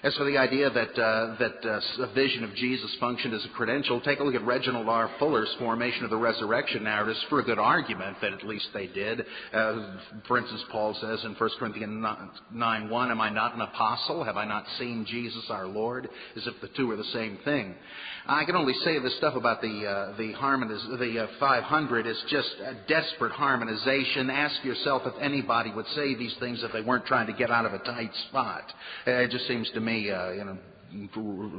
As 0.00 0.14
for 0.14 0.24
the 0.24 0.38
idea 0.38 0.70
that, 0.70 0.96
uh, 0.96 1.34
that 1.40 1.68
uh, 1.68 2.04
a 2.04 2.14
vision 2.14 2.44
of 2.44 2.54
Jesus 2.54 2.94
functioned 3.00 3.34
as 3.34 3.44
a 3.44 3.48
credential, 3.48 4.00
take 4.00 4.20
a 4.20 4.22
look 4.22 4.36
at 4.36 4.46
Reginald 4.46 4.88
R. 4.88 5.10
Fuller's 5.18 5.52
formation 5.58 6.04
of 6.04 6.10
the 6.10 6.16
resurrection 6.16 6.84
narratives 6.84 7.18
for 7.28 7.40
a 7.40 7.42
good 7.42 7.58
argument 7.58 8.16
that 8.22 8.32
at 8.32 8.46
least 8.46 8.68
they 8.72 8.86
did. 8.86 9.24
Uh, 9.52 9.96
for 10.28 10.38
instance, 10.38 10.62
Paul 10.70 10.96
says 11.00 11.24
in 11.24 11.34
1 11.34 11.50
Corinthians 11.58 12.06
9 12.52 12.88
1, 12.88 13.10
Am 13.10 13.20
I 13.20 13.28
not 13.28 13.56
an 13.56 13.60
apostle? 13.60 14.22
Have 14.22 14.36
I 14.36 14.44
not 14.44 14.66
seen 14.78 15.04
Jesus 15.04 15.46
our 15.50 15.66
Lord? 15.66 16.08
As 16.36 16.46
if 16.46 16.54
the 16.60 16.68
two 16.76 16.88
are 16.92 16.96
the 16.96 17.02
same 17.12 17.38
thing. 17.44 17.74
I 18.30 18.44
can 18.44 18.56
only 18.56 18.74
say 18.84 18.98
this 18.98 19.16
stuff 19.16 19.36
about 19.36 19.62
the, 19.62 19.86
uh, 19.86 20.16
the, 20.18 20.32
harmoniz- 20.32 20.86
the 20.98 21.24
uh, 21.24 21.26
500 21.40 22.06
is 22.06 22.22
just 22.28 22.50
a 22.62 22.74
desperate 22.86 23.32
harmonization. 23.32 24.28
Ask 24.28 24.62
yourself 24.62 25.02
if 25.06 25.14
anybody 25.18 25.72
would 25.72 25.86
say 25.94 26.14
these 26.14 26.34
things 26.38 26.62
if 26.62 26.70
they 26.72 26.82
weren't 26.82 27.06
trying 27.06 27.26
to 27.28 27.32
get 27.32 27.50
out 27.50 27.64
of 27.64 27.72
a 27.72 27.78
tight 27.78 28.10
spot. 28.28 28.64
it 29.06 29.30
just 29.30 29.48
seems 29.48 29.70
to 29.70 29.80
me, 29.80 30.10
uh, 30.10 30.32
you 30.32 30.44
know, 30.44 30.58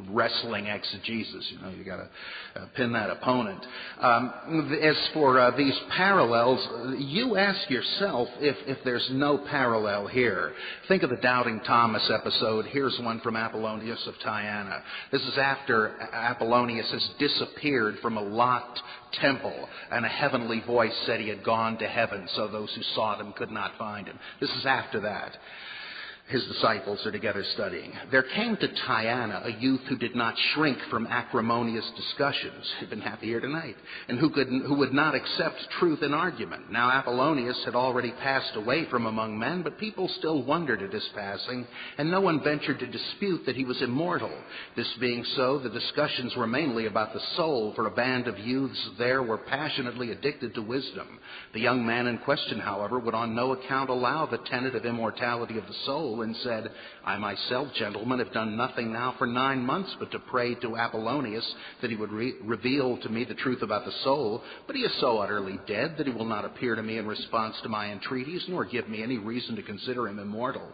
wrestling 0.09 0.67
exegesis. 0.67 1.51
You 1.51 1.59
know, 1.61 1.69
you 1.69 1.83
got 1.83 1.97
to 1.97 2.09
uh, 2.61 2.65
pin 2.75 2.91
that 2.93 3.09
opponent. 3.09 3.63
Um, 3.99 4.79
as 4.81 5.09
for 5.13 5.39
uh, 5.39 5.55
these 5.55 5.77
parallels, 5.95 6.95
you 6.99 7.37
ask 7.37 7.69
yourself 7.69 8.27
if, 8.39 8.55
if 8.67 8.83
there's 8.83 9.07
no 9.11 9.37
parallel 9.37 10.07
here. 10.07 10.53
Think 10.87 11.03
of 11.03 11.09
the 11.09 11.17
Doubting 11.17 11.61
Thomas 11.65 12.09
episode. 12.13 12.65
Here's 12.65 12.97
one 12.99 13.19
from 13.21 13.35
Apollonius 13.35 14.05
of 14.07 14.15
Tyana. 14.25 14.81
This 15.11 15.21
is 15.21 15.37
after 15.37 15.99
Apollonius 16.13 16.91
has 16.91 17.09
disappeared 17.19 17.97
from 18.01 18.17
a 18.17 18.21
locked 18.21 18.79
temple, 19.21 19.67
and 19.91 20.05
a 20.05 20.09
heavenly 20.09 20.61
voice 20.65 20.93
said 21.05 21.19
he 21.19 21.29
had 21.29 21.43
gone 21.43 21.77
to 21.79 21.87
heaven, 21.87 22.27
so 22.35 22.47
those 22.47 22.73
who 22.75 22.81
sought 22.95 23.19
him 23.19 23.33
could 23.33 23.51
not 23.51 23.71
find 23.77 24.07
him. 24.07 24.19
This 24.39 24.51
is 24.51 24.65
after 24.65 24.99
that 25.01 25.35
his 26.29 26.45
disciples 26.45 27.03
are 27.07 27.11
together 27.11 27.43
studying. 27.55 27.91
There 28.11 28.23
came 28.23 28.55
to 28.57 28.67
Tyana 28.67 29.47
a 29.47 29.59
youth 29.59 29.81
who 29.89 29.97
did 29.97 30.15
not 30.15 30.35
shrink 30.53 30.77
from 30.91 31.07
acrimonious 31.07 31.89
discussions. 31.97 32.71
He'd 32.79 32.91
been 32.91 33.01
happy 33.01 33.25
here 33.25 33.39
tonight. 33.39 33.75
And 34.07 34.19
who, 34.19 34.29
could, 34.29 34.47
who 34.47 34.75
would 34.75 34.93
not 34.93 35.15
accept 35.15 35.57
truth 35.79 36.03
in 36.03 36.13
argument. 36.13 36.71
Now 36.71 36.91
Apollonius 36.91 37.59
had 37.65 37.73
already 37.73 38.11
passed 38.11 38.55
away 38.55 38.85
from 38.91 39.07
among 39.07 39.39
men, 39.39 39.63
but 39.63 39.79
people 39.79 40.07
still 40.19 40.43
wondered 40.43 40.83
at 40.83 40.93
his 40.93 41.07
passing, 41.15 41.65
and 41.97 42.11
no 42.11 42.21
one 42.21 42.43
ventured 42.43 42.77
to 42.79 42.87
dispute 42.87 43.45
that 43.47 43.55
he 43.55 43.65
was 43.65 43.81
immortal. 43.81 44.31
This 44.75 44.87
being 44.99 45.25
so, 45.35 45.57
the 45.57 45.69
discussions 45.69 46.35
were 46.35 46.47
mainly 46.47 46.85
about 46.85 47.11
the 47.13 47.21
soul, 47.37 47.73
for 47.75 47.87
a 47.87 47.91
band 47.91 48.27
of 48.27 48.37
youths 48.37 48.89
there 48.99 49.23
were 49.23 49.39
passionately 49.39 50.11
addicted 50.11 50.53
to 50.53 50.61
wisdom. 50.61 51.19
The 51.53 51.59
young 51.59 51.83
man 51.83 52.05
in 52.05 52.19
question, 52.19 52.59
however, 52.59 52.99
would 52.99 53.15
on 53.15 53.33
no 53.33 53.53
account 53.53 53.89
allow 53.89 54.27
the 54.27 54.37
tenet 54.37 54.75
of 54.75 54.85
immortality 54.85 55.57
of 55.57 55.65
the 55.65 55.73
soul 55.85 56.18
and 56.21 56.35
said, 56.43 56.71
I 57.05 57.17
myself, 57.17 57.69
gentlemen, 57.77 58.19
have 58.19 58.33
done 58.33 58.57
nothing 58.57 58.91
now 58.93 59.15
for 59.17 59.27
nine 59.27 59.61
months 59.61 59.95
but 59.99 60.11
to 60.11 60.19
pray 60.19 60.55
to 60.55 60.77
Apollonius 60.77 61.45
that 61.81 61.89
he 61.89 61.95
would 61.95 62.11
re- 62.11 62.35
reveal 62.43 62.97
to 62.97 63.09
me 63.09 63.25
the 63.25 63.33
truth 63.35 63.61
about 63.61 63.85
the 63.85 63.93
soul. 64.03 64.43
But 64.67 64.75
he 64.75 64.83
is 64.83 64.91
so 64.99 65.19
utterly 65.19 65.59
dead 65.67 65.95
that 65.97 66.07
he 66.07 66.13
will 66.13 66.25
not 66.25 66.45
appear 66.45 66.75
to 66.75 66.83
me 66.83 66.97
in 66.97 67.07
response 67.07 67.55
to 67.63 67.69
my 67.69 67.91
entreaties, 67.91 68.43
nor 68.47 68.65
give 68.65 68.87
me 68.89 69.03
any 69.03 69.17
reason 69.17 69.55
to 69.55 69.63
consider 69.63 70.07
him 70.07 70.19
immortal. 70.19 70.71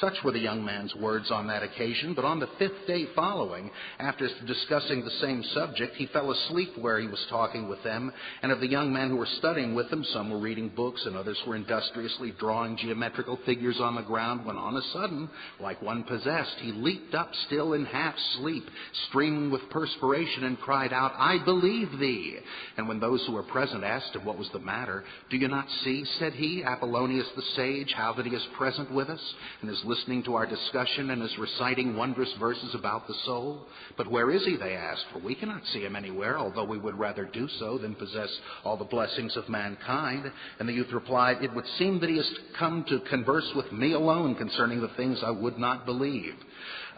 Such 0.00 0.22
were 0.22 0.32
the 0.32 0.38
young 0.38 0.64
man's 0.64 0.94
words 0.94 1.30
on 1.30 1.46
that 1.46 1.62
occasion, 1.62 2.12
but 2.14 2.24
on 2.24 2.38
the 2.38 2.48
fifth 2.58 2.86
day 2.86 3.06
following, 3.14 3.70
after 3.98 4.28
discussing 4.46 5.02
the 5.02 5.10
same 5.22 5.42
subject, 5.54 5.96
he 5.96 6.06
fell 6.06 6.30
asleep 6.30 6.76
where 6.78 6.98
he 6.98 7.06
was 7.06 7.24
talking 7.30 7.68
with 7.68 7.82
them, 7.82 8.12
and 8.42 8.52
of 8.52 8.60
the 8.60 8.68
young 8.68 8.92
men 8.92 9.08
who 9.08 9.16
were 9.16 9.28
studying 9.38 9.74
with 9.74 9.90
him, 9.90 10.04
some 10.12 10.30
were 10.30 10.38
reading 10.38 10.68
books 10.68 11.04
and 11.06 11.16
others 11.16 11.40
were 11.46 11.56
industriously 11.56 12.32
drawing 12.38 12.76
geometrical 12.76 13.38
figures 13.46 13.80
on 13.80 13.94
the 13.94 14.02
ground, 14.02 14.44
when 14.44 14.56
on 14.56 14.76
a 14.76 14.82
sudden, 14.92 15.28
like 15.60 15.80
one 15.80 16.04
possessed, 16.04 16.56
he 16.60 16.72
leaped 16.72 17.14
up 17.14 17.30
still 17.46 17.72
in 17.72 17.84
half 17.86 18.14
sleep, 18.36 18.64
streaming 19.08 19.50
with 19.50 19.70
perspiration, 19.70 20.44
and 20.44 20.60
cried 20.60 20.92
out, 20.92 21.12
I 21.16 21.38
believe 21.44 21.98
thee. 21.98 22.38
And 22.76 22.88
when 22.88 23.00
those 23.00 23.24
who 23.26 23.32
were 23.32 23.42
present 23.42 23.84
asked 23.84 24.14
him 24.14 24.24
what 24.24 24.38
was 24.38 24.50
the 24.52 24.58
matter, 24.58 25.04
Do 25.30 25.36
you 25.36 25.48
not 25.48 25.66
see, 25.82 26.04
said 26.18 26.34
he, 26.34 26.62
Apollonius 26.62 27.28
the 27.36 27.42
sage, 27.56 27.92
how 27.96 28.12
that 28.14 28.26
he 28.26 28.34
is 28.34 28.46
present 28.56 28.92
with 28.92 29.08
us? 29.08 29.34
and 29.60 29.70
is 29.70 29.77
listening 29.84 30.22
to 30.24 30.34
our 30.34 30.46
discussion 30.46 31.10
and 31.10 31.22
is 31.22 31.38
reciting 31.38 31.96
wondrous 31.96 32.32
verses 32.38 32.74
about 32.74 33.06
the 33.06 33.14
soul. 33.24 33.66
But 33.96 34.10
where 34.10 34.30
is 34.30 34.44
he, 34.44 34.56
they 34.56 34.74
asked, 34.74 35.06
for 35.12 35.18
we 35.18 35.34
cannot 35.34 35.62
see 35.72 35.80
him 35.80 35.96
anywhere, 35.96 36.38
although 36.38 36.64
we 36.64 36.78
would 36.78 36.98
rather 36.98 37.24
do 37.24 37.48
so 37.58 37.78
than 37.78 37.94
possess 37.94 38.28
all 38.64 38.76
the 38.76 38.84
blessings 38.84 39.36
of 39.36 39.48
mankind. 39.48 40.30
And 40.58 40.68
the 40.68 40.72
youth 40.72 40.92
replied, 40.92 41.42
It 41.42 41.54
would 41.54 41.66
seem 41.78 42.00
that 42.00 42.10
he 42.10 42.16
has 42.16 42.30
come 42.58 42.84
to 42.88 43.00
converse 43.10 43.50
with 43.54 43.70
me 43.72 43.92
alone 43.92 44.34
concerning 44.34 44.80
the 44.80 44.92
things 44.96 45.20
I 45.24 45.30
would 45.30 45.58
not 45.58 45.86
believe. 45.86 46.34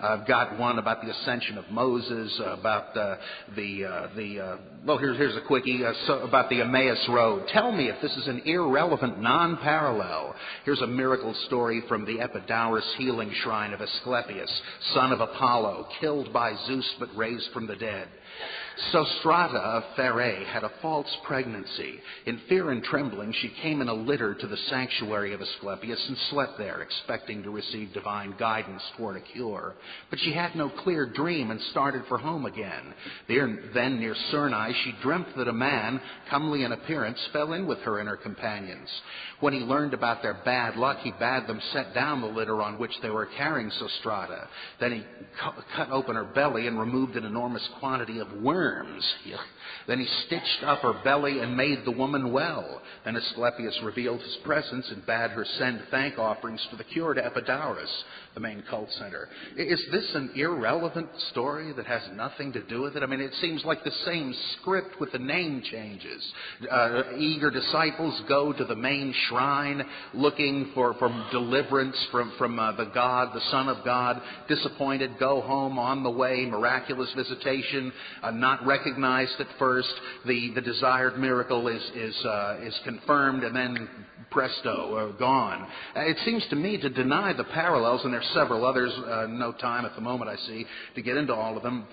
I've 0.02 0.26
got 0.26 0.58
one 0.58 0.78
about 0.78 1.02
the 1.02 1.10
ascension 1.10 1.58
of 1.58 1.68
Moses, 1.70 2.40
about 2.46 2.96
uh, 2.96 3.16
the 3.54 3.84
uh, 3.84 4.08
the 4.16 4.40
uh, 4.40 4.56
well. 4.86 4.98
Here's 4.98 5.16
here's 5.16 5.36
a 5.36 5.42
quickie 5.42 5.84
uh, 5.84 5.92
so 6.06 6.20
about 6.20 6.48
the 6.48 6.62
Emmaus 6.62 7.04
Road. 7.08 7.46
Tell 7.48 7.70
me 7.70 7.88
if 7.88 8.00
this 8.00 8.16
is 8.16 8.26
an 8.26 8.42
irrelevant, 8.46 9.20
non-parallel. 9.20 10.34
Here's 10.64 10.80
a 10.80 10.86
miracle 10.86 11.34
story 11.46 11.82
from 11.88 12.06
the 12.06 12.20
Epidaurus 12.20 12.84
healing 12.96 13.30
shrine 13.42 13.74
of 13.74 13.80
Asclepius, 13.80 14.62
son 14.94 15.12
of 15.12 15.20
Apollo, 15.20 15.88
killed 16.00 16.32
by 16.32 16.54
Zeus 16.66 16.94
but 16.98 17.14
raised 17.14 17.50
from 17.52 17.66
the 17.66 17.76
dead. 17.76 18.08
Sostrata 18.92 19.58
of 19.58 19.84
Pherae 19.96 20.44
had 20.46 20.64
a 20.64 20.72
false 20.80 21.14
pregnancy. 21.24 22.00
In 22.26 22.40
fear 22.48 22.70
and 22.70 22.82
trembling, 22.82 23.32
she 23.32 23.52
came 23.62 23.82
in 23.82 23.88
a 23.88 23.94
litter 23.94 24.34
to 24.34 24.46
the 24.46 24.56
sanctuary 24.68 25.32
of 25.34 25.40
Asclepius 25.40 26.02
and 26.08 26.16
slept 26.30 26.56
there, 26.56 26.80
expecting 26.80 27.42
to 27.42 27.50
receive 27.50 27.92
divine 27.92 28.34
guidance 28.38 28.82
toward 28.96 29.16
a 29.16 29.20
cure. 29.20 29.74
But 30.08 30.18
she 30.20 30.32
had 30.32 30.56
no 30.56 30.70
clear 30.70 31.06
dream 31.06 31.50
and 31.50 31.60
started 31.70 32.04
for 32.08 32.18
home 32.18 32.46
again. 32.46 32.94
There, 33.28 33.58
then, 33.74 34.00
near 34.00 34.16
Cernae, 34.32 34.72
she 34.82 34.94
dreamt 35.02 35.36
that 35.36 35.48
a 35.48 35.52
man, 35.52 36.00
comely 36.30 36.64
in 36.64 36.72
appearance, 36.72 37.18
fell 37.32 37.52
in 37.52 37.66
with 37.66 37.78
her 37.80 37.98
and 37.98 38.08
her 38.08 38.16
companions. 38.16 38.88
When 39.40 39.52
he 39.52 39.60
learned 39.60 39.94
about 39.94 40.22
their 40.22 40.40
bad 40.44 40.76
luck, 40.76 40.98
he 41.00 41.12
bade 41.12 41.46
them 41.46 41.60
set 41.72 41.94
down 41.94 42.22
the 42.22 42.26
litter 42.26 42.62
on 42.62 42.78
which 42.78 42.92
they 43.02 43.10
were 43.10 43.26
carrying 43.36 43.70
Sostrata. 43.70 44.48
Then 44.80 44.92
he 44.92 45.04
cut 45.76 45.90
open 45.90 46.16
her 46.16 46.24
belly 46.24 46.66
and 46.66 46.78
removed 46.78 47.16
an 47.16 47.24
enormous 47.24 47.66
quantity 47.78 48.18
of 48.18 48.32
worms 48.42 48.69
worms. 48.70 49.14
Then 49.86 49.98
he 49.98 50.06
stitched 50.26 50.62
up 50.64 50.80
her 50.80 50.94
belly 51.04 51.40
and 51.40 51.56
made 51.56 51.84
the 51.84 51.90
woman 51.90 52.32
well. 52.32 52.82
Then 53.04 53.16
Asclepius 53.16 53.78
revealed 53.82 54.20
his 54.20 54.36
presence 54.44 54.88
and 54.90 55.04
bade 55.06 55.30
her 55.30 55.44
send 55.58 55.82
thank 55.90 56.18
offerings 56.18 56.64
for 56.70 56.76
the 56.76 56.84
cure 56.84 57.14
to 57.14 57.24
Epidaurus, 57.24 57.90
the 58.34 58.40
main 58.40 58.62
cult 58.70 58.88
center. 58.92 59.28
Is 59.56 59.82
this 59.90 60.06
an 60.14 60.30
irrelevant 60.36 61.08
story 61.30 61.72
that 61.72 61.86
has 61.86 62.02
nothing 62.14 62.52
to 62.52 62.62
do 62.62 62.82
with 62.82 62.96
it? 62.96 63.02
I 63.02 63.06
mean, 63.06 63.20
it 63.20 63.34
seems 63.40 63.64
like 63.64 63.82
the 63.82 63.90
same 64.04 64.34
script 64.54 65.00
with 65.00 65.10
the 65.12 65.18
name 65.18 65.62
changes. 65.70 66.32
Uh, 66.70 67.02
eager 67.18 67.50
disciples 67.50 68.20
go 68.28 68.52
to 68.52 68.64
the 68.64 68.76
main 68.76 69.12
shrine 69.28 69.82
looking 70.14 70.70
for, 70.74 70.94
for 70.94 71.08
deliverance 71.32 71.96
from, 72.12 72.32
from 72.38 72.58
uh, 72.58 72.72
the 72.76 72.90
God, 72.94 73.34
the 73.34 73.40
Son 73.50 73.68
of 73.68 73.84
God. 73.84 74.20
Disappointed, 74.48 75.18
go 75.18 75.40
home 75.40 75.78
on 75.78 76.02
the 76.02 76.10
way, 76.10 76.46
miraculous 76.46 77.12
visitation, 77.16 77.92
uh, 78.22 78.30
not 78.30 78.64
recognized 78.64 79.40
at 79.40 79.48
first. 79.58 79.92
The, 80.26 80.52
the 80.54 80.60
desired 80.60 81.18
miracle 81.18 81.66
is, 81.66 81.82
is, 81.96 82.24
uh, 82.24 82.58
is 82.62 82.78
confirmed 82.84 83.42
and 83.42 83.56
then 83.56 83.88
presto, 84.30 84.94
uh, 84.94 85.18
gone. 85.18 85.66
Uh, 85.96 86.00
it 86.00 86.16
seems 86.24 86.44
to 86.50 86.56
me 86.56 86.78
to 86.78 86.88
deny 86.88 87.32
the 87.32 87.44
parallels, 87.44 88.04
and 88.04 88.14
there's 88.20 88.32
several 88.34 88.64
others, 88.64 88.92
uh, 88.92 89.26
no 89.28 89.52
time 89.52 89.84
at 89.84 89.94
the 89.94 90.00
moment 90.00 90.30
I 90.30 90.36
see 90.46 90.66
to 90.94 91.02
get 91.02 91.16
into 91.16 91.34
all 91.34 91.56
of 91.56 91.62
them, 91.62 91.86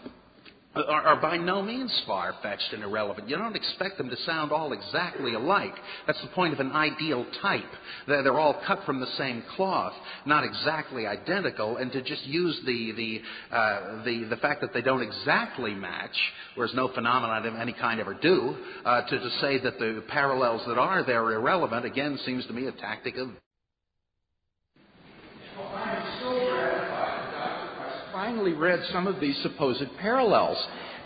are, 0.75 1.01
are 1.01 1.21
by 1.21 1.37
no 1.37 1.63
means 1.63 1.91
far 2.05 2.35
fetched 2.43 2.71
and 2.71 2.83
irrelevant. 2.83 3.27
You 3.27 3.37
don't 3.37 3.55
expect 3.55 3.97
them 3.97 4.09
to 4.09 4.17
sound 4.17 4.51
all 4.51 4.73
exactly 4.73 5.33
alike. 5.33 5.73
That's 6.05 6.21
the 6.21 6.27
point 6.29 6.53
of 6.53 6.59
an 6.59 6.71
ideal 6.71 7.25
type. 7.41 7.63
They're, 8.07 8.21
they're 8.23 8.39
all 8.39 8.61
cut 8.67 8.83
from 8.85 8.99
the 8.99 9.07
same 9.17 9.43
cloth, 9.55 9.93
not 10.25 10.43
exactly 10.43 11.07
identical, 11.07 11.77
and 11.77 11.91
to 11.93 12.03
just 12.03 12.23
use 12.25 12.59
the, 12.65 12.91
the, 12.91 13.55
uh, 13.55 14.03
the, 14.03 14.27
the 14.29 14.37
fact 14.37 14.61
that 14.61 14.73
they 14.73 14.81
don't 14.81 15.01
exactly 15.01 15.73
match, 15.73 16.15
whereas 16.55 16.73
no 16.75 16.89
phenomenon 16.93 17.45
of 17.45 17.55
any 17.55 17.73
kind 17.73 17.99
ever 17.99 18.13
do, 18.13 18.55
uh, 18.85 19.01
to, 19.03 19.17
to 19.17 19.29
say 19.41 19.59
that 19.59 19.79
the 19.79 20.03
parallels 20.09 20.61
that 20.67 20.77
are 20.77 21.03
there 21.03 21.23
are 21.23 21.33
irrelevant, 21.33 21.85
again, 21.85 22.19
seems 22.25 22.45
to 22.45 22.53
me 22.53 22.67
a 22.67 22.71
tactic 22.73 23.15
of 23.17 23.29
finally 28.27 28.51
read 28.51 28.81
some 28.91 29.07
of 29.07 29.21
these 29.21 29.37
supposed 29.41 29.85
parallels. 29.99 30.57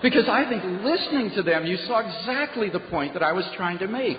Because 0.02 0.28
I 0.28 0.50
think 0.50 0.64
listening 0.84 1.30
to 1.36 1.44
them, 1.44 1.68
you 1.68 1.78
saw 1.86 2.00
exactly 2.00 2.70
the 2.70 2.80
point 2.80 3.14
that 3.14 3.22
I 3.22 3.32
was 3.32 3.46
trying 3.56 3.78
to 3.78 3.88
make. 3.88 4.18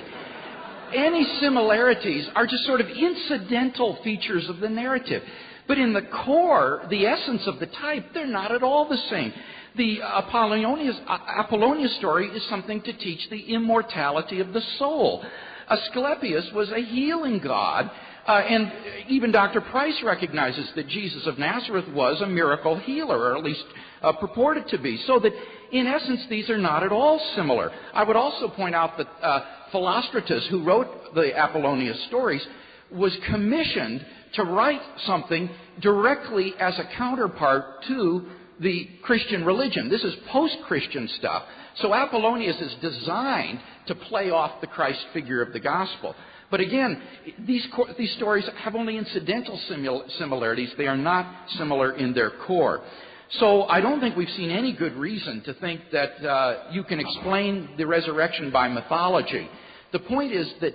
Any 0.94 1.24
similarities 1.40 2.28
are 2.36 2.46
just 2.46 2.64
sort 2.64 2.80
of 2.80 2.86
incidental 2.86 3.98
features 4.04 4.48
of 4.48 4.60
the 4.60 4.68
narrative. 4.68 5.24
But 5.66 5.78
in 5.78 5.92
the 5.92 6.02
core, 6.02 6.86
the 6.90 7.06
essence 7.06 7.42
of 7.48 7.58
the 7.58 7.66
type, 7.66 8.14
they're 8.14 8.24
not 8.24 8.54
at 8.54 8.62
all 8.62 8.88
the 8.88 9.02
same. 9.10 9.32
The 9.76 10.00
Apollonius 10.00 11.96
story 11.96 12.28
is 12.28 12.46
something 12.48 12.82
to 12.82 12.92
teach 12.92 13.28
the 13.30 13.52
immortality 13.52 14.38
of 14.38 14.52
the 14.52 14.62
soul. 14.78 15.24
Asclepius 15.68 16.52
was 16.54 16.70
a 16.70 16.80
healing 16.80 17.40
god 17.42 17.90
uh, 18.26 18.32
and 18.32 18.72
even 19.08 19.32
Dr. 19.32 19.60
Price 19.60 20.00
recognizes 20.04 20.70
that 20.76 20.86
Jesus 20.88 21.26
of 21.26 21.38
Nazareth 21.38 21.88
was 21.88 22.20
a 22.20 22.26
miracle 22.26 22.78
healer, 22.78 23.18
or 23.18 23.36
at 23.36 23.42
least 23.42 23.64
uh, 24.00 24.12
purported 24.12 24.68
to 24.68 24.78
be. 24.78 24.96
So 25.06 25.18
that, 25.18 25.32
in 25.72 25.86
essence, 25.86 26.20
these 26.30 26.48
are 26.48 26.58
not 26.58 26.84
at 26.84 26.92
all 26.92 27.20
similar. 27.34 27.72
I 27.92 28.04
would 28.04 28.16
also 28.16 28.48
point 28.48 28.74
out 28.74 28.96
that 28.98 29.08
uh, 29.20 29.44
Philostratus, 29.72 30.46
who 30.48 30.64
wrote 30.64 31.14
the 31.14 31.36
Apollonius 31.36 32.04
stories, 32.06 32.46
was 32.92 33.16
commissioned 33.28 34.04
to 34.34 34.44
write 34.44 34.80
something 35.04 35.50
directly 35.80 36.54
as 36.60 36.78
a 36.78 36.88
counterpart 36.96 37.84
to 37.88 38.26
the 38.60 38.88
Christian 39.02 39.44
religion. 39.44 39.88
This 39.88 40.04
is 40.04 40.14
post 40.30 40.56
Christian 40.66 41.08
stuff. 41.18 41.42
So 41.76 41.92
Apollonius 41.92 42.60
is 42.60 42.74
designed 42.80 43.60
to 43.86 43.94
play 43.94 44.30
off 44.30 44.60
the 44.60 44.66
Christ 44.66 45.00
figure 45.12 45.42
of 45.42 45.52
the 45.52 45.60
gospel. 45.60 46.14
But 46.52 46.60
again, 46.60 47.00
these, 47.46 47.66
these 47.96 48.12
stories 48.16 48.46
have 48.62 48.74
only 48.74 48.98
incidental 48.98 49.58
similarities. 50.18 50.70
They 50.76 50.86
are 50.86 50.98
not 50.98 51.48
similar 51.56 51.92
in 51.96 52.12
their 52.12 52.30
core. 52.46 52.82
So 53.40 53.62
I 53.62 53.80
don't 53.80 54.00
think 54.00 54.16
we've 54.16 54.28
seen 54.36 54.50
any 54.50 54.74
good 54.74 54.92
reason 54.92 55.42
to 55.44 55.54
think 55.54 55.80
that 55.92 56.22
uh, 56.22 56.64
you 56.70 56.84
can 56.84 57.00
explain 57.00 57.70
the 57.78 57.86
resurrection 57.86 58.50
by 58.50 58.68
mythology. 58.68 59.48
The 59.92 60.00
point 60.00 60.34
is 60.34 60.52
that 60.60 60.74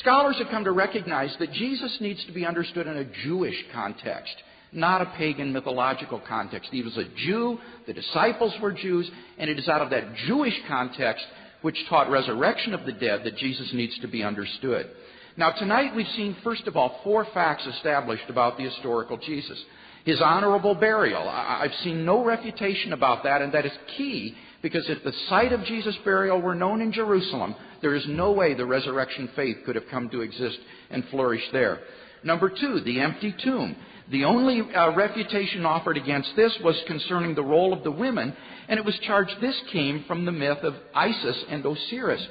scholars 0.00 0.36
have 0.36 0.48
come 0.48 0.64
to 0.64 0.72
recognize 0.72 1.34
that 1.38 1.52
Jesus 1.52 1.96
needs 2.02 2.22
to 2.26 2.32
be 2.32 2.44
understood 2.44 2.86
in 2.86 2.98
a 2.98 3.04
Jewish 3.24 3.56
context, 3.72 4.34
not 4.72 5.00
a 5.00 5.06
pagan 5.16 5.54
mythological 5.54 6.20
context. 6.28 6.68
He 6.70 6.82
was 6.82 6.98
a 6.98 7.04
Jew, 7.24 7.58
the 7.86 7.94
disciples 7.94 8.52
were 8.60 8.72
Jews, 8.72 9.10
and 9.38 9.48
it 9.48 9.58
is 9.58 9.70
out 9.70 9.80
of 9.80 9.88
that 9.88 10.14
Jewish 10.26 10.60
context 10.68 11.24
which 11.66 11.84
taught 11.88 12.08
resurrection 12.08 12.74
of 12.74 12.86
the 12.86 12.92
dead 12.92 13.24
that 13.24 13.36
Jesus 13.38 13.68
needs 13.72 13.98
to 13.98 14.06
be 14.06 14.22
understood. 14.22 14.88
Now, 15.36 15.50
tonight 15.50 15.96
we've 15.96 16.06
seen, 16.14 16.36
first 16.44 16.68
of 16.68 16.76
all, 16.76 17.00
four 17.02 17.26
facts 17.34 17.66
established 17.66 18.30
about 18.30 18.56
the 18.56 18.62
historical 18.62 19.16
Jesus. 19.16 19.60
His 20.04 20.20
honorable 20.20 20.76
burial. 20.76 21.28
I've 21.28 21.74
seen 21.82 22.04
no 22.04 22.24
refutation 22.24 22.92
about 22.92 23.24
that, 23.24 23.42
and 23.42 23.52
that 23.52 23.66
is 23.66 23.72
key 23.96 24.36
because 24.62 24.88
if 24.88 25.02
the 25.02 25.12
site 25.28 25.52
of 25.52 25.64
Jesus' 25.64 25.96
burial 26.04 26.40
were 26.40 26.54
known 26.54 26.80
in 26.80 26.92
Jerusalem, 26.92 27.56
there 27.82 27.96
is 27.96 28.06
no 28.06 28.30
way 28.30 28.54
the 28.54 28.64
resurrection 28.64 29.28
faith 29.34 29.56
could 29.66 29.74
have 29.74 29.88
come 29.90 30.08
to 30.10 30.20
exist 30.20 30.60
and 30.90 31.04
flourish 31.10 31.42
there. 31.50 31.80
Number 32.22 32.48
two, 32.48 32.78
the 32.82 33.00
empty 33.00 33.34
tomb. 33.42 33.74
The 34.10 34.24
only 34.24 34.60
uh, 34.60 34.94
refutation 34.94 35.66
offered 35.66 35.96
against 35.96 36.30
this 36.36 36.56
was 36.62 36.80
concerning 36.86 37.34
the 37.34 37.42
role 37.42 37.72
of 37.72 37.82
the 37.82 37.90
women, 37.90 38.34
and 38.68 38.78
it 38.78 38.84
was 38.84 38.96
charged 39.00 39.34
this 39.40 39.60
came 39.72 40.04
from 40.06 40.24
the 40.24 40.32
myth 40.32 40.58
of 40.62 40.74
Isis 40.94 41.44
and 41.48 41.64
Osiris. 41.64 42.24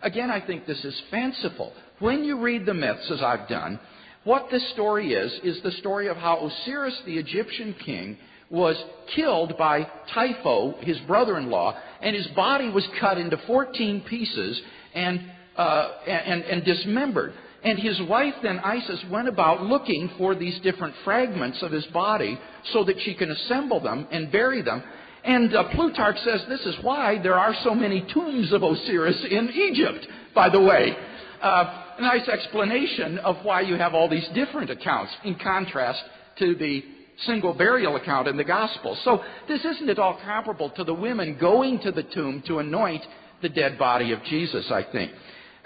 Again, 0.00 0.30
I 0.30 0.40
think 0.40 0.66
this 0.66 0.82
is 0.84 1.02
fanciful. 1.10 1.72
When 1.98 2.24
you 2.24 2.40
read 2.40 2.64
the 2.64 2.74
myths, 2.74 3.10
as 3.10 3.20
I've 3.20 3.48
done, 3.48 3.78
what 4.24 4.48
this 4.50 4.66
story 4.70 5.12
is, 5.12 5.32
is 5.42 5.62
the 5.62 5.72
story 5.72 6.08
of 6.08 6.16
how 6.16 6.46
Osiris, 6.46 6.98
the 7.04 7.18
Egyptian 7.18 7.74
king, 7.84 8.16
was 8.50 8.76
killed 9.14 9.58
by 9.58 9.86
Typho, 10.14 10.80
his 10.80 10.98
brother 11.00 11.36
in 11.36 11.50
law, 11.50 11.76
and 12.00 12.16
his 12.16 12.26
body 12.28 12.70
was 12.70 12.86
cut 13.00 13.18
into 13.18 13.36
14 13.46 14.00
pieces 14.02 14.60
and, 14.94 15.30
uh, 15.56 15.90
and, 16.06 16.42
and 16.42 16.64
dismembered. 16.64 17.34
And 17.68 17.78
his 17.78 18.00
wife 18.08 18.32
then, 18.42 18.60
Isis, 18.60 19.04
went 19.10 19.28
about 19.28 19.62
looking 19.62 20.10
for 20.16 20.34
these 20.34 20.58
different 20.60 20.94
fragments 21.04 21.62
of 21.62 21.70
his 21.70 21.84
body 21.88 22.40
so 22.72 22.82
that 22.84 22.98
she 23.02 23.12
can 23.12 23.30
assemble 23.30 23.78
them 23.78 24.08
and 24.10 24.32
bury 24.32 24.62
them. 24.62 24.82
And 25.22 25.54
uh, 25.54 25.64
Plutarch 25.74 26.16
says 26.20 26.40
this 26.48 26.64
is 26.64 26.76
why 26.80 27.20
there 27.22 27.38
are 27.38 27.54
so 27.62 27.74
many 27.74 28.06
tombs 28.10 28.54
of 28.54 28.62
Osiris 28.62 29.22
in 29.30 29.50
Egypt, 29.50 30.08
by 30.34 30.48
the 30.48 30.62
way. 30.62 30.96
Uh, 31.42 31.82
a 31.98 32.00
nice 32.00 32.26
explanation 32.26 33.18
of 33.18 33.36
why 33.42 33.60
you 33.60 33.74
have 33.74 33.92
all 33.92 34.08
these 34.08 34.26
different 34.34 34.70
accounts 34.70 35.12
in 35.24 35.34
contrast 35.34 36.02
to 36.38 36.54
the 36.54 36.82
single 37.26 37.52
burial 37.52 37.96
account 37.96 38.28
in 38.28 38.38
the 38.38 38.44
Gospel. 38.44 38.96
So 39.04 39.22
this 39.46 39.62
isn't 39.62 39.90
at 39.90 39.98
all 39.98 40.18
comparable 40.24 40.70
to 40.70 40.84
the 40.84 40.94
women 40.94 41.36
going 41.38 41.80
to 41.80 41.92
the 41.92 42.04
tomb 42.04 42.42
to 42.46 42.60
anoint 42.60 43.02
the 43.42 43.50
dead 43.50 43.78
body 43.78 44.12
of 44.12 44.24
Jesus, 44.24 44.70
I 44.70 44.86
think. 44.90 45.12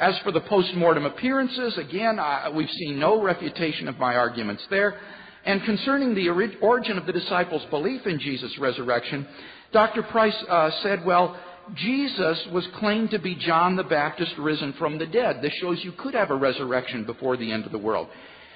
As 0.02 0.18
for 0.24 0.32
the 0.32 0.40
post-mortem 0.40 1.06
appearances, 1.06 1.78
again, 1.78 2.18
I, 2.18 2.48
we've 2.48 2.68
seen 2.70 2.98
no 2.98 3.22
refutation 3.22 3.86
of 3.86 4.00
my 4.00 4.16
arguments 4.16 4.66
there. 4.68 4.98
And 5.44 5.62
concerning 5.62 6.12
the 6.12 6.28
origin 6.60 6.98
of 6.98 7.06
the 7.06 7.12
disciples' 7.12 7.64
belief 7.70 8.04
in 8.04 8.18
Jesus' 8.18 8.58
resurrection, 8.58 9.28
Dr. 9.72 10.02
Price 10.02 10.34
uh, 10.48 10.72
said, 10.82 11.04
well, 11.04 11.38
Jesus 11.76 12.48
was 12.50 12.66
claimed 12.80 13.12
to 13.12 13.20
be 13.20 13.36
John 13.36 13.76
the 13.76 13.84
Baptist 13.84 14.32
risen 14.38 14.72
from 14.72 14.98
the 14.98 15.06
dead. 15.06 15.40
This 15.40 15.52
shows 15.60 15.78
you 15.84 15.92
could 15.92 16.14
have 16.14 16.32
a 16.32 16.36
resurrection 16.36 17.04
before 17.04 17.36
the 17.36 17.52
end 17.52 17.64
of 17.64 17.70
the 17.70 17.78
world. 17.78 18.08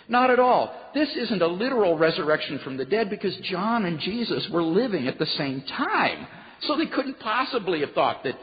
Not 0.08 0.30
at 0.30 0.40
all. 0.40 0.74
This 0.94 1.10
isn't 1.14 1.42
a 1.42 1.46
literal 1.46 1.96
resurrection 1.96 2.58
from 2.64 2.76
the 2.76 2.84
dead 2.84 3.08
because 3.08 3.36
John 3.44 3.84
and 3.84 4.00
Jesus 4.00 4.48
were 4.50 4.64
living 4.64 5.06
at 5.06 5.20
the 5.20 5.26
same 5.26 5.62
time. 5.62 6.26
So 6.62 6.76
they 6.76 6.86
couldn't 6.86 7.20
possibly 7.20 7.82
have 7.82 7.92
thought 7.92 8.24
that 8.24 8.34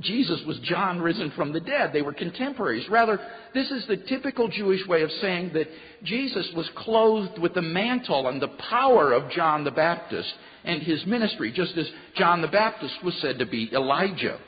Jesus 0.00 0.40
was 0.46 0.58
John 0.60 1.00
risen 1.00 1.32
from 1.32 1.52
the 1.52 1.60
dead. 1.60 1.92
They 1.92 2.02
were 2.02 2.12
contemporaries. 2.12 2.88
Rather, 2.88 3.18
this 3.52 3.70
is 3.70 3.86
the 3.86 3.96
typical 3.96 4.48
Jewish 4.48 4.86
way 4.86 5.02
of 5.02 5.10
saying 5.20 5.52
that 5.54 5.66
Jesus 6.04 6.48
was 6.54 6.68
clothed 6.76 7.38
with 7.38 7.54
the 7.54 7.62
mantle 7.62 8.28
and 8.28 8.40
the 8.40 8.54
power 8.70 9.12
of 9.12 9.30
John 9.32 9.64
the 9.64 9.70
Baptist 9.70 10.32
and 10.64 10.82
his 10.82 11.04
ministry, 11.06 11.52
just 11.52 11.76
as 11.76 11.90
John 12.14 12.42
the 12.42 12.48
Baptist 12.48 12.94
was 13.02 13.14
said 13.20 13.38
to 13.38 13.46
be 13.46 13.70
Elijah. 13.72 14.38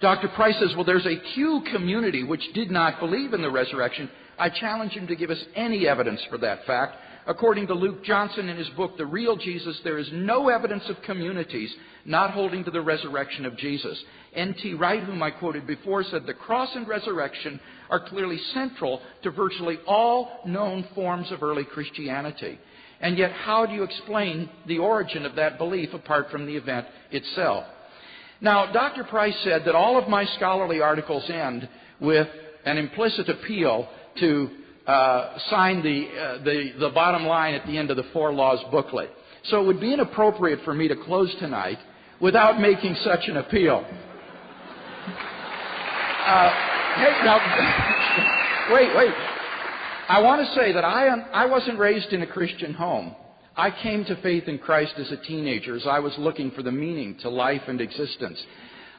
Dr. 0.00 0.28
Price 0.28 0.58
says, 0.58 0.74
well, 0.74 0.84
there's 0.84 1.06
a 1.06 1.34
Q 1.34 1.62
community 1.72 2.24
which 2.24 2.42
did 2.54 2.70
not 2.70 2.98
believe 2.98 3.32
in 3.32 3.40
the 3.40 3.50
resurrection. 3.50 4.10
I 4.38 4.48
challenge 4.50 4.92
him 4.92 5.06
to 5.06 5.16
give 5.16 5.30
us 5.30 5.42
any 5.54 5.86
evidence 5.86 6.20
for 6.28 6.38
that 6.38 6.66
fact. 6.66 6.96
According 7.26 7.68
to 7.68 7.74
Luke 7.74 8.02
Johnson 8.04 8.48
in 8.48 8.56
his 8.56 8.68
book, 8.70 8.96
The 8.96 9.06
Real 9.06 9.36
Jesus, 9.36 9.78
there 9.84 9.98
is 9.98 10.08
no 10.12 10.48
evidence 10.48 10.82
of 10.88 11.00
communities 11.02 11.72
not 12.04 12.32
holding 12.32 12.64
to 12.64 12.70
the 12.70 12.80
resurrection 12.80 13.46
of 13.46 13.56
Jesus. 13.56 14.02
N.T. 14.34 14.74
Wright, 14.74 15.02
whom 15.04 15.22
I 15.22 15.30
quoted 15.30 15.66
before, 15.66 16.02
said 16.02 16.26
the 16.26 16.34
cross 16.34 16.70
and 16.74 16.88
resurrection 16.88 17.60
are 17.90 18.08
clearly 18.08 18.38
central 18.52 19.00
to 19.22 19.30
virtually 19.30 19.78
all 19.86 20.40
known 20.46 20.84
forms 20.94 21.30
of 21.30 21.44
early 21.44 21.64
Christianity. 21.64 22.58
And 23.00 23.16
yet, 23.16 23.32
how 23.32 23.66
do 23.66 23.74
you 23.74 23.84
explain 23.84 24.48
the 24.66 24.78
origin 24.78 25.24
of 25.24 25.36
that 25.36 25.58
belief 25.58 25.94
apart 25.94 26.30
from 26.30 26.46
the 26.46 26.56
event 26.56 26.86
itself? 27.12 27.64
Now, 28.40 28.72
Dr. 28.72 29.04
Price 29.04 29.36
said 29.44 29.64
that 29.66 29.76
all 29.76 29.96
of 29.96 30.08
my 30.08 30.24
scholarly 30.36 30.80
articles 30.80 31.28
end 31.30 31.68
with 32.00 32.26
an 32.64 32.78
implicit 32.78 33.28
appeal 33.28 33.88
to 34.18 34.50
uh, 34.86 35.38
sign 35.50 35.82
the, 35.82 36.08
uh, 36.08 36.44
the, 36.44 36.72
the 36.80 36.90
bottom 36.90 37.24
line 37.26 37.54
at 37.54 37.66
the 37.66 37.78
end 37.78 37.90
of 37.90 37.96
the 37.96 38.04
Four 38.12 38.32
Laws 38.32 38.58
booklet. 38.70 39.10
So 39.44 39.62
it 39.62 39.66
would 39.66 39.80
be 39.80 39.92
inappropriate 39.92 40.60
for 40.64 40.74
me 40.74 40.88
to 40.88 40.96
close 40.96 41.34
tonight 41.38 41.78
without 42.20 42.60
making 42.60 42.96
such 43.04 43.28
an 43.28 43.36
appeal. 43.36 43.84
Uh, 46.26 46.50
hey, 46.96 47.20
now, 47.24 47.38
wait, 48.72 48.96
wait. 48.96 49.12
I 50.08 50.20
want 50.20 50.46
to 50.46 50.54
say 50.54 50.72
that 50.72 50.84
I, 50.84 51.06
am, 51.06 51.24
I 51.32 51.46
wasn't 51.46 51.78
raised 51.78 52.12
in 52.12 52.22
a 52.22 52.26
Christian 52.26 52.74
home. 52.74 53.14
I 53.56 53.70
came 53.70 54.04
to 54.06 54.16
faith 54.22 54.44
in 54.48 54.58
Christ 54.58 54.94
as 54.98 55.10
a 55.10 55.16
teenager 55.16 55.76
as 55.76 55.86
I 55.86 55.98
was 55.98 56.12
looking 56.18 56.50
for 56.52 56.62
the 56.62 56.72
meaning 56.72 57.16
to 57.22 57.28
life 57.28 57.62
and 57.66 57.80
existence. 57.80 58.42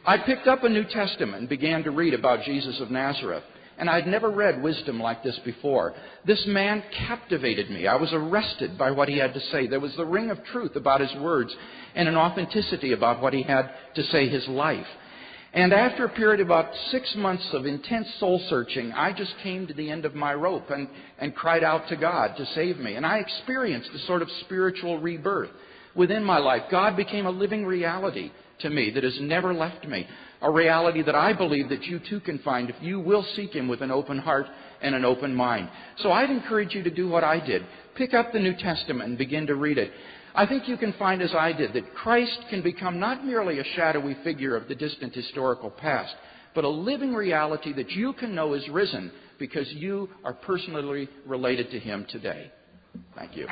I 0.06 0.18
picked 0.18 0.48
up 0.48 0.64
a 0.64 0.70
New 0.70 0.84
Testament 0.84 1.40
and 1.40 1.50
began 1.50 1.84
to 1.84 1.92
read 1.92 2.14
about 2.14 2.44
Jesus 2.44 2.80
of 2.82 2.92
Nazareth 2.92 3.44
and 3.78 3.90
I'd 3.90 4.08
never 4.08 4.30
read 4.30 4.62
wisdom 4.62 5.00
like 5.00 5.24
this 5.24 5.40
before. 5.44 5.94
This 6.26 6.44
man 6.48 6.84
captivated 7.08 7.70
me. 7.70 7.88
I 7.88 7.95
was 7.95 8.12
arrested 8.14 8.78
by 8.78 8.91
what 8.91 9.10
he 9.10 9.18
had 9.18 9.34
to 9.34 9.40
say. 9.52 9.68
There 9.68 9.80
was 9.80 9.95
the 9.95 10.06
ring 10.06 10.30
of 10.30 10.44
truth 10.45 10.76
about 10.76 11.02
his 11.02 11.14
words 11.22 11.56
and 11.95 12.08
an 12.08 12.16
authenticity 12.16 12.94
about 12.94 13.22
what 13.22 13.34
he 13.34 13.44
had 13.44 13.70
to 13.95 14.04
say, 14.04 14.30
his 14.30 14.48
life. 14.48 14.88
And 15.54 15.72
after 15.72 16.06
a 16.06 16.10
period 16.10 16.40
of 16.40 16.48
about 16.48 16.74
six 16.90 17.14
months 17.16 17.48
of 17.54 17.68
intense 17.68 18.08
soul 18.20 18.44
searching, 18.50 18.91
I 18.91 19.14
just 19.14 19.36
came 19.44 19.68
to 19.68 19.74
the 19.74 19.91
end 19.91 20.04
of 20.04 20.16
my 20.16 20.34
rope 20.34 20.72
and, 20.72 20.88
and 21.20 21.36
cried 21.36 21.64
out 21.64 21.88
to 21.90 21.95
God 21.95 22.36
to 22.38 22.45
save 22.56 22.78
me. 22.78 22.95
And 22.95 23.06
I 23.06 23.20
experienced 23.20 23.91
a 23.94 24.00
sort 24.08 24.24
of 24.24 24.30
spiritual 24.41 24.98
rebirth 25.00 25.52
within 25.95 26.24
my 26.24 26.40
life. 26.40 26.64
God 26.72 26.98
became 26.98 27.28
a 27.28 27.32
living 27.32 27.66
reality 27.66 28.32
to 28.60 28.70
me 28.72 28.90
that 28.91 29.04
has 29.04 29.18
never 29.22 29.54
left 29.54 29.88
me 29.88 30.08
a 30.44 30.52
reality 30.52 31.02
that 31.02 31.15
I 31.15 31.34
believe 31.34 31.70
that 31.70 31.84
you 31.84 31.99
too 32.10 32.20
can 32.20 32.38
find 32.40 32.70
if 32.70 32.76
you 32.82 32.99
will 32.99 33.26
seek 33.36 33.53
Him 33.53 33.68
with 33.68 33.82
an 33.82 33.91
open 33.91 34.20
heart 34.20 34.45
and 34.82 34.94
an 34.94 35.06
open 35.06 35.34
mind. 35.34 35.70
So 35.99 36.11
I'd 36.11 36.30
encourage 36.30 36.76
you 36.76 36.84
to 36.84 36.91
do 36.91 37.07
what 37.07 37.24
I 37.24 37.44
did. 37.44 37.65
Pick 37.95 38.14
up 38.14 38.34
the 38.34 38.40
New 38.40 38.53
Testament 38.56 39.10
and 39.10 39.18
begin 39.18 39.48
to 39.48 39.56
read 39.56 39.78
it. 39.78 39.91
I 40.36 40.45
think 40.45 40.68
you 40.68 40.78
can 40.78 40.94
find, 40.94 41.22
as 41.22 41.34
I 41.34 41.53
did, 41.53 41.74
that 41.74 41.94
Christ 41.95 42.38
can 42.49 42.61
become 42.61 42.99
not 42.99 43.26
merely 43.26 43.60
a 43.60 43.64
shadowy 43.76 44.18
figure 44.24 44.56
of 44.56 44.68
the 44.68 44.76
distant 44.76 45.15
historical 45.15 45.70
past, 45.70 46.14
but 46.53 46.65
a 46.65 46.70
living 46.70 47.14
reality 47.14 47.72
that 47.74 47.91
you 47.91 48.14
can 48.14 48.36
know 48.36 48.53
is 48.53 48.68
risen 48.70 49.11
because 49.40 49.72
you 49.74 50.10
are 50.26 50.34
personally 50.34 51.07
related 51.26 51.72
to 51.72 51.80
Him 51.80 52.06
today. 52.10 52.52
Thank 53.15 53.38
you. 53.38 53.48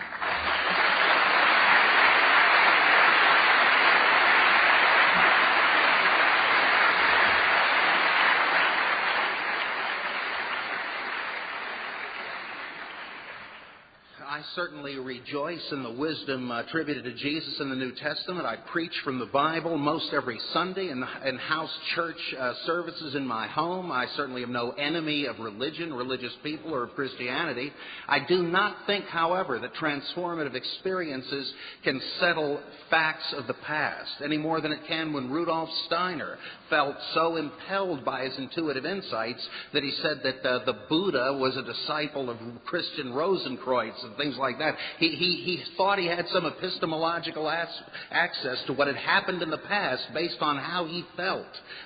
I 14.41 14.55
certainly 14.55 14.97
rejoice 14.97 15.71
in 15.71 15.83
the 15.83 15.91
wisdom 15.91 16.49
attributed 16.49 17.03
to 17.03 17.13
Jesus 17.13 17.59
in 17.59 17.69
the 17.69 17.75
New 17.75 17.91
Testament. 17.91 18.47
I 18.47 18.55
preach 18.55 18.93
from 19.03 19.19
the 19.19 19.27
Bible 19.27 19.77
most 19.77 20.11
every 20.13 20.39
Sunday 20.51 20.89
in, 20.89 21.05
in 21.23 21.37
house 21.37 21.69
church 21.93 22.17
uh, 22.39 22.53
services 22.65 23.13
in 23.13 23.27
my 23.27 23.47
home. 23.47 23.91
I 23.91 24.07
certainly 24.15 24.41
am 24.41 24.51
no 24.51 24.71
enemy 24.71 25.27
of 25.27 25.37
religion, 25.37 25.93
religious 25.93 26.33
people, 26.41 26.73
or 26.73 26.85
of 26.85 26.95
Christianity. 26.95 27.71
I 28.07 28.25
do 28.27 28.41
not 28.41 28.77
think, 28.87 29.05
however, 29.05 29.59
that 29.59 29.75
transformative 29.75 30.55
experiences 30.55 31.53
can 31.83 32.01
settle 32.19 32.61
facts 32.89 33.35
of 33.37 33.45
the 33.45 33.53
past 33.53 34.09
any 34.23 34.39
more 34.39 34.59
than 34.59 34.71
it 34.71 34.87
can 34.87 35.13
when 35.13 35.29
Rudolf 35.29 35.69
Steiner 35.85 36.39
felt 36.71 36.95
so 37.13 37.35
impelled 37.35 38.03
by 38.03 38.23
his 38.23 38.35
intuitive 38.39 38.87
insights 38.87 39.47
that 39.73 39.83
he 39.83 39.91
said 40.01 40.21
that 40.23 40.43
uh, 40.43 40.65
the 40.65 40.77
Buddha 40.89 41.37
was 41.39 41.55
a 41.57 41.61
disciple 41.61 42.31
of 42.31 42.37
Christian 42.65 43.13
Rosenkreuz 43.13 44.03
and 44.03 44.17
things 44.17 44.31
things 44.31 44.39
like 44.39 44.59
that. 44.59 44.75
He, 44.97 45.09
he, 45.09 45.43
he 45.43 45.63
thought 45.77 45.99
he 45.99 46.07
had 46.07 46.25
some 46.29 46.45
epistemological 46.45 47.49
as, 47.49 47.67
access 48.11 48.57
to 48.67 48.73
what 48.73 48.87
had 48.87 48.95
happened 48.95 49.41
in 49.41 49.49
the 49.49 49.57
past 49.57 50.03
based 50.13 50.37
on 50.41 50.57
how 50.57 50.85
he 50.85 51.03
felt. 51.15 51.45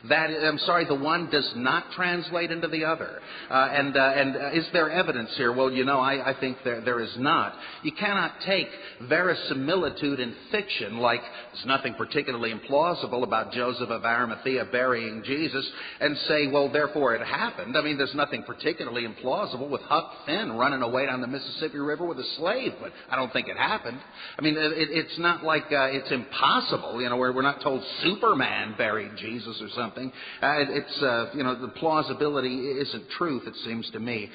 That, 0.09 0.29
I'm 0.29 0.59
sorry, 0.59 0.85
the 0.85 0.95
one 0.95 1.29
does 1.29 1.51
not 1.55 1.91
translate 1.95 2.51
into 2.51 2.67
the 2.67 2.85
other. 2.85 3.19
Uh, 3.49 3.69
and 3.71 3.97
uh, 3.97 4.13
and 4.15 4.35
uh, 4.35 4.51
is 4.53 4.65
there 4.73 4.89
evidence 4.91 5.29
here? 5.37 5.51
Well, 5.51 5.71
you 5.71 5.85
know, 5.85 5.99
I, 5.99 6.31
I 6.31 6.39
think 6.39 6.57
there, 6.63 6.81
there 6.81 6.99
is 6.99 7.13
not. 7.17 7.53
You 7.83 7.91
cannot 7.91 8.33
take 8.45 8.67
verisimilitude 9.07 10.19
in 10.19 10.35
fiction, 10.51 10.97
like 10.97 11.21
there's 11.53 11.65
nothing 11.65 11.95
particularly 11.95 12.53
implausible 12.53 13.23
about 13.23 13.51
Joseph 13.51 13.89
of 13.89 14.05
Arimathea 14.05 14.65
burying 14.75 15.23
Jesus, 15.23 15.65
and 16.01 16.17
say, 16.27 16.47
well, 16.47 16.67
therefore 16.69 17.15
it 17.15 17.25
happened. 17.25 17.77
I 17.77 17.81
mean, 17.81 17.97
there's 17.97 18.13
nothing 18.13 18.43
particularly 18.43 19.07
implausible 19.07 19.69
with 19.69 19.81
Huck 19.83 20.11
Finn 20.25 20.51
running 20.63 20.81
away 20.81 21.05
down 21.05 21.21
the 21.21 21.27
Mississippi 21.27 21.77
River 21.77 22.05
with 22.05 22.19
a 22.19 22.27
slave, 22.37 22.73
but 22.81 22.91
I 23.09 23.15
don't 23.15 23.31
think 23.31 23.47
it 23.47 23.57
happened. 23.57 23.99
I 24.37 24.41
mean, 24.41 24.55
it, 24.57 24.89
it's 25.01 25.17
not 25.19 25.43
like 25.43 25.67
uh, 25.71 25.97
it's 25.97 26.11
impossible, 26.11 27.01
you 27.01 27.07
know, 27.09 27.15
where 27.15 27.31
we're 27.31 27.41
not 27.41 27.61
told 27.61 27.81
Superman 28.03 28.75
buried 28.77 29.11
Jesus 29.17 29.55
or 29.61 29.69
something. 29.75 30.11
Uh, 30.43 30.61
it, 30.61 30.67
it's, 30.71 31.01
uh, 31.01 31.31
you 31.33 31.43
know, 31.43 31.59
the 31.59 31.69
plausibility 31.69 32.55
isn't 32.83 33.05
truth, 33.17 33.43
it 33.47 33.55
seems 33.63 33.89
to 33.91 33.99
me. 33.99 34.29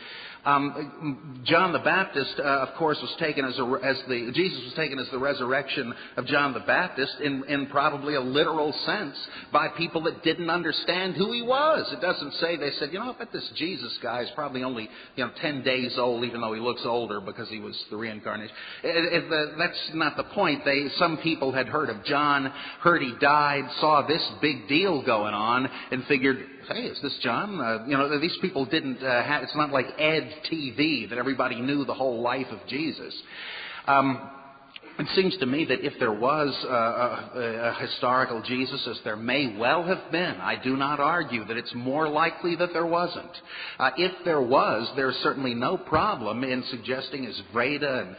Um, 0.44 1.42
John 1.44 1.72
the 1.72 1.80
Baptist, 1.80 2.34
uh, 2.38 2.42
of 2.42 2.74
course, 2.76 2.98
was 3.02 3.14
taken 3.18 3.44
as, 3.44 3.58
a, 3.58 3.64
as 3.84 3.96
the 4.08 4.30
Jesus 4.34 4.62
was 4.64 4.74
taken 4.74 4.98
as 4.98 5.08
the 5.10 5.18
resurrection 5.18 5.92
of 6.16 6.26
John 6.26 6.54
the 6.54 6.60
Baptist 6.60 7.14
in, 7.22 7.44
in 7.48 7.66
probably 7.66 8.14
a 8.14 8.20
literal 8.20 8.72
sense 8.86 9.16
by 9.52 9.68
people 9.68 10.02
that 10.02 10.22
didn't 10.22 10.48
understand 10.48 11.14
who 11.14 11.32
he 11.32 11.42
was. 11.42 11.92
It 11.92 12.00
doesn't 12.00 12.32
say 12.34 12.56
they 12.56 12.70
said, 12.78 12.90
you 12.92 12.98
know, 12.98 13.12
I 13.12 13.18
bet 13.18 13.32
this 13.32 13.48
Jesus 13.56 13.98
guy 14.02 14.22
is 14.22 14.30
probably 14.34 14.62
only 14.62 14.88
you 15.16 15.24
know 15.24 15.30
ten 15.40 15.62
days 15.62 15.96
old, 15.98 16.24
even 16.24 16.40
though 16.40 16.54
he 16.54 16.60
looks 16.60 16.82
older 16.84 17.20
because 17.20 17.48
he 17.48 17.58
was 17.58 17.76
the 17.90 17.96
reincarnation. 17.96 18.54
It, 18.82 19.24
it, 19.30 19.54
that's 19.58 19.90
not 19.94 20.16
the 20.16 20.24
point. 20.24 20.64
They 20.64 20.88
some 20.96 21.18
people 21.18 21.52
had 21.52 21.68
heard 21.68 21.90
of 21.90 22.04
John, 22.04 22.52
heard 22.80 23.02
he 23.02 23.14
died, 23.20 23.64
saw 23.80 24.06
this 24.06 24.26
big 24.40 24.68
deal 24.68 25.02
going 25.04 25.34
on, 25.34 25.68
and 25.90 26.04
figured 26.06 26.46
hey, 26.72 26.82
is 26.82 27.00
this 27.02 27.18
John? 27.22 27.60
Uh, 27.60 27.84
you 27.86 27.96
know, 27.96 28.20
these 28.20 28.36
people 28.40 28.64
didn't 28.64 29.02
uh, 29.02 29.24
have, 29.24 29.42
it's 29.42 29.56
not 29.56 29.70
like 29.70 29.86
Ed 29.98 30.32
TV 30.50 31.08
that 31.08 31.18
everybody 31.18 31.60
knew 31.60 31.84
the 31.84 31.94
whole 31.94 32.20
life 32.20 32.46
of 32.50 32.58
Jesus. 32.68 33.14
Um, 33.86 34.30
it 35.00 35.08
seems 35.14 35.36
to 35.38 35.46
me 35.46 35.64
that 35.66 35.84
if 35.84 35.94
there 35.98 36.12
was 36.12 36.48
a, 36.64 36.68
a, 36.68 37.70
a, 37.70 37.74
historical 37.80 38.42
Jesus, 38.42 38.86
as 38.90 38.98
there 39.04 39.16
may 39.16 39.56
well 39.56 39.82
have 39.84 40.10
been, 40.10 40.34
I 40.40 40.60
do 40.62 40.76
not 40.76 41.00
argue 41.00 41.44
that 41.46 41.56
it's 41.56 41.72
more 41.74 42.08
likely 42.08 42.56
that 42.56 42.70
there 42.72 42.86
wasn't. 42.86 43.30
Uh, 43.78 43.90
if 43.96 44.12
there 44.24 44.42
was, 44.42 44.90
there's 44.96 45.14
certainly 45.22 45.54
no 45.54 45.76
problem 45.76 46.44
in 46.44 46.62
suggesting, 46.70 47.24
as 47.24 47.40
Wrede 47.54 47.82
and 47.82 48.16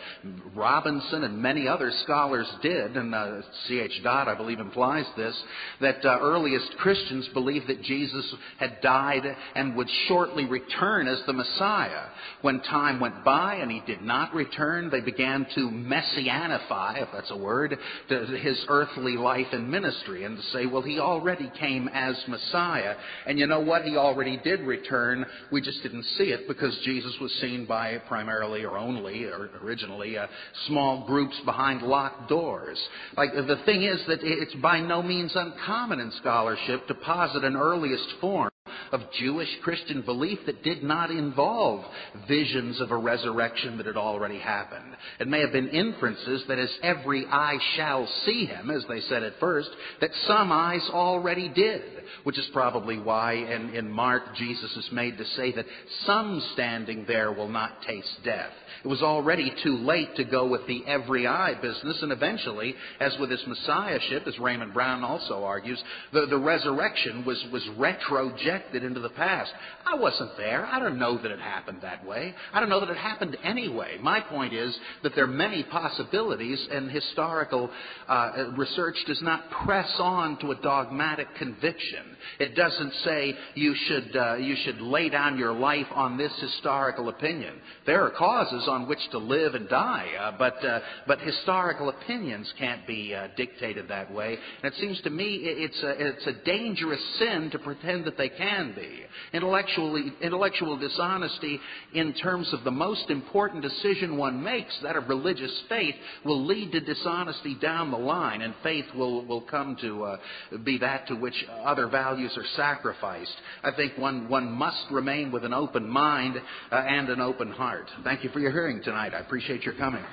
Robinson 0.56 1.24
and 1.24 1.38
many 1.38 1.68
other 1.68 1.92
scholars 2.04 2.48
did, 2.62 2.98
and 2.98 3.14
uh, 3.14 3.42
C.H. 3.68 4.02
Dodd, 4.04 4.28
I 4.28 4.36
believe, 4.36 4.60
implies 4.60 5.06
this, 5.16 5.38
that 5.82 6.04
uh, 6.06 6.20
earliest 6.22 6.78
Christians 6.78 7.28
believed 7.34 7.68
that 7.68 7.84
Jesus 7.84 8.34
had 8.58 8.80
died 8.82 9.24
and 9.56 9.76
would 9.76 9.90
shortly 10.08 10.46
return 10.46 11.08
as 11.08 11.22
the 11.28 11.34
Messiah. 11.34 12.06
When 12.42 12.62
time 12.62 13.00
went 13.00 13.24
by 13.24 13.56
and 13.56 13.70
he 13.70 13.82
did 13.86 14.02
not 14.02 14.34
return, 14.34 14.90
they 14.90 15.02
began 15.02 15.46
to 15.56 15.70
messianify 15.70 16.71
if 16.98 17.10
that's 17.14 17.32
a 17.32 17.38
word, 17.38 17.78
his 18.08 18.66
earthly 18.68 19.18
life 19.18 19.48
and 19.52 19.70
ministry 19.70 20.24
and 20.24 20.38
to 20.38 20.44
say, 20.52 20.66
well, 20.66 20.82
he 20.82 21.00
already 21.00 21.52
came 21.60 21.88
as 21.90 22.16
Messiah. 22.28 22.96
And 23.28 23.38
you 23.38 23.48
know 23.48 23.60
what? 23.60 23.84
He 23.84 23.98
already 23.98 24.40
did 24.44 24.62
return. 24.62 25.26
We 25.52 25.62
just 25.62 25.82
didn't 25.84 26.04
see 26.18 26.26
it 26.26 26.48
because 26.48 26.78
Jesus 26.84 27.14
was 27.20 27.32
seen 27.42 27.66
by 27.66 27.98
primarily 28.08 28.64
or 28.64 28.78
only, 28.78 29.26
or 29.26 29.50
originally, 29.64 30.18
uh, 30.18 30.28
small 30.68 31.06
groups 31.06 31.36
behind 31.46 31.82
locked 31.82 32.30
doors. 32.30 32.80
Like, 33.18 33.34
the 33.34 33.62
thing 33.66 33.84
is 33.84 34.00
that 34.08 34.20
it's 34.22 34.56
by 34.56 34.80
no 34.80 35.02
means 35.02 35.32
uncommon 35.36 36.00
in 36.00 36.12
scholarship 36.20 36.88
to 36.88 36.94
posit 36.96 37.44
an 37.44 37.56
earliest 37.56 38.08
form 38.20 38.52
of 38.92 39.02
Jewish 39.20 39.50
Christian 39.64 40.02
belief 40.02 40.40
that 40.46 40.64
did 40.64 40.84
not 40.84 41.12
involve 41.12 41.84
visions 42.28 42.80
of 42.82 42.92
a 42.92 42.98
resurrection 42.98 43.78
that 43.78 43.86
had 43.86 43.98
already 43.98 44.40
happened. 44.40 44.96
It 45.20 45.28
may 45.28 45.40
have 45.40 45.52
been 45.52 45.70
inferences 45.70 46.44
that 46.52 46.60
as 46.60 46.70
every 46.84 47.26
eye 47.28 47.58
shall 47.78 48.06
see 48.26 48.46
him, 48.46 48.70
as 48.70 48.84
they 48.90 49.00
said 49.00 49.24
at 49.24 49.40
first, 49.40 49.70
that 50.02 50.10
some 50.28 50.52
eyes 50.52 50.86
already 50.92 51.48
did, 51.48 51.82
which 52.24 52.38
is 52.38 52.48
probably 52.54 53.00
why 53.00 53.34
in, 53.34 53.74
in 53.76 53.92
Mark 53.92 54.36
Jesus 54.36 54.72
is 54.78 54.90
made 54.92 55.18
to 55.18 55.26
say 55.36 55.52
that 55.54 55.66
some 56.06 56.42
standing 56.54 57.06
there 57.08 57.32
will 57.32 57.50
not 57.50 57.82
taste 57.84 58.24
death. 58.24 58.52
It 58.84 58.88
was 58.88 59.02
already 59.02 59.54
too 59.64 59.78
late 59.78 60.16
to 60.16 60.24
go 60.24 60.48
with 60.48 60.66
the 60.66 60.84
every 60.88 61.28
eye 61.28 61.54
business, 61.62 62.02
and 62.02 62.12
eventually, 62.12 62.76
as 63.00 63.16
with 63.20 63.30
his 63.30 63.46
messiahship, 63.46 64.26
as 64.26 64.40
Raymond 64.40 64.74
Brown 64.74 65.04
also 65.04 65.44
argues, 65.44 65.82
the, 66.14 66.26
the 66.26 66.38
resurrection 66.38 67.24
was, 67.24 67.44
was 67.52 67.64
retrojected 67.78 68.84
into 68.84 69.00
the 69.00 69.10
past. 69.10 69.52
I 69.86 69.96
wasn't 69.96 70.36
there. 70.38 70.66
I 70.66 70.80
don't 70.80 70.98
know 70.98 71.22
that 71.22 71.32
it 71.32 71.40
happened 71.40 71.80
that 71.84 72.04
way. 72.06 72.34
I 72.54 72.60
don't 72.60 72.70
know 72.70 72.80
that 72.80 72.90
it 72.90 72.98
happened 72.98 73.38
anyway. 73.44 73.98
My 74.02 74.20
point 74.20 74.54
is 74.54 74.76
that 75.04 75.14
there 75.14 75.26
are 75.26 75.28
many 75.28 75.64
possibilities, 75.64 76.68
and 76.72 76.90
historical 76.90 77.70
uh, 78.08 78.52
research 78.58 78.98
does 79.06 79.22
not 79.22 79.50
press 79.64 79.92
on 80.00 80.40
to 80.40 80.52
a 80.52 80.56
dogmatic 80.56 81.28
conviction. 81.36 82.01
Christian. 82.02 82.11
It 82.40 82.56
doesn't 82.56 82.94
say 83.04 83.36
you 83.56 83.76
should, 83.88 84.16
uh, 84.16 84.36
you 84.36 84.56
should 84.64 84.82
lay 84.82 85.10
down 85.10 85.38
your 85.38 85.54
life 85.54 85.88
on 85.94 86.18
this 86.18 86.32
historical 86.40 87.10
opinion. 87.10 87.56
There 87.86 88.04
are 88.04 88.12
causes 88.12 88.68
on 88.68 88.88
which 88.88 89.00
to 89.12 89.18
live 89.18 89.56
and 89.56 89.68
die. 89.70 90.08
Uh, 90.20 90.32
but, 90.38 90.64
uh, 90.66 90.80
but 91.08 91.20
historical 91.20 91.90
opinions 91.90 92.52
can't 92.58 92.86
be 92.86 93.14
uh, 93.14 93.28
dictated 93.36 93.88
that 93.88 94.12
way. 94.12 94.38
And 94.64 94.74
it 94.74 94.80
seems 94.80 95.00
to 95.02 95.10
me 95.10 95.40
it's 95.44 95.82
a, 95.84 96.08
it's 96.08 96.28
a 96.28 96.46
dangerous 96.46 97.02
sin 97.20 97.50
to 97.52 97.60
pretend 97.60 98.06
that 98.06 98.18
they 98.18 98.30
can 98.30 98.74
be. 98.76 99.02
Intellectually, 99.34 100.14
intellectual 100.22 100.78
dishonesty 100.78 101.60
in 101.94 102.14
terms 102.14 102.54
of 102.54 102.64
the 102.64 102.72
most 102.72 103.10
important 103.10 103.62
decision 103.62 104.18
one 104.18 104.44
makes, 104.44 104.78
that 104.84 104.96
of 104.96 105.10
religious 105.10 105.52
faith, 105.70 105.96
will 106.26 106.46
lead 106.46 106.72
to 106.72 106.80
dishonesty 106.80 107.56
down 107.62 107.92
the 107.92 107.98
line, 107.98 108.42
and 108.42 108.54
faith 108.64 108.86
will, 108.96 109.26
will 109.26 109.42
come 109.42 109.76
to 109.82 110.04
uh, 110.04 110.18
be 110.64 110.78
that 110.78 111.08
to 111.08 111.16
which 111.16 111.46
other 111.64 111.88
values 111.88 112.11
are 112.20 112.46
sacrificed. 112.56 113.36
I 113.64 113.72
think 113.72 113.98
one, 113.98 114.28
one 114.28 114.52
must 114.52 114.86
remain 114.92 115.32
with 115.32 115.46
an 115.46 115.54
open 115.54 115.88
mind 115.88 116.38
uh, 116.72 116.76
and 116.76 117.10
an 117.10 117.22
open 117.22 117.52
heart. 117.52 117.90
Thank 118.04 118.24
you 118.24 118.30
for 118.32 118.40
your 118.40 118.52
hearing 118.52 118.82
tonight. 118.84 119.14
I 119.14 119.20
appreciate 119.20 119.64
your 119.64 119.76
coming. 119.76 120.04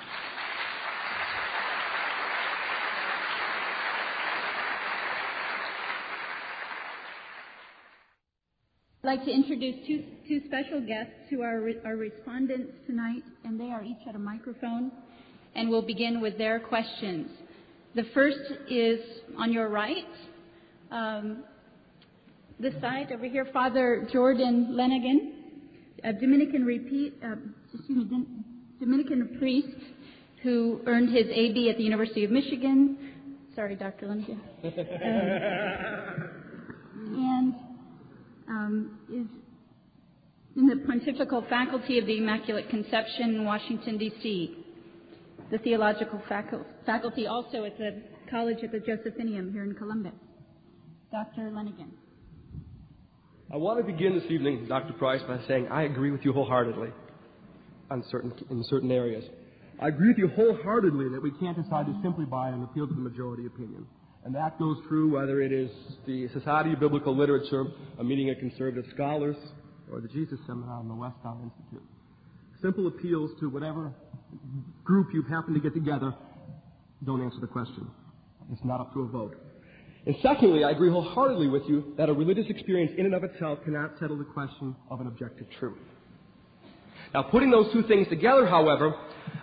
I'd 9.01 9.07
like 9.17 9.25
to 9.25 9.31
introduce 9.31 9.87
two, 9.87 10.03
two 10.27 10.41
special 10.47 10.85
guests 10.85 11.13
who 11.29 11.41
are 11.41 11.61
our 11.85 11.95
respondents 11.95 12.73
tonight, 12.85 13.23
and 13.45 13.59
they 13.59 13.71
are 13.71 13.83
each 13.83 14.07
at 14.07 14.13
a 14.15 14.19
microphone, 14.19 14.91
and 15.55 15.69
we'll 15.69 15.81
begin 15.81 16.21
with 16.21 16.37
their 16.37 16.59
questions. 16.59 17.29
The 17.95 18.03
first 18.13 18.37
is 18.69 18.99
on 19.37 19.51
your 19.51 19.69
right, 19.69 20.05
um, 20.91 21.43
this 22.59 22.73
side 22.81 23.11
over 23.11 23.25
here, 23.25 23.47
Father 23.53 24.07
Jordan 24.11 24.69
Lenigan, 24.71 25.31
a 26.03 26.13
Dominican 26.13 26.65
repeat, 26.65 27.13
uh, 27.23 27.35
excuse 27.73 28.09
me, 28.11 28.25
Dominican 28.79 29.37
priest 29.39 29.67
who 30.43 30.81
earned 30.85 31.09
his 31.15 31.27
AB 31.29 31.69
at 31.69 31.77
the 31.77 31.83
University 31.83 32.23
of 32.23 32.31
Michigan. 32.31 32.97
Sorry, 33.55 33.75
Dr. 33.75 34.07
Lenigan. 34.07 34.39
Um, 37.01 37.15
and 37.15 37.55
um, 38.49 38.99
is 39.11 39.27
in 40.55 40.67
the 40.67 40.77
Pontifical 40.85 41.45
Faculty 41.49 41.99
of 41.99 42.05
the 42.05 42.17
Immaculate 42.17 42.69
Conception 42.69 43.35
in 43.35 43.45
Washington, 43.45 43.97
D.C. 43.97 44.57
The 45.51 45.57
Theological 45.59 46.21
Faculty 46.85 47.27
also 47.27 47.63
at 47.63 47.77
the 47.77 48.01
College 48.29 48.57
at 48.63 48.71
the 48.71 48.79
Josephinum 48.79 49.51
here 49.51 49.63
in 49.63 49.73
Columbus. 49.75 50.13
Dr. 51.11 51.49
Lenigan. 51.51 51.89
I 53.51 53.57
want 53.57 53.79
to 53.79 53.91
begin 53.91 54.13
this 54.13 54.29
evening, 54.29 54.67
Dr. 54.67 54.93
Price, 54.93 55.21
by 55.27 55.39
saying 55.47 55.69
I 55.71 55.81
agree 55.81 56.11
with 56.11 56.23
you 56.23 56.33
wholeheartedly 56.33 56.89
on 57.89 58.03
certain, 58.11 58.31
in 58.51 58.63
certain 58.69 58.91
areas. 58.91 59.23
I 59.81 59.87
agree 59.87 60.09
with 60.09 60.19
you 60.19 60.27
wholeheartedly 60.27 61.09
that 61.09 61.23
we 61.23 61.31
can't 61.39 61.57
decide 61.57 61.87
to 61.87 61.99
simply 62.03 62.25
by 62.25 62.49
an 62.49 62.61
appeal 62.61 62.87
to 62.87 62.93
the 62.93 63.01
majority 63.01 63.47
opinion. 63.47 63.87
And 64.23 64.35
that 64.35 64.59
goes 64.59 64.77
through 64.87 65.15
whether 65.15 65.41
it 65.41 65.51
is 65.51 65.71
the 66.05 66.27
Society 66.27 66.73
of 66.73 66.79
Biblical 66.79 67.17
Literature, 67.17 67.65
a 67.97 68.03
meeting 68.03 68.29
of 68.29 68.37
conservative 68.37 68.85
scholars, 68.93 69.37
or 69.91 69.99
the 69.99 70.09
Jesus 70.09 70.37
Seminar 70.45 70.81
and 70.81 70.89
the 70.89 70.93
Westar 70.93 71.41
Institute. 71.41 71.89
Simple 72.61 72.85
appeals 72.85 73.31
to 73.39 73.49
whatever 73.49 73.91
group 74.83 75.07
you 75.11 75.23
happen 75.23 75.55
to 75.55 75.59
get 75.59 75.73
together 75.73 76.13
don't 77.03 77.23
answer 77.23 77.39
the 77.41 77.47
question. 77.47 77.87
It's 78.51 78.63
not 78.63 78.79
up 78.79 78.93
to 78.93 79.01
a 79.01 79.07
vote. 79.07 79.48
And 80.05 80.15
secondly, 80.23 80.63
I 80.63 80.71
agree 80.71 80.89
wholeheartedly 80.89 81.47
with 81.47 81.63
you 81.67 81.93
that 81.97 82.09
a 82.09 82.13
religious 82.13 82.45
experience 82.49 82.93
in 82.97 83.05
and 83.05 83.13
of 83.13 83.23
itself 83.23 83.59
cannot 83.63 83.91
settle 83.99 84.17
the 84.17 84.23
question 84.23 84.75
of 84.89 85.01
an 85.01 85.07
objective 85.07 85.47
truth. 85.59 85.77
Now, 87.13 87.23
putting 87.23 87.51
those 87.51 87.71
two 87.73 87.83
things 87.83 88.07
together, 88.07 88.45
however, 88.45 88.95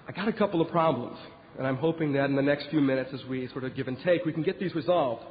I 0.08 0.12
got 0.12 0.28
a 0.28 0.32
couple 0.32 0.60
of 0.60 0.68
problems. 0.68 1.18
And 1.58 1.66
I'm 1.66 1.76
hoping 1.76 2.12
that 2.12 2.26
in 2.26 2.36
the 2.36 2.42
next 2.42 2.68
few 2.70 2.80
minutes, 2.80 3.10
as 3.14 3.24
we 3.26 3.48
sort 3.48 3.64
of 3.64 3.74
give 3.74 3.88
and 3.88 3.98
take, 4.04 4.24
we 4.24 4.32
can 4.32 4.42
get 4.42 4.60
these 4.60 4.74
resolved. 4.74 5.24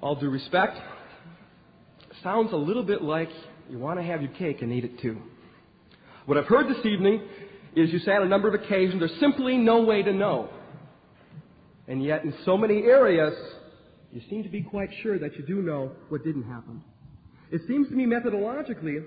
All 0.00 0.14
due 0.14 0.28
respect, 0.28 0.78
sounds 2.22 2.52
a 2.52 2.56
little 2.56 2.82
bit 2.82 3.02
like 3.02 3.28
you 3.70 3.78
want 3.78 3.98
to 3.98 4.04
have 4.04 4.22
your 4.22 4.32
cake 4.32 4.62
and 4.62 4.72
eat 4.72 4.84
it 4.84 5.00
too. 5.00 5.18
What 6.26 6.38
I've 6.38 6.46
heard 6.46 6.68
this 6.68 6.84
evening 6.84 7.22
is 7.74 7.92
you 7.92 7.98
say 8.00 8.12
on 8.12 8.22
a 8.22 8.28
number 8.28 8.48
of 8.48 8.54
occasions 8.54 9.00
there's 9.00 9.18
simply 9.18 9.56
no 9.56 9.82
way 9.82 10.02
to 10.02 10.12
know. 10.12 10.50
And 11.86 12.02
yet, 12.02 12.24
in 12.24 12.34
so 12.44 12.56
many 12.56 12.82
areas, 12.82 13.34
you 14.12 14.22
seem 14.30 14.42
to 14.42 14.48
be 14.48 14.62
quite 14.62 14.90
sure 15.02 15.18
that 15.18 15.36
you 15.36 15.44
do 15.44 15.60
know 15.60 15.92
what 16.08 16.24
didn't 16.24 16.44
happen. 16.44 16.82
It 17.50 17.60
seems 17.68 17.88
to 17.88 17.94
me 17.94 18.06
methodologically 18.06 19.04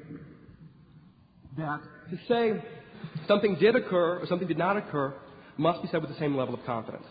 that 1.57 1.81
to 2.11 2.19
say 2.27 2.63
something 3.27 3.55
did 3.55 3.75
occur 3.75 4.19
or 4.19 4.27
something 4.27 4.47
did 4.47 4.57
not 4.57 4.77
occur 4.77 5.13
must 5.57 5.81
be 5.81 5.87
said 5.89 6.01
with 6.01 6.11
the 6.11 6.19
same 6.19 6.37
level 6.37 6.53
of 6.53 6.63
confidence. 6.65 7.05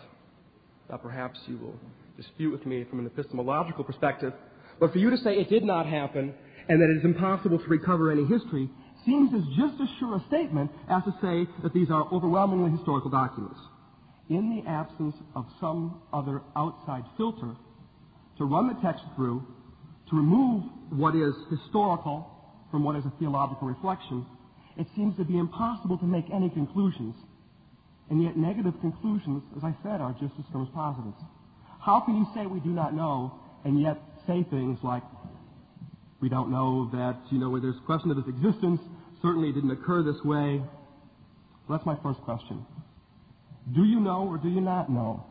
Now, 0.89 0.97
perhaps 0.97 1.39
you 1.47 1.57
will 1.57 1.75
dispute 2.15 2.51
with 2.51 2.65
me 2.65 2.85
from 2.89 2.99
an 2.99 3.05
epistemological 3.05 3.83
perspective, 3.83 4.33
but 4.79 4.93
for 4.93 4.99
you 4.99 5.09
to 5.09 5.17
say 5.17 5.35
it 5.35 5.49
did 5.49 5.63
not 5.63 5.85
happen 5.85 6.33
and 6.69 6.81
that 6.81 6.89
it 6.89 6.97
is 6.97 7.03
impossible 7.03 7.59
to 7.59 7.65
recover 7.65 8.11
any 8.11 8.25
history 8.25 8.69
seems 9.05 9.33
as 9.33 9.41
just 9.57 9.81
as 9.81 9.87
sure 9.99 10.15
a 10.15 10.23
statement 10.27 10.71
as 10.89 11.03
to 11.03 11.11
say 11.21 11.49
that 11.63 11.73
these 11.73 11.89
are 11.89 12.07
overwhelmingly 12.13 12.71
historical 12.71 13.09
documents. 13.09 13.59
In 14.29 14.55
the 14.55 14.69
absence 14.69 15.15
of 15.35 15.45
some 15.59 16.01
other 16.11 16.41
outside 16.55 17.03
filter 17.15 17.55
to 18.37 18.45
run 18.45 18.67
the 18.67 18.75
text 18.81 19.03
through, 19.15 19.45
to 20.09 20.15
remove 20.15 20.63
what 20.89 21.15
is 21.15 21.33
historical 21.49 22.29
from 22.69 22.83
what 22.83 22.95
is 22.95 23.05
a 23.05 23.13
theological 23.19 23.67
reflection, 23.67 24.25
it 24.77 24.87
seems 24.95 25.15
to 25.17 25.23
be 25.23 25.37
impossible 25.37 25.97
to 25.97 26.05
make 26.05 26.25
any 26.33 26.49
conclusions. 26.49 27.15
And 28.09 28.21
yet 28.23 28.37
negative 28.37 28.73
conclusions, 28.81 29.43
as 29.57 29.63
I 29.63 29.75
said, 29.83 30.01
are 30.01 30.13
just 30.13 30.33
as 30.39 30.45
strong 30.49 30.67
as 30.67 30.73
positives. 30.73 31.17
How 31.79 32.01
can 32.01 32.17
you 32.17 32.27
say 32.35 32.45
we 32.45 32.59
do 32.59 32.69
not 32.69 32.93
know 32.93 33.33
and 33.65 33.81
yet 33.81 33.97
say 34.27 34.45
things 34.49 34.77
like, 34.83 35.03
we 36.19 36.29
don't 36.29 36.51
know 36.51 36.89
that, 36.93 37.17
you 37.31 37.39
know, 37.39 37.57
there's 37.59 37.77
a 37.77 37.85
question 37.85 38.11
of 38.11 38.17
its 38.17 38.27
existence, 38.27 38.81
certainly 39.21 39.49
it 39.49 39.53
didn't 39.53 39.71
occur 39.71 40.03
this 40.03 40.21
way. 40.23 40.61
Well, 41.67 41.77
that's 41.77 41.85
my 41.85 41.97
first 42.01 42.21
question. 42.21 42.65
Do 43.73 43.83
you 43.83 43.99
know 43.99 44.27
or 44.27 44.37
do 44.37 44.49
you 44.49 44.61
not 44.61 44.89
know? 44.89 45.25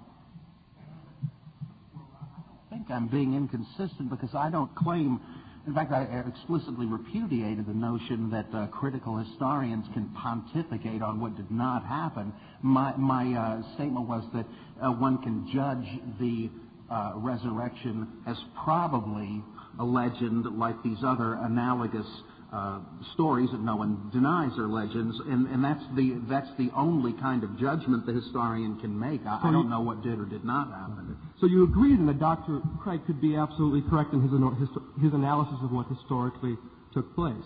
I 2.70 2.74
think 2.74 2.90
I'm 2.90 3.08
being 3.08 3.34
inconsistent 3.34 4.10
because 4.10 4.34
I 4.34 4.50
don't 4.50 4.74
claim 4.74 5.20
in 5.66 5.74
fact, 5.74 5.90
I 5.90 6.04
explicitly 6.28 6.86
repudiated 6.86 7.66
the 7.66 7.74
notion 7.74 8.30
that 8.30 8.46
uh, 8.54 8.68
critical 8.68 9.16
historians 9.16 9.84
can 9.94 10.08
pontificate 10.10 11.02
on 11.02 11.18
what 11.18 11.36
did 11.36 11.50
not 11.50 11.84
happen. 11.84 12.32
My, 12.62 12.96
my 12.96 13.34
uh, 13.34 13.74
statement 13.74 14.06
was 14.08 14.22
that 14.32 14.46
uh, 14.80 14.92
one 14.92 15.18
can 15.18 15.50
judge 15.52 15.84
the 16.20 16.50
uh, 16.88 17.14
resurrection 17.16 18.06
as 18.28 18.36
probably 18.62 19.42
a 19.80 19.84
legend 19.84 20.44
like 20.56 20.80
these 20.84 20.98
other 21.04 21.34
analogous 21.34 22.06
uh, 22.52 22.78
stories 23.14 23.50
that 23.50 23.60
no 23.60 23.76
one 23.76 24.10
denies 24.12 24.56
are 24.58 24.68
legends, 24.68 25.18
and, 25.26 25.48
and 25.48 25.64
that's 25.64 25.82
the 25.96 26.20
that's 26.28 26.48
the 26.58 26.70
only 26.76 27.12
kind 27.14 27.42
of 27.42 27.58
judgment 27.58 28.06
the 28.06 28.12
historian 28.12 28.78
can 28.78 28.96
make. 28.98 29.20
I, 29.26 29.40
I 29.48 29.50
don't 29.50 29.68
know 29.68 29.80
what 29.80 30.02
did 30.02 30.18
or 30.18 30.24
did 30.26 30.44
not 30.44 30.70
happen. 30.70 31.16
So 31.40 31.46
you 31.46 31.64
agree 31.64 31.96
then 31.96 32.06
that 32.06 32.20
Dr. 32.20 32.60
Craig 32.82 33.00
could 33.06 33.20
be 33.20 33.36
absolutely 33.36 33.82
correct 33.90 34.12
in 34.12 34.22
his, 34.22 34.30
his, 34.58 34.68
his 35.02 35.12
analysis 35.12 35.58
of 35.62 35.72
what 35.72 35.86
historically 35.88 36.56
took 36.94 37.14
place? 37.14 37.44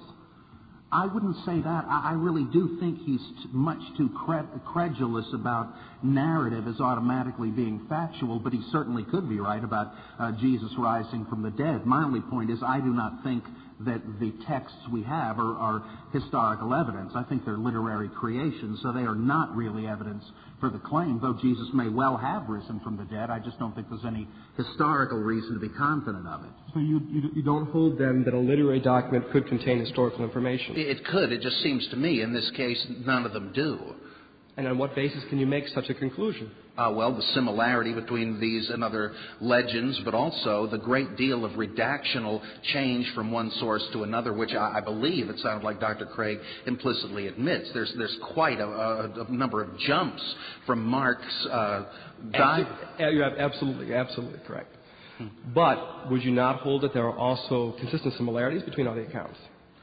I 0.92 1.06
wouldn't 1.06 1.36
say 1.46 1.60
that. 1.60 1.84
I, 1.86 2.10
I 2.10 2.12
really 2.12 2.44
do 2.44 2.76
think 2.80 2.98
he's 3.04 3.20
t- 3.20 3.48
much 3.52 3.80
too 3.96 4.08
cred- 4.10 4.64
credulous 4.64 5.26
about 5.32 5.68
narrative 6.02 6.66
as 6.66 6.80
automatically 6.80 7.50
being 7.50 7.86
factual, 7.88 8.40
but 8.40 8.52
he 8.52 8.60
certainly 8.72 9.04
could 9.04 9.28
be 9.28 9.38
right 9.38 9.62
about 9.62 9.92
uh, 10.18 10.32
Jesus 10.32 10.72
rising 10.76 11.26
from 11.26 11.42
the 11.42 11.50
dead. 11.50 11.86
My 11.86 12.02
only 12.02 12.20
point 12.20 12.50
is 12.50 12.58
I 12.64 12.80
do 12.80 12.92
not 12.92 13.22
think 13.22 13.44
that 13.86 14.02
the 14.20 14.32
texts 14.46 14.78
we 14.92 15.02
have 15.02 15.38
are, 15.38 15.56
are 15.56 15.82
historical 16.12 16.74
evidence. 16.74 17.12
I 17.14 17.22
think 17.24 17.44
they're 17.44 17.56
literary 17.56 18.08
creations, 18.08 18.80
so 18.82 18.92
they 18.92 19.02
are 19.02 19.14
not 19.14 19.54
really 19.56 19.86
evidence 19.86 20.24
for 20.60 20.68
the 20.68 20.78
claim, 20.78 21.18
though 21.22 21.36
Jesus 21.40 21.68
may 21.72 21.88
well 21.88 22.16
have 22.16 22.48
risen 22.48 22.80
from 22.80 22.96
the 22.96 23.04
dead. 23.04 23.30
I 23.30 23.38
just 23.38 23.58
don't 23.58 23.74
think 23.74 23.88
there's 23.88 24.04
any 24.04 24.28
historical 24.56 25.18
reason 25.18 25.54
to 25.54 25.60
be 25.60 25.70
confident 25.70 26.26
of 26.26 26.44
it. 26.44 26.50
So 26.74 26.80
you, 26.80 27.00
you, 27.08 27.30
you 27.36 27.42
don't 27.42 27.70
hold 27.70 27.98
then 27.98 28.22
that 28.24 28.34
a 28.34 28.38
literary 28.38 28.80
document 28.80 29.30
could 29.32 29.46
contain 29.46 29.80
historical 29.80 30.24
information? 30.24 30.74
It 30.76 31.04
could. 31.06 31.32
It 31.32 31.40
just 31.40 31.62
seems 31.62 31.88
to 31.88 31.96
me, 31.96 32.22
in 32.22 32.34
this 32.34 32.50
case, 32.56 32.84
none 33.06 33.24
of 33.24 33.32
them 33.32 33.52
do. 33.54 33.78
And 34.60 34.68
on 34.68 34.76
what 34.76 34.94
basis 34.94 35.24
can 35.30 35.38
you 35.38 35.46
make 35.46 35.66
such 35.68 35.88
a 35.88 35.94
conclusion? 35.94 36.50
Uh, 36.76 36.92
well, 36.94 37.16
the 37.16 37.22
similarity 37.32 37.94
between 37.94 38.38
these 38.38 38.68
and 38.68 38.84
other 38.84 39.14
legends, 39.40 39.98
but 40.04 40.12
also 40.12 40.68
the 40.70 40.76
great 40.76 41.16
deal 41.16 41.46
of 41.46 41.52
redactional 41.52 42.42
change 42.74 43.10
from 43.14 43.32
one 43.32 43.50
source 43.52 43.82
to 43.94 44.02
another, 44.02 44.34
which 44.34 44.52
I, 44.52 44.76
I 44.76 44.80
believe 44.82 45.30
it 45.30 45.38
sounded 45.38 45.64
like 45.64 45.80
Dr. 45.80 46.04
Craig 46.04 46.40
implicitly 46.66 47.28
admits. 47.28 47.70
There's, 47.72 47.90
there's 47.96 48.14
quite 48.34 48.60
a, 48.60 48.66
a, 48.66 49.24
a 49.24 49.32
number 49.32 49.62
of 49.62 49.78
jumps 49.78 50.22
from 50.66 50.84
Mark's 50.84 51.46
uh, 51.50 51.84
dive. 52.30 52.66
You're 52.98 53.40
absolutely, 53.40 53.94
absolutely 53.94 54.40
correct. 54.46 54.76
But 55.54 56.10
would 56.10 56.22
you 56.22 56.32
not 56.32 56.60
hold 56.60 56.82
that 56.82 56.92
there 56.92 57.06
are 57.06 57.16
also 57.16 57.76
consistent 57.80 58.12
similarities 58.18 58.62
between 58.64 58.86
all 58.86 58.94
the 58.94 59.06
accounts? 59.06 59.38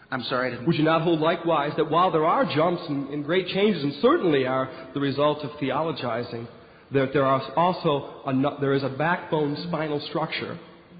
I'm 0.09 0.23
sorry, 0.23 0.47
I 0.47 0.49
didn't. 0.51 0.67
Would 0.67 0.75
you 0.77 0.83
not 0.83 1.01
hold 1.01 1.19
likewise 1.19 1.73
that 1.77 1.89
while 1.89 2.11
there 2.11 2.25
are 2.25 2.45
jumps 2.45 2.83
and, 2.87 3.09
and 3.09 3.25
great 3.25 3.47
changes, 3.47 3.83
and 3.83 3.93
certainly 4.01 4.45
are 4.45 4.69
the 4.93 4.99
result 4.99 5.43
of 5.43 5.51
theologizing, 5.59 6.47
that 6.91 7.11
there 7.11 7.25
are 7.25 7.41
also 7.57 8.21
a, 8.25 8.61
there 8.61 8.73
is 8.73 8.83
a 8.83 8.89
backbone 8.89 9.57
spinal 9.67 9.99
structure 10.07 10.57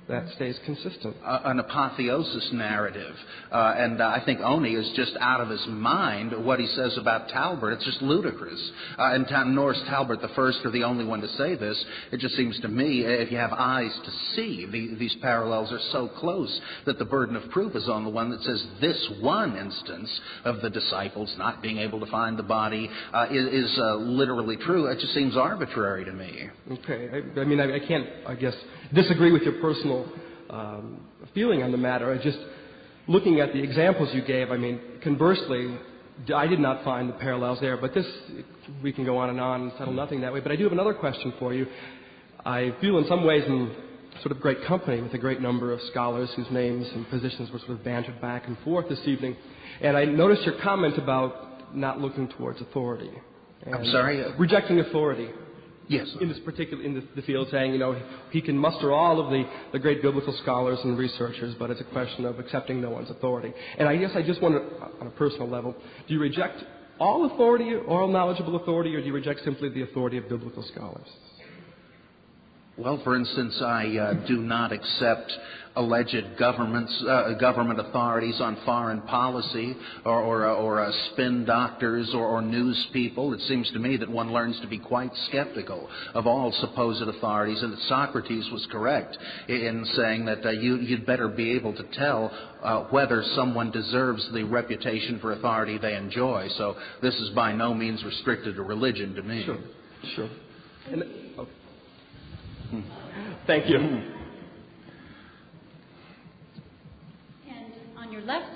that 0.10 0.26
stays 0.36 0.58
consistent. 0.66 1.16
Uh, 1.26 1.42
an 1.46 1.60
apotheosis 1.60 2.50
narrative. 2.54 3.16
Uh, 3.52 3.74
and 3.78 4.02
uh, 4.02 4.06
I 4.06 4.24
think 4.26 4.40
Aune 4.40 4.66
is 4.66 4.90
just 4.96 5.12
out 5.20 5.42
of 5.42 5.50
his 5.50 5.66
mind 5.68 6.46
what 6.46 6.60
he 6.60 6.68
says 6.68 6.98
about 6.98 7.28
Talbert. 7.30 7.74
It's 7.74 7.86
just 7.86 8.02
ludicrous. 8.02 8.72
Uh, 8.98 9.14
and 9.14 9.28
ta- 9.28 9.44
nor 9.44 9.74
is 9.74 9.82
Talbert 9.90 10.22
the 10.22 10.30
first 10.30 10.60
or 10.64 10.72
the 10.72 10.84
only 10.84 11.04
one 11.04 11.20
to 11.22 11.28
say 11.30 11.56
this. 11.56 11.84
It 12.12 12.20
just 12.22 12.36
seems 12.36 12.58
to 12.62 12.70
me, 12.70 13.02
if 13.02 13.32
you 13.32 13.38
have 13.38 13.52
eyes 13.52 13.92
to 14.06 14.12
see, 14.36 14.66
the, 14.66 14.96
these 14.96 15.16
parallels 15.22 15.72
are 15.74 15.82
so 15.92 16.08
close 16.08 16.62
that 16.86 17.00
the 17.00 17.06
burden 17.06 17.36
of 17.36 17.50
proof 17.50 17.76
is 17.76 17.90
on 17.90 18.06
the 18.06 18.10
one 18.10 18.30
that 18.30 18.42
says 18.44 18.66
this 18.80 19.10
one 19.20 19.58
instance 19.58 20.22
of 20.46 20.62
the 20.62 20.70
disciples 20.70 21.34
not 21.38 21.62
being 21.62 21.80
able 21.80 22.00
to 22.00 22.10
find 22.10 22.40
the 22.40 22.44
body 22.44 22.90
uh, 23.14 23.28
is, 23.30 23.66
is 23.66 23.78
uh, 23.78 23.96
literally 23.96 24.56
true. 24.56 24.86
It 24.88 25.00
just 25.00 25.14
seems 25.14 25.36
arbitrary 25.36 26.06
to 26.06 26.14
me. 26.14 26.48
Okay. 26.72 27.10
I, 27.12 27.42
I 27.42 27.44
mean, 27.44 27.60
I, 27.60 27.76
I 27.76 27.80
can't, 27.80 28.08
I 28.26 28.36
guess, 28.36 28.56
disagree 28.94 29.32
with 29.32 29.44
your 29.44 29.60
personal 29.62 30.08
um, 30.50 31.02
feeling 31.34 31.64
on 31.64 31.72
the 31.72 31.78
matter. 31.78 32.14
I 32.14 32.18
just 32.24 32.40
looking 33.08 33.40
at 33.40 33.54
the 33.54 33.62
examples 33.62 34.10
you 34.14 34.22
gave. 34.22 34.52
I 34.52 34.58
mean, 34.58 34.80
conversely, 35.04 35.78
I 36.34 36.48
did 36.48 36.60
not 36.60 36.84
find 36.84 37.10
the 37.10 37.14
parallels 37.14 37.60
there. 37.62 37.78
But 37.78 37.94
this, 37.94 38.06
we 38.84 38.92
can 38.92 39.06
go 39.06 39.18
on 39.18 39.30
and 39.30 39.40
on 39.40 39.62
and 39.62 39.72
settle 39.78 39.94
nothing 39.94 40.22
that 40.22 40.34
way. 40.34 40.40
But 40.40 40.52
I 40.52 40.56
do 40.56 40.64
have 40.64 40.74
another 40.74 40.94
question 40.94 41.34
for 41.40 41.54
you. 41.54 41.68
I 42.46 42.74
feel 42.82 42.98
in 42.98 43.08
some 43.08 43.24
ways 43.24 43.44
in 43.46 43.76
sort 44.22 44.32
of 44.32 44.40
great 44.42 44.64
company 44.66 45.02
with 45.02 45.14
a 45.14 45.18
great 45.18 45.42
number 45.42 45.72
of 45.72 45.82
scholars 45.92 46.30
whose 46.36 46.50
names 46.50 46.88
and 46.94 47.08
positions 47.10 47.52
were 47.52 47.60
sort 47.60 47.72
of 47.72 47.84
bantered 47.84 48.20
back 48.20 48.48
and 48.48 48.58
forth 48.60 48.90
this 48.90 49.00
evening. 49.06 49.36
And 49.82 49.96
I 49.96 50.06
noticed 50.06 50.44
your 50.44 50.60
comment 50.62 50.98
about 50.98 51.76
not 51.76 52.00
looking 52.00 52.28
towards 52.30 52.62
authority. 52.62 53.12
I'm 53.66 53.86
sorry? 53.86 54.24
Rejecting 54.38 54.80
authority. 54.80 55.30
Yes. 55.90 56.08
In 56.20 56.28
this 56.28 56.40
particular, 56.40 56.84
in 56.84 56.96
the, 56.96 57.04
the, 57.16 57.22
field, 57.22 57.48
saying, 57.50 57.72
you 57.72 57.80
know, 57.80 58.00
he 58.32 58.42
can 58.42 58.58
muster 58.58 58.92
all 58.92 59.22
of 59.22 59.30
the, 59.30 59.46
the 59.72 59.80
great 59.80 60.02
biblical 60.02 60.38
scholars 60.44 60.80
and 60.84 60.98
researchers, 60.98 61.56
but 61.58 61.70
it's 61.70 61.80
a 61.80 61.86
question 61.86 62.26
of 62.26 62.40
accepting 62.40 62.82
no 62.82 62.90
one's 62.90 63.10
authority. 63.10 63.54
And 63.78 63.88
I 63.88 63.96
guess 63.96 64.12
I 64.14 64.22
just 64.22 64.42
wonder, 64.42 64.66
on 65.00 65.08
a 65.08 65.12
personal 65.12 65.48
level, 65.48 65.74
do 66.08 66.14
you 66.14 66.20
reject 66.20 66.62
all 67.00 67.26
authority, 67.32 67.74
all 67.88 68.08
knowledgeable 68.10 68.58
authority, 68.58 68.96
or 68.96 69.00
do 69.00 69.08
you 69.08 69.14
reject 69.14 69.42
simply 69.46 69.70
the 69.70 69.84
authority 69.84 70.18
of 70.18 70.28
biblical 70.28 70.64
scholars? 70.74 71.08
Well, 72.78 73.02
for 73.04 73.16
instance, 73.16 73.60
I 73.60 73.98
uh, 73.98 74.28
do 74.28 74.38
not 74.38 74.72
accept 74.72 75.32
alleged 75.76 76.38
governments, 76.38 76.96
uh, 77.08 77.34
government 77.40 77.80
authorities 77.80 78.40
on 78.40 78.56
foreign 78.66 79.02
policy 79.02 79.76
or, 80.06 80.22
or, 80.22 80.48
uh, 80.48 80.54
or 80.54 80.82
uh, 80.82 80.92
spin 81.12 81.44
doctors 81.46 82.12
or, 82.14 82.26
or, 82.26 82.42
news 82.42 82.88
people. 82.94 83.34
It 83.34 83.42
seems 83.42 83.70
to 83.72 83.80
me 83.80 83.98
that 83.98 84.10
one 84.10 84.32
learns 84.32 84.60
to 84.62 84.68
be 84.68 84.78
quite 84.78 85.12
skeptical 85.30 85.90
of 86.14 86.28
all 86.28 86.52
supposed 86.52 87.02
authorities 87.02 87.62
and 87.64 87.74
that 87.74 87.80
Socrates 87.88 88.48
was 88.52 88.68
correct 88.72 89.18
in 89.48 89.84
saying 89.96 90.26
that 90.26 90.46
uh, 90.46 90.52
you, 90.52 90.98
would 90.98 91.06
better 91.06 91.28
be 91.28 91.52
able 91.52 91.74
to 91.74 91.84
tell 91.94 92.32
uh, 92.64 92.84
whether 92.86 93.24
someone 93.36 93.72
deserves 93.72 94.28
the 94.34 94.44
reputation 94.44 95.20
for 95.20 95.34
authority 95.34 95.80
they 95.80 95.96
enjoy. 95.96 96.48
So 96.58 96.76
this 97.02 97.16
is 97.16 97.32
by 97.32 97.54
no 97.54 97.74
means 97.74 98.04
restricted 98.04 98.56
to 98.56 98.64
religion 98.64 99.16
to 99.16 99.24
me. 99.24 99.44
Sure, 99.46 99.58
sure. 100.16 100.30
And, 100.92 101.04
oh. 101.38 101.48
Thank 103.48 103.70
you. 103.70 103.78
And 103.78 104.04
on 107.98 108.12
your 108.12 108.22
left, 108.24 108.52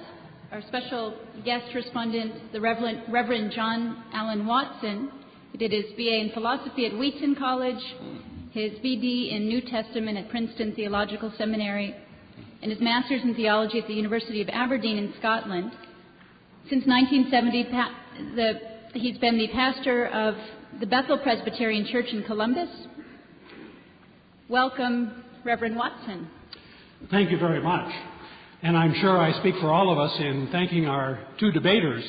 our 0.52 0.62
special 0.68 1.18
guest 1.46 1.74
respondent, 1.74 2.52
the 2.52 2.60
Reverend, 2.60 3.04
Reverend 3.10 3.54
John 3.56 4.04
Allen 4.14 4.46
Watson, 4.46 5.10
who 5.52 5.58
did 5.58 5.72
his 5.72 5.86
BA 5.96 6.20
in 6.20 6.32
philosophy 6.34 6.86
at 6.86 6.98
Wheaton 6.98 7.36
College, 7.36 7.82
his 8.52 8.74
BD 8.80 9.34
in 9.34 9.48
New 9.48 9.62
Testament 9.62 10.18
at 10.18 10.30
Princeton 10.30 10.74
Theological 10.76 11.32
Seminary, 11.38 11.96
and 12.62 12.70
his 12.70 12.82
master's 12.82 13.22
in 13.24 13.34
theology 13.34 13.80
at 13.80 13.88
the 13.88 13.94
University 13.94 14.42
of 14.42 14.50
Aberdeen 14.50 14.98
in 14.98 15.14
Scotland. 15.20 15.72
Since 16.70 16.86
1970, 16.86 18.36
the, 18.36 18.54
he's 18.94 19.18
been 19.20 19.38
the 19.38 19.48
pastor 19.54 20.08
of 20.08 20.36
the 20.80 20.86
Bethel 20.86 21.18
Presbyterian 21.18 21.86
Church 21.86 22.08
in 22.12 22.24
Columbus, 22.24 22.70
Welcome, 24.52 25.24
Reverend 25.46 25.78
Watson. 25.78 26.28
Thank 27.10 27.32
you 27.32 27.40
very 27.40 27.64
much. 27.64 27.90
And 28.62 28.76
I'm 28.76 28.94
sure 28.96 29.18
I 29.18 29.32
speak 29.40 29.56
for 29.62 29.72
all 29.72 29.90
of 29.90 29.98
us 29.98 30.12
in 30.20 30.50
thanking 30.52 30.88
our 30.88 31.26
two 31.40 31.54
debaters 31.54 32.04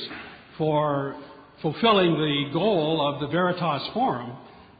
for 0.57 1.15
fulfilling 1.61 2.11
the 2.15 2.49
goal 2.51 2.99
of 3.07 3.21
the 3.21 3.27
Veritas 3.27 3.87
Forum 3.93 4.33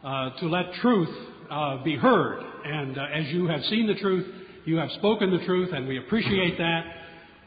uh, 0.04 0.32
to 0.42 0.48
let 0.48 0.74
truth 0.82 1.08
uh, 1.50 1.82
be 1.86 1.96
heard. 1.96 2.44
And 2.66 2.98
uh, 2.98 3.06
as 3.14 3.28
you 3.28 3.48
have 3.48 3.64
seen 3.70 3.88
the 3.88 3.96
truth, 3.96 4.28
you 4.66 4.76
have 4.76 4.92
spoken 4.98 5.32
the 5.32 5.46
truth, 5.46 5.70
and 5.72 5.88
we 5.88 6.00
appreciate 6.00 6.58
that. 6.58 6.84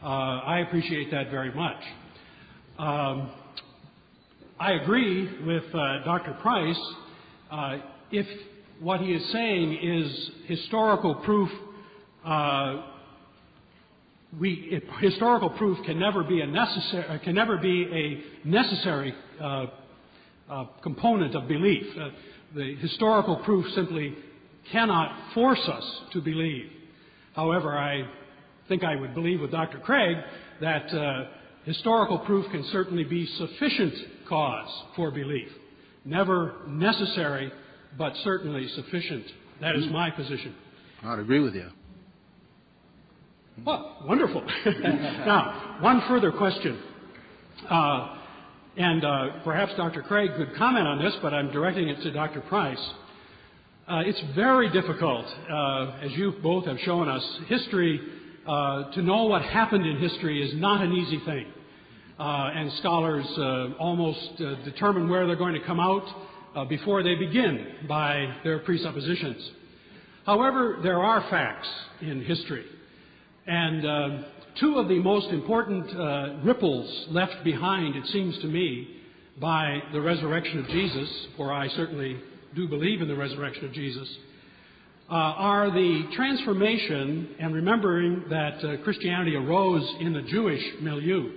Uh, 0.01 0.07
I 0.07 0.61
appreciate 0.61 1.11
that 1.11 1.29
very 1.29 1.53
much. 1.53 1.83
Um, 2.79 3.29
I 4.59 4.71
agree 4.71 5.45
with 5.45 5.65
uh, 5.75 6.03
Dr. 6.05 6.35
Price. 6.41 6.79
Uh, 7.51 7.77
if 8.09 8.25
what 8.79 9.01
he 9.01 9.11
is 9.13 9.31
saying 9.31 9.73
is 9.81 10.29
historical 10.45 11.15
proof. 11.15 11.49
Uh, 12.23 12.83
we, 14.39 14.53
it, 14.71 14.83
historical 14.99 15.49
proof 15.51 15.83
can 15.85 15.99
never 15.99 16.23
be 16.23 16.41
a 16.41 16.47
necessary 16.47 17.05
uh, 17.07 17.17
can 17.23 17.35
never 17.35 17.57
be 17.57 17.87
a 18.45 18.47
necessary 18.47 19.15
uh, 19.41 19.65
uh, 20.49 20.65
component 20.83 21.35
of 21.35 21.47
belief. 21.47 21.85
Uh, 21.99 22.09
the 22.55 22.75
historical 22.75 23.37
proof 23.37 23.65
simply 23.73 24.15
cannot 24.71 25.33
force 25.33 25.61
us 25.67 26.01
to 26.13 26.21
believe. 26.21 26.69
However, 27.35 27.77
I 27.77 28.07
think 28.67 28.83
I 28.83 28.95
would 28.95 29.15
believe 29.15 29.41
with 29.41 29.51
Dr. 29.51 29.79
Craig 29.79 30.17
that 30.61 30.93
uh, 30.93 31.25
historical 31.65 32.19
proof 32.19 32.49
can 32.51 32.63
certainly 32.71 33.03
be 33.03 33.25
sufficient 33.25 33.93
cause 34.27 34.83
for 34.95 35.11
belief, 35.11 35.49
never 36.03 36.55
necessary 36.67 37.51
but 37.97 38.13
certainly 38.23 38.67
sufficient. 38.69 39.25
That 39.61 39.75
is 39.75 39.87
my 39.91 40.09
position. 40.11 40.55
I'd 41.03 41.19
agree 41.19 41.39
with 41.39 41.55
you. 41.55 41.69
Well, 43.65 44.03
wonderful. 44.05 44.43
now, 44.65 45.77
one 45.81 46.01
further 46.07 46.31
question. 46.31 46.79
Uh, 47.69 48.17
and 48.77 49.03
uh, 49.03 49.27
perhaps 49.43 49.73
Dr. 49.75 50.03
Craig 50.03 50.31
could 50.37 50.55
comment 50.55 50.87
on 50.87 51.03
this, 51.03 51.15
but 51.21 51.33
I'm 51.33 51.51
directing 51.51 51.89
it 51.89 52.01
to 52.03 52.11
Dr. 52.11 52.41
Price. 52.41 52.93
Uh, 53.87 54.03
it's 54.05 54.21
very 54.35 54.69
difficult, 54.69 55.25
uh, 55.49 55.99
as 56.03 56.11
you 56.11 56.33
both 56.43 56.65
have 56.65 56.77
shown 56.81 57.09
us. 57.09 57.23
History 57.47 57.99
uh, 58.45 58.91
to 58.91 59.01
know 59.01 59.23
what 59.25 59.41
happened 59.41 59.85
in 59.85 59.97
history 59.97 60.41
is 60.47 60.53
not 60.59 60.81
an 60.81 60.93
easy 60.93 61.19
thing. 61.25 61.47
Uh, 62.19 62.51
and 62.53 62.71
scholars 62.79 63.25
uh, 63.37 63.73
almost 63.79 64.41
uh, 64.41 64.55
determine 64.63 65.09
where 65.09 65.27
they're 65.27 65.35
going 65.35 65.53
to 65.53 65.65
come 65.65 65.79
out 65.79 66.03
uh, 66.55 66.65
before 66.65 67.03
they 67.03 67.15
begin 67.15 67.87
by 67.87 68.35
their 68.43 68.59
presuppositions. 68.59 69.51
However, 70.25 70.79
there 70.83 70.99
are 70.99 71.21
facts 71.29 71.67
in 72.01 72.23
history. 72.23 72.65
And 73.45 73.85
uh, 73.85 74.09
two 74.59 74.75
of 74.75 74.87
the 74.87 74.99
most 74.99 75.27
important 75.27 76.43
ripples 76.43 77.07
left 77.09 77.43
behind, 77.43 77.95
it 77.95 78.05
seems 78.07 78.37
to 78.39 78.47
me, 78.47 78.97
by 79.39 79.81
the 79.93 80.01
resurrection 80.01 80.59
of 80.59 80.67
Jesus, 80.67 81.09
for 81.37 81.53
I 81.53 81.67
certainly 81.69 82.17
do 82.55 82.67
believe 82.67 83.01
in 83.01 83.07
the 83.07 83.15
resurrection 83.15 83.65
of 83.65 83.73
Jesus, 83.73 84.09
uh, 85.09 85.13
are 85.13 85.69
the 85.71 86.09
transformation, 86.15 87.35
and 87.39 87.53
remembering 87.53 88.25
that 88.29 88.63
uh, 88.63 88.83
Christianity 88.83 89.35
arose 89.35 89.87
in 90.01 90.11
the 90.11 90.23
Jewish 90.23 90.61
milieu, 90.81 91.31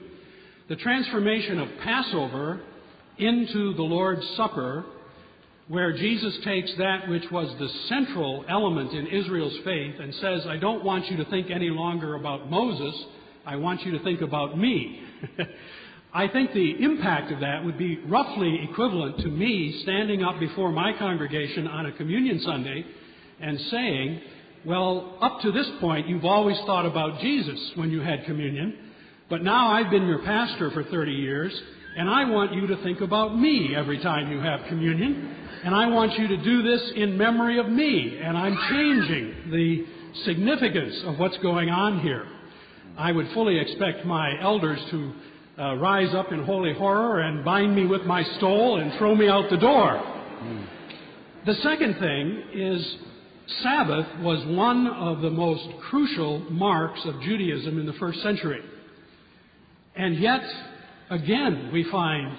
the 0.69 0.77
transformation 0.77 1.61
of 1.61 1.69
Passover 1.82 2.62
into 3.19 3.74
the 3.74 3.82
Lord's 3.82 4.27
Supper, 4.37 4.85
where 5.71 5.93
Jesus 5.93 6.37
takes 6.45 6.69
that 6.79 7.09
which 7.09 7.31
was 7.31 7.49
the 7.61 7.69
central 7.89 8.45
element 8.49 8.93
in 8.93 9.07
Israel's 9.07 9.57
faith 9.65 9.95
and 10.01 10.13
says, 10.17 10.45
I 10.49 10.57
don't 10.57 10.83
want 10.83 11.09
you 11.09 11.17
to 11.19 11.25
think 11.27 11.49
any 11.49 11.71
longer 11.71 12.17
about 12.17 12.51
Moses, 12.51 13.05
I 13.47 13.55
want 13.55 13.87
you 13.87 13.97
to 13.97 14.03
think 14.03 14.21
about 14.21 14.59
me. 14.59 15.01
I 16.13 16.27
think 16.27 16.53
the 16.55 16.83
impact 16.83 17.31
of 17.31 17.39
that 17.39 17.65
would 17.65 17.79
be 17.79 17.99
roughly 17.99 18.69
equivalent 18.69 19.19
to 19.19 19.29
me 19.29 19.81
standing 19.85 20.25
up 20.25 20.41
before 20.41 20.73
my 20.73 20.93
congregation 20.99 21.69
on 21.69 21.87
a 21.87 21.93
communion 21.93 22.41
Sunday 22.41 22.85
and 23.41 23.61
saying, 23.71 24.23
Well, 24.67 25.19
up 25.21 25.41
to 25.43 25.53
this 25.53 25.71
point, 25.81 26.09
you've 26.09 26.25
always 26.25 26.59
thought 26.67 26.85
about 26.85 27.21
Jesus 27.21 27.61
when 27.77 27.93
you 27.93 28.01
had 28.01 28.25
communion, 28.25 28.77
but 29.29 29.45
now 29.45 29.71
I've 29.71 29.89
been 29.89 30.09
your 30.09 30.25
pastor 30.25 30.73
for 30.73 30.83
30 30.83 31.13
years, 31.13 31.63
and 31.97 32.11
I 32.11 32.25
want 32.25 32.55
you 32.55 32.67
to 32.67 32.83
think 32.83 33.01
about 33.03 33.39
me 33.39 33.77
every 33.77 34.03
time 34.03 34.33
you 34.33 34.41
have 34.41 34.67
communion, 34.67 35.37
and 35.65 35.74
I 35.74 35.87
want 35.89 36.19
you 36.19 36.28
to 36.28 36.37
do 36.39 36.62
this 36.62 36.93
in 36.97 37.19
memory 37.19 37.59
of 37.59 37.69
me, 37.69 38.19
and 38.23 38.37
I'm 38.37 38.57
changing 38.70 39.51
the 39.51 39.87
significance 40.24 41.03
of 41.05 41.19
what's 41.19 41.37
going 41.39 41.69
on 41.69 42.01
here. 42.01 42.27
I 42.97 43.12
would 43.12 43.31
fully 43.32 43.59
expect 43.59 44.05
my 44.05 44.41
elders 44.41 44.81
to 44.91 45.12
uh, 45.59 45.74
rise 45.77 46.15
up 46.15 46.32
in 46.32 46.45
holy 46.45 46.73
horror 46.74 47.20
and 47.20 47.45
bind 47.45 47.74
me 47.74 47.87
with 47.87 48.03
my 48.03 48.23
stole 48.37 48.81
and 48.81 48.93
throw 48.95 49.15
me 49.15 49.28
out 49.28 49.51
the 49.51 49.57
door. 49.59 50.03
Mm. 50.43 50.66
The 51.47 51.55
second 51.57 51.99
thing 51.99 52.43
is 52.55 52.97
Sabbath 53.62 54.07
was 54.20 54.45
one 54.47 54.87
of 54.87 55.20
the 55.20 55.31
most 55.31 55.66
crucial 55.89 56.41
marks 56.51 57.01
of 57.05 57.20
Judaism 57.23 57.78
in 57.78 57.87
the 57.87 57.93
first 57.95 58.23
century. 58.23 58.61
And 59.97 60.19
yet, 60.19 60.43
again, 61.11 61.70
we 61.73 61.85
find 61.91 62.37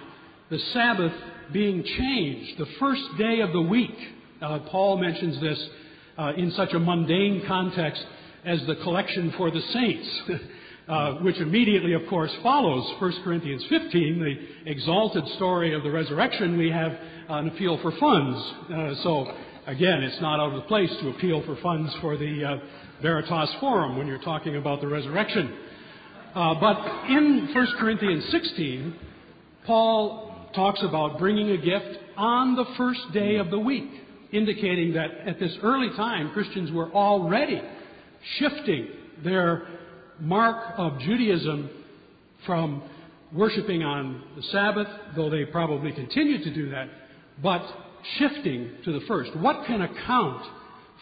the 0.50 0.60
Sabbath 0.74 1.14
being 1.54 1.84
changed, 1.84 2.60
the 2.60 2.66
first 2.80 3.04
day 3.18 3.42
of 3.42 3.52
the 3.54 3.62
week. 3.62 3.96
Uh, 4.42 4.60
Paul 4.70 4.98
mentions 4.98 5.40
this 5.42 5.70
uh, 6.18 6.34
in 6.38 6.52
such 6.52 6.74
a 6.74 6.80
mundane 6.80 7.44
context 7.48 8.04
as 8.46 8.60
the 8.68 8.76
collection 8.78 9.34
for 9.38 9.52
the 9.52 9.62
saints, 9.62 10.22
uh, 10.88 11.14
which 11.16 11.38
immediately, 11.38 11.94
of 11.94 12.02
course, 12.10 12.32
follows 12.42 12.92
1 13.00 13.22
Corinthians 13.24 13.64
15, 13.70 14.20
the 14.20 14.72
exalted 14.72 15.28
story 15.36 15.74
of 15.74 15.84
the 15.84 15.92
resurrection. 15.92 16.58
We 16.58 16.72
have 16.72 16.92
an 17.30 17.48
appeal 17.48 17.80
for 17.82 17.92
funds. 18.00 18.54
Uh, 18.70 19.04
so 19.04 19.32
Again, 19.68 20.02
it's 20.02 20.20
not 20.22 20.40
out 20.40 20.54
of 20.54 20.68
place 20.68 20.90
to 21.02 21.10
appeal 21.10 21.44
for 21.46 21.56
funds 21.62 21.94
for 22.02 22.18
the 22.18 22.44
uh, 22.44 22.58
Veritas 23.00 23.54
Forum 23.60 23.96
when 23.96 24.08
you're 24.08 24.18
talking 24.18 24.56
about 24.56 24.82
the 24.82 24.88
resurrection. 24.88 25.56
Uh, 26.34 26.56
but 26.56 26.78
in 27.10 27.48
1 27.54 27.68
Corinthians 27.78 28.26
16, 28.32 28.96
Paul 29.68 30.31
talks 30.54 30.82
about 30.84 31.20
bringing 31.20 31.52
a 31.52 31.58
gift 31.58 31.98
on 32.18 32.56
the 32.56 32.66
first 32.78 33.00
day 33.14 33.38
of 33.38 33.50
the 33.50 33.60
week, 33.60 33.90
indicating 34.32 34.94
that 34.94 35.12
at 35.26 35.40
this 35.40 35.56
early 35.64 35.90
time, 35.96 36.32
Christians 36.32 36.72
were 36.72 36.92
already 36.92 37.62
shifting 38.38 38.88
their 39.24 39.68
mark 40.20 40.74
of 40.78 41.00
Judaism 41.00 41.70
from 42.46 42.84
worshiping 43.34 43.84
on 43.84 44.24
the 44.36 44.44
Sabbath, 44.44 44.88
though 45.16 45.30
they 45.30 45.46
probably 45.46 45.92
continued 45.92 46.44
to 46.44 46.54
do 46.54 46.70
that, 46.70 46.90
but 47.42 47.64
shifting 48.18 48.72
to 48.84 48.92
the 48.92 49.06
first. 49.08 49.36
What 49.38 49.66
can 49.66 49.82
account 49.82 50.44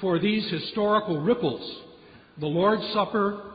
for 0.02 0.20
these 0.20 0.50
historical 0.50 1.22
ripples? 1.22 1.84
The 2.40 2.48
Lord's 2.48 2.84
Supper 2.94 3.49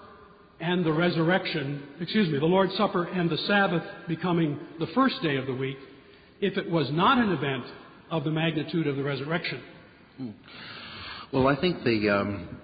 and 0.60 0.84
the 0.84 0.92
resurrection, 0.92 1.82
excuse 2.00 2.28
me, 2.28 2.38
the 2.38 2.46
Lord's 2.46 2.76
Supper 2.76 3.04
and 3.04 3.28
the 3.28 3.38
Sabbath 3.38 3.82
becoming 4.08 4.58
the 4.78 4.86
first 4.88 5.20
day 5.22 5.36
of 5.36 5.46
the 5.46 5.54
week, 5.54 5.76
if 6.40 6.56
it 6.56 6.70
was 6.70 6.90
not 6.90 7.18
an 7.18 7.32
event 7.32 7.64
of 8.10 8.24
the 8.24 8.30
magnitude 8.30 8.86
of 8.86 8.96
the 8.96 9.02
resurrection. 9.02 9.60
Well, 11.32 11.48
I 11.48 11.56
think 11.56 11.82
the 11.82 12.08
um, 12.10 12.60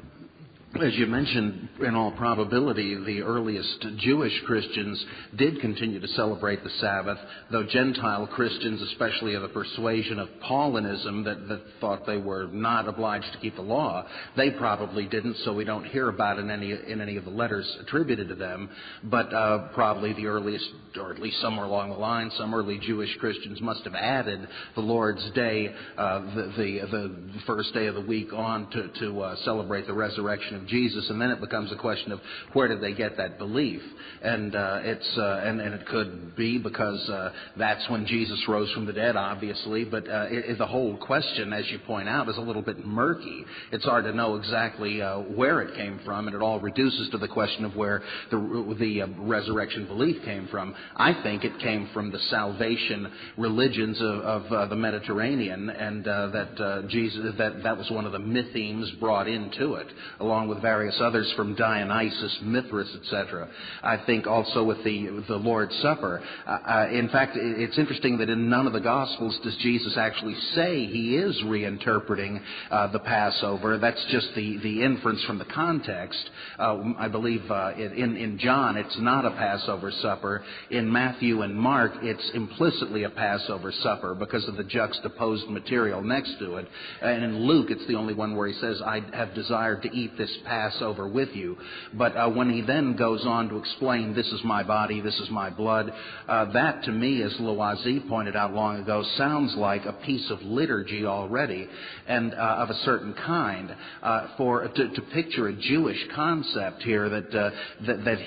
as 0.79 0.95
you 0.95 1.07
mentioned, 1.07 1.69
in 1.81 1.97
all 1.97 2.13
probability, 2.13 2.95
the 2.95 3.23
earliest 3.23 3.85
Jewish 3.99 4.33
Christians 4.47 5.05
did 5.37 5.61
continue 5.61 5.99
to 5.99 6.07
celebrate 6.09 6.63
the 6.63 6.71
Sabbath, 6.81 7.19
though 7.51 7.65
Gentile 7.65 8.29
Christians, 8.29 8.81
especially 8.83 9.35
of 9.35 9.43
the 9.43 9.49
persuasion 9.49 10.21
of 10.21 10.29
Paulinism 10.49 11.25
that, 11.25 11.49
that 11.49 11.61
thought 11.81 12.07
they 12.07 12.19
were 12.19 12.47
not 12.53 12.87
obliged 12.87 13.27
to 13.33 13.39
keep 13.41 13.57
the 13.57 13.63
law, 13.63 14.07
they 14.37 14.53
probably 14.53 15.07
didn't, 15.07 15.37
so 15.45 15.53
we 15.53 15.65
don't 15.65 15.85
hear 15.87 16.09
about 16.09 16.39
it 16.39 16.43
in 16.43 16.51
any, 16.51 16.71
in 16.71 17.01
any 17.01 17.17
of 17.17 17.25
the 17.25 17.31
letters 17.31 17.67
attributed 17.81 18.29
to 18.29 18.37
them. 18.37 18.71
But 19.03 19.35
uh, 19.35 19.69
probably 19.75 20.13
the 20.13 20.27
earliest, 20.27 20.71
or 20.97 21.13
at 21.13 21.21
least 21.21 21.41
somewhere 21.41 21.67
along 21.67 21.91
the 21.91 21.97
line, 21.97 22.31
some 22.39 22.55
early 22.55 22.79
Jewish 22.79 23.15
Christians 23.17 23.61
must 23.61 23.83
have 23.83 23.97
added 23.97 24.47
the 24.77 24.83
Lord's 24.83 25.29
Day, 25.33 25.75
uh, 25.99 26.21
the, 26.35 26.53
the, 26.57 26.81
the, 26.93 27.41
first 27.45 27.75
day 27.75 27.87
of 27.87 27.97
the 27.97 28.01
week, 28.01 28.33
on 28.33 28.71
to, 28.71 28.89
to 29.01 29.21
uh, 29.21 29.37
celebrate 29.45 29.89
the 29.89 29.93
resurrection 29.93 30.60
of 30.61 30.67
Jesus, 30.67 31.09
and 31.11 31.21
then 31.21 31.31
it 31.31 31.41
becomes 31.41 31.73
a 31.73 31.77
question 31.77 32.13
of 32.13 32.21
where 32.53 32.69
did 32.69 32.81
they 32.81 32.93
get 32.93 33.17
that 33.17 33.39
belief? 33.39 33.83
And 34.23 34.55
uh, 34.55 34.81
it's 34.83 35.19
uh, 35.19 35.41
and, 35.45 35.61
and 35.61 35.75
it 35.75 35.87
could 35.87 36.37
be 36.37 36.59
because 36.59 37.09
uh, 37.09 37.33
that's 37.57 37.89
when 37.89 38.07
Jesus 38.07 38.39
rose 38.49 38.71
from 38.73 38.87
the 38.87 38.93
dead, 38.93 39.17
obviously. 39.17 39.85
But 39.85 40.09
uh, 40.09 40.27
it, 40.31 40.59
the 40.59 40.67
whole 40.67 40.97
question, 40.99 41.53
as 41.53 41.69
you 41.71 41.79
point 41.81 42.09
out, 42.09 42.29
is 42.29 42.37
a 42.37 42.41
little 42.41 42.63
bit 42.63 42.85
murky. 42.85 43.45
It's 43.73 43.85
hard 43.85 44.05
to 44.05 44.13
know 44.13 44.37
exactly 44.37 45.01
uh, 45.01 45.21
where 45.21 45.63
it 45.63 45.75
came 45.75 46.01
from, 46.05 46.27
and 46.27 46.37
it 46.37 46.43
all 46.43 46.61
reduces 46.61 47.09
to 47.11 47.19
the 47.19 47.29
question 47.29 47.65
of 47.65 47.75
where 47.77 48.03
the 48.31 48.77
the 48.79 49.03
uh, 49.03 49.07
resurrection 49.19 49.87
belief 49.87 50.23
came 50.25 50.49
from. 50.49 50.75
I 50.97 51.23
think 51.23 51.45
it 51.45 51.59
came 51.61 51.89
from 51.95 52.11
the 52.11 52.19
salvation 52.31 53.11
religions 53.39 53.99
of, 54.01 54.45
of 54.53 54.71
the 54.71 54.77
Mediterranean, 54.77 55.71
and 55.71 56.05
that 56.05 56.87
Jesus 56.89 57.35
that 57.39 57.63
that 57.63 57.79
was 57.79 57.91
one 57.91 58.05
of 58.05 58.13
the 58.13 58.19
mythemes 58.19 58.99
brought 59.01 59.29
into 59.29 59.75
it, 59.75 59.87
along 60.21 60.49
with 60.51 60.61
various 60.61 61.01
others 61.01 61.33
from 61.37 61.55
Dionysus, 61.55 62.39
Mithras, 62.43 62.89
etc. 63.03 63.49
I 63.83 63.97
think 64.05 64.27
also 64.27 64.65
with 64.65 64.83
the, 64.85 65.25
the 65.29 65.37
Lord's 65.37 65.75
Supper. 65.81 66.23
Uh, 66.47 66.51
uh, 66.51 66.89
in 66.93 67.09
fact, 67.09 67.37
it's 67.37 67.79
interesting 67.79 68.19
that 68.19 68.29
in 68.29 68.51
none 68.51 68.67
of 68.67 68.73
the 68.73 68.81
Gospels 68.81 69.39
does 69.43 69.57
Jesus 69.59 69.97
actually 69.97 70.35
say 70.55 70.87
he 70.87 71.17
is 71.17 71.41
reinterpreting 71.45 72.43
uh, 72.71 72.89
the 72.89 72.99
Passover. 72.99 73.79
That's 73.79 74.05
just 74.11 74.35
the, 74.35 74.59
the 74.59 74.83
inference 74.83 75.23
from 75.25 75.39
the 75.39 75.45
context. 75.47 76.31
Uh, 76.59 76.93
I 76.99 77.09
believe 77.09 77.49
uh, 77.51 77.73
in, 77.77 78.17
in 78.17 78.39
John 78.39 78.77
it's 78.77 78.99
not 78.99 79.25
a 79.25 79.31
Passover 79.31 79.93
supper. 80.03 80.43
In 80.71 80.93
Matthew 80.93 81.43
and 81.43 81.55
Mark 81.55 81.93
it's 82.03 82.31
implicitly 82.35 83.05
a 83.05 83.11
Passover 83.11 83.73
supper 83.83 84.15
because 84.15 84.47
of 84.49 84.57
the 84.57 84.65
juxtaposed 84.65 85.49
material 85.49 86.03
next 86.03 86.39
to 86.41 86.57
it. 86.57 86.69
And 87.01 87.25
in 87.25 87.39
Luke 87.47 87.69
it's 87.71 87.87
the 87.87 87.95
only 87.95 88.15
one 88.15 88.37
where 88.37 88.49
he 88.49 88.55
says, 88.55 88.83
I 88.85 89.01
have 89.13 89.35
desired 89.35 89.83
to 89.83 89.91
eat 89.95 90.17
this 90.19 90.35
Passover 90.45 91.09
with 91.09 91.31
you. 91.31 91.57
But 91.95 92.17
uh, 92.17 92.29
when 92.31 92.51
he 92.51 92.61
then 92.63 92.97
goes 92.97 93.25
on 93.25 93.49
to 93.51 93.59
explain, 93.59 94.15
this 94.15 94.27
is 94.27 94.41
my 94.45 94.63
body, 94.63 95.01
this 95.01 95.19
is 95.21 95.31
my 95.31 95.51
blood, 95.51 95.93
uh, 96.29 96.53
that 96.53 96.85
to 96.85 96.93
me, 96.93 97.23
as 97.23 97.33
Loisy 97.35 98.07
pointed 98.09 98.37
out 98.37 98.53
long 98.53 98.81
ago, 98.81 99.05
sounds 99.17 99.55
like 99.57 99.85
a 99.85 99.93
piece 99.93 100.31
of 100.31 100.43
liturgy 100.43 101.05
already 101.07 101.69
and 102.07 102.35
uh, 102.35 102.37
of 102.37 102.71
a 102.71 102.75
certain 102.85 103.15
kind. 103.15 103.75
Uh, 104.03 104.29
for 104.37 104.67
to, 104.69 104.89
to, 104.89 105.03
picture 105.13 105.49
a 105.49 105.53
Jewish 105.53 105.99
concept 106.15 106.83
here 106.83 107.09
that 107.09 107.35
uh, 107.35 107.51
that, 107.87 108.05
that 108.05 108.19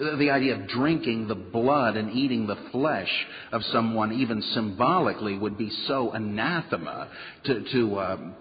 the 0.00 0.30
idea 0.30 0.54
of 0.58 0.66
drinking 0.68 1.28
the 1.28 1.34
blood 1.34 1.96
and 1.96 2.10
eating 2.12 2.46
the 2.46 2.56
flesh 2.72 3.10
of 3.52 3.62
someone, 3.64 4.12
even 4.12 4.40
symbolically, 4.54 5.36
would 5.36 5.58
be 5.58 5.70
so 5.86 6.10
anathema 6.12 7.08
to, 7.44 7.64
to 7.72 8.00
um, 8.00 8.34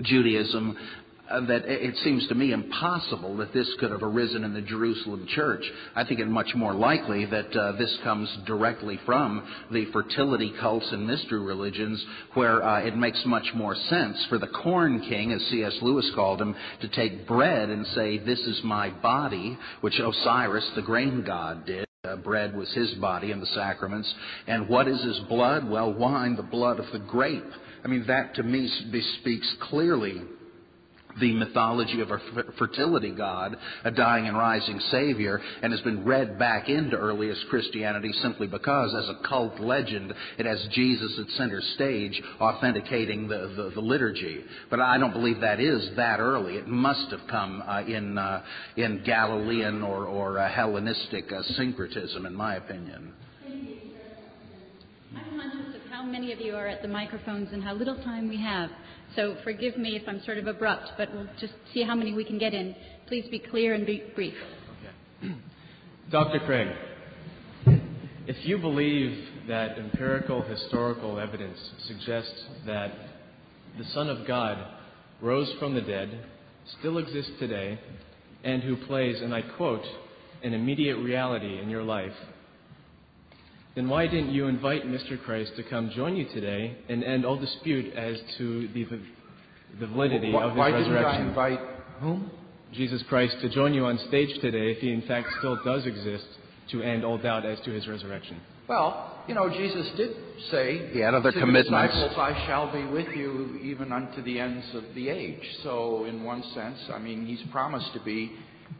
Judaism 0.00 0.76
uh, 0.76 1.01
that 1.40 1.64
it 1.66 1.96
seems 2.04 2.26
to 2.28 2.34
me 2.34 2.52
impossible 2.52 3.36
that 3.38 3.52
this 3.52 3.68
could 3.80 3.90
have 3.90 4.02
arisen 4.02 4.44
in 4.44 4.52
the 4.52 4.60
Jerusalem 4.60 5.26
church. 5.34 5.64
I 5.94 6.04
think 6.04 6.20
it 6.20 6.28
much 6.28 6.54
more 6.54 6.74
likely 6.74 7.24
that 7.26 7.56
uh, 7.56 7.72
this 7.72 7.96
comes 8.04 8.28
directly 8.46 8.98
from 9.06 9.46
the 9.70 9.86
fertility 9.92 10.52
cults 10.60 10.86
and 10.92 11.06
mystery 11.06 11.40
religions, 11.40 12.04
where 12.34 12.62
uh, 12.62 12.80
it 12.80 12.96
makes 12.96 13.20
much 13.24 13.46
more 13.54 13.74
sense 13.74 14.24
for 14.28 14.38
the 14.38 14.46
corn 14.48 15.00
king, 15.08 15.32
as 15.32 15.42
C.S. 15.50 15.76
Lewis 15.82 16.10
called 16.14 16.40
him, 16.40 16.54
to 16.80 16.88
take 16.88 17.26
bread 17.26 17.70
and 17.70 17.86
say, 17.88 18.18
This 18.18 18.40
is 18.40 18.60
my 18.64 18.90
body, 18.90 19.58
which 19.80 19.98
Osiris, 19.98 20.68
the 20.74 20.82
grain 20.82 21.24
god, 21.24 21.66
did. 21.66 21.86
Uh, 22.04 22.16
bread 22.16 22.56
was 22.56 22.68
his 22.72 22.92
body 22.94 23.30
in 23.30 23.38
the 23.38 23.46
sacraments. 23.46 24.12
And 24.48 24.68
what 24.68 24.88
is 24.88 25.00
his 25.04 25.20
blood? 25.28 25.70
Well, 25.70 25.92
wine, 25.92 26.34
the 26.34 26.42
blood 26.42 26.80
of 26.80 26.86
the 26.92 26.98
grape. 26.98 27.44
I 27.84 27.88
mean, 27.88 28.04
that 28.08 28.34
to 28.34 28.42
me 28.42 28.68
bespeaks 28.90 29.54
clearly 29.60 30.20
the 31.20 31.32
mythology 31.32 32.00
of 32.00 32.10
a 32.10 32.18
fertility 32.58 33.10
god, 33.10 33.56
a 33.84 33.90
dying 33.90 34.26
and 34.26 34.36
rising 34.36 34.80
Savior, 34.90 35.40
and 35.62 35.72
has 35.72 35.80
been 35.82 36.04
read 36.04 36.38
back 36.38 36.68
into 36.68 36.96
earliest 36.96 37.46
Christianity 37.48 38.12
simply 38.22 38.46
because, 38.46 38.94
as 38.94 39.08
a 39.08 39.28
cult 39.28 39.60
legend, 39.60 40.12
it 40.38 40.46
has 40.46 40.66
Jesus 40.72 41.18
at 41.18 41.28
center 41.36 41.60
stage 41.74 42.20
authenticating 42.40 43.28
the, 43.28 43.52
the, 43.56 43.72
the 43.74 43.80
liturgy. 43.80 44.44
But 44.70 44.80
I 44.80 44.98
don't 44.98 45.12
believe 45.12 45.40
that 45.40 45.60
is 45.60 45.90
that 45.96 46.20
early. 46.20 46.56
It 46.56 46.68
must 46.68 47.10
have 47.10 47.26
come 47.28 47.62
uh, 47.66 47.82
in, 47.82 48.18
uh, 48.18 48.42
in 48.76 49.02
Galilean 49.04 49.82
or, 49.82 50.04
or 50.06 50.38
uh, 50.38 50.52
Hellenistic 50.52 51.32
uh, 51.32 51.42
syncretism, 51.56 52.26
in 52.26 52.34
my 52.34 52.56
opinion. 52.56 53.12
I'm 55.14 55.38
conscious 55.38 55.74
of 55.74 55.90
how 55.90 56.02
many 56.02 56.32
of 56.32 56.40
you 56.40 56.54
are 56.54 56.66
at 56.66 56.80
the 56.82 56.88
microphones 56.88 57.48
and 57.52 57.62
how 57.62 57.74
little 57.74 57.96
time 57.96 58.28
we 58.28 58.40
have. 58.40 58.70
So 59.16 59.36
forgive 59.44 59.76
me 59.76 59.96
if 59.96 60.02
I'm 60.08 60.22
sort 60.24 60.38
of 60.38 60.46
abrupt, 60.46 60.92
but 60.96 61.12
we'll 61.12 61.28
just 61.38 61.52
see 61.74 61.82
how 61.82 61.94
many 61.94 62.14
we 62.14 62.24
can 62.24 62.38
get 62.38 62.54
in. 62.54 62.74
Please 63.06 63.26
be 63.30 63.38
clear 63.38 63.74
and 63.74 63.84
be 63.84 64.02
brief. 64.14 64.34
Okay. 65.22 65.34
Dr. 66.10 66.40
Craig, 66.40 66.68
if 68.26 68.36
you 68.46 68.58
believe 68.58 69.28
that 69.48 69.78
empirical 69.78 70.42
historical 70.42 71.18
evidence 71.18 71.58
suggests 71.86 72.44
that 72.66 72.92
the 73.78 73.84
Son 73.92 74.08
of 74.08 74.26
God 74.26 74.58
rose 75.20 75.52
from 75.58 75.74
the 75.74 75.80
dead, 75.80 76.26
still 76.78 76.98
exists 76.98 77.32
today, 77.38 77.78
and 78.44 78.62
who 78.62 78.76
plays, 78.86 79.20
and 79.20 79.34
I 79.34 79.42
quote, 79.42 79.84
an 80.42 80.54
immediate 80.54 80.96
reality 80.96 81.60
in 81.60 81.68
your 81.68 81.82
life, 81.82 82.12
then 83.74 83.88
why 83.88 84.06
didn't 84.06 84.32
you 84.32 84.46
invite 84.46 84.86
Mr. 84.86 85.22
Christ 85.22 85.52
to 85.56 85.62
come 85.62 85.90
join 85.90 86.16
you 86.16 86.26
today 86.28 86.76
and 86.88 87.02
end 87.02 87.24
all 87.24 87.38
dispute 87.38 87.94
as 87.94 88.18
to 88.38 88.68
the, 88.68 88.84
the 89.80 89.86
validity 89.86 90.30
why, 90.30 90.44
of 90.44 90.50
his 90.50 90.58
why 90.58 90.70
resurrection? 90.70 91.34
Why 91.34 91.48
didn't 91.50 91.60
I 91.60 91.60
invite 91.60 91.74
whom? 92.00 92.30
Jesus 92.72 93.02
Christ 93.08 93.36
to 93.40 93.48
join 93.50 93.74
you 93.74 93.84
on 93.84 93.98
stage 94.08 94.40
today 94.40 94.72
if 94.72 94.78
he 94.78 94.92
in 94.92 95.02
fact 95.02 95.28
still 95.38 95.58
does 95.62 95.86
exist 95.86 96.24
to 96.70 96.82
end 96.82 97.04
all 97.04 97.18
doubt 97.18 97.44
as 97.44 97.60
to 97.60 97.70
his 97.70 97.86
resurrection. 97.86 98.40
Well, 98.68 99.22
you 99.26 99.34
know, 99.34 99.48
Jesus 99.50 99.86
did 99.96 100.16
say, 100.50 100.90
he 100.92 101.00
had 101.00 101.14
other 101.14 101.32
to 101.32 101.38
commitments. 101.38 101.94
The 101.94 102.08
disciples, 102.08 102.18
I 102.18 102.46
shall 102.46 102.72
be 102.72 102.84
with 102.84 103.08
you 103.14 103.58
even 103.62 103.92
unto 103.92 104.22
the 104.22 104.38
ends 104.38 104.66
of 104.74 104.84
the 104.94 105.08
age. 105.08 105.42
So, 105.62 106.04
in 106.04 106.22
one 106.22 106.42
sense, 106.54 106.78
I 106.92 106.98
mean, 106.98 107.26
he's 107.26 107.42
promised 107.50 107.92
to 107.94 108.00
be 108.00 108.32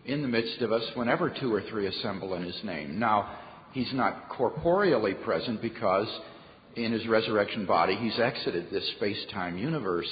in 0.07 0.23
the 0.23 0.29
midst 0.29 0.63
of 0.63 0.73
us 0.73 0.83
whenever 0.95 1.29
two 1.31 1.53
or 1.53 1.63
three 1.63 1.87
assemble 1.87 2.35
in 2.35 2.43
his 2.43 2.59
name. 2.65 2.99
Now, 2.99 3.39
He's 3.73 3.93
not 3.93 4.29
corporeally 4.29 5.15
present 5.15 5.63
because 5.63 6.09
in 6.77 6.93
his 6.93 7.07
resurrection 7.07 7.67
body 7.67 7.97
he's 7.97 8.19
exited 8.19 8.71
this 8.71 8.87
space 8.97 9.19
time 9.33 9.59
universe. 9.59 10.09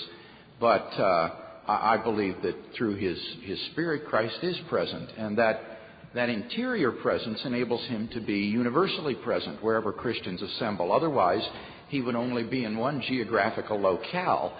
But 0.58 0.88
uh, 0.98 1.30
I, 1.66 1.94
I 1.94 1.96
believe 2.02 2.36
that 2.42 2.56
through 2.76 2.96
his, 2.96 3.18
his 3.42 3.58
spirit, 3.72 4.06
Christ 4.06 4.38
is 4.42 4.56
present, 4.68 5.10
and 5.16 5.38
that 5.38 5.60
that 6.14 6.28
interior 6.28 6.90
presence 6.90 7.40
enables 7.44 7.86
him 7.86 8.08
to 8.14 8.20
be 8.20 8.38
universally 8.38 9.14
present 9.14 9.62
wherever 9.62 9.92
Christians 9.92 10.42
assemble. 10.42 10.92
Otherwise, 10.92 11.46
he 11.88 12.00
would 12.00 12.16
only 12.16 12.42
be 12.42 12.64
in 12.64 12.76
one 12.76 13.02
geographical 13.06 13.78
locale, 13.80 14.52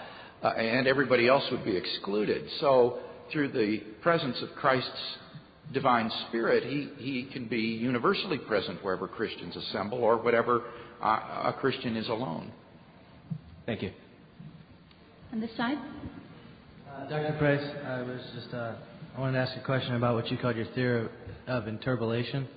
uh, 0.43 0.47
and 0.47 0.87
everybody 0.87 1.27
else 1.27 1.43
would 1.51 1.65
be 1.65 1.75
excluded. 1.75 2.45
So, 2.61 2.99
through 3.31 3.49
the 3.49 3.79
presence 4.01 4.37
of 4.41 4.49
Christ's 4.55 5.17
divine 5.73 6.11
spirit, 6.27 6.63
he, 6.63 6.89
he 6.97 7.23
can 7.31 7.47
be 7.47 7.59
universally 7.59 8.37
present 8.37 8.83
wherever 8.83 9.07
Christians 9.07 9.55
assemble 9.55 9.99
or 9.99 10.17
whatever 10.17 10.63
uh, 11.01 11.51
a 11.51 11.55
Christian 11.59 11.95
is 11.95 12.07
alone. 12.07 12.51
Thank 13.65 13.81
you. 13.81 13.91
On 15.31 15.39
this 15.39 15.51
side? 15.55 15.77
Uh, 16.89 17.07
Dr. 17.07 17.35
Price, 17.37 17.63
I 17.85 18.01
was 18.01 18.19
just, 18.35 18.53
uh, 18.53 18.73
I 19.15 19.19
wanted 19.19 19.33
to 19.33 19.39
ask 19.39 19.57
a 19.57 19.63
question 19.63 19.95
about 19.95 20.15
what 20.15 20.29
you 20.29 20.37
called 20.37 20.57
your 20.57 20.65
theory 20.73 21.07
of 21.47 21.67
interpolation. 21.67 22.47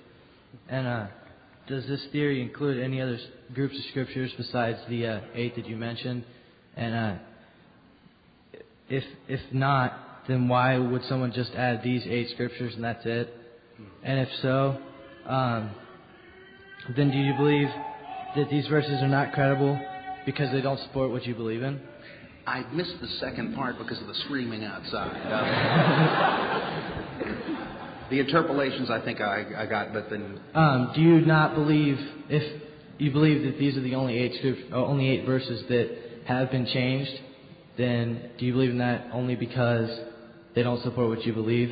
And 0.67 0.87
uh, 0.87 1.07
does 1.67 1.87
this 1.87 2.05
theory 2.11 2.41
include 2.41 2.83
any 2.83 3.01
other 3.01 3.17
groups 3.53 3.77
of 3.77 3.83
scriptures 3.91 4.31
besides 4.37 4.79
the 4.89 5.07
uh, 5.07 5.19
eight 5.33 5.55
that 5.55 5.67
you 5.67 5.77
mentioned? 5.77 6.25
And 6.75 6.93
uh, 6.93 7.15
if, 8.89 9.03
if 9.27 9.39
not, 9.51 10.04
then 10.27 10.47
why 10.47 10.77
would 10.77 11.03
someone 11.05 11.31
just 11.31 11.51
add 11.51 11.81
these 11.83 12.03
eight 12.07 12.29
scriptures 12.31 12.73
and 12.75 12.83
that's 12.83 13.05
it? 13.05 13.33
And 14.03 14.19
if 14.19 14.29
so, 14.41 14.77
um, 15.27 15.71
then 16.95 17.11
do 17.11 17.17
you 17.17 17.33
believe 17.35 17.67
that 18.35 18.49
these 18.49 18.67
verses 18.67 19.01
are 19.01 19.07
not 19.07 19.33
credible 19.33 19.79
because 20.25 20.51
they 20.51 20.61
don't 20.61 20.79
support 20.81 21.11
what 21.11 21.25
you 21.25 21.35
believe 21.35 21.63
in? 21.63 21.79
I 22.47 22.61
missed 22.71 23.01
the 23.01 23.07
second 23.19 23.55
part 23.55 23.77
because 23.77 23.99
of 23.99 24.07
the 24.07 24.13
screaming 24.25 24.63
outside. 24.63 25.11
the 28.11 28.19
interpolations, 28.19 28.91
I 28.91 29.01
think 29.01 29.19
I, 29.19 29.45
I 29.57 29.65
got, 29.65 29.93
but 29.93 30.09
then. 30.11 30.39
Um, 30.53 30.91
do 30.95 31.01
you 31.01 31.21
not 31.21 31.55
believe 31.55 31.97
if 32.29 32.61
you 32.99 33.11
believe 33.11 33.43
that 33.45 33.57
these 33.57 33.75
are 33.77 33.81
the 33.81 33.95
only 33.95 34.17
eight 34.17 34.35
script, 34.37 34.71
uh, 34.71 34.75
only 34.75 35.09
eight 35.09 35.25
verses 35.25 35.63
that 35.69 35.97
have 36.27 36.51
been 36.51 36.67
changed? 36.67 37.11
Then 37.77 38.29
do 38.37 38.45
you 38.45 38.53
believe 38.53 38.69
in 38.69 38.77
that 38.77 39.07
only 39.11 39.35
because 39.35 39.89
they 40.55 40.63
don't 40.63 40.81
support 40.83 41.09
what 41.09 41.25
you 41.25 41.33
believe? 41.33 41.69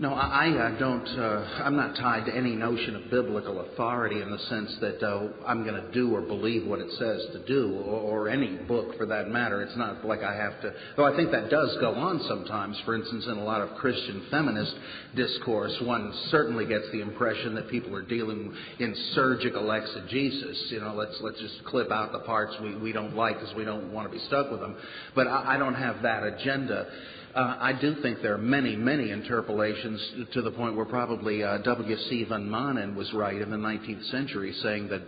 No, 0.00 0.14
I, 0.14 0.48
uh, 0.48 0.78
don't. 0.78 1.06
Uh, 1.06 1.62
I'm 1.62 1.76
not 1.76 1.94
tied 1.94 2.24
to 2.24 2.34
any 2.34 2.56
notion 2.56 2.96
of 2.96 3.10
biblical 3.10 3.60
authority 3.60 4.22
in 4.22 4.30
the 4.30 4.38
sense 4.38 4.74
that 4.80 5.06
uh, 5.06 5.28
I'm 5.46 5.62
going 5.62 5.74
to 5.74 5.92
do 5.92 6.14
or 6.14 6.22
believe 6.22 6.66
what 6.66 6.78
it 6.78 6.90
says 6.92 7.20
to 7.34 7.44
do, 7.46 7.74
or, 7.84 8.22
or, 8.22 8.28
any 8.30 8.56
book 8.66 8.96
for 8.96 9.04
that 9.04 9.28
matter. 9.28 9.60
It's 9.60 9.76
not 9.76 10.02
like 10.06 10.22
I 10.22 10.34
have 10.34 10.58
to. 10.62 10.72
Though 10.96 11.04
I 11.04 11.14
think 11.14 11.32
that 11.32 11.50
does 11.50 11.76
go 11.82 11.92
on 11.92 12.18
sometimes. 12.26 12.80
For 12.86 12.94
instance, 12.94 13.26
in 13.26 13.36
a 13.36 13.44
lot 13.44 13.60
of 13.60 13.76
Christian 13.76 14.26
feminist 14.30 14.74
discourse, 15.16 15.76
one 15.82 16.14
certainly 16.30 16.64
gets 16.64 16.86
the 16.92 17.02
impression 17.02 17.54
that 17.56 17.68
people 17.68 17.94
are 17.94 18.00
dealing 18.00 18.54
in 18.78 18.94
surgical 19.14 19.70
exegesis. 19.70 20.68
You 20.70 20.80
know, 20.80 20.94
let's 20.94 21.18
let's 21.20 21.38
just 21.40 21.62
clip 21.66 21.90
out 21.90 22.12
the 22.12 22.20
parts 22.20 22.54
we, 22.62 22.74
we 22.74 22.92
don't 22.92 23.14
like 23.14 23.38
because 23.38 23.54
we 23.54 23.66
don't 23.66 23.92
want 23.92 24.10
to 24.10 24.18
be 24.18 24.24
stuck 24.28 24.50
with 24.50 24.60
them. 24.60 24.76
But 25.14 25.26
I, 25.26 25.56
I 25.56 25.58
don't 25.58 25.74
have 25.74 26.00
that 26.04 26.22
agenda. 26.22 26.86
Uh, 27.34 27.56
I 27.60 27.72
do 27.80 27.94
think 28.02 28.22
there 28.22 28.34
are 28.34 28.38
many, 28.38 28.74
many 28.74 29.10
interpolations 29.10 30.28
to 30.32 30.42
the 30.42 30.50
point 30.50 30.74
where 30.74 30.84
probably 30.84 31.44
uh, 31.44 31.58
W.C. 31.58 32.24
van 32.24 32.48
Manen 32.48 32.96
was 32.96 33.12
right 33.12 33.40
in 33.40 33.50
the 33.50 33.56
19th 33.56 34.10
century 34.10 34.52
saying 34.62 34.88
that 34.88 35.02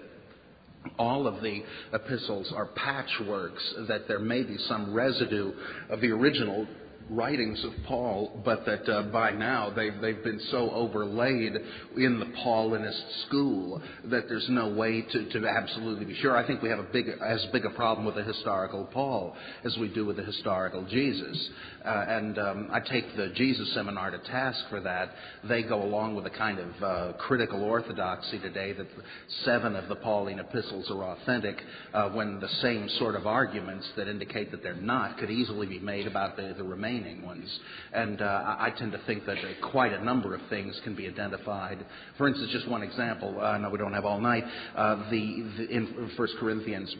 all 0.98 1.26
of 1.26 1.42
the 1.42 1.62
epistles 1.92 2.52
are 2.54 2.68
patchworks, 2.76 3.88
that 3.88 4.06
there 4.06 4.20
may 4.20 4.42
be 4.44 4.56
some 4.68 4.92
residue 4.92 5.52
of 5.90 6.00
the 6.00 6.10
original 6.10 6.66
writings 7.12 7.62
of 7.64 7.72
Paul, 7.86 8.40
but 8.44 8.64
that 8.66 8.88
uh, 8.88 9.02
by 9.04 9.30
now 9.30 9.70
they've, 9.70 10.00
they've 10.00 10.22
been 10.22 10.40
so 10.50 10.70
overlaid 10.70 11.52
in 11.96 12.18
the 12.18 12.26
Paulinist 12.44 13.26
school 13.26 13.82
that 14.04 14.28
there's 14.28 14.48
no 14.48 14.72
way 14.72 15.02
to, 15.02 15.30
to 15.30 15.46
absolutely 15.46 16.04
be 16.04 16.14
sure. 16.16 16.36
I 16.36 16.46
think 16.46 16.62
we 16.62 16.68
have 16.68 16.78
a 16.78 16.84
big, 16.92 17.08
as 17.08 17.44
big 17.52 17.64
a 17.64 17.70
problem 17.70 18.06
with 18.06 18.14
the 18.14 18.24
historical 18.24 18.84
Paul 18.92 19.36
as 19.64 19.76
we 19.78 19.88
do 19.88 20.06
with 20.06 20.16
the 20.16 20.24
historical 20.24 20.84
Jesus. 20.86 21.50
Uh, 21.84 22.04
and 22.08 22.38
um, 22.38 22.68
I 22.72 22.80
take 22.80 23.16
the 23.16 23.28
Jesus 23.34 23.72
Seminar 23.74 24.10
to 24.10 24.18
task 24.18 24.64
for 24.70 24.80
that. 24.80 25.10
They 25.48 25.62
go 25.62 25.82
along 25.82 26.14
with 26.14 26.26
a 26.26 26.30
kind 26.30 26.58
of 26.58 26.82
uh, 26.82 27.12
critical 27.18 27.64
orthodoxy 27.64 28.38
today 28.38 28.72
that 28.72 28.86
seven 29.44 29.74
of 29.74 29.88
the 29.88 29.96
Pauline 29.96 30.38
epistles 30.38 30.90
are 30.90 31.04
authentic, 31.04 31.56
uh, 31.92 32.10
when 32.10 32.40
the 32.40 32.48
same 32.60 32.88
sort 32.98 33.14
of 33.14 33.26
arguments 33.26 33.86
that 33.96 34.08
indicate 34.08 34.50
that 34.52 34.62
they're 34.62 34.74
not 34.74 35.18
could 35.18 35.30
easily 35.30 35.66
be 35.66 35.78
made 35.78 36.06
about 36.06 36.36
the, 36.36 36.54
the 36.56 36.64
remaining 37.02 37.24
ones. 37.24 37.60
And 37.92 38.20
uh, 38.20 38.56
I 38.58 38.70
tend 38.76 38.92
to 38.92 39.00
think 39.06 39.26
that 39.26 39.38
uh, 39.38 39.70
quite 39.70 39.92
a 39.92 40.04
number 40.04 40.34
of 40.34 40.40
things 40.48 40.78
can 40.84 40.94
be 40.94 41.06
identified. 41.06 41.84
For 42.18 42.28
instance, 42.28 42.50
just 42.52 42.68
one 42.68 42.82
example. 42.82 43.40
Uh, 43.40 43.58
no, 43.58 43.70
we 43.70 43.78
don't 43.78 43.92
have 43.92 44.04
all 44.04 44.20
night. 44.20 44.44
the, 44.74 45.50
the 45.58 45.68
in 45.68 46.10
1 46.16 46.28
Corinthians, 46.38 46.94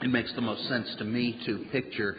it 0.00 0.08
makes 0.08 0.34
the 0.34 0.40
most 0.40 0.68
sense 0.68 0.94
to 0.98 1.04
me 1.04 1.40
to 1.46 1.64
picture 1.70 2.16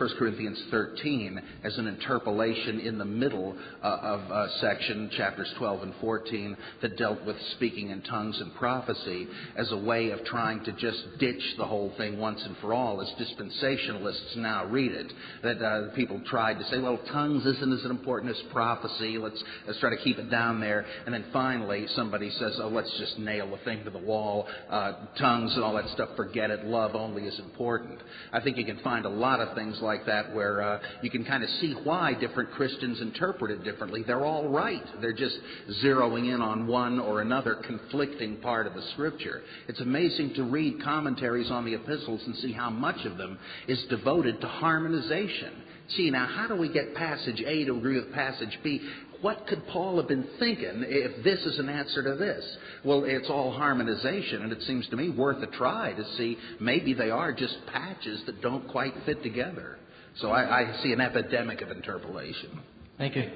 1 0.00 0.08
Corinthians 0.18 0.58
13 0.70 1.42
as 1.62 1.76
an 1.76 1.86
interpolation 1.86 2.80
in 2.80 2.96
the 2.96 3.04
middle 3.04 3.54
uh, 3.82 3.86
of 3.86 4.20
uh, 4.32 4.48
section, 4.58 5.10
chapters 5.14 5.52
12 5.58 5.82
and 5.82 5.94
14, 6.00 6.56
that 6.80 6.96
dealt 6.96 7.22
with 7.26 7.36
speaking 7.56 7.90
in 7.90 8.00
tongues 8.00 8.40
and 8.40 8.54
prophecy 8.54 9.28
as 9.56 9.70
a 9.72 9.76
way 9.76 10.08
of 10.10 10.24
trying 10.24 10.64
to 10.64 10.72
just 10.72 11.02
ditch 11.18 11.42
the 11.58 11.66
whole 11.66 11.92
thing 11.98 12.18
once 12.18 12.42
and 12.44 12.56
for 12.62 12.72
all, 12.72 13.02
as 13.02 13.08
dispensationalists 13.20 14.36
now 14.36 14.64
read 14.64 14.90
it. 14.90 15.12
That 15.42 15.62
uh, 15.62 15.94
people 15.94 16.18
tried 16.24 16.58
to 16.60 16.64
say, 16.70 16.78
well, 16.78 16.98
tongues 17.12 17.44
isn't 17.44 17.72
as 17.72 17.84
important 17.84 18.34
as 18.34 18.42
prophecy. 18.52 19.18
Let's, 19.18 19.44
let's 19.66 19.80
try 19.80 19.90
to 19.90 20.02
keep 20.02 20.18
it 20.18 20.30
down 20.30 20.60
there. 20.60 20.86
And 21.04 21.14
then 21.14 21.26
finally, 21.30 21.86
somebody 21.88 22.30
says, 22.30 22.58
oh, 22.62 22.68
let's 22.68 22.90
just 22.98 23.18
nail 23.18 23.50
the 23.50 23.58
thing 23.66 23.84
to 23.84 23.90
the 23.90 23.98
wall. 23.98 24.46
Uh, 24.70 24.92
tongues 25.18 25.52
and 25.56 25.62
all 25.62 25.74
that 25.74 25.90
stuff, 25.90 26.08
forget 26.16 26.50
it. 26.50 26.64
Love 26.64 26.94
only 26.94 27.24
is 27.24 27.38
important. 27.38 27.98
I 28.32 28.40
think 28.40 28.56
you 28.56 28.64
can 28.64 28.78
find 28.78 29.04
a 29.04 29.10
lot 29.10 29.40
of 29.40 29.54
things 29.54 29.78
like 29.82 29.89
like 29.90 30.06
that 30.06 30.32
where 30.32 30.62
uh, 30.62 30.80
you 31.02 31.10
can 31.10 31.24
kind 31.24 31.42
of 31.42 31.50
see 31.60 31.74
why 31.82 32.14
different 32.14 32.52
Christians 32.52 33.00
interpret 33.00 33.50
it 33.50 33.64
differently. 33.64 34.04
They're 34.06 34.24
all 34.24 34.48
right. 34.48 34.84
They're 35.00 35.12
just 35.12 35.36
zeroing 35.82 36.32
in 36.32 36.40
on 36.40 36.68
one 36.68 37.00
or 37.00 37.20
another 37.20 37.56
conflicting 37.66 38.36
part 38.36 38.68
of 38.68 38.74
the 38.74 38.82
Scripture. 38.92 39.42
It's 39.66 39.80
amazing 39.80 40.34
to 40.34 40.44
read 40.44 40.82
commentaries 40.84 41.50
on 41.50 41.64
the 41.64 41.74
epistles 41.74 42.22
and 42.24 42.36
see 42.36 42.52
how 42.52 42.70
much 42.70 43.04
of 43.04 43.16
them 43.16 43.38
is 43.66 43.82
devoted 43.88 44.40
to 44.40 44.46
harmonization. 44.46 45.54
See, 45.96 46.08
now, 46.08 46.26
how 46.26 46.46
do 46.46 46.54
we 46.54 46.72
get 46.72 46.94
passage 46.94 47.42
A 47.44 47.64
to 47.64 47.76
agree 47.76 47.96
with 47.96 48.12
passage 48.12 48.56
B? 48.62 48.80
What 49.20 49.46
could 49.46 49.66
Paul 49.68 49.96
have 49.98 50.08
been 50.08 50.26
thinking 50.38 50.84
if 50.86 51.22
this 51.24 51.40
is 51.40 51.58
an 51.58 51.68
answer 51.68 52.02
to 52.02 52.16
this? 52.16 52.44
Well, 52.84 53.04
it's 53.04 53.28
all 53.28 53.52
harmonization, 53.52 54.42
and 54.42 54.52
it 54.52 54.62
seems 54.62 54.86
to 54.88 54.96
me 54.96 55.10
worth 55.10 55.42
a 55.42 55.46
try 55.46 55.92
to 55.92 56.04
see 56.16 56.38
maybe 56.60 56.94
they 56.94 57.10
are 57.10 57.32
just 57.32 57.56
patches 57.66 58.22
that 58.26 58.40
don't 58.40 58.68
quite 58.68 58.94
fit 59.04 59.22
together. 59.22 59.78
So 60.16 60.30
I, 60.30 60.62
I 60.62 60.82
see 60.82 60.92
an 60.92 61.00
epidemic 61.00 61.60
of 61.60 61.70
interpolation. 61.70 62.60
Thank 62.98 63.16
you. 63.16 63.30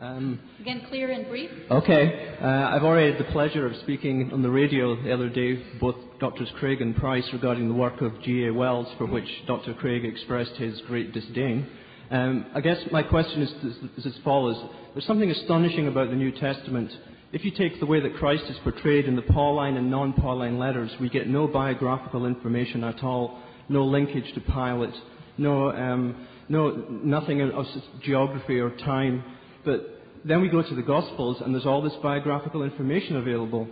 Um, 0.00 0.38
Again, 0.60 0.86
clear 0.88 1.10
and 1.10 1.26
brief. 1.26 1.50
Okay. 1.70 2.36
Uh, 2.40 2.46
I've 2.46 2.84
already 2.84 3.10
had 3.12 3.20
the 3.20 3.32
pleasure 3.32 3.66
of 3.66 3.74
speaking 3.82 4.30
on 4.32 4.42
the 4.42 4.50
radio 4.50 5.00
the 5.02 5.12
other 5.12 5.28
day, 5.28 5.60
both 5.80 5.96
Drs. 6.20 6.50
Craig 6.58 6.80
and 6.80 6.94
Price, 6.94 7.28
regarding 7.32 7.68
the 7.68 7.74
work 7.74 8.00
of 8.00 8.22
G.A. 8.22 8.52
Wells, 8.52 8.86
for 8.96 9.06
which 9.06 9.28
Dr. 9.48 9.74
Craig 9.74 10.04
expressed 10.04 10.52
his 10.52 10.80
great 10.82 11.12
disdain. 11.12 11.66
Um, 12.10 12.46
I 12.54 12.60
guess 12.60 12.78
my 12.90 13.02
question 13.02 13.42
is, 13.42 13.50
is, 13.50 13.76
is 13.98 14.06
as 14.06 14.22
follows. 14.24 14.70
There's 14.94 15.06
something 15.06 15.30
astonishing 15.30 15.88
about 15.88 16.10
the 16.10 16.16
New 16.16 16.32
Testament. 16.32 16.90
If 17.32 17.44
you 17.44 17.50
take 17.50 17.78
the 17.78 17.86
way 17.86 18.00
that 18.00 18.16
Christ 18.16 18.44
is 18.48 18.56
portrayed 18.64 19.04
in 19.04 19.16
the 19.16 19.22
Pauline 19.22 19.76
and 19.76 19.90
non 19.90 20.14
Pauline 20.14 20.58
letters, 20.58 20.90
we 21.00 21.10
get 21.10 21.28
no 21.28 21.46
biographical 21.46 22.24
information 22.24 22.82
at 22.84 23.02
all 23.04 23.42
no 23.68 23.84
linkage 23.84 24.32
to 24.34 24.40
Pilate, 24.40 24.94
no, 25.36 25.70
um, 25.70 26.26
no, 26.48 26.70
nothing 26.88 27.40
of 27.42 27.66
geography 28.02 28.58
or 28.58 28.70
time. 28.78 29.24
But 29.64 30.00
then 30.24 30.40
we 30.40 30.48
go 30.48 30.62
to 30.62 30.74
the 30.74 30.82
Gospels, 30.82 31.40
and 31.44 31.54
there's 31.54 31.66
all 31.66 31.82
this 31.82 31.94
biographical 32.02 32.62
information 32.62 33.16
available. 33.16 33.68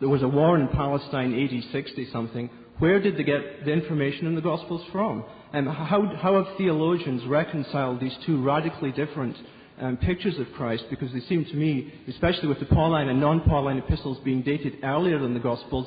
There 0.00 0.08
was 0.08 0.22
a 0.22 0.28
war 0.28 0.58
in 0.58 0.68
Palestine 0.68 1.34
AD 1.34 1.72
60 1.72 2.08
something. 2.12 2.50
Where 2.78 3.00
did 3.00 3.16
they 3.16 3.24
get 3.24 3.64
the 3.64 3.72
information 3.72 4.26
in 4.26 4.34
the 4.34 4.40
Gospels 4.40 4.82
from? 4.92 5.24
And 5.52 5.66
how, 5.66 6.12
how 6.20 6.42
have 6.42 6.56
theologians 6.58 7.24
reconciled 7.26 8.00
these 8.00 8.16
two 8.26 8.42
radically 8.42 8.92
different 8.92 9.36
um, 9.80 9.96
pictures 9.96 10.38
of 10.38 10.46
Christ? 10.54 10.84
Because 10.90 11.12
they 11.12 11.20
seem 11.20 11.44
to 11.46 11.54
me, 11.54 11.92
especially 12.08 12.48
with 12.48 12.60
the 12.60 12.66
Pauline 12.66 13.08
and 13.08 13.20
non 13.20 13.40
Pauline 13.40 13.78
epistles 13.78 14.18
being 14.24 14.42
dated 14.42 14.78
earlier 14.82 15.18
than 15.18 15.32
the 15.32 15.40
Gospels, 15.40 15.86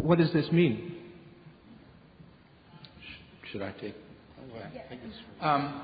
what 0.00 0.18
does 0.18 0.32
this 0.32 0.50
mean? 0.52 0.94
Should 3.50 3.62
I 3.62 3.72
take? 3.72 3.94
Um, 5.40 5.82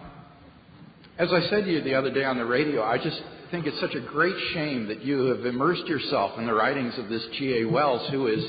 as 1.19 1.29
I 1.31 1.41
said 1.51 1.65
to 1.65 1.73
you 1.73 1.83
the 1.83 1.95
other 1.95 2.13
day 2.13 2.25
on 2.25 2.39
the 2.39 2.45
radio, 2.45 2.83
I 2.83 2.97
just 2.97 3.21
think 3.51 3.67
it's 3.67 3.79
such 3.81 3.95
a 3.95 4.01
great 4.01 4.35
shame 4.55 4.87
that 4.89 5.05
you 5.05 5.27
have 5.27 5.45
immersed 5.45 5.87
yourself 5.87 6.39
in 6.39 6.47
the 6.47 6.55
writings 6.55 6.97
of 6.99 7.09
this 7.09 7.23
G.A. 7.39 7.65
Wells, 7.69 8.09
who 8.11 8.29
is 8.29 8.45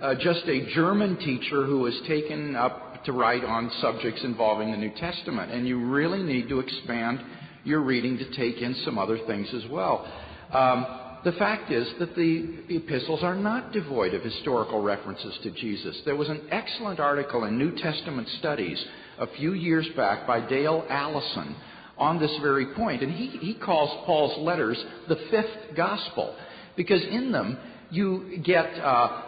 uh, 0.00 0.14
just 0.16 0.44
a 0.46 0.74
German 0.74 1.16
teacher 1.18 1.64
who 1.64 1.84
has 1.84 1.94
taken 2.08 2.56
up 2.56 2.91
to 3.04 3.12
write 3.12 3.44
on 3.44 3.70
subjects 3.80 4.22
involving 4.24 4.70
the 4.70 4.76
New 4.76 4.92
Testament. 4.96 5.52
And 5.52 5.66
you 5.66 5.78
really 5.78 6.22
need 6.22 6.48
to 6.48 6.60
expand 6.60 7.20
your 7.64 7.80
reading 7.80 8.18
to 8.18 8.30
take 8.36 8.60
in 8.60 8.74
some 8.84 8.98
other 8.98 9.18
things 9.26 9.48
as 9.54 9.70
well. 9.70 10.06
Um, 10.52 10.86
the 11.24 11.32
fact 11.32 11.70
is 11.70 11.86
that 12.00 12.16
the 12.16 12.64
epistles 12.68 13.22
are 13.22 13.36
not 13.36 13.72
devoid 13.72 14.12
of 14.12 14.22
historical 14.22 14.82
references 14.82 15.38
to 15.44 15.52
Jesus. 15.52 15.96
There 16.04 16.16
was 16.16 16.28
an 16.28 16.48
excellent 16.50 16.98
article 16.98 17.44
in 17.44 17.56
New 17.56 17.76
Testament 17.76 18.28
Studies 18.40 18.84
a 19.18 19.28
few 19.28 19.52
years 19.52 19.88
back 19.96 20.26
by 20.26 20.40
Dale 20.40 20.84
Allison 20.88 21.54
on 21.96 22.18
this 22.18 22.36
very 22.42 22.74
point, 22.74 23.02
and 23.02 23.12
he, 23.12 23.28
he 23.28 23.54
calls 23.54 24.04
Paul's 24.04 24.36
letters 24.38 24.82
the 25.08 25.16
fifth 25.30 25.76
gospel 25.76 26.34
because 26.76 27.02
in 27.04 27.30
them 27.30 27.56
you 27.90 28.38
get 28.44 28.66
uh, 28.80 29.22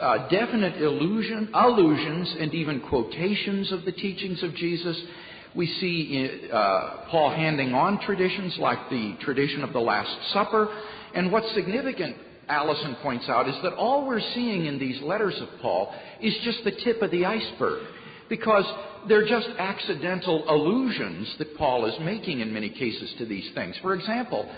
uh, 0.00 0.28
definite 0.28 0.80
illusion, 0.80 1.50
allusions 1.54 2.36
and 2.38 2.54
even 2.54 2.80
quotations 2.80 3.72
of 3.72 3.84
the 3.84 3.92
teachings 3.92 4.42
of 4.42 4.54
Jesus. 4.54 5.00
We 5.54 5.66
see 5.80 6.48
uh, 6.52 7.06
Paul 7.10 7.30
handing 7.30 7.72
on 7.72 8.00
traditions 8.00 8.56
like 8.58 8.90
the 8.90 9.16
tradition 9.20 9.64
of 9.64 9.72
the 9.72 9.80
Last 9.80 10.14
Supper 10.32 10.68
and 11.14 11.32
what's 11.32 11.52
significant, 11.54 12.16
Allison 12.48 12.94
points 13.02 13.28
out, 13.28 13.48
is 13.48 13.54
that 13.62 13.72
all 13.72 14.06
we're 14.06 14.20
seeing 14.34 14.66
in 14.66 14.78
these 14.78 15.00
letters 15.02 15.34
of 15.40 15.48
Paul 15.62 15.94
is 16.20 16.36
just 16.44 16.62
the 16.62 16.72
tip 16.84 17.00
of 17.00 17.10
the 17.10 17.24
iceberg. 17.24 17.86
Because 18.28 18.64
they're 19.08 19.26
just 19.26 19.48
accidental 19.58 20.44
allusions 20.48 21.34
that 21.38 21.56
Paul 21.56 21.86
is 21.86 21.94
making 22.00 22.40
in 22.40 22.52
many 22.52 22.68
cases 22.68 23.14
to 23.18 23.24
these 23.24 23.48
things. 23.54 23.76
For 23.80 23.94
example, 23.94 24.50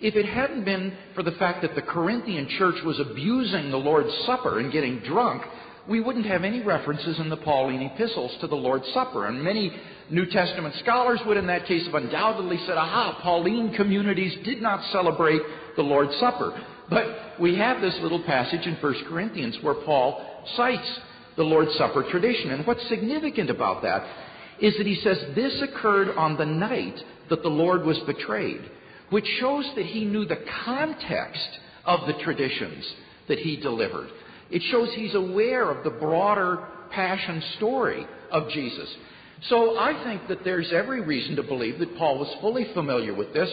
if 0.00 0.14
it 0.14 0.26
hadn't 0.26 0.64
been 0.64 0.96
for 1.14 1.22
the 1.22 1.32
fact 1.32 1.62
that 1.62 1.74
the 1.74 1.82
Corinthian 1.82 2.48
church 2.58 2.76
was 2.84 3.00
abusing 3.00 3.70
the 3.70 3.76
Lord's 3.76 4.12
Supper 4.26 4.58
and 4.58 4.72
getting 4.72 5.00
drunk, 5.00 5.42
we 5.88 6.00
wouldn't 6.00 6.26
have 6.26 6.44
any 6.44 6.62
references 6.62 7.18
in 7.18 7.28
the 7.28 7.36
Pauline 7.36 7.82
epistles 7.82 8.36
to 8.40 8.46
the 8.46 8.56
Lord's 8.56 8.86
Supper. 8.92 9.26
And 9.26 9.42
many 9.42 9.72
New 10.10 10.26
Testament 10.26 10.74
scholars 10.80 11.20
would, 11.26 11.36
in 11.36 11.46
that 11.46 11.66
case, 11.66 11.84
have 11.86 11.94
undoubtedly 11.94 12.58
said, 12.66 12.76
aha, 12.76 13.18
Pauline 13.22 13.72
communities 13.74 14.36
did 14.44 14.60
not 14.60 14.84
celebrate 14.90 15.40
the 15.76 15.82
Lord's 15.82 16.16
Supper. 16.18 16.60
But 16.90 17.40
we 17.40 17.56
have 17.56 17.80
this 17.80 17.96
little 18.00 18.22
passage 18.22 18.66
in 18.66 18.74
1 18.76 19.04
Corinthians 19.08 19.58
where 19.62 19.74
Paul 19.74 20.24
cites 20.56 21.00
the 21.36 21.42
Lord's 21.42 21.74
Supper 21.76 22.04
tradition. 22.10 22.50
And 22.50 22.66
what's 22.66 22.86
significant 22.88 23.50
about 23.50 23.82
that 23.82 24.06
is 24.60 24.76
that 24.78 24.86
he 24.86 24.96
says 25.02 25.18
this 25.34 25.60
occurred 25.62 26.16
on 26.16 26.36
the 26.36 26.46
night 26.46 26.96
that 27.28 27.42
the 27.42 27.48
Lord 27.48 27.84
was 27.84 27.98
betrayed, 28.00 28.60
which 29.10 29.26
shows 29.40 29.64
that 29.76 29.86
he 29.86 30.04
knew 30.04 30.24
the 30.24 30.44
context 30.64 31.48
of 31.84 32.06
the 32.06 32.14
traditions 32.24 32.84
that 33.28 33.38
he 33.38 33.56
delivered. 33.56 34.08
It 34.50 34.62
shows 34.70 34.90
he's 34.94 35.14
aware 35.14 35.70
of 35.70 35.84
the 35.84 35.90
broader 35.90 36.66
passion 36.90 37.42
story 37.56 38.06
of 38.30 38.48
Jesus. 38.50 38.88
So 39.48 39.78
I 39.78 40.02
think 40.04 40.28
that 40.28 40.44
there's 40.44 40.72
every 40.72 41.00
reason 41.02 41.36
to 41.36 41.42
believe 41.42 41.78
that 41.78 41.96
Paul 41.98 42.18
was 42.18 42.34
fully 42.40 42.66
familiar 42.74 43.14
with 43.14 43.32
this. 43.32 43.50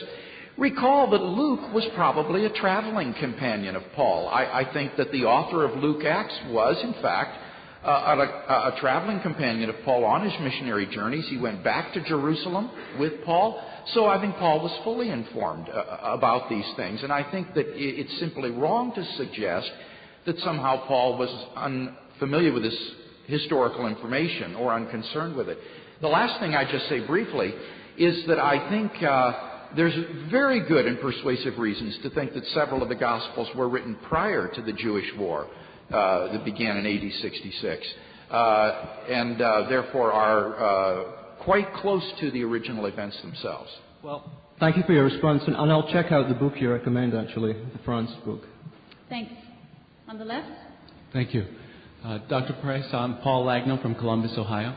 Recall 0.58 1.10
that 1.12 1.22
Luke 1.22 1.74
was 1.74 1.84
probably 1.96 2.46
a 2.46 2.50
traveling 2.50 3.14
companion 3.16 3.76
of 3.76 3.84
Paul. 3.96 4.28
I, 4.30 4.62
I 4.62 4.74
think 4.74 4.96
that 4.98 5.12
the 5.12 5.26
author 5.26 5.66
of 5.66 5.82
Luke 5.82 6.06
Acts 6.06 6.36
was, 6.50 6.78
in 6.84 6.94
fact, 7.02 7.38
uh, 7.84 8.15
a, 8.47 8.76
a, 8.76 8.80
traveling 8.80 9.19
companion 9.19 9.69
of 9.69 9.76
Paul 9.84 10.05
on 10.05 10.23
his 10.23 10.34
missionary 10.41 10.85
journeys. 10.85 11.27
He 11.27 11.38
went 11.38 11.64
back 11.64 11.93
to 11.93 12.03
Jerusalem 12.03 12.72
with 12.97 13.23
Paul. 13.26 13.61
So 13.93 14.05
I 14.05 14.22
think 14.22 14.35
Paul 14.38 14.61
was 14.61 14.72
fully 14.84 15.10
informed 15.10 15.68
uh, 15.69 15.97
about 16.01 16.49
these 16.49 16.65
things. 16.77 17.03
And 17.03 17.11
I 17.11 17.30
think 17.30 17.53
that 17.55 17.65
it's 17.68 18.19
simply 18.19 18.51
wrong 18.51 18.93
to 18.95 19.05
suggest 19.18 19.69
that 20.26 20.39
somehow 20.39 20.88
Paul 20.88 21.18
was 21.18 21.30
unfamiliar 21.55 22.53
with 22.53 22.64
this 22.64 22.91
historical 23.26 23.88
information 23.88 24.55
or 24.55 24.73
unconcerned 24.73 25.35
with 25.35 25.49
it. 25.49 25.57
The 26.01 26.07
last 26.07 26.39
thing 26.39 26.55
I 26.55 26.69
just 26.69 26.88
say 26.88 27.05
briefly 27.05 27.53
is 27.97 28.26
that 28.27 28.39
I 28.39 28.69
think 28.69 29.03
uh, 29.03 29.34
there's 29.76 29.95
very 30.31 30.65
good 30.68 30.85
and 30.85 30.99
persuasive 30.99 31.57
reasons 31.57 31.97
to 32.03 32.10
think 32.11 32.34
that 32.34 32.45
several 32.47 32.81
of 32.81 32.89
the 32.89 32.95
Gospels 32.95 33.49
were 33.55 33.68
written 33.68 33.97
prior 34.07 34.47
to 34.47 34.61
the 34.61 34.73
Jewish 34.73 35.07
war 35.18 35.47
that 35.89 36.45
began 36.45 36.77
in 36.77 36.85
AD 36.85 37.22
66, 37.22 37.88
uh, 38.30 38.85
and 39.10 39.41
uh, 39.41 39.69
therefore 39.69 40.11
are 40.11 40.55
uh, 40.55 41.11
quite 41.43 41.73
close 41.76 42.03
to 42.19 42.31
the 42.31 42.43
original 42.43 42.85
events 42.85 43.19
themselves. 43.22 43.69
Well, 44.03 44.31
thank 44.60 44.77
you 44.77 44.84
for 44.84 44.93
your 44.93 45.05
response, 45.05 45.43
and, 45.47 45.55
and 45.55 45.72
I'll 45.72 45.91
check 45.91 46.11
out 46.11 46.30
the 46.30 46.35
book 46.35 46.53
you 46.57 46.72
recommend, 46.72 47.14
actually, 47.15 47.53
the 47.53 47.80
France 47.85 48.11
book. 48.26 48.41
Thanks. 49.10 49.34
On 50.07 50.18
the 50.18 50.26
left? 50.26 50.49
Thank 51.14 51.34
you. 51.34 51.45
Uh, 52.03 52.18
Dr. 52.27 52.53
Price, 52.61 52.85
I'm 52.91 53.18
Paul 53.19 53.45
Lagnell 53.45 53.81
from 53.81 53.95
Columbus, 53.95 54.34
Ohio. 54.38 54.76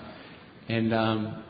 And 0.68 0.94
um, 0.94 1.44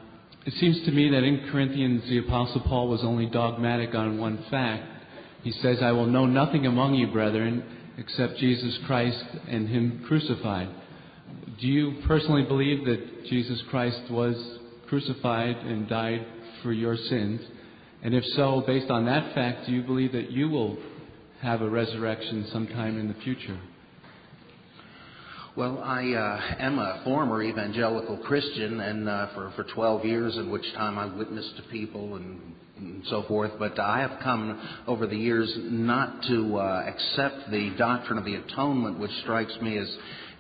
it 0.46 0.54
seems 0.54 0.82
to 0.86 0.92
me 0.92 1.10
that 1.10 1.22
in 1.22 1.48
Corinthians, 1.50 2.02
the 2.08 2.18
Apostle 2.18 2.62
Paul 2.62 2.88
was 2.88 3.02
only 3.02 3.26
dogmatic 3.26 3.94
on 3.94 4.18
one 4.18 4.44
fact. 4.50 4.84
He 5.42 5.52
says, 5.52 5.78
I 5.82 5.92
will 5.92 6.06
know 6.06 6.24
nothing 6.24 6.66
among 6.66 6.94
you, 6.94 7.08
brethren, 7.08 7.64
except 7.98 8.36
Jesus 8.38 8.78
Christ 8.86 9.24
and 9.48 9.68
Him 9.68 10.04
crucified. 10.06 10.68
Do 11.60 11.66
you 11.66 12.02
personally 12.06 12.42
believe 12.42 12.84
that 12.84 13.26
Jesus 13.26 13.60
Christ 13.70 14.10
was 14.10 14.36
crucified 14.88 15.56
and 15.56 15.88
died 15.88 16.26
for 16.62 16.72
your 16.72 16.96
sins? 16.96 17.40
And 18.02 18.14
if 18.14 18.24
so, 18.36 18.62
based 18.66 18.90
on 18.90 19.06
that 19.06 19.34
fact, 19.34 19.66
do 19.66 19.72
you 19.72 19.82
believe 19.82 20.12
that 20.12 20.30
you 20.30 20.48
will 20.48 20.76
have 21.40 21.62
a 21.62 21.68
resurrection 21.68 22.46
sometime 22.52 22.98
in 22.98 23.08
the 23.08 23.14
future? 23.14 23.58
Well, 25.56 25.80
I 25.82 26.12
uh, 26.12 26.54
am 26.58 26.78
a 26.78 27.00
former 27.02 27.42
evangelical 27.42 28.18
Christian, 28.18 28.80
and 28.80 29.08
uh, 29.08 29.28
for 29.34 29.50
for 29.56 29.64
12 29.64 30.04
years, 30.04 30.36
in 30.36 30.50
which 30.50 30.70
time 30.74 30.98
I 30.98 31.06
witnessed 31.06 31.56
to 31.56 31.62
people 31.62 32.16
and, 32.16 32.54
and 32.78 33.02
so 33.08 33.22
forth. 33.24 33.52
But 33.58 33.78
I 33.78 34.00
have 34.00 34.20
come 34.22 34.60
over 34.86 35.06
the 35.06 35.16
years 35.16 35.52
not 35.58 36.22
to 36.24 36.56
uh, 36.56 36.84
accept 36.86 37.50
the 37.50 37.74
doctrine 37.78 38.18
of 38.18 38.24
the 38.24 38.34
atonement, 38.36 38.98
which 38.98 39.10
strikes 39.22 39.56
me 39.60 39.78
as 39.78 39.88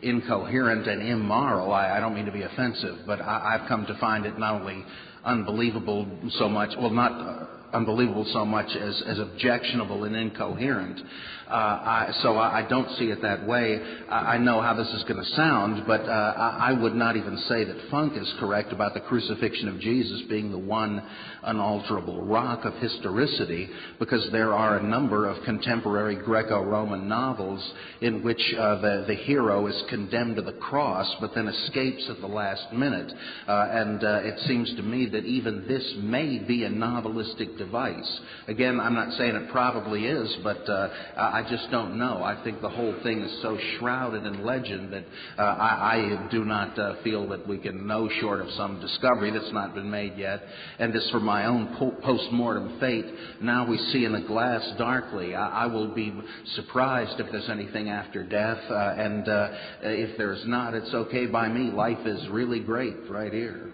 incoherent 0.02 0.86
and 0.86 1.02
immoral. 1.02 1.72
I, 1.72 1.96
I 1.96 2.00
don't 2.00 2.14
mean 2.14 2.26
to 2.26 2.32
be 2.32 2.42
offensive, 2.42 2.98
but 3.06 3.20
I, 3.20 3.58
I've 3.58 3.68
come 3.68 3.86
to 3.86 3.98
find 3.98 4.26
it 4.26 4.38
not 4.38 4.60
only 4.60 4.84
unbelievable 5.24 6.06
so 6.38 6.48
much, 6.48 6.70
well, 6.78 6.90
not 6.90 7.12
uh, 7.12 7.46
unbelievable 7.76 8.26
so 8.32 8.44
much 8.44 8.74
as, 8.74 9.02
as 9.06 9.18
objectionable 9.18 10.04
and 10.04 10.16
incoherent. 10.16 11.00
Uh, 11.48 11.52
I, 11.52 12.12
so 12.22 12.34
I, 12.34 12.58
I, 12.58 12.68
don't 12.68 12.90
see 12.98 13.04
it 13.04 13.22
that 13.22 13.46
way. 13.46 13.80
I, 14.10 14.34
I 14.34 14.38
know 14.38 14.60
how 14.60 14.74
this 14.74 14.88
is 14.88 15.04
going 15.04 15.22
to 15.22 15.30
sound, 15.36 15.86
but 15.86 16.00
uh, 16.00 16.34
I, 16.58 16.72
would 16.72 16.96
not 16.96 17.16
even 17.16 17.38
say 17.48 17.62
that 17.62 17.88
Funk 17.88 18.14
is 18.16 18.34
correct 18.40 18.72
about 18.72 18.94
the 18.94 19.00
crucifixion 19.00 19.68
of 19.68 19.78
Jesus 19.78 20.22
being 20.28 20.50
the 20.50 20.58
one 20.58 21.00
unalterable 21.44 22.24
rock 22.24 22.64
of 22.64 22.74
historicity, 22.74 23.68
because 24.00 24.26
there 24.32 24.54
are 24.54 24.78
a 24.78 24.82
number 24.82 25.28
of 25.28 25.40
contemporary 25.44 26.16
Greco-Roman 26.16 27.08
novels 27.08 27.62
in 28.00 28.24
which 28.24 28.42
uh, 28.58 28.80
the, 28.80 29.04
the 29.06 29.14
hero 29.14 29.68
is 29.68 29.84
condemned 29.88 30.34
to 30.36 30.42
the 30.42 30.52
cross, 30.54 31.08
but 31.20 31.32
then 31.32 31.46
escapes 31.46 32.08
at 32.10 32.20
the 32.20 32.26
last 32.26 32.72
minute. 32.72 33.12
Uh, 33.46 33.68
and 33.70 34.02
uh, 34.02 34.20
it 34.24 34.40
seems 34.48 34.74
to 34.74 34.82
me 34.82 35.06
that 35.10 35.24
even 35.24 35.64
this 35.68 35.94
may 35.98 36.40
be 36.40 36.64
a 36.64 36.68
novelistic 36.68 37.56
device. 37.66 38.20
Again, 38.48 38.80
I'm 38.80 38.94
not 38.94 39.12
saying 39.18 39.34
it 39.34 39.50
probably 39.50 40.06
is, 40.06 40.36
but 40.42 40.68
uh, 40.68 40.88
I 41.16 41.44
just 41.50 41.70
don't 41.70 41.98
know. 41.98 42.22
I 42.22 42.42
think 42.44 42.60
the 42.60 42.68
whole 42.68 42.94
thing 43.02 43.20
is 43.20 43.42
so 43.42 43.58
shrouded 43.78 44.24
in 44.24 44.44
legend 44.44 44.92
that 44.92 45.04
uh, 45.38 45.42
I, 45.42 45.96
I, 45.96 46.28
do 46.30 46.44
not 46.44 46.78
uh, 46.78 46.94
feel 47.02 47.28
that 47.28 47.46
we 47.46 47.58
can 47.58 47.86
know 47.86 48.08
short 48.20 48.40
of 48.40 48.48
some 48.52 48.80
discovery 48.80 49.30
that's 49.30 49.52
not 49.52 49.74
been 49.74 49.90
made 49.90 50.16
yet. 50.16 50.42
And 50.78 50.94
as 50.94 51.08
for 51.10 51.20
my 51.20 51.46
own 51.46 51.76
po- 51.78 51.96
post-mortem 52.02 52.78
fate, 52.80 53.06
now 53.42 53.68
we 53.68 53.78
see 53.92 54.04
in 54.04 54.14
a 54.14 54.26
glass 54.26 54.62
darkly. 54.78 55.34
I, 55.34 55.64
I, 55.64 55.66
will 55.66 55.94
be 55.94 56.14
surprised 56.54 57.18
if 57.20 57.30
there's 57.30 57.50
anything 57.50 57.90
after 57.90 58.24
death, 58.24 58.58
uh, 58.70 58.74
and 58.74 59.28
uh, 59.28 59.48
if 59.82 60.16
there's 60.16 60.44
not, 60.46 60.74
it's 60.74 60.94
okay 60.94 61.26
by 61.26 61.48
me. 61.48 61.70
Life 61.70 62.06
is 62.06 62.28
really 62.28 62.60
great 62.60 62.96
right 63.10 63.32
here. 63.32 63.72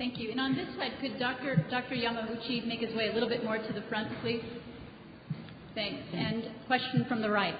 Thank 0.00 0.18
you. 0.18 0.30
And 0.30 0.40
on 0.40 0.56
this 0.56 0.66
side, 0.78 0.92
could 0.98 1.18
Dr. 1.18 1.62
Dr. 1.70 1.94
Yamauchi 1.94 2.66
make 2.66 2.80
his 2.80 2.96
way 2.96 3.10
a 3.10 3.12
little 3.12 3.28
bit 3.28 3.44
more 3.44 3.58
to 3.58 3.72
the 3.74 3.82
front, 3.90 4.08
please? 4.22 4.42
Thanks. 5.74 6.02
And 6.14 6.44
question 6.66 7.04
from 7.06 7.20
the 7.20 7.28
right. 7.28 7.54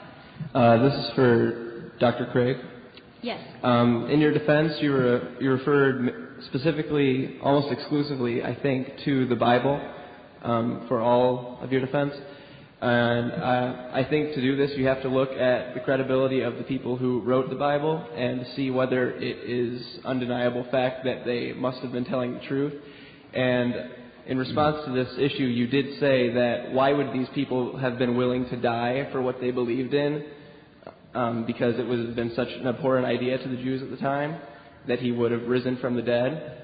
Uh, 0.55 0.83
this 0.83 0.95
is 0.95 1.11
for 1.15 1.93
Dr. 2.01 2.31
Craig. 2.33 2.57
Yes. 3.21 3.41
Um, 3.63 4.09
in 4.11 4.21
your 4.21 4.33
defense, 4.33 4.73
you, 4.81 4.91
were, 4.91 5.37
you 5.39 5.51
referred 5.51 6.39
specifically, 6.47 7.37
almost 7.43 7.79
exclusively, 7.79 8.43
I 8.43 8.59
think, 8.63 8.89
to 9.05 9.27
the 9.27 9.37
Bible 9.37 9.79
um, 10.43 10.87
for 10.89 10.99
all 10.99 11.59
of 11.61 11.71
your 11.71 11.83
defense. 11.85 12.15
And 12.83 13.33
uh, 13.33 13.91
I 13.93 14.07
think 14.09 14.35
to 14.35 14.41
do 14.41 14.57
this, 14.57 14.71
you 14.77 14.87
have 14.87 15.03
to 15.03 15.09
look 15.09 15.31
at 15.33 15.75
the 15.75 15.81
credibility 15.81 16.41
of 16.41 16.57
the 16.57 16.63
people 16.63 16.97
who 16.97 17.21
wrote 17.21 17.51
the 17.51 17.57
Bible 17.57 18.03
and 18.17 18.47
see 18.57 18.71
whether 18.71 19.11
it 19.11 19.23
is 19.23 19.83
undeniable 20.05 20.67
fact 20.71 21.05
that 21.05 21.27
they 21.27 21.53
must 21.53 21.81
have 21.81 21.93
been 21.93 22.07
telling 22.07 22.33
the 22.35 22.41
truth. 22.41 22.73
And 23.35 23.75
in 24.27 24.39
response 24.39 24.85
to 24.87 24.93
this 24.93 25.13
issue, 25.19 25.45
you 25.45 25.67
did 25.67 26.01
say 26.01 26.33
that 26.33 26.73
why 26.73 26.93
would 26.93 27.13
these 27.13 27.29
people 27.35 27.77
have 27.77 27.99
been 27.99 28.17
willing 28.17 28.49
to 28.49 28.57
die 28.57 29.09
for 29.13 29.21
what 29.21 29.41
they 29.43 29.51
believed 29.51 29.93
in? 29.93 30.25
Um, 31.13 31.45
because 31.45 31.79
it 31.79 31.87
would 31.87 31.99
have 31.99 32.17
been 32.17 32.35
such 32.35 32.49
an 32.49 32.67
abhorrent 32.67 33.05
idea 33.05 33.37
to 33.37 33.49
the 33.49 33.57
Jews 33.57 33.83
at 33.83 33.91
the 33.91 33.97
time 33.99 34.41
that 34.89 35.01
he 35.01 35.13
would 35.13 35.33
have 35.33 35.43
risen 35.43 35.77
from 35.79 35.97
the 35.97 36.03
dead. 36.03 36.60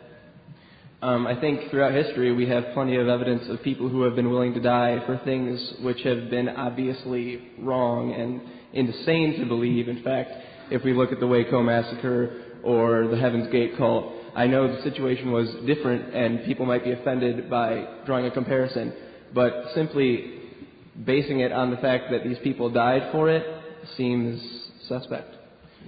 Um, 1.03 1.27
I 1.27 1.39
think 1.39 1.71
throughout 1.71 1.93
history 1.93 2.33
we 2.33 2.49
have 2.49 2.65
plenty 2.73 2.97
of 2.97 3.07
evidence 3.07 3.45
of 3.51 3.63
people 3.63 3.89
who 3.89 4.03
have 4.03 4.17
been 4.17 4.31
willing 4.31 4.55
to 4.55 4.61
die 4.61 5.03
for 5.05 5.21
things 5.25 5.61
which 5.83 6.01
have 6.03 6.31
been 6.31 6.49
obviously 6.49 7.53
wrong 7.59 8.15
and 8.15 8.41
insane 8.73 9.39
to 9.39 9.47
believe. 9.47 9.89
In 9.89 10.03
fact, 10.03 10.31
if 10.71 10.83
we 10.85 10.95
look 10.95 11.13
at 11.13 11.21
the 11.21 11.27
Waco 11.27 11.63
massacre 11.63 12.43
or 12.63 13.09
the 13.09 13.17
Heaven's 13.19 13.53
Gate 13.53 13.77
cult, 13.77 14.11
I 14.35 14.47
know 14.47 14.75
the 14.75 14.83
situation 14.83 15.33
was 15.33 15.49
different 15.67 16.15
and 16.15 16.45
people 16.45 16.65
might 16.65 16.83
be 16.83 16.93
offended 16.93 17.51
by 17.51 17.87
drawing 18.07 18.25
a 18.25 18.31
comparison, 18.31 18.95
but 19.35 19.53
simply 19.75 20.41
basing 21.05 21.41
it 21.41 21.53
on 21.53 21.71
the 21.71 21.77
fact 21.77 22.11
that 22.11 22.25
these 22.25 22.39
people 22.43 22.71
died 22.71 23.13
for 23.13 23.29
it 23.29 23.45
seems 23.99 24.43
suspect. 24.89 25.35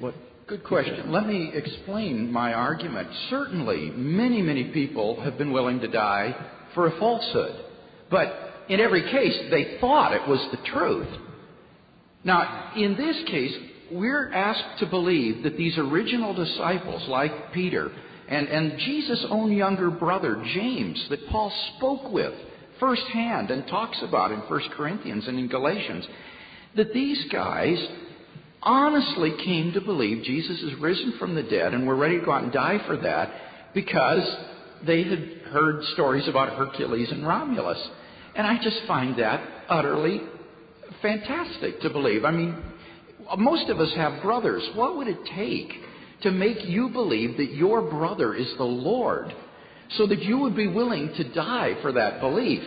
What? 0.01 0.15
Good 0.49 0.65
question. 0.65 1.13
Let 1.13 1.27
me 1.27 1.51
explain 1.53 2.33
my 2.33 2.55
argument. 2.55 3.11
Certainly, 3.29 3.91
many, 3.91 4.41
many 4.41 4.65
people 4.73 5.21
have 5.21 5.37
been 5.37 5.53
willing 5.53 5.79
to 5.81 5.89
die 5.89 6.35
for 6.75 6.87
a 6.87 6.99
falsehood. 6.99 7.55
But 8.11 8.65
in 8.71 8.81
every 8.81 9.03
case, 9.03 9.39
they 9.51 9.77
thought 9.79 10.15
it 10.15 10.27
was 10.27 10.41
the 10.51 10.71
truth. 10.71 11.09
Now, 12.25 12.73
in 12.75 12.97
this 12.97 13.29
case, 13.29 13.55
we're 13.93 14.33
asked 14.33 14.79
to 14.79 14.87
believe 14.87 15.43
that 15.43 15.59
these 15.59 15.77
original 15.77 16.33
disciples, 16.33 17.07
like 17.09 17.53
Peter, 17.53 17.93
and, 18.27 18.49
and 18.49 18.79
Jesus' 18.79 19.27
own 19.29 19.53
younger 19.53 19.91
brother, 19.91 20.43
James, 20.55 21.09
that 21.11 21.29
Paul 21.29 21.53
spoke 21.77 22.11
with 22.11 22.33
firsthand 22.81 23.51
and 23.51 23.67
talks 23.67 23.99
about 24.03 24.33
in 24.33 24.39
1 24.39 24.61
Corinthians 24.75 25.29
and 25.29 25.39
in 25.39 25.49
Galatians, 25.49 26.07
that 26.75 26.95
these 26.95 27.23
guys 27.31 27.87
honestly 28.63 29.33
came 29.45 29.73
to 29.73 29.81
believe 29.81 30.25
Jesus 30.25 30.61
is 30.63 30.75
risen 30.81 31.15
from 31.19 31.35
the 31.35 31.43
dead 31.43 31.75
and 31.75 31.87
were 31.87 31.97
ready 31.97 32.19
to 32.19 32.25
go 32.25 32.33
out 32.33 32.43
and 32.43 32.53
die 32.53 32.81
for 32.87 32.97
that 32.99 33.33
because 33.75 34.23
they 34.87 35.03
had 35.05 35.19
heard 35.51 35.85
stories 35.93 36.27
about 36.29 36.57
Hercules 36.57 37.11
and 37.11 37.27
Romulus. 37.27 37.79
And 38.35 38.47
I 38.47 38.63
just 38.63 38.81
find 38.87 39.19
that 39.19 39.47
utterly 39.69 40.23
fantastic 41.03 41.81
to 41.81 41.91
believe. 41.91 42.25
I 42.25 42.31
mean, 42.31 42.57
most 43.37 43.69
of 43.69 43.81
us 43.81 43.93
have 43.97 44.23
brothers. 44.23 44.67
What 44.75 44.97
would 44.97 45.09
it 45.09 45.19
take 45.37 45.73
to 46.23 46.31
make 46.31 46.65
you 46.65 46.89
believe 46.89 47.37
that 47.37 47.55
your 47.55 47.83
brother 47.83 48.35
is 48.35 48.49
the 48.57 48.65
Lord 48.65 49.33
so 49.97 50.07
that 50.07 50.23
you 50.23 50.39
would 50.39 50.57
be 50.57 50.67
willing 50.67 51.13
to 51.17 51.33
die 51.33 51.77
for 51.81 51.93
that 51.93 52.21
belief. 52.21 52.63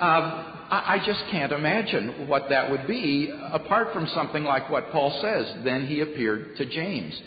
Um, 0.00 0.54
I, 0.70 1.00
just 1.06 1.22
can't 1.30 1.52
imagine 1.52 2.26
what 2.26 2.48
that 2.48 2.68
would 2.68 2.86
be 2.88 3.32
apart 3.52 3.92
from 3.92 4.08
something 4.08 4.42
like 4.42 4.68
what 4.68 4.90
Paul 4.90 5.16
says. 5.22 5.64
Then 5.64 5.86
he 5.86 6.00
appeared 6.00 6.56
to 6.56 6.66
James. 6.66 7.20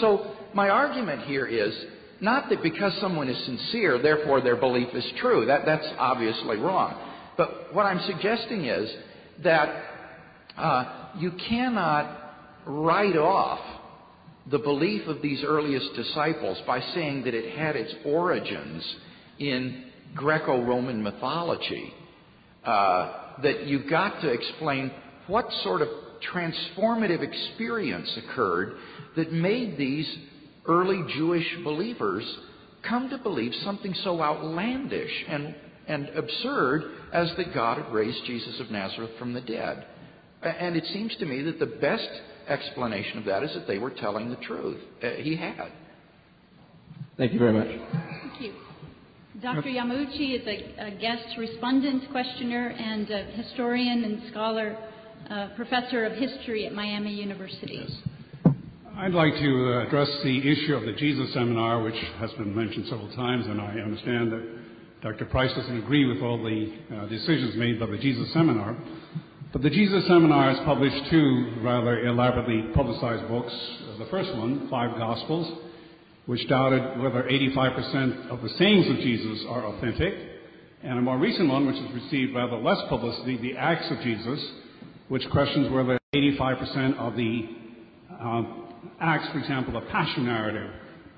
So 0.00 0.34
my 0.54 0.70
argument 0.70 1.22
here 1.26 1.46
is 1.46 1.74
not 2.22 2.48
that 2.48 2.62
because 2.62 2.96
someone 3.00 3.28
is 3.28 3.44
sincere, 3.44 4.00
therefore 4.00 4.40
their 4.40 4.56
belief 4.56 4.88
is 4.94 5.04
true. 5.20 5.44
That, 5.44 5.66
that's 5.66 5.86
obviously 5.98 6.56
wrong. 6.56 6.94
But 7.36 7.74
what 7.74 7.84
I'm 7.84 8.00
suggesting 8.06 8.64
is 8.64 8.90
that 9.42 9.84
uh, 10.56 11.10
you 11.18 11.32
cannot 11.48 12.36
write 12.66 13.16
off 13.16 13.60
the 14.50 14.58
belief 14.58 15.06
of 15.08 15.20
these 15.20 15.42
earliest 15.44 15.94
disciples 15.94 16.58
by 16.66 16.80
saying 16.94 17.24
that 17.24 17.34
it 17.34 17.58
had 17.58 17.76
its 17.76 17.94
origins 18.06 18.96
in 19.38 19.84
Greco 20.14 20.62
Roman 20.64 21.02
mythology. 21.02 21.92
Uh, 22.64 23.20
that 23.42 23.66
you've 23.66 23.90
got 23.90 24.20
to 24.20 24.28
explain 24.30 24.90
what 25.26 25.46
sort 25.62 25.82
of 25.82 25.88
transformative 26.32 27.20
experience 27.20 28.10
occurred 28.24 28.76
that 29.16 29.32
made 29.32 29.76
these 29.76 30.08
early 30.66 31.02
Jewish 31.14 31.46
believers 31.62 32.24
come 32.88 33.10
to 33.10 33.18
believe 33.18 33.52
something 33.64 33.94
so 34.02 34.22
outlandish 34.22 35.24
and, 35.28 35.54
and 35.88 36.08
absurd 36.10 36.82
as 37.12 37.30
that 37.36 37.54
God 37.54 37.82
had 37.82 37.92
raised 37.92 38.24
Jesus 38.26 38.60
of 38.60 38.70
Nazareth 38.70 39.10
from 39.18 39.32
the 39.32 39.40
dead. 39.40 39.86
And 40.42 40.76
it 40.76 40.84
seems 40.92 41.14
to 41.16 41.26
me 41.26 41.42
that 41.42 41.58
the 41.58 41.66
best 41.66 42.08
explanation 42.48 43.18
of 43.18 43.24
that 43.24 43.42
is 43.42 43.54
that 43.54 43.66
they 43.66 43.78
were 43.78 43.90
telling 43.90 44.30
the 44.30 44.36
truth. 44.36 44.78
Uh, 45.02 45.10
he 45.16 45.36
had. 45.36 45.72
Thank 47.16 47.32
you 47.32 47.38
very 47.38 47.52
much. 47.52 48.02
Dr. 49.44 49.68
Yamauchi 49.68 50.40
is 50.40 50.46
a, 50.46 50.86
a 50.86 50.90
guest 50.92 51.36
respondent 51.36 52.10
questioner 52.10 52.68
and 52.68 53.10
a 53.10 53.24
historian 53.24 54.02
and 54.04 54.22
scholar, 54.30 54.74
uh, 55.28 55.48
professor 55.54 56.06
of 56.06 56.14
history 56.14 56.64
at 56.66 56.72
Miami 56.72 57.12
University. 57.12 57.84
Yes. 57.86 58.54
I'd 58.96 59.12
like 59.12 59.34
to 59.34 59.74
uh, 59.74 59.86
address 59.86 60.08
the 60.24 60.38
issue 60.50 60.74
of 60.74 60.86
the 60.86 60.94
Jesus 60.94 61.30
seminar, 61.34 61.82
which 61.82 61.94
has 62.20 62.32
been 62.32 62.56
mentioned 62.56 62.86
several 62.88 63.14
times, 63.14 63.44
and 63.46 63.60
I 63.60 63.80
understand 63.80 64.32
that 64.32 65.02
Dr. 65.02 65.26
Price 65.26 65.52
doesn't 65.52 65.76
agree 65.76 66.06
with 66.06 66.22
all 66.22 66.42
the 66.42 66.72
uh, 66.90 67.06
decisions 67.08 67.54
made 67.56 67.78
by 67.78 67.84
the 67.84 67.98
Jesus 67.98 68.32
seminar. 68.32 68.74
But 69.52 69.60
the 69.60 69.68
Jesus 69.68 70.06
Seminar 70.08 70.54
has 70.54 70.64
published 70.64 71.10
two 71.10 71.58
rather 71.60 72.06
elaborately 72.06 72.72
publicized 72.74 73.28
books. 73.28 73.52
The 73.98 74.06
first 74.06 74.34
one, 74.36 74.68
Five 74.70 74.96
Gospels, 74.96 75.63
which 76.26 76.46
doubted 76.48 77.00
whether 77.00 77.22
85% 77.24 78.30
of 78.30 78.42
the 78.42 78.48
sayings 78.50 78.88
of 78.88 78.96
Jesus 78.96 79.44
are 79.48 79.66
authentic, 79.66 80.14
and 80.82 80.98
a 80.98 81.02
more 81.02 81.18
recent 81.18 81.48
one, 81.48 81.66
which 81.66 81.76
has 81.76 81.92
received 81.92 82.34
rather 82.34 82.56
less 82.56 82.78
publicity, 82.88 83.36
The 83.38 83.56
Acts 83.56 83.90
of 83.90 84.00
Jesus, 84.00 84.40
which 85.08 85.28
questions 85.30 85.70
whether 85.72 85.98
85% 86.14 86.98
of 86.98 87.16
the 87.16 87.48
uh, 88.20 88.42
acts, 89.00 89.28
for 89.32 89.38
example, 89.38 89.74
the 89.74 89.86
Passion 89.86 90.24
narrative, 90.26 90.70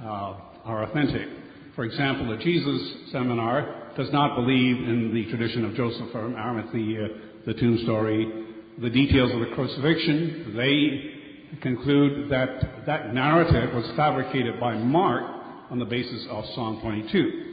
uh, 0.03 0.35
are 0.65 0.85
authentic. 0.85 1.29
For 1.75 1.85
example, 1.85 2.29
the 2.29 2.43
Jesus 2.43 3.13
Seminar 3.13 3.93
does 3.97 4.11
not 4.13 4.35
believe 4.37 4.77
in 4.77 5.13
the 5.15 5.31
tradition 5.31 5.65
of 5.65 5.75
Joseph 5.75 6.11
from 6.11 6.35
Arimathea, 6.35 7.09
the 7.47 7.55
tomb 7.55 7.79
story, 7.85 8.45
the 8.81 8.91
details 8.91 9.33
of 9.33 9.41
the 9.41 9.55
crucifixion. 9.55 10.55
They 10.57 11.16
conclude 11.61 12.31
that 12.31 12.87
that 12.87 13.15
narrative 13.15 13.75
was 13.75 13.91
fabricated 13.97 14.61
by 14.61 14.75
Mark 14.77 15.25
on 15.71 15.79
the 15.79 15.85
basis 15.85 16.27
of 16.31 16.45
Psalm 16.55 16.81
22. 16.81 17.47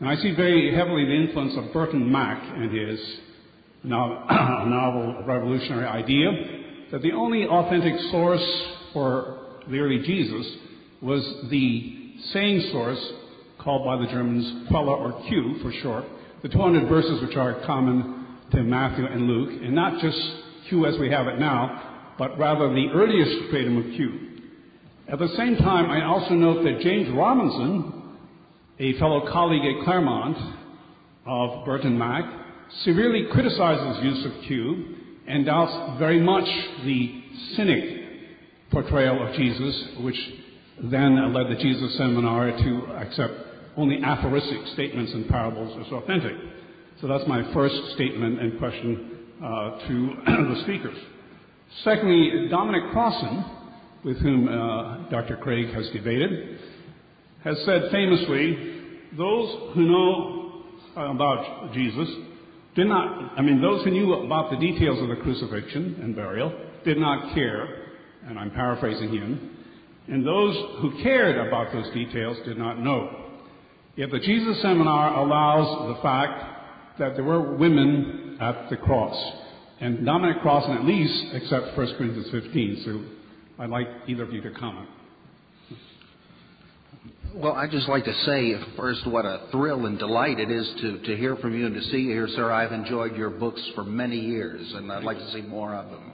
And 0.00 0.08
I 0.08 0.16
see 0.16 0.32
very 0.34 0.74
heavily 0.74 1.04
the 1.04 1.14
influence 1.14 1.56
of 1.56 1.72
Burton 1.72 2.10
Mack 2.10 2.42
and 2.42 2.72
his 2.72 3.00
novel 3.82 5.22
revolutionary 5.26 5.86
idea 5.86 6.30
that 6.92 7.02
the 7.02 7.12
only 7.12 7.46
authentic 7.46 7.98
source 8.10 8.64
for 8.92 9.60
the 9.68 9.78
early 9.78 9.98
Jesus 10.00 10.46
was 11.02 11.22
the 11.50 12.14
saying 12.32 12.68
source 12.72 13.12
called 13.58 13.84
by 13.84 13.96
the 13.96 14.10
Germans 14.10 14.68
Quelle 14.68 14.88
or 14.88 15.22
Q 15.28 15.58
for 15.62 15.72
short, 15.82 16.04
the 16.42 16.48
200 16.48 16.88
verses 16.88 17.20
which 17.22 17.36
are 17.36 17.60
common 17.66 18.26
to 18.52 18.62
Matthew 18.62 19.04
and 19.04 19.26
Luke, 19.26 19.50
and 19.62 19.74
not 19.74 20.00
just 20.00 20.18
Q 20.68 20.86
as 20.86 20.98
we 20.98 21.10
have 21.10 21.26
it 21.26 21.38
now, 21.38 21.87
but 22.18 22.36
rather 22.38 22.68
the 22.68 22.88
earliest 22.92 23.46
stratum 23.46 23.78
of 23.78 23.84
Q. 23.96 24.28
At 25.08 25.18
the 25.18 25.28
same 25.36 25.56
time, 25.56 25.90
I 25.90 26.04
also 26.04 26.34
note 26.34 26.64
that 26.64 26.80
James 26.80 27.08
Robinson, 27.14 28.16
a 28.78 28.98
fellow 28.98 29.30
colleague 29.32 29.64
at 29.64 29.84
Claremont 29.84 30.36
of 31.24 31.64
Burton 31.64 31.96
Mack, 31.96 32.24
severely 32.82 33.26
criticizes 33.32 34.04
use 34.04 34.26
of 34.26 34.32
Q 34.46 34.96
and 35.26 35.46
doubts 35.46 35.98
very 35.98 36.20
much 36.20 36.44
the 36.84 37.22
cynic 37.56 37.98
portrayal 38.70 39.26
of 39.26 39.34
Jesus, 39.34 39.88
which 40.00 40.16
then 40.84 41.32
led 41.32 41.48
the 41.48 41.60
Jesus 41.62 41.96
Seminar 41.96 42.50
to 42.50 42.86
accept 42.98 43.32
only 43.76 44.02
aphoristic 44.02 44.66
statements 44.74 45.12
and 45.12 45.28
parables 45.28 45.86
as 45.86 45.92
authentic. 45.92 46.32
So 47.00 47.06
that's 47.06 47.26
my 47.28 47.52
first 47.54 47.76
statement 47.94 48.40
and 48.40 48.58
question 48.58 49.10
uh, 49.42 49.86
to 49.86 50.10
the 50.54 50.60
speakers. 50.64 50.98
Secondly, 51.84 52.48
Dominic 52.50 52.90
Crossan, 52.92 53.44
with 54.04 54.18
whom 54.18 54.48
uh, 54.48 55.08
Dr. 55.10 55.36
Craig 55.36 55.72
has 55.74 55.88
debated, 55.90 56.58
has 57.44 57.56
said 57.64 57.90
famously, 57.92 58.82
those 59.16 59.74
who 59.74 59.82
know 59.82 60.64
about 60.96 61.72
Jesus 61.72 62.08
did 62.74 62.86
not, 62.86 63.32
I 63.36 63.42
mean, 63.42 63.60
those 63.60 63.84
who 63.84 63.90
knew 63.90 64.12
about 64.14 64.50
the 64.50 64.56
details 64.56 65.00
of 65.00 65.08
the 65.08 65.16
crucifixion 65.16 65.98
and 66.02 66.14
burial 66.14 66.52
did 66.84 66.98
not 66.98 67.34
care, 67.34 67.92
and 68.26 68.38
I'm 68.38 68.50
paraphrasing 68.50 69.10
him, 69.10 69.56
and 70.08 70.26
those 70.26 70.56
who 70.80 71.02
cared 71.02 71.46
about 71.46 71.72
those 71.72 71.92
details 71.92 72.38
did 72.44 72.56
not 72.56 72.80
know. 72.80 73.26
Yet 73.96 74.10
the 74.10 74.20
Jesus 74.20 74.62
Seminar 74.62 75.18
allows 75.18 75.96
the 75.96 76.02
fact 76.02 76.98
that 76.98 77.14
there 77.14 77.24
were 77.24 77.56
women 77.56 78.38
at 78.40 78.70
the 78.70 78.76
cross. 78.76 79.16
And 79.80 80.04
Dominic 80.04 80.40
Crossan 80.42 80.76
at 80.76 80.84
least 80.84 81.34
accepts 81.34 81.76
1 81.76 81.94
Corinthians 81.96 82.28
15. 82.32 82.82
So 82.84 83.62
I'd 83.62 83.70
like 83.70 83.86
either 84.08 84.24
of 84.24 84.32
you 84.32 84.40
to 84.40 84.50
comment. 84.50 84.88
Well, 87.34 87.52
I'd 87.52 87.70
just 87.70 87.88
like 87.88 88.04
to 88.04 88.14
say 88.24 88.54
first 88.76 89.06
what 89.06 89.24
a 89.24 89.46
thrill 89.52 89.86
and 89.86 89.98
delight 89.98 90.40
it 90.40 90.50
is 90.50 90.68
to, 90.80 90.98
to 91.02 91.16
hear 91.16 91.36
from 91.36 91.56
you 91.56 91.66
and 91.66 91.74
to 91.74 91.82
see 91.82 91.98
you 91.98 92.10
here, 92.10 92.28
sir. 92.28 92.50
I've 92.50 92.72
enjoyed 92.72 93.14
your 93.16 93.30
books 93.30 93.62
for 93.74 93.84
many 93.84 94.18
years, 94.18 94.72
and 94.74 94.90
I'd 94.90 95.04
like 95.04 95.18
to 95.18 95.30
see 95.32 95.42
more 95.42 95.74
of 95.74 95.90
them. 95.90 96.12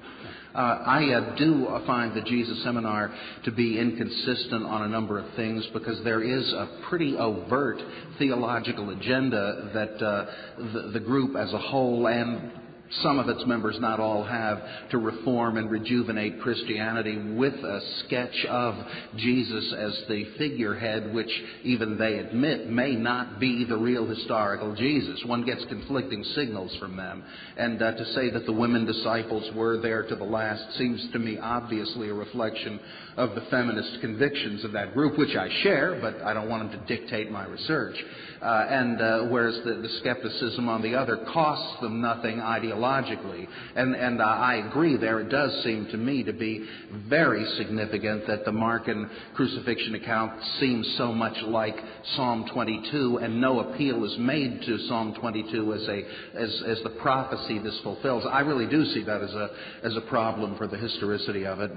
Uh, 0.54 0.58
I 0.58 1.12
uh, 1.12 1.36
do 1.36 1.66
find 1.86 2.14
the 2.14 2.20
Jesus 2.22 2.62
Seminar 2.62 3.14
to 3.44 3.50
be 3.50 3.78
inconsistent 3.78 4.64
on 4.64 4.82
a 4.82 4.88
number 4.88 5.18
of 5.18 5.34
things 5.34 5.66
because 5.72 6.02
there 6.04 6.22
is 6.22 6.52
a 6.52 6.80
pretty 6.88 7.16
overt 7.16 7.80
theological 8.18 8.90
agenda 8.90 9.70
that 9.72 10.04
uh, 10.04 10.26
the, 10.58 10.90
the 10.92 11.00
group 11.00 11.36
as 11.36 11.52
a 11.52 11.58
whole 11.58 12.06
and 12.06 12.52
some 13.02 13.18
of 13.18 13.28
its 13.28 13.44
members, 13.46 13.76
not 13.80 13.98
all, 13.98 14.24
have 14.24 14.60
to 14.90 14.98
reform 14.98 15.56
and 15.56 15.70
rejuvenate 15.70 16.40
Christianity 16.40 17.18
with 17.34 17.54
a 17.54 17.80
sketch 18.00 18.44
of 18.48 18.74
Jesus 19.16 19.74
as 19.76 20.02
the 20.08 20.24
figurehead, 20.38 21.12
which 21.12 21.30
even 21.62 21.98
they 21.98 22.18
admit 22.18 22.70
may 22.70 22.94
not 22.94 23.40
be 23.40 23.64
the 23.64 23.76
real 23.76 24.06
historical 24.06 24.74
Jesus. 24.74 25.22
One 25.26 25.44
gets 25.44 25.64
conflicting 25.66 26.22
signals 26.34 26.76
from 26.78 26.96
them. 26.96 27.24
And 27.56 27.82
uh, 27.82 27.92
to 27.92 28.04
say 28.12 28.30
that 28.30 28.46
the 28.46 28.52
women 28.52 28.84
disciples 28.84 29.50
were 29.54 29.78
there 29.80 30.06
to 30.06 30.14
the 30.14 30.24
last 30.24 30.76
seems 30.76 31.06
to 31.12 31.18
me 31.18 31.38
obviously 31.38 32.10
a 32.10 32.14
reflection 32.14 32.78
of 33.16 33.34
the 33.34 33.42
feminist 33.50 34.00
convictions 34.00 34.64
of 34.64 34.72
that 34.72 34.92
group, 34.94 35.18
which 35.18 35.36
I 35.36 35.48
share, 35.62 35.98
but 36.00 36.22
I 36.22 36.34
don't 36.34 36.48
want 36.48 36.70
them 36.70 36.80
to 36.80 36.96
dictate 36.96 37.30
my 37.30 37.46
research. 37.46 37.96
Uh, 38.44 38.66
and 38.68 39.00
uh, 39.00 39.22
whereas 39.30 39.58
the, 39.64 39.72
the, 39.76 39.88
skepticism 40.00 40.68
on 40.68 40.82
the 40.82 40.94
other 40.94 41.16
costs 41.32 41.80
them 41.80 42.02
nothing 42.02 42.36
ideologically. 42.36 43.48
And, 43.74 43.94
and 43.94 44.20
uh, 44.20 44.24
I 44.24 44.56
agree 44.56 44.98
there. 44.98 45.20
It 45.20 45.30
does 45.30 45.64
seem 45.64 45.86
to 45.92 45.96
me 45.96 46.22
to 46.24 46.32
be 46.34 46.68
very 47.08 47.42
significant 47.56 48.26
that 48.26 48.44
the 48.44 48.50
Markan 48.50 49.08
crucifixion 49.34 49.94
account 49.94 50.32
seems 50.60 50.86
so 50.98 51.10
much 51.10 51.34
like 51.46 51.74
Psalm 52.16 52.44
22, 52.52 53.20
and 53.22 53.40
no 53.40 53.60
appeal 53.60 54.04
is 54.04 54.14
made 54.18 54.60
to 54.60 54.78
Psalm 54.88 55.14
22 55.14 55.72
as 55.72 55.88
a 55.88 56.04
as, 56.38 56.62
as 56.66 56.82
the 56.82 56.90
prophecy 57.00 57.58
this 57.60 57.78
fulfills. 57.82 58.24
I 58.30 58.40
really 58.40 58.66
do 58.66 58.84
see 58.92 59.04
that 59.04 59.22
as 59.22 59.32
a 59.32 59.50
as 59.84 59.96
a 59.96 60.02
problem 60.02 60.58
for 60.58 60.66
the 60.66 60.76
historicity 60.76 61.46
of 61.46 61.60
it 61.60 61.70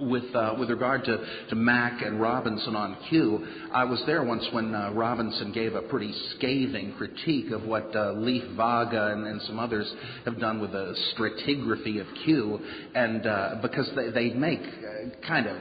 with 0.00 0.34
uh, 0.34 0.54
with 0.58 0.70
regard 0.70 1.04
to, 1.04 1.18
to 1.48 1.54
Mack 1.54 2.02
and 2.02 2.20
Robinson 2.20 2.74
on 2.76 2.96
Q, 3.08 3.46
I 3.72 3.84
was 3.84 4.02
there 4.06 4.22
once 4.24 4.46
when 4.52 4.74
uh, 4.74 4.90
Robinson 4.92 5.52
gave 5.52 5.74
a 5.74 5.82
pretty 5.82 6.14
scathing 6.36 6.94
critique 6.96 7.50
of 7.50 7.64
what 7.64 7.94
uh, 7.94 8.12
Leif 8.12 8.44
Vaage 8.56 8.94
and, 8.94 9.26
and, 9.26 9.42
some 9.42 9.58
others 9.58 9.92
have 10.24 10.40
done 10.40 10.60
with 10.60 10.72
the 10.72 10.94
stratigraphy 11.14 12.00
of 12.00 12.06
Q, 12.24 12.58
and 12.94 13.26
uh, 13.26 13.54
because 13.62 13.88
they, 13.94 14.10
they 14.10 14.34
make 14.34 14.60
uh, 14.60 15.26
kind 15.26 15.46
of 15.46 15.56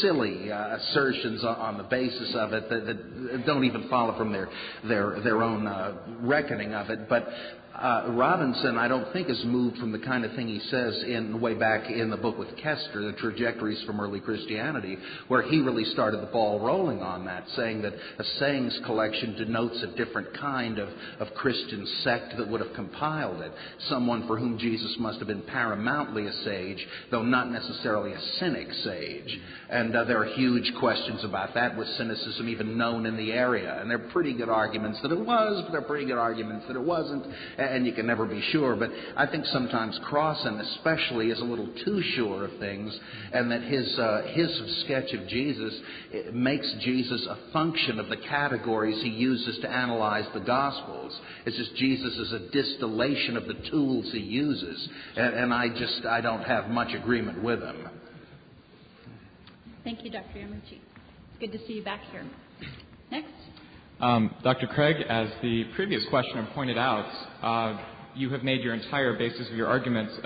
silly 0.00 0.50
uh, 0.50 0.76
assertions 0.76 1.44
on, 1.44 1.78
the 1.78 1.84
basis 1.84 2.34
of 2.34 2.52
it 2.52 2.68
that, 2.68 2.86
that, 2.86 3.46
don't 3.46 3.64
even 3.64 3.88
follow 3.88 4.16
from 4.18 4.32
their 4.32 4.48
their 4.86 5.20
their 5.22 5.42
own 5.42 5.96
reckoning 6.22 6.74
of 6.74 6.90
it, 6.90 7.08
but 7.08 7.28
uh, 7.80 8.10
Robinson, 8.10 8.76
I 8.76 8.88
don't 8.88 9.10
think, 9.12 9.30
is 9.30 9.42
moved 9.46 9.78
from 9.78 9.90
the 9.90 9.98
kind 9.98 10.26
of 10.26 10.32
thing 10.34 10.48
he 10.48 10.60
says 10.68 11.02
in 11.06 11.40
way 11.40 11.54
back 11.54 11.90
in 11.90 12.10
the 12.10 12.16
book 12.16 12.38
with 12.38 12.48
Koester, 12.56 13.10
the 13.10 13.14
trajectories 13.18 13.82
from 13.84 14.00
early 14.00 14.20
Christianity, 14.20 14.98
where 15.28 15.40
he 15.40 15.60
really 15.60 15.84
started 15.86 16.20
the 16.20 16.26
ball 16.26 16.60
rolling 16.60 17.00
on 17.00 17.24
that, 17.24 17.44
saying 17.56 17.80
that 17.82 17.94
a 17.94 18.24
sayings 18.38 18.78
collection 18.84 19.34
denotes 19.36 19.82
a 19.82 19.96
different 19.96 20.28
kind 20.38 20.78
of, 20.78 20.90
of 21.20 21.32
Christian 21.34 21.86
sect 22.04 22.36
that 22.36 22.48
would 22.48 22.60
have 22.60 22.74
compiled 22.74 23.40
it. 23.40 23.50
Someone 23.88 24.26
for 24.26 24.38
whom 24.38 24.58
Jesus 24.58 24.94
must 24.98 25.18
have 25.18 25.28
been 25.28 25.42
paramountly 25.42 26.28
a 26.28 26.44
sage, 26.44 26.86
though 27.10 27.22
not 27.22 27.50
necessarily 27.50 28.12
a 28.12 28.20
cynic 28.38 28.70
sage. 28.84 29.40
And 29.70 29.96
uh, 29.96 30.04
there 30.04 30.18
are 30.18 30.26
huge 30.26 30.70
questions 30.78 31.24
about 31.24 31.54
that, 31.54 31.78
with 31.78 31.88
cynicism 31.96 32.46
even 32.48 32.76
known 32.76 33.06
in 33.06 33.16
the 33.16 33.32
area. 33.32 33.80
And 33.80 33.90
there 33.90 34.04
are 34.04 34.10
pretty 34.10 34.34
good 34.34 34.50
arguments 34.50 35.00
that 35.02 35.12
it 35.12 35.18
was, 35.18 35.62
but 35.62 35.72
there 35.72 35.80
are 35.80 35.84
pretty 35.84 36.04
good 36.04 36.18
arguments 36.18 36.66
that 36.66 36.76
it 36.76 36.82
wasn't 36.82 37.24
you 37.86 37.92
can 37.92 38.06
never 38.06 38.26
be 38.26 38.40
sure. 38.52 38.76
But 38.76 38.90
I 39.16 39.26
think 39.26 39.46
sometimes 39.46 39.98
Crossan, 40.04 40.60
especially, 40.60 41.30
is 41.30 41.40
a 41.40 41.44
little 41.44 41.68
too 41.84 42.02
sure 42.14 42.44
of 42.44 42.58
things, 42.58 42.98
and 43.32 43.50
that 43.50 43.62
his 43.62 43.98
uh, 43.98 44.22
his 44.32 44.80
sketch 44.84 45.12
of 45.12 45.26
Jesus 45.28 45.74
makes 46.32 46.70
Jesus 46.80 47.26
a 47.26 47.52
function 47.52 47.98
of 47.98 48.08
the 48.08 48.16
categories 48.16 49.02
he 49.02 49.10
uses 49.10 49.58
to 49.60 49.70
analyze 49.70 50.26
the 50.34 50.40
Gospels. 50.40 51.18
It's 51.46 51.56
just 51.56 51.74
Jesus 51.76 52.14
is 52.14 52.32
a 52.32 52.50
distillation 52.50 53.36
of 53.36 53.46
the 53.46 53.54
tools 53.70 54.10
he 54.12 54.20
uses, 54.20 54.88
and, 55.16 55.34
and 55.34 55.54
I 55.54 55.68
just 55.68 56.04
I 56.06 56.20
don't 56.20 56.42
have 56.42 56.68
much 56.68 56.94
agreement 56.94 57.42
with 57.42 57.60
him. 57.60 57.88
Thank 59.84 60.04
you, 60.04 60.10
Dr. 60.10 60.38
Yamauchi. 60.38 60.78
It's 60.78 61.38
good 61.40 61.52
to 61.52 61.66
see 61.66 61.74
you 61.74 61.82
back 61.82 62.02
here. 62.12 62.24
Next. 63.10 63.39
Um, 64.00 64.34
Dr. 64.42 64.66
Craig, 64.66 64.96
as 65.10 65.28
the 65.42 65.64
previous 65.74 66.02
questioner 66.08 66.48
pointed 66.54 66.78
out, 66.78 67.04
uh, 67.42 67.78
you 68.14 68.30
have 68.30 68.42
made 68.42 68.62
your 68.62 68.72
entire 68.72 69.12
basis 69.12 69.50
of 69.50 69.54
your 69.54 69.66
arguments 69.66 70.18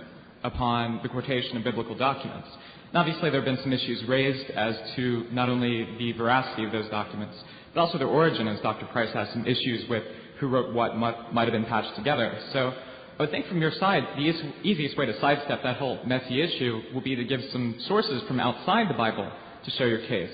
upon 0.45 1.01
the 1.03 1.09
quotation 1.09 1.57
of 1.57 1.65
biblical 1.65 1.97
documents. 1.97 2.47
And 2.89 2.99
obviously, 2.99 3.31
there 3.31 3.41
have 3.41 3.45
been 3.45 3.63
some 3.65 3.73
issues 3.73 4.05
raised 4.05 4.49
as 4.51 4.77
to 4.95 5.27
not 5.33 5.49
only 5.49 5.89
the 5.99 6.13
veracity 6.13 6.65
of 6.65 6.71
those 6.71 6.89
documents, 6.89 7.35
but 7.75 7.81
also 7.81 7.99
their 7.99 8.07
origin, 8.07 8.47
as 8.47 8.61
Dr. 8.61 8.87
Price 8.87 9.13
has 9.13 9.29
some 9.31 9.45
issues 9.45 9.89
with 9.89 10.05
who 10.39 10.47
wrote 10.47 10.73
what 10.73 10.97
might, 10.97 11.17
have 11.35 11.53
been 11.53 11.65
patched 11.65 11.97
together. 11.97 12.33
So 12.53 12.73
I 13.19 13.23
would 13.23 13.33
think 13.33 13.49
from 13.49 13.61
your 13.61 13.73
side, 13.73 14.05
the 14.17 14.53
easiest 14.63 14.97
way 14.97 15.07
to 15.07 15.21
sidestep 15.21 15.65
that 15.65 15.79
whole 15.79 15.99
messy 16.07 16.41
issue 16.41 16.81
will 16.95 17.01
be 17.01 17.17
to 17.17 17.25
give 17.25 17.41
some 17.51 17.75
sources 17.89 18.23
from 18.29 18.39
outside 18.39 18.89
the 18.89 18.95
Bible 18.95 19.29
to 19.65 19.71
show 19.73 19.85
your 19.85 20.07
case. 20.07 20.31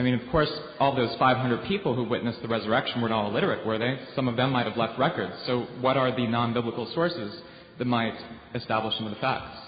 I 0.00 0.02
mean, 0.02 0.14
of 0.14 0.30
course, 0.30 0.50
all 0.78 0.96
those 0.96 1.14
500 1.18 1.68
people 1.68 1.94
who 1.94 2.04
witnessed 2.04 2.40
the 2.40 2.48
resurrection 2.48 3.02
were 3.02 3.10
not 3.10 3.24
all 3.24 3.30
illiterate, 3.30 3.66
were 3.66 3.78
they? 3.78 3.98
Some 4.16 4.28
of 4.28 4.36
them 4.36 4.50
might 4.50 4.66
have 4.66 4.78
left 4.78 4.98
records. 4.98 5.34
So, 5.44 5.66
what 5.82 5.98
are 5.98 6.10
the 6.10 6.26
non 6.26 6.54
biblical 6.54 6.90
sources 6.94 7.38
that 7.78 7.84
might 7.84 8.14
establish 8.54 8.94
some 8.96 9.06
of 9.06 9.12
the 9.12 9.20
facts? 9.20 9.58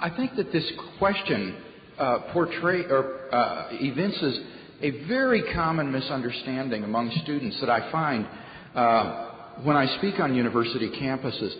I 0.00 0.08
think 0.08 0.36
that 0.36 0.52
this 0.52 0.64
question 0.98 1.62
uh, 1.98 2.32
portray 2.32 2.84
or 2.84 3.28
uh, 3.30 3.68
evinces 3.72 4.40
a 4.80 5.06
very 5.06 5.42
common 5.52 5.92
misunderstanding 5.92 6.82
among 6.82 7.10
students 7.22 7.60
that 7.60 7.68
I 7.68 7.92
find 7.92 8.26
uh, 8.74 9.32
when 9.64 9.76
I 9.76 9.98
speak 9.98 10.18
on 10.18 10.34
university 10.34 10.88
campuses. 10.98 11.54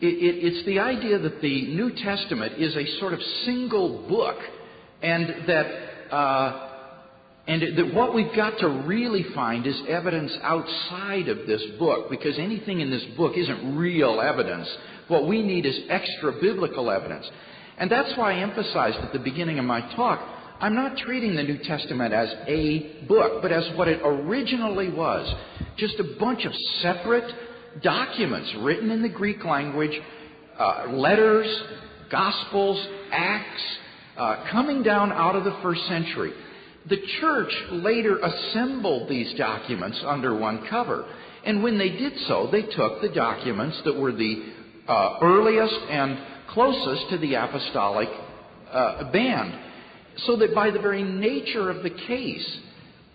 It, 0.00 0.06
it, 0.06 0.54
it's 0.54 0.64
the 0.64 0.78
idea 0.78 1.18
that 1.18 1.42
the 1.42 1.66
New 1.66 1.90
Testament 2.02 2.54
is 2.56 2.74
a 2.76 2.98
sort 2.98 3.12
of 3.12 3.20
single 3.44 4.08
book, 4.08 4.38
and 5.02 5.46
that 5.46 5.66
uh, 6.10 6.68
and 7.50 7.78
that 7.78 7.94
what 7.94 8.14
we've 8.14 8.34
got 8.36 8.58
to 8.60 8.68
really 8.86 9.24
find 9.34 9.66
is 9.66 9.80
evidence 9.88 10.32
outside 10.42 11.28
of 11.28 11.46
this 11.46 11.62
book, 11.78 12.08
because 12.08 12.38
anything 12.38 12.80
in 12.80 12.90
this 12.90 13.04
book 13.16 13.36
isn't 13.36 13.76
real 13.76 14.20
evidence. 14.20 14.68
What 15.08 15.26
we 15.26 15.42
need 15.42 15.66
is 15.66 15.78
extra 15.88 16.32
biblical 16.40 16.90
evidence. 16.90 17.28
And 17.78 17.90
that's 17.90 18.16
why 18.16 18.34
I 18.34 18.40
emphasized 18.40 18.98
at 18.98 19.12
the 19.12 19.18
beginning 19.18 19.58
of 19.58 19.64
my 19.64 19.80
talk 19.96 20.20
I'm 20.60 20.74
not 20.74 20.98
treating 20.98 21.36
the 21.36 21.42
New 21.42 21.56
Testament 21.64 22.12
as 22.12 22.28
a 22.46 23.04
book, 23.08 23.40
but 23.40 23.50
as 23.50 23.64
what 23.76 23.88
it 23.88 24.02
originally 24.04 24.90
was 24.90 25.34
just 25.78 25.94
a 25.98 26.04
bunch 26.20 26.44
of 26.44 26.52
separate 26.82 27.32
documents 27.82 28.54
written 28.58 28.90
in 28.90 29.00
the 29.00 29.08
Greek 29.08 29.42
language, 29.42 29.98
uh, 30.58 30.88
letters, 30.90 31.46
gospels, 32.10 32.86
acts, 33.10 33.62
uh, 34.18 34.44
coming 34.52 34.82
down 34.82 35.12
out 35.12 35.34
of 35.34 35.44
the 35.44 35.56
first 35.62 35.80
century. 35.88 36.32
The 36.88 36.98
church 37.20 37.52
later 37.70 38.18
assembled 38.18 39.08
these 39.08 39.34
documents 39.36 40.00
under 40.04 40.36
one 40.36 40.66
cover. 40.68 41.04
And 41.44 41.62
when 41.62 41.78
they 41.78 41.90
did 41.90 42.12
so, 42.26 42.48
they 42.50 42.62
took 42.62 43.00
the 43.00 43.10
documents 43.14 43.80
that 43.84 43.96
were 43.96 44.12
the 44.12 44.42
uh, 44.88 45.18
earliest 45.22 45.78
and 45.90 46.18
closest 46.48 47.10
to 47.10 47.18
the 47.18 47.34
apostolic 47.34 48.08
uh, 48.70 49.10
band. 49.12 49.58
So 50.26 50.36
that 50.36 50.54
by 50.54 50.70
the 50.70 50.80
very 50.80 51.02
nature 51.02 51.70
of 51.70 51.82
the 51.82 51.90
case, 51.90 52.58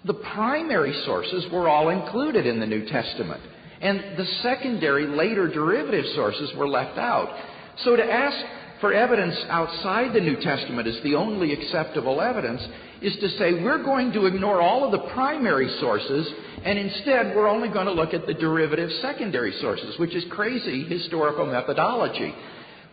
the 0.06 0.14
primary 0.14 0.94
sources 1.06 1.46
were 1.52 1.68
all 1.68 1.90
included 1.90 2.46
in 2.46 2.60
the 2.60 2.66
New 2.66 2.88
Testament. 2.88 3.42
And 3.82 4.18
the 4.18 4.26
secondary, 4.42 5.08
later 5.08 5.48
derivative 5.48 6.06
sources 6.16 6.52
were 6.56 6.68
left 6.68 6.98
out. 6.98 7.36
So 7.84 7.96
to 7.96 8.04
ask 8.04 8.38
for 8.80 8.94
evidence 8.94 9.36
outside 9.50 10.14
the 10.14 10.22
New 10.22 10.38
Testament 10.42 10.88
is 10.88 11.02
the 11.04 11.16
only 11.16 11.54
acceptable 11.54 12.22
evidence 12.22 12.62
is 13.02 13.16
to 13.18 13.30
say 13.38 13.54
we're 13.64 13.84
going 13.84 14.12
to 14.14 14.26
ignore 14.26 14.62
all 14.62 14.86
of 14.86 14.92
the 14.92 15.08
primary 15.14 15.68
sources 15.80 16.28
and 16.64 16.80
instead 16.80 17.36
we're 17.36 17.48
only 17.48 17.70
going 17.70 17.86
to 17.86 17.92
look 17.92 18.14
at 18.14 18.26
the 18.26 18.34
derivative 18.34 18.90
secondary 19.02 19.54
sources, 19.62 19.98
which 20.00 20.16
is 20.16 20.26
crazy 20.32 20.84
historical 20.84 21.46
methodology. 21.46 22.34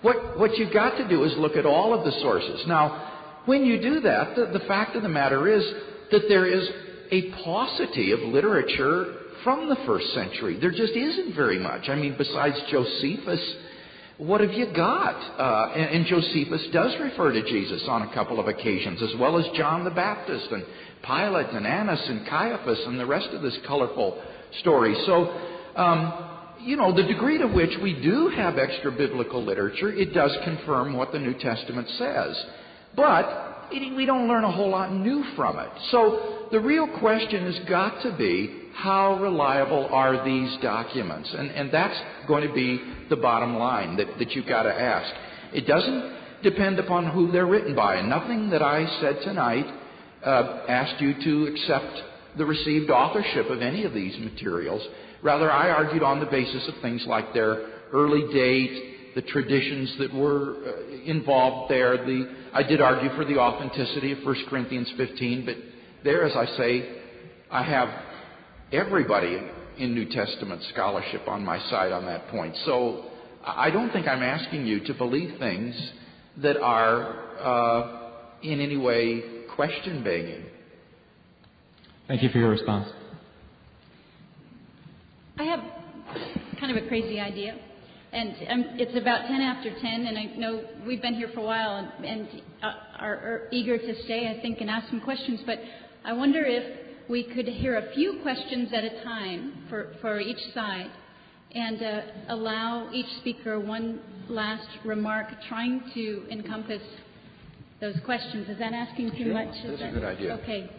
What, 0.03 0.39
what 0.39 0.59
you've 0.59 0.73
got 0.73 0.97
to 0.99 1.09
do 1.09 1.25
is 1.25 1.33
look 1.37 1.57
at 1.57 1.65
all 1.65 1.95
of 1.95 2.05
the 2.05 2.13
sources. 2.21 2.65
Now, 2.67 3.41
when 3.47 3.65
you 3.65 3.81
do 3.81 4.01
that, 4.01 4.37
the, 4.37 4.59
the 4.59 4.65
fact 4.67 4.97
of 4.97 5.03
the 5.03 5.09
matter 5.09 5.49
is 5.49 5.65
that 6.11 6.23
there 6.29 6.47
is 6.47 6.69
a 7.11 7.31
paucity 7.45 8.13
of 8.13 8.21
literature 8.21 9.17
from 9.45 9.69
the 9.69 9.77
first 9.87 10.13
century. 10.15 10.59
There 10.61 10.71
just 10.71 10.93
isn't 10.93 11.35
very 11.35 11.59
much. 11.59 11.89
I 11.89 11.95
mean, 11.95 12.15
besides 12.17 12.57
Josephus, 12.71 13.41
what 14.19 14.41
have 14.41 14.53
you 14.53 14.67
got? 14.75 15.17
Uh, 15.39 15.73
and, 15.75 15.97
and, 15.97 16.07
Josephus 16.07 16.63
does 16.73 16.95
refer 17.01 17.33
to 17.33 17.43
Jesus 17.43 17.83
on 17.89 18.03
a 18.03 18.15
couple 18.15 18.39
of 18.39 18.47
occasions, 18.47 19.03
as 19.03 19.19
well 19.19 19.39
as 19.39 19.47
John 19.57 19.85
the 19.85 19.91
Baptist 19.91 20.49
and 20.51 20.65
Pilate 21.03 21.49
and 21.49 21.67
Annas 21.67 22.03
and 22.09 22.27
Caiaphas 22.27 22.79
and 22.87 23.01
the 23.01 23.07
rest 23.07 23.29
of 23.29 23.43
this 23.43 23.57
colorful 23.67 24.23
story. 24.61 24.95
So, 25.07 25.31
um, 25.77 26.29
you 26.61 26.77
know, 26.77 26.95
the 26.95 27.03
degree 27.03 27.39
to 27.39 27.47
which 27.47 27.77
we 27.83 28.01
do 28.01 28.29
have 28.29 28.59
extra 28.59 28.93
biblical 28.93 29.43
literature, 29.43 29.93
it 29.93 30.15
does 30.15 30.37
confirm 30.45 30.95
what 30.95 31.13
the 31.13 31.19
New 31.19 31.35
Testament 31.35 31.89
says. 31.99 32.45
But 32.95 33.71
we 33.73 34.05
don't 34.07 34.29
learn 34.29 34.45
a 34.45 34.53
whole 34.53 34.71
lot 34.71 34.93
new 34.93 35.25
from 35.35 35.59
it. 35.59 35.71
So 35.91 36.49
the 36.53 36.61
real 36.61 36.87
question 36.99 37.51
has 37.51 37.59
got 37.69 38.03
to 38.03 38.13
be 38.17 38.62
how 38.75 39.21
reliable 39.21 39.87
are 39.91 40.25
these 40.25 40.57
documents? 40.63 41.29
And, 41.37 41.51
and 41.51 41.73
that's 41.73 41.99
going 42.27 42.47
to 42.47 42.55
be 42.55 42.81
the 43.11 43.17
bottom 43.17 43.57
line 43.57 43.97
that, 43.97 44.07
that 44.19 44.33
you've 44.33 44.47
got 44.47 44.63
to 44.65 44.73
ask. 44.73 45.15
It 45.53 45.67
doesn't 45.67 46.13
depend 46.43 46.79
upon 46.79 47.11
who 47.11 47.31
they're 47.31 47.47
written 47.47 47.75
by. 47.75 48.01
Nothing 48.03 48.51
that 48.51 48.63
I 48.63 48.87
said 49.01 49.19
tonight 49.23 49.67
uh, 50.25 50.65
asked 50.69 51.01
you 51.01 51.15
to 51.23 51.53
accept 51.53 52.03
the 52.37 52.45
received 52.45 52.91
authorship 52.91 53.51
of 53.51 53.61
any 53.61 53.85
of 53.85 53.93
these 53.93 54.19
materials. 54.19 54.83
Rather, 55.23 55.51
I 55.51 55.71
argued 55.71 56.03
on 56.03 56.21
the 56.21 56.27
basis 56.27 56.67
of 56.69 56.75
things 56.81 57.05
like 57.07 57.33
their 57.35 57.67
early 57.93 58.33
date, 58.33 59.15
the 59.15 59.23
traditions 59.23 59.95
that 59.99 60.13
were 60.15 60.57
uh, 60.67 60.93
involved 61.05 61.71
there. 61.71 61.99
The, 61.99 62.35
I 62.53 62.63
did 62.63 62.81
argue 62.81 63.11
for 63.15 63.25
the 63.25 63.39
authenticity 63.39 64.13
of 64.13 64.25
1 64.25 64.47
Corinthians 64.49 64.91
15, 64.97 65.45
but 65.45 65.57
there, 66.03 66.25
as 66.25 66.35
I 66.35 66.47
say, 66.57 66.97
I 67.51 67.63
have 67.63 67.89
everybody 68.73 69.39
in 69.79 69.95
New 69.95 70.09
Testament 70.09 70.63
scholarship 70.73 71.29
on 71.29 71.45
my 71.45 71.59
side 71.69 71.93
on 71.93 72.07
that 72.07 72.29
point. 72.29 72.57
So 72.65 73.05
I 73.45 73.71
don't 73.71 73.93
think 73.93 74.07
I'm 74.07 74.23
asking 74.23 74.67
you 74.67 74.81
to 74.87 74.95
believe 74.95 75.39
things 75.39 75.75
that 76.39 76.61
are 76.61 77.39
uh, 77.39 78.11
in 78.43 78.61
any 78.61 78.77
way 78.77 79.23
question 79.55 80.03
begging. 80.03 80.45
Thank 82.09 82.23
you 82.23 82.31
for 82.31 82.39
your 82.39 82.51
response. 82.51 82.89
I 85.39 85.45
have 85.45 85.61
kind 86.59 86.77
of 86.77 86.83
a 86.83 86.89
crazy 86.89 87.21
idea. 87.21 87.59
And 88.13 88.29
um, 88.51 88.65
it's 88.79 88.95
about 88.95 89.27
10 89.27 89.41
after 89.41 89.71
10, 89.81 90.07
and 90.07 90.19
I 90.19 90.25
know 90.37 90.65
we've 90.87 91.01
been 91.01 91.15
here 91.15 91.31
for 91.33 91.41
a 91.41 91.45
while 91.45 91.77
and, 91.77 92.05
and 92.05 92.29
uh, 92.63 92.73
are, 92.99 93.15
are 93.15 93.49
eager 93.51 93.79
to 93.79 94.03
stay, 94.05 94.29
I 94.29 94.43
think, 94.43 94.61
and 94.61 94.69
ask 94.69 94.89
some 94.91 95.01
questions. 95.01 95.41
But 95.47 95.59
I 96.05 96.13
wonder 96.13 96.45
if 96.45 96.82
we 97.13 97.23
could 97.23 97.47
hear 97.47 97.77
a 97.77 97.93
few 97.93 98.21
questions 98.23 98.71
at 98.73 98.85
a 98.85 99.05
time 99.05 99.53
for, 99.69 99.93
for 100.01 100.19
each 100.19 100.41
side 100.55 100.91
and 101.55 101.83
uh, 101.83 102.01
allow 102.31 102.89
each 102.91 103.07
speaker 103.19 103.61
one 103.61 104.01
last 104.31 104.67
remark 104.83 105.27
trying 105.47 105.83
to 105.93 106.25
encompass 106.31 106.81
those 107.83 107.97
questions. 108.07 108.49
Is 108.49 108.59
that 108.59 108.73
asking 108.73 109.11
too 109.11 109.25
sure. 109.25 109.35
much? 109.35 109.55
Is 109.57 109.79
That's 109.79 109.81
that, 109.81 109.91
a 109.91 109.93
good 109.93 110.05
idea. 110.05 110.41
Okay. 110.43 110.71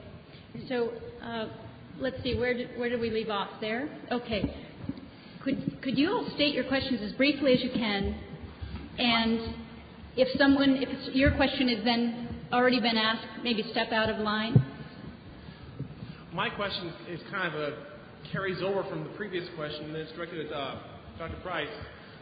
So 0.68 0.93
uh, 1.23 1.49
let's 1.99 2.22
see, 2.23 2.34
where 2.34 2.55
did, 2.55 2.80
where 2.80 2.89
did 2.89 2.99
we 2.99 3.11
leave 3.11 3.30
off 3.30 3.49
there? 3.61 3.88
Okay. 4.11 4.55
Could, 5.43 5.84
could 5.84 5.99
you 5.99 6.10
all 6.14 6.27
state 6.34 6.55
your 6.55 6.64
questions 6.64 6.99
as 7.03 7.11
briefly 7.11 7.53
as 7.53 7.61
you 7.61 7.69
can? 7.69 8.15
And 8.97 9.53
if 10.18 10.35
someone, 10.39 10.77
if 10.81 11.15
your 11.15 11.35
question 11.35 11.68
has 11.69 11.85
then 11.85 12.30
already 12.51 12.80
been 12.80 12.97
asked, 12.97 13.43
maybe 13.43 13.64
step 13.69 13.91
out 13.91 14.10
of 14.10 14.18
line 14.18 14.72
my 16.34 16.49
question 16.49 16.91
is 17.10 17.19
kind 17.30 17.53
of 17.53 17.60
a 17.60 17.77
carries 18.31 18.61
over 18.64 18.84
from 18.89 19.03
the 19.03 19.10
previous 19.11 19.47
question, 19.55 19.85
and 19.85 19.95
it's 19.95 20.11
directed 20.14 20.47
at 20.47 20.53
uh, 20.53 20.76
Dr. 21.19 21.35
Price. 21.43 21.68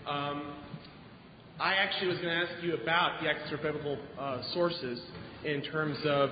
Um, 0.08 0.56
I 1.60 1.76
actually 1.76 2.08
was 2.08 2.18
going 2.18 2.30
to 2.30 2.48
ask 2.48 2.64
you 2.64 2.74
about 2.74 3.22
the 3.22 3.30
extra 3.30 3.58
biblical 3.58 3.98
uh, 4.20 4.42
sources 4.54 5.00
in 5.46 5.62
terms 5.62 5.98
of 6.06 6.32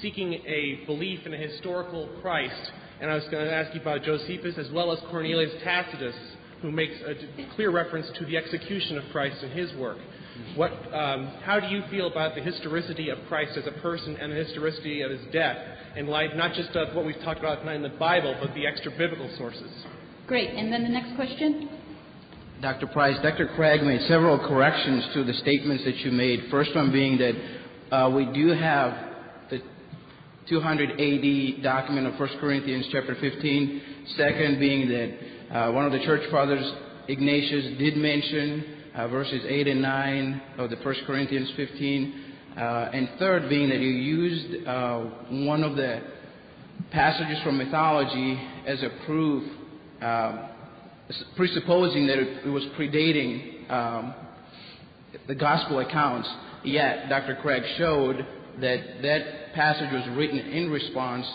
seeking 0.00 0.34
a 0.34 0.82
belief 0.86 1.26
in 1.26 1.34
a 1.34 1.36
historical 1.36 2.08
Christ, 2.20 2.72
and 3.00 3.10
I 3.10 3.14
was 3.14 3.24
going 3.24 3.44
to 3.44 3.52
ask 3.52 3.74
you 3.74 3.80
about 3.80 4.04
Josephus 4.04 4.56
as 4.58 4.70
well 4.70 4.92
as 4.92 5.00
Cornelius 5.10 5.52
Tacitus, 5.64 6.14
who 6.62 6.70
makes 6.70 6.94
a 7.06 7.54
clear 7.56 7.70
reference 7.70 8.06
to 8.18 8.24
the 8.26 8.36
execution 8.36 8.98
of 8.98 9.04
Christ 9.10 9.42
in 9.42 9.50
his 9.50 9.72
work. 9.74 9.98
What, 10.56 10.72
um, 10.92 11.26
how 11.44 11.60
do 11.60 11.68
you 11.68 11.82
feel 11.90 12.08
about 12.08 12.34
the 12.34 12.42
historicity 12.42 13.08
of 13.08 13.18
Christ 13.28 13.56
as 13.56 13.66
a 13.66 13.80
person 13.80 14.16
and 14.16 14.32
the 14.32 14.36
historicity 14.36 15.02
of 15.02 15.10
his 15.10 15.20
death 15.32 15.56
in 15.96 16.08
light 16.08 16.36
not 16.36 16.54
just 16.54 16.70
of 16.70 16.94
what 16.94 17.04
we've 17.04 17.20
talked 17.22 17.38
about 17.38 17.60
tonight 17.60 17.76
in 17.76 17.82
the 17.82 17.88
Bible, 17.88 18.36
but 18.40 18.52
the 18.54 18.66
extra 18.66 18.90
biblical 18.90 19.30
sources? 19.36 19.70
Great. 20.26 20.50
And 20.50 20.72
then 20.72 20.82
the 20.82 20.88
next 20.88 21.14
question? 21.14 21.68
Dr. 22.60 22.88
Price, 22.88 23.16
Dr. 23.22 23.48
Craig 23.54 23.82
made 23.82 24.00
several 24.08 24.38
corrections 24.38 25.06
to 25.14 25.24
the 25.24 25.34
statements 25.34 25.84
that 25.84 25.96
you 25.98 26.10
made. 26.10 26.44
First 26.50 26.74
one 26.74 26.92
being 26.92 27.16
that 27.18 27.94
uh, 27.94 28.10
we 28.10 28.26
do 28.26 28.48
have 28.48 28.92
the 29.50 29.62
200 30.48 30.90
AD 30.90 31.62
document 31.62 32.06
of 32.06 32.18
1 32.18 32.28
Corinthians 32.40 32.86
chapter 32.90 33.16
15. 33.20 33.82
Second 34.16 34.58
being 34.58 34.88
that 34.88 35.56
uh, 35.56 35.72
one 35.72 35.86
of 35.86 35.92
the 35.92 36.00
church 36.00 36.28
fathers, 36.30 36.70
Ignatius, 37.08 37.78
did 37.78 37.96
mention 37.96 38.79
uh, 38.94 39.08
verses 39.08 39.42
8 39.46 39.68
and 39.68 39.82
9 39.82 40.42
of 40.58 40.70
the 40.70 40.76
1 40.76 40.94
Corinthians 41.06 41.50
15. 41.56 42.24
Uh, 42.56 42.60
and 42.92 43.08
third, 43.18 43.48
being 43.48 43.68
that 43.68 43.78
you 43.78 43.88
used 43.88 44.66
uh, 44.66 44.98
one 45.46 45.62
of 45.62 45.76
the 45.76 46.00
passages 46.90 47.40
from 47.42 47.56
mythology 47.56 48.40
as 48.66 48.82
a 48.82 48.90
proof 49.06 49.44
uh, 50.02 50.48
presupposing 51.36 52.06
that 52.06 52.18
it, 52.18 52.46
it 52.46 52.50
was 52.50 52.64
predating 52.78 53.70
um, 53.70 54.14
the 55.26 55.34
gospel 55.34 55.80
accounts, 55.80 56.28
yet 56.64 57.08
Dr. 57.08 57.36
Craig 57.42 57.62
showed 57.76 58.26
that 58.60 59.02
that 59.02 59.54
passage 59.54 59.92
was 59.92 60.16
written 60.16 60.38
in 60.38 60.70
response 60.70 61.26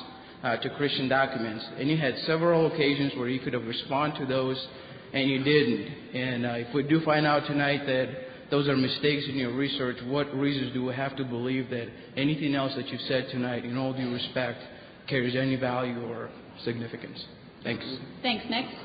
uh, 0.43 0.57
to 0.57 0.69
Christian 0.71 1.09
documents. 1.09 1.65
And 1.77 1.89
you 1.89 1.97
had 1.97 2.17
several 2.25 2.67
occasions 2.67 3.13
where 3.17 3.29
you 3.29 3.39
could 3.39 3.53
have 3.53 3.65
responded 3.65 4.19
to 4.19 4.25
those, 4.25 4.67
and 5.15 5.29
you 5.29 5.43
didn't. 5.43 5.87
And 6.13 6.45
uh, 6.45 6.49
if 6.55 6.73
we 6.73 6.83
do 6.83 6.99
find 7.01 7.25
out 7.25 7.47
tonight 7.47 7.85
that 7.85 8.09
those 8.51 8.67
are 8.67 8.75
mistakes 8.75 9.25
in 9.29 9.35
your 9.35 9.53
research, 9.53 9.97
what 10.05 10.31
reasons 10.35 10.73
do 10.73 10.83
we 10.83 10.93
have 10.93 11.15
to 11.15 11.23
believe 11.23 11.69
that 11.69 11.87
anything 12.17 12.53
else 12.53 12.73
that 12.75 12.89
you've 12.89 13.01
said 13.01 13.27
tonight, 13.31 13.63
in 13.65 13.77
all 13.77 13.93
due 13.93 14.13
respect, 14.13 14.59
carries 15.07 15.35
any 15.35 15.55
value 15.55 16.05
or 16.05 16.29
significance? 16.63 17.25
Thanks. 17.63 17.85
Thanks. 18.21 18.45
Next. 18.49 18.75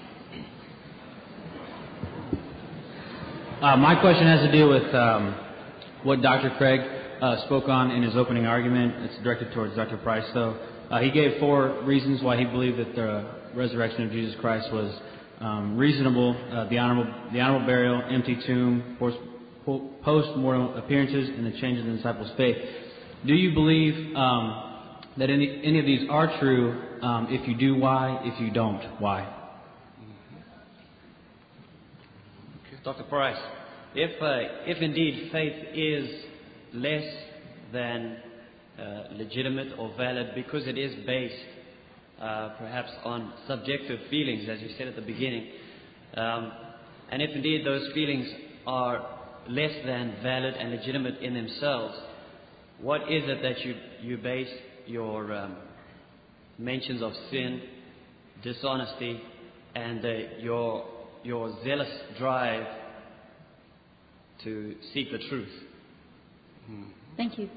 Uh, 3.60 3.76
my 3.76 4.00
question 4.00 4.26
has 4.26 4.40
to 4.40 4.52
do 4.52 4.68
with 4.68 4.94
um, 4.94 5.34
what 6.04 6.22
Dr. 6.22 6.54
Craig 6.56 6.80
uh, 7.20 7.44
spoke 7.44 7.68
on 7.68 7.90
in 7.90 8.04
his 8.04 8.16
opening 8.16 8.46
argument. 8.46 8.94
It's 9.04 9.22
directed 9.22 9.52
towards 9.52 9.74
Dr. 9.74 9.98
Price, 9.98 10.24
though. 10.32 10.58
Uh, 10.90 11.00
he 11.00 11.10
gave 11.10 11.38
four 11.40 11.82
reasons 11.82 12.22
why 12.22 12.38
he 12.38 12.44
believed 12.44 12.78
that 12.78 12.94
the 12.94 13.34
resurrection 13.54 14.04
of 14.04 14.12
Jesus 14.12 14.40
Christ 14.40 14.72
was 14.72 14.98
um, 15.40 15.76
reasonable: 15.76 16.36
uh, 16.52 16.68
the 16.68 16.78
honorable, 16.78 17.12
the 17.32 17.40
honorable 17.40 17.66
burial, 17.66 18.02
empty 18.10 18.38
tomb, 18.46 18.96
post-mortem 20.04 20.76
appearances, 20.76 21.28
and 21.30 21.46
the 21.46 21.58
change 21.60 21.78
in 21.78 21.90
the 21.90 21.96
disciples' 21.96 22.30
faith. 22.36 22.56
Do 23.26 23.34
you 23.34 23.54
believe 23.54 24.16
um, 24.16 24.98
that 25.18 25.30
any, 25.30 25.60
any 25.64 25.78
of 25.78 25.86
these 25.86 26.08
are 26.10 26.38
true? 26.40 26.82
Um, 27.02 27.28
if 27.30 27.48
you 27.48 27.56
do, 27.56 27.76
why? 27.78 28.20
If 28.24 28.40
you 28.40 28.50
don't, 28.50 29.00
why? 29.00 29.36
Dr. 32.82 33.02
Price, 33.04 33.36
if, 33.94 34.22
uh, 34.22 34.64
if 34.64 34.80
indeed 34.80 35.28
faith 35.30 35.52
is 35.74 36.24
less 36.72 37.04
than 37.72 38.16
uh, 38.78 39.02
legitimate 39.12 39.78
or 39.78 39.92
valid 39.98 40.28
because 40.34 40.66
it 40.66 40.78
is 40.78 40.94
based 41.04 41.34
uh, 42.20 42.50
perhaps 42.58 42.90
on 43.04 43.32
subjective 43.46 44.00
feelings, 44.10 44.48
as 44.48 44.60
you 44.60 44.68
said 44.76 44.88
at 44.88 44.96
the 44.96 45.02
beginning, 45.02 45.48
um, 46.16 46.52
and 47.10 47.22
if 47.22 47.30
indeed 47.34 47.66
those 47.66 47.92
feelings 47.92 48.28
are 48.66 49.04
less 49.48 49.72
than 49.84 50.16
valid 50.22 50.54
and 50.54 50.70
legitimate 50.70 51.18
in 51.20 51.34
themselves, 51.34 51.96
what 52.80 53.02
is 53.02 53.22
it 53.26 53.42
that 53.42 53.64
you, 53.64 53.74
you 54.02 54.16
base 54.16 54.48
your 54.86 55.32
um, 55.32 55.56
mentions 56.58 57.02
of 57.02 57.12
sin, 57.30 57.62
dishonesty, 58.42 59.20
and 59.74 60.04
uh, 60.04 60.08
your 60.40 60.84
your 61.22 61.54
zealous 61.64 61.90
drive 62.18 62.66
to 64.44 64.74
seek 64.94 65.10
the 65.12 65.18
truth. 65.28 65.52
Thank 67.16 67.38
you. 67.38 67.48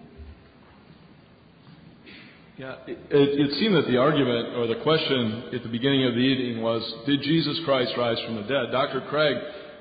Yeah, 2.58 2.76
it, 2.86 3.00
it, 3.10 3.52
seemed 3.58 3.74
that 3.76 3.88
the 3.88 3.98
argument 3.98 4.56
or 4.56 4.68
the 4.68 4.78
question 4.84 5.50
at 5.54 5.64
the 5.64 5.70
beginning 5.70 6.06
of 6.06 6.14
the 6.14 6.22
evening 6.22 6.62
was 6.62 6.84
Did 7.08 7.22
Jesus 7.24 7.60
Christ 7.66 7.94
rise 7.98 8.20
from 8.28 8.36
the 8.36 8.44
dead? 8.44 8.72
Dr. 8.72 9.02
Craig 9.10 9.38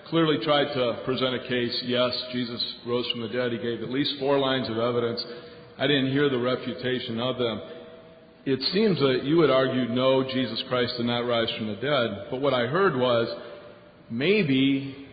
clearly 0.08 0.42
tried 0.42 0.72
to 0.72 1.02
present 1.04 1.34
a 1.34 1.48
case 1.48 1.82
yes, 1.84 2.10
Jesus 2.32 2.64
rose 2.86 3.06
from 3.10 3.20
the 3.20 3.28
dead. 3.28 3.52
He 3.52 3.58
gave 3.58 3.82
at 3.82 3.90
least 3.90 4.14
four 4.18 4.38
lines 4.38 4.70
of 4.70 4.78
evidence. 4.78 5.22
I 5.78 5.86
didn't 5.86 6.12
hear 6.12 6.30
the 6.30 6.38
refutation 6.38 7.20
of 7.20 7.36
them. 7.36 7.60
It 8.46 8.60
seems 8.72 8.98
that 9.00 9.20
you 9.24 9.36
would 9.36 9.50
argue 9.50 9.88
no, 9.92 10.24
Jesus 10.24 10.62
Christ 10.70 10.94
did 10.96 11.04
not 11.04 11.26
rise 11.26 11.50
from 11.58 11.68
the 11.68 11.76
dead. 11.76 12.28
But 12.30 12.40
what 12.40 12.54
I 12.54 12.66
heard 12.66 12.96
was 12.96 13.28
maybe, 14.10 15.08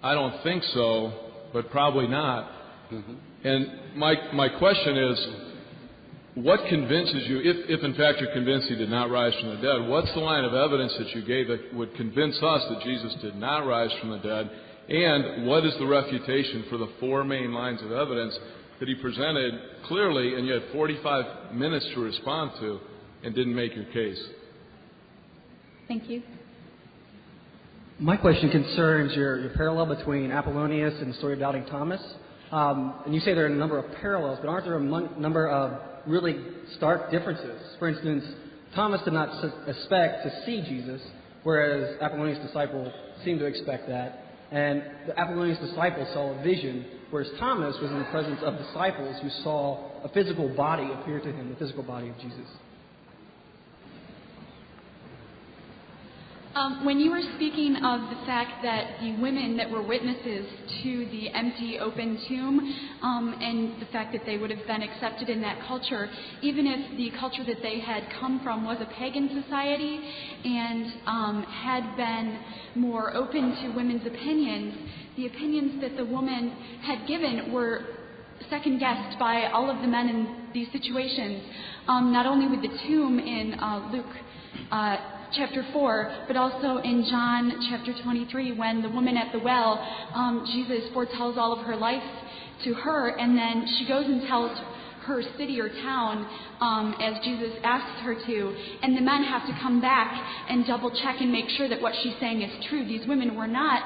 I 0.00 0.14
don't 0.14 0.42
think 0.44 0.62
so, 0.74 1.12
but 1.52 1.70
probably 1.70 2.06
not. 2.06 2.50
Mm-hmm. 2.92 3.14
And 3.44 3.96
my, 3.96 4.14
my 4.32 4.48
question 4.48 4.96
is, 4.96 5.26
what 6.44 6.60
convinces 6.68 7.26
you, 7.26 7.40
if, 7.40 7.78
if 7.78 7.84
in 7.84 7.94
fact 7.94 8.20
you're 8.20 8.32
convinced 8.32 8.68
he 8.68 8.76
did 8.76 8.90
not 8.90 9.10
rise 9.10 9.32
from 9.40 9.50
the 9.50 9.62
dead, 9.62 9.88
what's 9.88 10.12
the 10.14 10.20
line 10.20 10.44
of 10.44 10.54
evidence 10.54 10.94
that 10.98 11.08
you 11.14 11.22
gave 11.22 11.48
that 11.48 11.74
would 11.74 11.94
convince 11.94 12.36
us 12.42 12.64
that 12.68 12.80
Jesus 12.82 13.14
did 13.22 13.36
not 13.36 13.66
rise 13.66 13.90
from 14.00 14.10
the 14.10 14.18
dead? 14.18 14.50
And 14.88 15.46
what 15.46 15.64
is 15.64 15.74
the 15.78 15.86
refutation 15.86 16.64
for 16.70 16.78
the 16.78 16.88
four 17.00 17.24
main 17.24 17.52
lines 17.52 17.82
of 17.82 17.92
evidence 17.92 18.38
that 18.80 18.88
he 18.88 18.94
presented 18.94 19.54
clearly 19.84 20.34
and 20.34 20.46
you 20.46 20.52
had 20.52 20.62
45 20.72 21.54
minutes 21.54 21.86
to 21.94 22.00
respond 22.00 22.52
to 22.60 22.80
and 23.22 23.34
didn't 23.34 23.54
make 23.54 23.74
your 23.74 23.84
case? 23.86 24.22
Thank 25.88 26.08
you. 26.08 26.22
My 27.98 28.16
question 28.16 28.50
concerns 28.50 29.14
your, 29.14 29.40
your 29.40 29.50
parallel 29.54 29.94
between 29.94 30.30
Apollonius 30.30 31.00
and 31.00 31.10
the 31.12 31.16
story 31.18 31.32
of 31.32 31.40
Doubting 31.40 31.66
Thomas. 31.66 32.00
Um, 32.52 32.94
and 33.04 33.14
you 33.14 33.20
say 33.20 33.34
there 33.34 33.44
are 33.44 33.48
a 33.48 33.54
number 33.54 33.78
of 33.78 33.92
parallels, 34.00 34.38
but 34.40 34.48
aren't 34.48 34.64
there 34.64 34.76
a 34.76 34.80
mon- 34.80 35.20
number 35.20 35.48
of 35.48 35.97
really 36.08 36.36
stark 36.76 37.10
differences? 37.10 37.60
For 37.78 37.88
instance, 37.88 38.24
Thomas 38.74 39.00
did 39.02 39.12
not 39.14 39.44
expect 39.66 40.24
to 40.24 40.42
see 40.44 40.62
Jesus, 40.62 41.00
whereas 41.42 41.96
Apollonius' 42.00 42.44
disciple 42.46 42.92
seemed 43.24 43.40
to 43.40 43.46
expect 43.46 43.88
that. 43.88 44.24
And 44.50 44.82
the 45.06 45.18
Apollonius 45.18 45.58
disciple 45.58 46.06
saw 46.12 46.38
a 46.38 46.42
vision, 46.42 46.84
whereas 47.10 47.28
Thomas 47.38 47.76
was 47.80 47.90
in 47.90 47.98
the 47.98 48.04
presence 48.06 48.40
of 48.42 48.56
disciples 48.58 49.20
who 49.22 49.28
saw 49.42 50.02
a 50.02 50.08
physical 50.08 50.48
body 50.56 50.88
appear 51.00 51.20
to 51.20 51.32
him, 51.32 51.50
the 51.50 51.56
physical 51.56 51.82
body 51.82 52.08
of 52.08 52.18
Jesus. 52.18 52.46
When 56.82 56.98
you 56.98 57.10
were 57.10 57.22
speaking 57.36 57.76
of 57.76 58.00
the 58.10 58.26
fact 58.26 58.62
that 58.62 59.00
the 59.00 59.16
women 59.20 59.56
that 59.56 59.70
were 59.70 59.82
witnesses 59.82 60.46
to 60.82 61.06
the 61.10 61.28
empty, 61.30 61.78
open 61.78 62.18
tomb, 62.28 62.74
um, 63.02 63.36
and 63.40 63.80
the 63.80 63.86
fact 63.86 64.12
that 64.12 64.22
they 64.24 64.38
would 64.38 64.50
have 64.50 64.66
been 64.66 64.82
accepted 64.82 65.28
in 65.28 65.40
that 65.42 65.58
culture, 65.66 66.08
even 66.42 66.66
if 66.66 66.96
the 66.96 67.10
culture 67.18 67.44
that 67.44 67.62
they 67.62 67.80
had 67.80 68.04
come 68.20 68.40
from 68.42 68.64
was 68.64 68.78
a 68.80 68.86
pagan 68.98 69.42
society 69.42 70.00
and 70.44 70.92
um, 71.06 71.42
had 71.44 71.96
been 71.96 72.38
more 72.74 73.14
open 73.14 73.54
to 73.62 73.68
women's 73.76 74.06
opinions, 74.06 74.74
the 75.16 75.26
opinions 75.26 75.80
that 75.82 75.96
the 75.96 76.04
woman 76.04 76.50
had 76.82 77.06
given 77.06 77.52
were 77.52 77.84
second 78.48 78.78
guessed 78.78 79.18
by 79.18 79.46
all 79.52 79.70
of 79.70 79.80
the 79.82 79.88
men 79.88 80.08
in 80.08 80.50
these 80.54 80.68
situations. 80.72 81.42
Um, 81.88 82.12
not 82.12 82.26
only 82.26 82.46
with 82.46 82.62
the 82.62 82.78
tomb 82.86 83.18
in 83.18 83.54
uh, 83.54 83.90
Luke. 83.92 84.06
Uh, 84.70 84.96
chapter 85.32 85.64
4, 85.72 86.24
but 86.26 86.36
also 86.36 86.78
in 86.78 87.04
John 87.04 87.52
chapter 87.68 87.94
23, 88.02 88.52
when 88.52 88.82
the 88.82 88.88
woman 88.88 89.16
at 89.16 89.32
the 89.32 89.38
well, 89.38 89.78
um, 90.14 90.44
Jesus 90.46 90.92
foretells 90.92 91.36
all 91.38 91.52
of 91.52 91.66
her 91.66 91.76
life 91.76 92.02
to 92.64 92.74
her, 92.74 93.08
and 93.08 93.36
then 93.36 93.66
she 93.78 93.86
goes 93.86 94.06
and 94.06 94.26
tells 94.26 94.58
her 95.06 95.22
city 95.38 95.60
or 95.60 95.68
town 95.68 96.28
um, 96.60 96.94
as 97.00 97.22
Jesus 97.24 97.52
asks 97.64 98.00
her 98.02 98.14
to, 98.14 98.56
and 98.82 98.96
the 98.96 99.00
men 99.00 99.24
have 99.24 99.46
to 99.46 99.58
come 99.60 99.80
back 99.80 100.12
and 100.50 100.66
double 100.66 100.90
check 100.90 101.16
and 101.20 101.32
make 101.32 101.48
sure 101.50 101.68
that 101.68 101.80
what 101.80 101.94
she's 102.02 102.14
saying 102.20 102.42
is 102.42 102.64
true. 102.66 102.86
These 102.86 103.06
women 103.06 103.34
were 103.34 103.46
not 103.46 103.82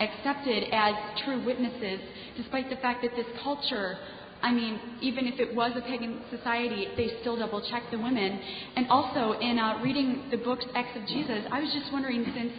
accepted 0.00 0.64
as 0.72 0.94
true 1.24 1.44
witnesses, 1.44 2.00
despite 2.36 2.68
the 2.68 2.76
fact 2.76 3.02
that 3.02 3.16
this 3.16 3.26
culture 3.42 3.96
I 4.42 4.52
mean, 4.52 4.78
even 5.00 5.26
if 5.26 5.40
it 5.40 5.54
was 5.54 5.72
a 5.76 5.80
pagan 5.80 6.20
society, 6.30 6.88
they 6.96 7.08
still 7.20 7.36
double 7.36 7.60
check 7.70 7.82
the 7.90 7.98
women. 7.98 8.38
And 8.76 8.86
also, 8.88 9.38
in 9.40 9.58
uh, 9.58 9.80
reading 9.82 10.28
the 10.30 10.36
books 10.36 10.64
Jesus, 11.08 11.44
I 11.50 11.60
was 11.60 11.72
just 11.72 11.92
wondering 11.92 12.24
since 12.34 12.52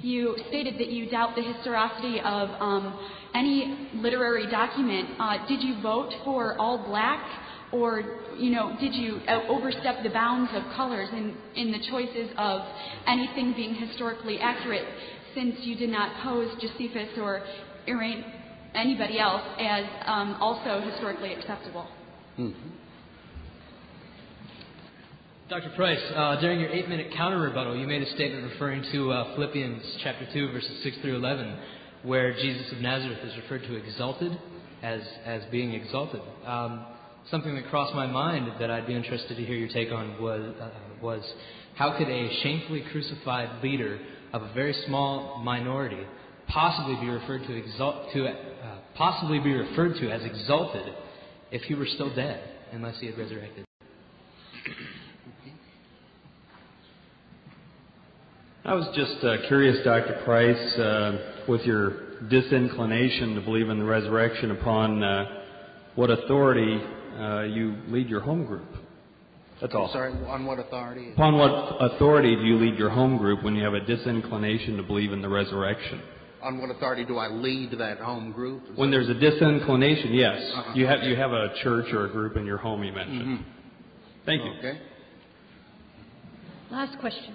you 0.00 0.36
stated 0.48 0.74
that 0.74 0.88
you 0.88 1.10
doubt 1.10 1.34
the 1.34 1.42
historicity 1.42 2.20
of 2.20 2.48
um, 2.60 2.98
any 3.34 3.90
literary 3.94 4.50
document, 4.50 5.08
uh, 5.18 5.46
did 5.48 5.62
you 5.62 5.80
vote 5.82 6.12
for 6.24 6.56
all 6.58 6.86
black? 6.86 7.24
Or, 7.72 8.20
you 8.36 8.50
know, 8.50 8.76
did 8.78 8.94
you 8.94 9.20
uh, 9.26 9.48
overstep 9.48 10.04
the 10.04 10.10
bounds 10.10 10.50
of 10.54 10.62
colors 10.76 11.08
in, 11.12 11.36
in 11.56 11.72
the 11.72 11.80
choices 11.90 12.30
of 12.38 12.60
anything 13.06 13.52
being 13.56 13.74
historically 13.74 14.38
accurate 14.38 14.86
since 15.34 15.56
you 15.62 15.74
did 15.74 15.90
not 15.90 16.22
pose 16.22 16.50
Josephus 16.60 17.08
or 17.18 17.42
anybody 18.74 19.18
else 19.18 19.42
as 19.58 19.84
um, 20.06 20.36
also 20.40 20.80
historically 20.80 21.34
acceptable. 21.34 21.86
Mm-hmm. 22.38 22.70
Dr. 25.48 25.70
Price, 25.76 26.00
uh, 26.14 26.40
during 26.40 26.58
your 26.58 26.70
eight 26.70 26.88
minute 26.88 27.12
counter 27.14 27.38
rebuttal, 27.38 27.76
you 27.76 27.86
made 27.86 28.02
a 28.02 28.10
statement 28.14 28.50
referring 28.50 28.82
to 28.92 29.12
uh, 29.12 29.34
Philippians 29.34 29.98
chapter 30.02 30.26
2, 30.32 30.52
verses 30.52 30.82
6 30.82 30.96
through 31.02 31.16
11, 31.16 31.58
where 32.02 32.32
Jesus 32.34 32.72
of 32.72 32.78
Nazareth 32.78 33.18
is 33.24 33.36
referred 33.36 33.62
to 33.64 33.76
exalted 33.76 34.32
as, 34.82 35.02
as 35.24 35.42
being 35.50 35.74
exalted. 35.74 36.22
Um, 36.46 36.86
something 37.30 37.54
that 37.56 37.68
crossed 37.68 37.94
my 37.94 38.06
mind 38.06 38.52
that 38.58 38.70
I'd 38.70 38.86
be 38.86 38.94
interested 38.94 39.36
to 39.36 39.44
hear 39.44 39.56
your 39.56 39.68
take 39.68 39.92
on 39.92 40.20
was, 40.20 40.54
uh, 40.60 40.70
was 41.02 41.22
how 41.74 41.96
could 41.98 42.08
a 42.08 42.40
shamefully 42.42 42.82
crucified 42.90 43.62
leader 43.62 44.00
of 44.32 44.42
a 44.42 44.52
very 44.54 44.74
small 44.86 45.42
minority 45.44 46.04
possibly 46.48 46.96
be 46.96 47.08
referred 47.08 47.42
to, 47.46 47.54
exalt, 47.54 48.12
to 48.12 48.26
possibly 48.96 49.38
be 49.38 49.52
referred 49.52 49.96
to 49.96 50.10
as 50.10 50.22
exalted 50.24 50.92
if 51.50 51.62
he 51.62 51.74
were 51.74 51.86
still 51.86 52.14
dead 52.14 52.42
unless 52.72 52.98
he 53.00 53.06
had 53.06 53.18
resurrected. 53.18 53.64
I 58.66 58.72
was 58.72 58.88
just 58.96 59.22
uh, 59.22 59.46
curious, 59.46 59.84
Dr. 59.84 60.22
Price, 60.24 60.78
uh, 60.78 61.44
with 61.46 61.60
your 61.62 62.18
disinclination 62.28 63.34
to 63.34 63.42
believe 63.42 63.68
in 63.68 63.78
the 63.78 63.84
resurrection, 63.84 64.52
upon 64.52 65.02
uh, 65.02 65.42
what 65.96 66.08
authority 66.08 66.80
uh, 67.18 67.42
you 67.42 67.76
lead 67.88 68.08
your 68.08 68.20
home 68.20 68.46
group. 68.46 68.66
That's 69.60 69.74
all. 69.74 69.86
I'm 69.86 69.92
sorry, 69.92 70.12
on 70.26 70.46
what 70.46 70.58
authority? 70.58 71.12
Upon 71.12 71.36
what 71.36 71.76
authority 71.78 72.34
do 72.36 72.42
you 72.42 72.56
lead 72.56 72.78
your 72.78 72.90
home 72.90 73.18
group 73.18 73.44
when 73.44 73.54
you 73.54 73.62
have 73.64 73.74
a 73.74 73.84
disinclination 73.84 74.78
to 74.78 74.82
believe 74.82 75.12
in 75.12 75.20
the 75.20 75.28
resurrection? 75.28 76.00
On 76.44 76.58
what 76.58 76.68
authority 76.70 77.06
do 77.06 77.16
I 77.16 77.28
lead 77.28 77.70
that 77.78 77.98
home 77.98 78.30
group? 78.30 78.64
Is 78.70 78.76
When 78.76 78.90
that- 78.90 78.98
there's 78.98 79.08
a 79.08 79.14
disinclination, 79.14 80.12
yes. 80.12 80.52
Uh-huh. 80.54 80.72
You 80.74 80.86
have 80.86 81.02
you 81.02 81.16
have 81.16 81.32
a 81.32 81.54
church 81.62 81.90
or 81.90 82.04
a 82.04 82.08
group 82.10 82.36
in 82.36 82.44
your 82.44 82.58
home 82.58 82.84
you 82.84 82.92
mentioned. 82.92 83.38
Mhm. 83.38 83.42
Thank 84.26 84.44
you. 84.44 84.50
Okay. 84.58 84.78
Last 86.70 86.98
question. 86.98 87.32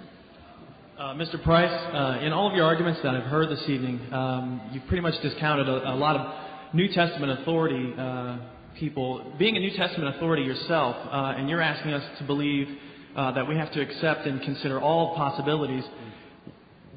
Uh, 0.96 1.14
Mr. 1.14 1.42
Price, 1.42 1.72
uh, 1.92 2.20
in 2.22 2.32
all 2.32 2.48
of 2.48 2.54
your 2.54 2.66
arguments 2.66 3.00
that 3.02 3.14
I've 3.16 3.24
heard 3.24 3.48
this 3.48 3.68
evening, 3.68 4.00
um, 4.12 4.60
you've 4.72 4.86
pretty 4.86 5.00
much 5.00 5.20
discounted 5.22 5.68
a, 5.68 5.92
a 5.92 5.96
lot 5.96 6.14
of 6.14 6.74
New 6.74 6.86
Testament 6.88 7.40
authority 7.40 7.92
uh, 7.98 8.36
people. 8.76 9.32
Being 9.38 9.56
a 9.56 9.60
New 9.60 9.70
Testament 9.72 10.14
authority 10.14 10.42
yourself, 10.42 10.96
uh, 11.10 11.34
and 11.36 11.48
you're 11.48 11.62
asking 11.62 11.94
us 11.94 12.04
to 12.18 12.24
believe 12.24 12.68
uh, 13.16 13.32
that 13.32 13.48
we 13.48 13.56
have 13.56 13.72
to 13.72 13.80
accept 13.80 14.26
and 14.26 14.40
consider 14.42 14.80
all 14.80 15.16
possibilities. 15.16 15.84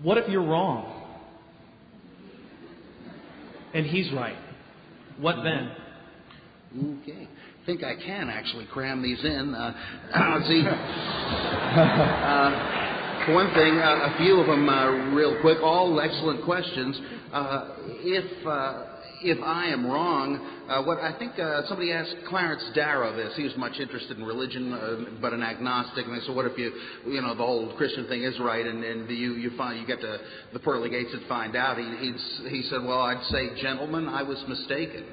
What 0.03 0.19
if 0.19 0.29
you're 0.29 0.43
wrong? 0.43 0.99
And 3.73 3.85
he's 3.85 4.11
right. 4.13 4.37
What 5.19 5.43
then? 5.43 5.71
Okay. 7.01 7.27
I 7.27 7.65
think 7.65 7.83
I 7.83 7.95
can 7.95 8.29
actually 8.29 8.65
cram 8.65 9.01
these 9.01 9.23
in. 9.23 9.55
Uh, 9.55 9.73
let's 10.35 10.47
see. 10.51 10.61
uh, 10.67 13.25
for 13.25 13.33
one 13.35 13.53
thing, 13.53 13.77
uh, 13.77 14.13
a 14.13 14.17
few 14.17 14.39
of 14.39 14.47
them 14.47 14.67
uh, 14.67 14.87
real 15.15 15.39
quick, 15.41 15.59
all 15.61 16.01
excellent 16.01 16.43
questions. 16.43 16.99
Uh, 17.31 17.75
if 18.01 18.47
uh, 18.47 18.83
if 19.23 19.41
I 19.41 19.67
am 19.67 19.87
wrong, 19.87 20.52
uh, 20.69 20.83
what 20.83 20.99
I 20.99 21.17
think 21.17 21.37
uh, 21.37 21.67
somebody 21.67 21.91
asked 21.91 22.15
Clarence 22.27 22.63
Darrow 22.73 23.15
this. 23.15 23.33
He 23.35 23.43
was 23.43 23.55
much 23.57 23.79
interested 23.79 24.17
in 24.17 24.23
religion, 24.23 24.73
uh, 24.73 25.19
but 25.21 25.33
an 25.33 25.43
agnostic. 25.43 26.05
And 26.05 26.15
they 26.15 26.25
said, 26.25 26.35
"What 26.35 26.45
if 26.45 26.57
you, 26.57 26.71
you 27.05 27.21
know, 27.21 27.35
the 27.35 27.43
whole 27.43 27.73
Christian 27.75 28.07
thing 28.07 28.23
is 28.23 28.39
right, 28.39 28.65
and, 28.65 28.83
and 28.83 29.09
you 29.09 29.33
you 29.33 29.51
find 29.57 29.79
you 29.79 29.85
get 29.85 30.01
to 30.01 30.19
the 30.53 30.59
pearly 30.59 30.89
gates 30.89 31.09
and 31.13 31.25
find 31.27 31.55
out?" 31.55 31.77
He 31.77 31.83
he'd, 31.83 32.51
he 32.51 32.63
said, 32.69 32.83
"Well, 32.83 33.01
I'd 33.01 33.23
say, 33.25 33.61
gentlemen, 33.61 34.07
I 34.07 34.23
was 34.23 34.43
mistaken." 34.47 35.05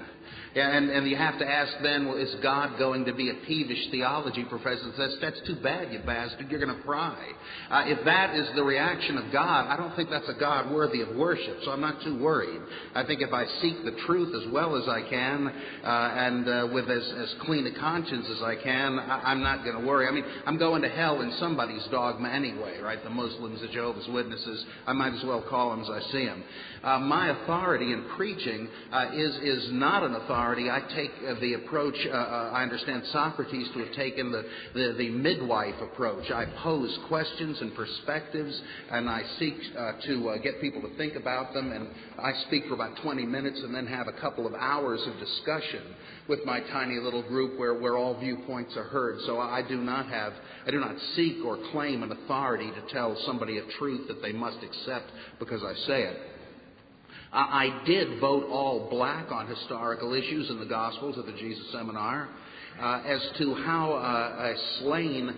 And, 0.53 0.91
and 0.91 1.09
you 1.09 1.17
have 1.17 1.39
to 1.39 1.47
ask 1.47 1.73
then, 1.81 2.09
well, 2.09 2.17
is 2.17 2.35
God 2.43 2.77
going 2.77 3.05
to 3.05 3.15
be 3.15 3.31
a 3.31 3.35
peevish 3.47 3.89
theology 3.93 4.45
professor 4.45 4.85
that 4.85 4.97
says, 4.97 5.17
that's 5.21 5.41
too 5.47 5.55
bad, 5.63 5.93
you 5.93 6.01
bastard, 6.01 6.51
you're 6.51 6.59
going 6.59 6.77
to 6.77 6.83
cry? 6.83 7.25
Uh, 7.71 7.85
if 7.87 8.05
that 8.05 8.35
is 8.35 8.49
the 8.57 8.65
reaction 8.65 9.17
of 9.17 9.31
God, 9.33 9.69
I 9.69 9.77
don't 9.77 9.95
think 9.95 10.11
that's 10.11 10.29
a 10.29 10.35
God 10.41 10.73
worthy 10.73 11.03
of 11.03 11.15
worship, 11.15 11.59
so 11.65 11.71
I'm 11.71 11.81
not 11.81 12.03
too 12.03 12.19
worried. 12.19 12.61
I 12.97 13.05
think 13.05 13.23
if 13.23 13.33
I 13.33 13.47
seek 13.63 13.85
the 13.85 13.97
truth 14.07 14.35
as 14.35 14.53
well 14.53 14.75
as 14.75 14.89
I 14.89 15.09
can, 15.09 15.47
uh, 15.47 15.87
and 15.87 16.49
uh, 16.49 16.69
with 16.73 16.91
as, 16.91 17.13
as 17.19 17.35
clean 17.43 17.65
a 17.69 17.79
conscience 17.79 18.27
as 18.35 18.43
I 18.43 18.57
can, 18.57 18.99
I, 18.99 19.21
I'm 19.27 19.45
not 19.45 19.63
going 19.63 19.81
to 19.81 19.87
worry. 19.87 20.09
I 20.09 20.11
mean, 20.11 20.25
I'm 20.47 20.59
going 20.59 20.83
to 20.83 20.89
hell 20.89 21.21
in 21.21 21.33
somebody's 21.39 21.85
dogma 21.93 22.29
anyway, 22.29 22.81
right? 22.81 23.03
The 23.05 23.11
Muslims, 23.11 23.61
the 23.61 23.69
Jehovah's 23.69 24.09
Witnesses, 24.09 24.65
I 24.89 24.95
might 24.95 25.15
as 25.15 25.23
well 25.23 25.43
call 25.49 25.71
them 25.71 25.83
as 25.83 25.91
I 25.91 26.11
see 26.11 26.27
them. 26.27 26.43
Uh, 26.83 26.99
my 26.99 27.29
authority 27.29 27.93
in 27.93 28.05
preaching 28.17 28.67
uh, 28.91 29.11
is 29.15 29.37
is 29.37 29.69
not 29.73 30.03
an 30.03 30.15
authority. 30.15 30.71
I 30.71 30.81
take 30.95 31.11
uh, 31.29 31.39
the 31.41 31.55
approach. 31.55 31.95
Uh, 32.07 32.11
uh, 32.11 32.51
I 32.55 32.63
understand 32.63 33.03
Socrates 33.13 33.69
to 33.75 33.81
have 33.81 33.95
taken 33.95 34.33
the, 34.33 34.45
the 34.75 34.95
the 34.97 35.11
midwife 35.11 35.75
approach. 35.83 36.31
I 36.31 36.47
pose 36.63 36.97
questions 37.09 37.61
and 37.61 37.75
perspectives, 37.75 38.59
and 38.91 39.11
I 39.11 39.23
seek 39.39 39.55
uh, 39.79 39.93
to 40.07 40.39
get 40.43 40.61
people 40.61 40.81
to 40.83 40.97
think 40.97 41.17
about 41.17 41.53
them. 41.53 41.71
And 41.71 41.89
I 42.19 42.33
speak 42.47 42.67
for 42.67 42.75
about 42.75 42.97
20 43.03 43.27
minutes, 43.27 43.61
and 43.63 43.75
then 43.75 43.87
have 43.87 44.09
a 44.09 44.19
couple 44.21 44.47
of 44.47 44.55
hours 44.55 45.01
of 45.07 45.19
discussion 45.19 45.83
with 46.29 46.45
my 46.47 46.61
tiny 46.61 46.99
little 46.99 47.23
group 47.23 47.59
where, 47.59 47.75
where 47.75 47.99
all 47.99 48.19
viewpoints 48.19 48.77
are 48.77 48.85
heard. 48.85 49.19
So 49.27 49.41
I 49.41 49.63
do 49.67 49.79
not 49.79 50.09
have, 50.09 50.33
I 50.67 50.71
do 50.71 50.79
not 50.79 50.95
seek 51.17 51.45
or 51.45 51.59
claim 51.73 52.03
an 52.05 52.13
authority 52.13 52.71
to 52.71 52.93
tell 52.95 53.17
somebody 53.27 53.59
a 53.59 53.63
truth 53.79 54.07
that 54.09 54.23
they 54.23 54.33
must 54.33 54.59
accept 54.63 55.11
because 55.39 55.63
I 55.63 55.75
say 55.87 56.03
it. 56.05 56.17
I 57.33 57.83
did 57.87 58.21
vote 58.21 58.47
all 58.51 58.89
black 58.91 59.31
on 59.31 59.47
historical 59.47 60.15
issues 60.15 60.51
in 60.51 60.59
the 60.59 60.67
Gospels 60.67 61.17
at 61.19 61.27
the 61.27 61.33
Jesus 61.33 61.65
Seminar. 61.73 62.29
Uh, 62.81 63.03
as 63.05 63.21
to 63.39 63.55
how 63.57 63.93
uh, 63.93 64.43
a 64.43 64.55
slain 64.79 65.37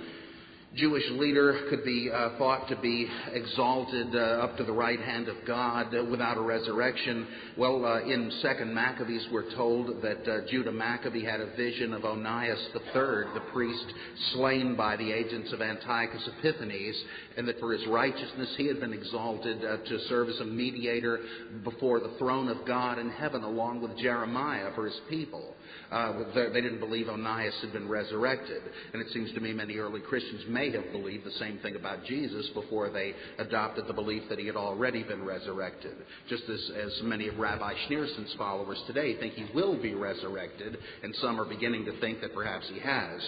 Jewish 0.75 1.05
leader 1.11 1.67
could 1.69 1.85
be 1.85 2.11
uh, 2.11 2.39
thought 2.39 2.67
to 2.69 2.77
be 2.77 3.07
exalted 3.35 4.17
uh, 4.17 4.19
up 4.43 4.57
to 4.57 4.65
the 4.65 4.73
right 4.73 4.99
hand 4.99 5.29
of 5.29 5.37
God 5.47 5.95
uh, 5.95 6.03
without 6.03 6.39
a 6.39 6.41
resurrection. 6.41 7.27
Well, 7.59 7.85
uh, 7.85 8.01
in 8.01 8.33
Second 8.41 8.75
Maccabees, 8.75 9.27
we're 9.31 9.55
told 9.55 10.01
that 10.01 10.27
uh, 10.27 10.47
Judah 10.51 10.73
Maccabee 10.73 11.27
had 11.27 11.41
a 11.41 11.55
vision 11.57 11.93
of 11.93 12.07
Onias 12.07 12.59
III, 12.75 13.35
the 13.35 13.43
priest 13.53 13.85
slain 14.33 14.75
by 14.75 14.97
the 14.97 15.13
agents 15.13 15.53
of 15.53 15.61
Antiochus 15.61 16.27
Epiphanes, 16.39 16.97
and 17.37 17.47
that 17.47 17.61
for 17.61 17.75
his 17.75 17.87
righteousness 17.89 18.55
he 18.57 18.67
had 18.67 18.81
been 18.81 18.95
exalted 18.95 19.63
uh, 19.63 19.77
to 19.77 19.99
serve 20.09 20.31
as 20.31 20.41
a 20.41 20.47
mediator 20.47 21.21
before 21.65 22.01
the 22.01 22.15
throne 22.19 22.49
of 22.49 22.67
God 22.67 22.99
in 22.99 23.11
heaven, 23.11 23.43
along 23.43 23.83
with 23.83 23.95
Jeremiah 23.99 24.71
for 24.75 24.87
his 24.87 24.99
people. 25.11 25.55
Uh, 25.93 26.25
they 26.35 26.61
didn't 26.61 26.81
believe 26.81 27.07
Onias 27.07 27.55
had 27.61 27.73
been 27.73 27.89
resurrected. 27.89 28.63
And 28.93 29.03
it 29.03 29.09
seems 29.13 29.31
to 29.33 29.41
me 29.41 29.53
many 29.53 29.77
early 29.77 30.01
Christians 30.01 30.45
may 30.49 30.71
have 30.73 30.91
believed 30.91 31.25
the 31.25 31.33
same 31.33 31.59
thing 31.59 31.77
about 31.77 32.05
Jesus 32.07 32.49
before 32.55 32.91
they 32.91 33.13
adopted 33.39 33.87
the 33.87 33.93
belief 33.93 34.23
that 34.31 34.39
he 34.39 34.47
had 34.47 34.57
already 34.57 35.03
been 35.03 35.23
resurrected. 35.23 35.95
Just 36.29 36.45
as, 36.49 36.71
as 36.83 37.03
many 37.03 37.29
of 37.29 37.39
Rabbi 37.39 37.75
Schneerson's 37.87 38.35
followers 38.39 38.83
today 38.87 39.17
think 39.19 39.35
he 39.35 39.47
will 39.55 39.81
be 39.81 39.95
resurrected, 39.95 40.79
and 41.03 41.15
some 41.17 41.39
are 41.39 41.45
beginning 41.45 41.85
to 41.85 42.01
think 42.01 42.23
that 42.23 42.35
perhaps 42.35 42.67
he 42.73 42.81
has. 42.81 43.21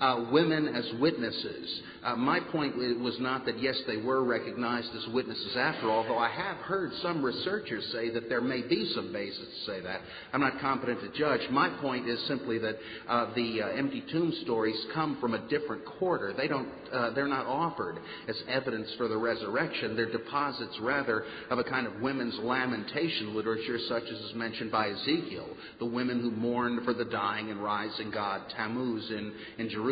Uh, 0.00 0.24
women 0.32 0.66
as 0.68 0.90
witnesses. 0.98 1.82
Uh, 2.02 2.16
my 2.16 2.40
point 2.40 2.74
was 3.00 3.14
not 3.20 3.44
that, 3.44 3.60
yes, 3.60 3.78
they 3.86 3.98
were 3.98 4.24
recognized 4.24 4.88
as 4.96 5.12
witnesses 5.12 5.54
after 5.58 5.90
all, 5.90 6.02
though 6.04 6.16
I 6.16 6.30
have 6.30 6.56
heard 6.56 6.90
some 7.02 7.22
researchers 7.22 7.84
say 7.92 8.08
that 8.14 8.30
there 8.30 8.40
may 8.40 8.62
be 8.62 8.90
some 8.94 9.12
basis 9.12 9.38
to 9.38 9.70
say 9.70 9.80
that. 9.82 10.00
I'm 10.32 10.40
not 10.40 10.58
competent 10.58 11.00
to 11.02 11.18
judge. 11.18 11.42
My 11.50 11.68
point 11.82 12.08
is 12.08 12.18
simply 12.28 12.56
that 12.60 12.76
uh, 13.06 13.34
the 13.34 13.60
uh, 13.60 13.68
empty 13.76 14.02
tomb 14.10 14.32
stories 14.42 14.76
come 14.94 15.18
from 15.20 15.34
a 15.34 15.48
different 15.48 15.84
quarter. 15.84 16.32
They 16.34 16.48
don't, 16.48 16.68
uh, 16.90 17.10
they're 17.10 17.28
not 17.28 17.44
offered 17.44 17.98
as 18.26 18.36
evidence 18.48 18.88
for 18.96 19.06
the 19.06 19.18
resurrection. 19.18 19.96
They're 19.96 20.10
deposits, 20.10 20.78
rather, 20.80 21.24
of 21.50 21.58
a 21.58 21.64
kind 21.64 21.86
of 21.86 22.00
women's 22.00 22.38
lamentation 22.38 23.36
literature, 23.36 23.78
such 23.86 24.04
as 24.04 24.18
is 24.18 24.34
mentioned 24.34 24.72
by 24.72 24.88
Ezekiel, 24.88 25.48
the 25.78 25.84
women 25.84 26.20
who 26.22 26.30
mourned 26.30 26.86
for 26.86 26.94
the 26.94 27.04
dying 27.04 27.50
and 27.50 27.62
rising 27.62 28.10
god 28.10 28.40
Tammuz 28.56 29.10
in, 29.10 29.34
in 29.58 29.68
Jerusalem. 29.68 29.89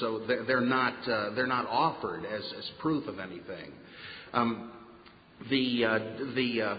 So 0.00 0.20
they're, 0.26 0.44
they're 0.44 0.60
not, 0.60 1.08
uh, 1.08 1.30
they're 1.30 1.46
not 1.46 1.66
offered 1.66 2.24
as, 2.24 2.42
as 2.58 2.70
proof 2.78 3.06
of 3.08 3.18
anything. 3.18 3.72
Um, 4.32 4.72
the 5.50 5.84
uh, 5.84 5.98
the 6.34 6.62
uh, 6.62 6.76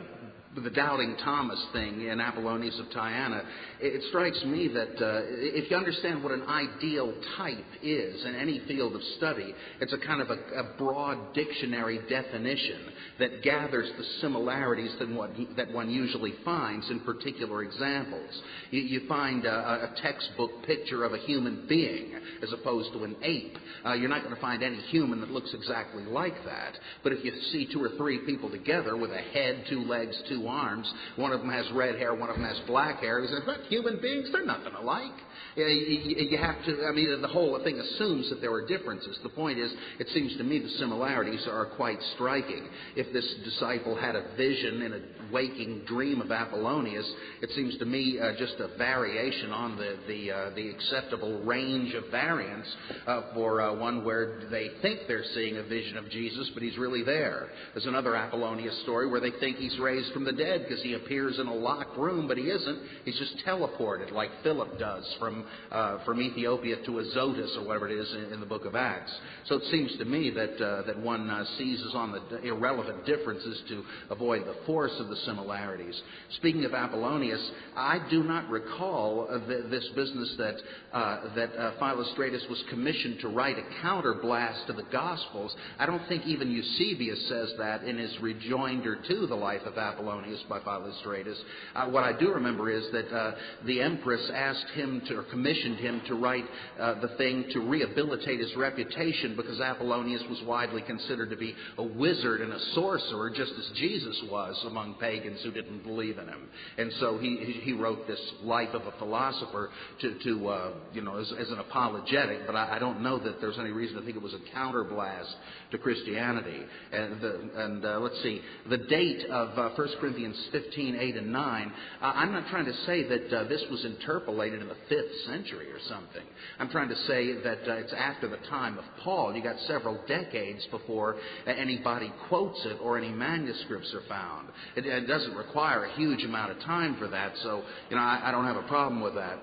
the 0.56 0.70
doubting 0.72 1.16
Thomas 1.24 1.64
thing 1.74 2.08
in 2.08 2.20
Apollonius 2.20 2.80
of 2.80 2.88
Tyana, 2.88 3.44
it, 3.80 4.04
strikes 4.10 4.44
me 4.46 4.68
that 4.68 4.96
uh, 5.00 5.22
if 5.28 5.70
you 5.70 5.78
understand 5.78 6.24
what 6.24 6.32
an 6.32 6.42
ideal 6.44 7.14
type 7.38 7.58
is 7.84 8.26
in 8.26 8.36
any 8.36 8.62
field 8.68 8.96
of 8.96 9.02
study, 9.18 9.54
it's 9.80 9.94
a 9.94 9.98
kind 10.00 10.22
of 10.22 10.30
a, 10.32 10.34
a 10.60 10.78
broad 10.78 11.34
dictionary 11.36 12.00
definition 12.10 12.80
that 13.20 13.44
gathers 13.44 13.92
the 13.98 14.04
similarities 14.22 14.92
that 14.98 15.10
one, 15.10 15.48
that 15.56 15.72
one 15.72 15.90
usually 15.90 16.34
finds 16.44 16.90
in 16.90 17.00
particular 17.02 17.64
examples. 17.64 18.42
You, 18.72 18.82
you 18.82 19.08
find 19.08 19.46
a, 19.46 19.94
a 19.94 19.96
textbook 20.02 20.52
picture 20.66 21.04
of 21.04 21.14
a 21.14 21.20
human 21.20 21.68
being 21.70 22.14
as 22.42 22.52
opposed 22.54 22.92
to 22.94 23.04
an 23.04 23.16
ape. 23.22 23.56
Uh, 23.86 23.94
you're 23.94 24.10
not 24.10 24.24
going 24.24 24.36
to 24.36 24.42
find 24.42 24.64
any 24.64 24.78
human 24.88 25.22
that 25.22 25.30
looks 25.30 25.54
exactly 25.54 26.04
like 26.04 26.36
that. 26.46 26.74
But 27.04 27.14
if 27.14 27.24
you 27.24 27.32
see 27.52 27.68
two 27.72 27.84
or 27.84 27.90
three 27.98 28.26
people 28.26 28.50
together 28.50 28.98
with 28.98 29.12
a 29.12 29.22
head, 29.22 29.66
two 29.70 29.84
legs, 29.84 30.20
two 30.28 30.39
arms, 30.48 30.92
one 31.16 31.32
of 31.32 31.42
them 31.42 31.50
has 31.50 31.70
red 31.72 31.96
hair, 31.96 32.14
one 32.14 32.30
of 32.30 32.36
them 32.36 32.46
has 32.46 32.60
black 32.68 33.00
hair, 33.00 33.20
you 33.20 33.28
say, 33.28 33.46
"What, 33.46 33.62
human 33.68 34.00
beings? 34.02 34.30
They're 34.32 34.46
nothing 34.46 34.74
alike. 34.74 35.14
You 35.56 36.38
have 36.38 36.64
to, 36.66 36.86
I 36.86 36.92
mean, 36.92 37.22
the 37.22 37.28
whole 37.28 37.60
thing 37.64 37.80
assumes 37.80 38.30
that 38.30 38.40
there 38.40 38.54
are 38.54 38.66
differences. 38.66 39.18
The 39.24 39.30
point 39.30 39.58
is, 39.60 39.72
it 40.00 40.08
seems 40.10 40.38
to 40.38 40.44
me 40.44 40.60
the 40.60 40.70
similarities 40.70 41.46
are 41.48 41.66
quite 41.66 42.02
striking. 42.16 42.68
If 42.96 43.12
this 43.12 43.26
disciple 43.44 43.96
had 43.96 44.16
a 44.16 44.24
vision 44.38 44.82
in 44.84 44.94
a 44.94 45.00
waking 45.32 45.84
dream 45.86 46.22
of 46.22 46.32
Apollonius, 46.32 47.10
it 47.42 47.50
seems 47.52 47.78
to 47.78 47.86
me 47.86 48.20
uh, 48.20 48.34
just 48.38 48.56
a 48.60 48.78
variation 48.78 49.52
on 49.52 49.78
the 49.78 49.98
the, 50.08 50.32
uh, 50.32 50.50
the 50.56 50.70
acceptable 50.70 51.42
range 51.44 51.94
of 51.94 52.06
variance 52.12 52.68
uh, 53.08 53.22
for 53.34 53.62
uh, 53.62 53.74
one 53.76 54.04
where 54.04 54.42
they 54.50 54.70
think 54.82 55.02
they're 55.08 55.24
seeing 55.34 55.58
a 55.58 55.64
vision 55.64 55.98
of 55.98 56.10
Jesus, 56.10 56.50
but 56.54 56.64
he's 56.64 56.78
really 56.78 57.04
there. 57.04 57.50
There's 57.74 57.86
another 57.86 58.16
Apollonius 58.16 58.82
story 58.84 59.10
where 59.10 59.20
they 59.20 59.32
think 59.40 59.58
he's 59.58 59.78
raised 59.80 60.12
from 60.14 60.26
the 60.26 60.34
dead 60.34 60.66
because 60.68 60.82
he 60.84 60.94
appears 60.94 61.40
in 61.40 61.48
a 61.48 61.54
locked 61.54 61.98
room, 61.98 62.28
but 62.28 62.38
he 62.38 62.44
isn't. 62.44 62.80
He's 63.06 63.18
just 63.18 63.46
teleported 63.46 64.12
like 64.12 64.30
Philip 64.44 64.80
does 64.80 65.06
from 65.20 65.46
uh, 65.72 66.04
from 66.06 66.22
Ethiopia 66.22 66.78
to 66.86 67.00
Azotus 67.00 67.58
or 67.58 67.68
whatever 67.68 67.90
it 67.90 67.98
is 67.98 68.12
in, 68.14 68.34
in 68.34 68.40
the 68.40 68.46
book 68.46 68.66
of 68.66 68.76
Acts. 68.76 69.14
So 69.46 69.56
it 69.56 69.64
seems 69.72 69.96
to 69.98 70.06
me 70.06 70.32
that 70.32 70.58
that 70.88 71.00
one 71.00 71.30
seizes 71.58 71.94
on 71.94 72.12
the 72.12 72.42
irrelevant 72.42 73.06
differences 73.06 73.62
to 73.70 73.84
avoid 74.10 74.46
the 74.46 74.56
force 74.66 74.94
of 75.00 75.10
the 75.10 75.16
similarities. 75.26 76.00
Speaking 76.38 76.66
of 76.66 76.74
Apollonius, 76.74 77.52
I 77.76 78.00
do 78.10 78.24
not 78.24 78.50
recall 78.50 79.28
this 79.48 79.88
business 79.96 80.36
that 80.38 80.56
uh, 80.94 81.36
that 81.36 81.56
uh, 81.56 81.72
Philostratus 81.80 82.50
was 82.50 82.64
commissioned 82.70 83.20
to 83.22 83.30
write 83.30 83.58
a 83.58 83.86
counterblast 83.86 84.66
to 84.68 84.74
the 84.74 84.84
Gospels. 84.92 85.56
I 85.78 85.86
don't 85.86 86.06
think 86.08 86.26
even 86.26 86.52
Eusebius 86.52 87.28
says 87.28 87.54
that 87.58 87.84
in 87.84 87.98
his 87.98 88.16
rejoinder 88.22 88.98
to 89.08 89.28
the 89.28 89.36
life 89.36 89.62
of 89.66 89.78
Apollonius 89.78 90.42
by 90.50 90.60
Philostratus. 90.60 91.38
Uh, 91.76 91.88
what 91.88 92.04
I 92.04 92.18
do 92.18 92.32
remember 92.34 92.70
is 92.70 92.84
that 92.92 93.16
uh, 93.16 93.36
the 93.66 93.82
empress 93.82 94.30
asked 94.34 94.70
him 94.74 95.02
to, 95.08 95.18
or 95.18 95.24
commissioned 95.24 95.78
him 95.78 96.02
to 96.08 96.16
write 96.16 96.46
uh, 96.80 97.00
the 97.02 97.10
thing 97.18 97.46
to 97.52 97.60
rehabilitate 97.60 98.40
his 98.40 98.56
reputation 98.56 99.36
because 99.36 99.60
Apollonius 99.60 100.24
was 100.30 100.42
widely 100.46 100.82
considered 100.82 101.30
to 101.30 101.38
be 101.38 101.56
a 101.78 101.84
wizard 101.84 102.42
and 102.42 102.54
a 102.54 102.60
sorcerer, 102.74 103.30
just 103.30 103.52
as 103.58 103.72
Jesus 103.76 104.22
was 104.30 104.60
among 104.68 104.96
pagans 104.96 105.09
who 105.18 105.52
didn't 105.52 105.84
believe 105.84 106.18
in 106.18 106.28
him. 106.28 106.50
And 106.78 106.92
so 107.00 107.18
he, 107.18 107.62
he 107.64 107.74
wrote 107.74 108.08
this 108.08 108.20
life 108.44 108.70
of 108.74 108.82
a 108.84 108.92
philosopher 108.98 109.70
to, 110.02 110.20
to 110.24 110.48
uh, 110.48 110.74
you 110.94 111.02
know, 111.02 111.18
as, 111.18 111.32
as, 111.40 111.50
an 111.50 111.60
apologetic, 111.60 112.46
but 112.46 112.56
I, 112.56 112.76
I, 112.76 112.80
don't 112.80 113.02
know 113.02 113.18
that 113.20 113.42
there's 113.42 113.58
any 113.60 113.72
reason 113.72 113.98
to 113.98 114.02
think 114.04 114.16
it 114.16 114.22
was 114.22 114.34
a 114.34 114.58
counterblast 114.58 115.34
to 115.72 115.78
Christianity. 115.78 116.62
And, 116.92 117.22
the, 117.22 117.50
and 117.56 117.86
uh, 117.86 118.00
let's 118.00 118.22
see, 118.24 118.42
the 118.70 118.78
date 118.78 119.26
of 119.30 119.58
uh, 119.58 119.70
1 119.76 119.88
Corinthians 120.00 120.38
15, 120.52 120.96
8, 120.96 121.16
and 121.18 121.32
9, 121.32 121.74
uh, 122.02 122.06
I'm 122.06 122.32
not 122.32 122.48
trying 122.50 122.66
to 122.66 122.74
say 122.86 123.08
that 123.08 123.34
uh, 123.34 123.44
this 123.48 123.64
was 123.70 123.86
interpolated 123.86 124.62
in 124.62 124.68
the 124.68 124.76
5th 124.90 125.26
century 125.28 125.72
or 125.72 125.80
something. 125.88 126.26
I'm 126.60 126.70
trying 126.70 126.90
to 126.90 126.96
say 127.08 127.34
that 127.44 127.60
uh, 127.68 127.74
it's 127.76 127.94
after 127.94 128.28
the 128.28 128.40
time 128.50 128.78
of 128.78 128.84
Paul. 129.04 129.36
You 129.36 129.44
got 129.44 129.60
several 129.68 130.00
decades 130.08 130.66
before 130.72 131.18
anybody 131.46 132.12
quotes 132.28 132.60
it 132.66 132.78
or 132.82 132.98
any 132.98 133.10
manuscripts 133.10 133.94
are 133.94 134.08
found. 134.08 134.50
It, 134.76 134.86
it, 134.86 135.08
doesn't 135.10 135.36
require 135.36 135.86
a 135.86 135.96
huge 135.96 136.24
amount 136.24 136.52
of 136.52 136.60
time 136.60 136.96
for 136.98 137.08
that, 137.08 137.34
so 137.42 137.64
you 137.90 137.96
know 137.96 138.02
I, 138.02 138.22
I 138.26 138.32
don't 138.32 138.46
have 138.46 138.58
a 138.58 138.68
problem 138.68 139.02
with 139.02 139.16
that. 139.16 139.40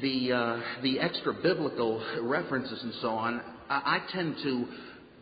The 0.00 0.32
uh, 0.32 0.60
the 0.82 1.00
extra 1.00 1.34
biblical 1.34 2.02
references 2.22 2.80
and 2.82 2.94
so 3.00 3.08
on, 3.08 3.40
I, 3.68 3.98
I 3.98 4.12
tend 4.12 4.36
to 4.44 4.66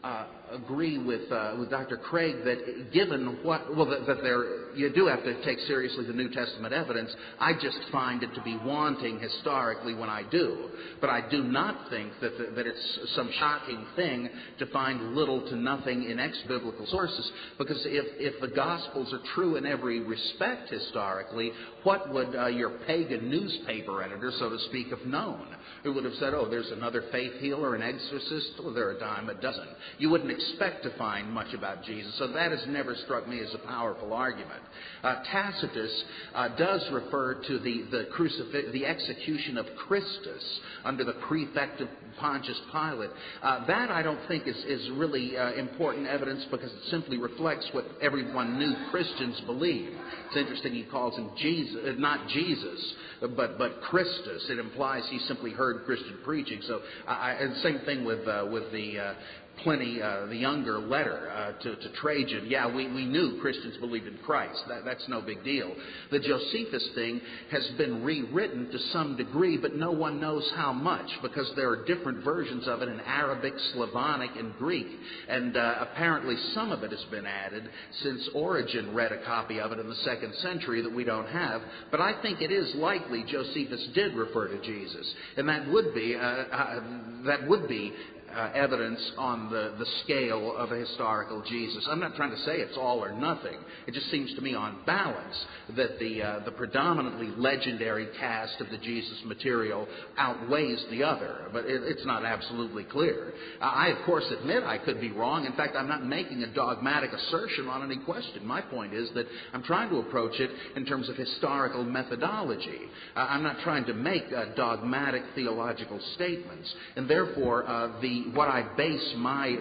uh, 0.04 0.24
agree 0.52 0.98
with 0.98 1.30
uh, 1.30 1.56
with 1.58 1.70
Dr. 1.70 1.96
Craig 1.96 2.36
that 2.44 2.92
given 2.92 3.38
what 3.42 3.74
well 3.76 3.86
that, 3.86 4.06
that 4.06 4.22
there 4.22 4.68
you 4.74 4.92
do 4.92 5.06
have 5.06 5.22
to 5.24 5.44
take 5.44 5.58
seriously 5.60 6.06
the 6.06 6.12
New 6.12 6.30
Testament 6.30 6.72
evidence. 6.72 7.14
I 7.40 7.52
just 7.54 7.78
find 7.90 8.22
it 8.22 8.34
to 8.34 8.42
be 8.42 8.56
wanting 8.64 9.18
historically 9.18 9.94
when 9.94 10.08
I 10.08 10.22
do, 10.30 10.68
but 11.00 11.10
I 11.10 11.28
do 11.28 11.42
not 11.42 11.90
think 11.90 12.12
that 12.20 12.38
the, 12.38 12.54
that 12.54 12.66
it's 12.66 12.98
some 13.14 13.30
shocking 13.38 13.84
thing 13.96 14.28
to 14.58 14.66
find 14.66 15.14
little 15.14 15.48
to 15.48 15.56
nothing 15.56 16.04
in 16.04 16.18
ex-biblical 16.18 16.86
sources. 16.86 17.30
Because 17.58 17.80
if 17.84 18.34
if 18.34 18.40
the 18.40 18.48
Gospels 18.48 19.12
are 19.12 19.20
true 19.34 19.56
in 19.56 19.66
every 19.66 20.00
respect 20.00 20.70
historically, 20.70 21.52
what 21.82 22.12
would 22.12 22.34
uh, 22.34 22.46
your 22.46 22.70
pagan 22.86 23.30
newspaper 23.30 24.02
editor, 24.02 24.32
so 24.38 24.50
to 24.50 24.58
speak, 24.68 24.88
have 24.88 25.06
known? 25.06 25.46
Who 25.84 25.92
would 25.94 26.04
have 26.04 26.14
said, 26.14 26.34
"Oh, 26.34 26.48
there's 26.48 26.70
another 26.70 27.04
faith 27.12 27.32
healer, 27.40 27.74
an 27.74 27.82
exorcist. 27.82 28.52
Well, 28.62 28.74
they're 28.74 28.92
a 28.92 28.98
dime 28.98 29.28
a 29.28 29.34
dozen." 29.34 29.68
You 29.98 30.10
wouldn't 30.10 30.30
expect 30.38 30.82
to 30.84 30.90
find 30.96 31.30
much 31.32 31.52
about 31.54 31.84
Jesus. 31.84 32.14
So 32.18 32.28
that 32.28 32.50
has 32.50 32.64
never 32.68 32.94
struck 33.04 33.28
me 33.28 33.40
as 33.40 33.52
a 33.54 33.58
powerful 33.58 34.12
argument. 34.12 34.62
Uh, 35.02 35.22
Tacitus 35.30 36.04
uh, 36.34 36.48
does 36.56 36.84
refer 36.92 37.34
to 37.34 37.58
the, 37.58 37.84
the, 37.90 38.08
crucif- 38.16 38.72
the 38.72 38.86
execution 38.86 39.56
of 39.56 39.66
Christus 39.86 40.60
under 40.84 41.04
the 41.04 41.14
prefect 41.28 41.80
of 41.80 41.88
Pontius 42.18 42.60
Pilate. 42.72 43.10
Uh, 43.42 43.66
that 43.66 43.90
I 43.90 44.02
don't 44.02 44.20
think 44.28 44.46
is, 44.46 44.56
is 44.56 44.90
really 44.92 45.36
uh, 45.36 45.52
important 45.52 46.06
evidence 46.06 46.44
because 46.50 46.72
it 46.72 46.90
simply 46.90 47.18
reflects 47.18 47.68
what 47.72 47.84
everyone 48.00 48.58
knew 48.58 48.74
Christians 48.90 49.40
believed. 49.42 49.94
It's 50.28 50.36
interesting 50.36 50.74
he 50.74 50.84
calls 50.84 51.16
him 51.16 51.30
Jesus, 51.36 51.76
uh, 51.86 51.92
not 51.98 52.28
Jesus, 52.28 52.94
but, 53.20 53.58
but 53.58 53.80
Christus. 53.82 54.46
It 54.50 54.58
implies 54.58 55.04
he 55.10 55.18
simply 55.20 55.52
heard 55.52 55.84
Christian 55.84 56.18
preaching. 56.24 56.60
So, 56.66 56.80
I, 57.06 57.32
and 57.32 57.56
same 57.62 57.80
thing 57.80 58.04
with, 58.04 58.26
uh, 58.26 58.46
with 58.50 58.70
the 58.72 59.14
Pliny, 59.62 60.00
uh, 60.00 60.26
the 60.26 60.36
younger 60.36 60.78
letter 60.78 61.30
uh, 61.30 61.52
to, 61.62 61.76
to, 61.76 61.92
Trajan. 62.00 62.46
Yeah, 62.46 62.72
we, 62.72 62.86
we 62.92 63.06
knew 63.06 63.38
Christians 63.40 63.76
believed 63.78 64.06
in 64.06 64.18
Christ. 64.18 64.62
That, 64.68 64.84
that's 64.84 65.06
no 65.08 65.20
big 65.20 65.42
deal. 65.44 65.74
The 66.10 66.18
Josephus 66.18 66.88
thing 66.94 67.20
has 67.50 67.66
been 67.76 68.02
rewritten 68.02 68.70
to 68.70 68.78
some 68.92 69.16
degree, 69.16 69.56
but 69.56 69.74
no 69.74 69.90
one 69.90 70.20
knows 70.20 70.48
how 70.56 70.72
much 70.72 71.08
because 71.22 71.50
there 71.56 71.70
are 71.70 71.84
different 71.84 72.24
versions 72.24 72.68
of 72.68 72.82
it 72.82 72.88
in 72.88 73.00
Arabic, 73.00 73.54
Slavonic, 73.72 74.30
and 74.36 74.54
Greek. 74.56 74.86
And 75.28 75.56
uh, 75.56 75.76
apparently 75.80 76.36
some 76.54 76.72
of 76.72 76.82
it 76.82 76.90
has 76.90 77.04
been 77.10 77.26
added 77.26 77.68
since 78.02 78.28
Origen 78.34 78.94
read 78.94 79.12
a 79.12 79.24
copy 79.24 79.60
of 79.60 79.72
it 79.72 79.78
in 79.78 79.88
the 79.88 79.96
second 79.96 80.34
century 80.36 80.82
that 80.82 80.94
we 80.94 81.04
don't 81.04 81.28
have. 81.28 81.62
But 81.90 82.00
I 82.00 82.20
think 82.22 82.40
it 82.40 82.52
is 82.52 82.74
likely 82.76 83.24
Josephus 83.26 83.88
did 83.94 84.14
refer 84.14 84.48
to 84.48 84.62
Jesus. 84.62 85.14
And 85.36 85.48
that 85.48 85.68
would 85.68 85.94
be, 85.94 86.14
uh, 86.14 86.20
uh, 86.20 86.80
that 87.26 87.48
would 87.48 87.68
be 87.68 87.92
uh, 88.38 88.52
evidence 88.54 89.00
on 89.18 89.50
the, 89.50 89.74
the 89.78 89.86
scale 90.04 90.56
of 90.56 90.70
a 90.70 90.76
historical 90.76 91.42
Jesus. 91.42 91.86
I'm 91.90 91.98
not 91.98 92.14
trying 92.14 92.30
to 92.30 92.38
say 92.38 92.58
it's 92.58 92.76
all 92.76 93.02
or 93.02 93.12
nothing. 93.12 93.56
It 93.86 93.94
just 93.94 94.10
seems 94.10 94.32
to 94.34 94.40
me, 94.40 94.54
on 94.54 94.78
balance, 94.86 95.34
that 95.76 95.98
the, 95.98 96.22
uh, 96.22 96.44
the 96.44 96.52
predominantly 96.52 97.28
legendary 97.36 98.06
cast 98.20 98.60
of 98.60 98.70
the 98.70 98.78
Jesus 98.78 99.20
material 99.24 99.88
outweighs 100.16 100.84
the 100.90 101.02
other, 101.02 101.48
but 101.52 101.64
it, 101.64 101.82
it's 101.84 102.06
not 102.06 102.24
absolutely 102.24 102.84
clear. 102.84 103.32
Uh, 103.60 103.64
I, 103.64 103.88
of 103.88 104.06
course, 104.06 104.24
admit 104.38 104.62
I 104.62 104.78
could 104.78 105.00
be 105.00 105.10
wrong. 105.10 105.44
In 105.44 105.54
fact, 105.54 105.74
I'm 105.76 105.88
not 105.88 106.06
making 106.06 106.42
a 106.44 106.54
dogmatic 106.54 107.10
assertion 107.12 107.66
on 107.66 107.82
any 107.82 108.02
question. 108.04 108.46
My 108.46 108.60
point 108.60 108.94
is 108.94 109.10
that 109.14 109.26
I'm 109.52 109.64
trying 109.64 109.90
to 109.90 109.96
approach 109.96 110.38
it 110.38 110.50
in 110.76 110.86
terms 110.86 111.08
of 111.08 111.16
historical 111.16 111.82
methodology. 111.82 112.82
Uh, 113.16 113.20
I'm 113.20 113.42
not 113.42 113.56
trying 113.64 113.84
to 113.86 113.94
make 113.94 114.24
dogmatic 114.56 115.22
theological 115.34 116.00
statements, 116.14 116.72
and 116.94 117.10
therefore, 117.10 117.68
uh, 117.68 118.00
the 118.00 118.27
what 118.34 118.48
I 118.48 118.62
base 118.76 119.14
my 119.16 119.56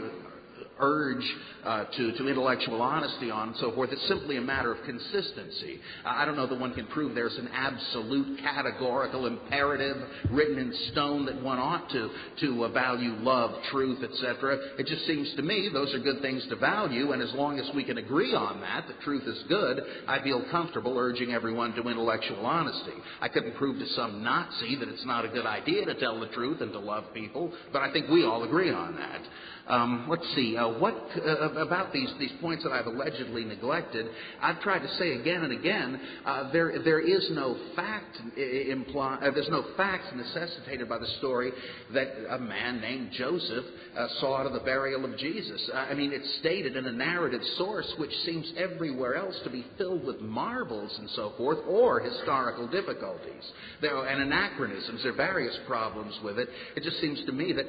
urge 0.80 1.24
uh, 1.64 1.86
to, 1.86 2.12
to 2.14 2.28
intellectual 2.28 2.82
honesty 2.82 3.30
on 3.30 3.49
and 3.49 3.58
so 3.58 3.72
forth. 3.74 3.91
It's 3.91 4.08
simply 4.08 4.38
a 4.38 4.41
matter 4.41 4.72
of 4.74 4.84
consistency. 4.86 5.80
I 6.06 6.26
don't 6.26 6.36
know 6.36 6.48
that 6.48 6.60
one 6.60 6.74
can 6.74 6.88
prove 6.88 7.16
there's 7.16 7.38
an 7.38 7.49
absolute 7.54 8.40
categorical 8.40 9.26
imperative 9.26 9.98
written 10.32 10.58
in 10.58 10.74
stone 10.91 11.26
that 11.26 11.41
one 11.41 11.60
ought 11.60 11.90
to, 11.90 12.10
to 12.41 12.64
uh, 12.66 12.70
value 12.70 13.14
love, 13.20 13.52
truth, 13.72 14.04
etc. 14.04 14.58
It 14.78 14.88
just 14.88 15.06
seems 15.06 15.34
to 15.36 15.41
me 15.41 15.70
those 15.72 15.94
are 15.94 15.99
good 15.99 16.22
things 16.22 16.45
to 16.49 16.56
value, 16.56 17.12
and 17.12 17.22
as 17.22 17.34
long 17.34 17.60
as 17.60 17.70
we 17.76 17.84
can 17.84 17.98
agree 17.98 18.34
on 18.34 18.62
that, 18.62 18.86
that 18.88 19.02
truth 19.02 19.24
is 19.28 19.44
good, 19.49 19.82
I 20.08 20.22
feel 20.24 20.44
comfortable 20.52 20.98
urging 20.98 21.34
everyone 21.34 21.74
to 21.74 21.88
intellectual 21.88 22.45
honesty. 22.45 22.94
I 23.22 23.28
couldn't 23.28 23.56
prove 23.56 23.80
to 23.80 23.88
some 23.94 24.24
Nazi 24.24 24.76
that 24.78 24.90
it's 24.90 25.06
not 25.06 25.26
a 25.26 25.30
good 25.30 25.45
idea 25.45 25.86
to 25.86 25.95
tell 25.99 26.20
the 26.20 26.28
truth 26.28 26.62
and 26.62 26.72
to 26.74 26.80
love 26.80 27.06
people, 27.14 27.52
but 27.72 27.82
I 27.82 27.91
think 27.91 28.10
we 28.10 28.26
all 28.26 28.44
agree 28.44 28.72
on 28.72 28.95
that. 28.95 29.22
Um, 29.68 30.07
let's 30.10 30.27
see, 30.34 30.56
uh, 30.56 30.80
what 30.80 30.95
uh, 31.18 31.49
about 31.53 31.91
these, 31.91 32.10
these 32.19 32.31
points 32.39 32.64
that 32.64 32.72
I've 32.72 32.85
allegedly 32.85 33.44
neglected? 33.44 34.07
I've 34.41 34.61
tried 34.61 34.80
to 34.80 34.88
say 34.95 35.14
again 35.14 35.44
and 35.44 35.52
again, 35.52 35.99
uh, 36.26 36.52
there, 36.52 36.81
there 36.84 37.02
is 37.02 37.27
no 37.31 37.57
fact 37.76 38.15
imply, 38.38 39.15
uh, 39.15 39.31
there's 39.31 39.49
no 39.49 39.65
fact 39.76 40.15
necessitated 40.15 40.88
by 40.88 40.99
the 40.99 41.07
story 41.19 41.52
that 41.94 42.07
a 42.30 42.39
man 42.39 42.80
named 42.80 43.11
Joseph 43.18 43.65
uh, 43.98 44.07
saw 44.19 44.44
to 44.44 44.49
the 44.49 44.64
burial 44.64 45.03
of 45.03 45.18
Jesus. 45.18 45.69
Uh, 45.73 45.77
I 45.77 45.94
mean, 45.94 46.11
it's 46.14 46.39
stated 46.39 46.77
in 46.77 46.85
a 46.85 46.91
narrative 46.91 47.41
source 47.57 47.91
which 47.98 48.11
seems 48.26 48.52
everywhere 48.57 49.15
else 49.15 49.35
to 49.44 49.49
be 49.49 49.65
filled 49.77 50.06
with 50.06 50.22
marvels 50.22 50.95
and 50.98 51.10
so 51.11 51.34
forth, 51.38 51.60
or 51.68 51.99
historical 51.99 52.68
difficulties. 52.68 53.44
There 53.81 53.95
are, 53.95 54.07
anachronisms. 54.07 55.03
There 55.03 55.11
are 55.11 55.15
various 55.15 55.57
problems 55.68 56.18
with 56.23 56.39
it. 56.39 56.48
It 56.76 56.84
just 56.84 56.99
seems 57.02 57.23
to 57.26 57.31
me 57.31 57.53
that, 57.53 57.65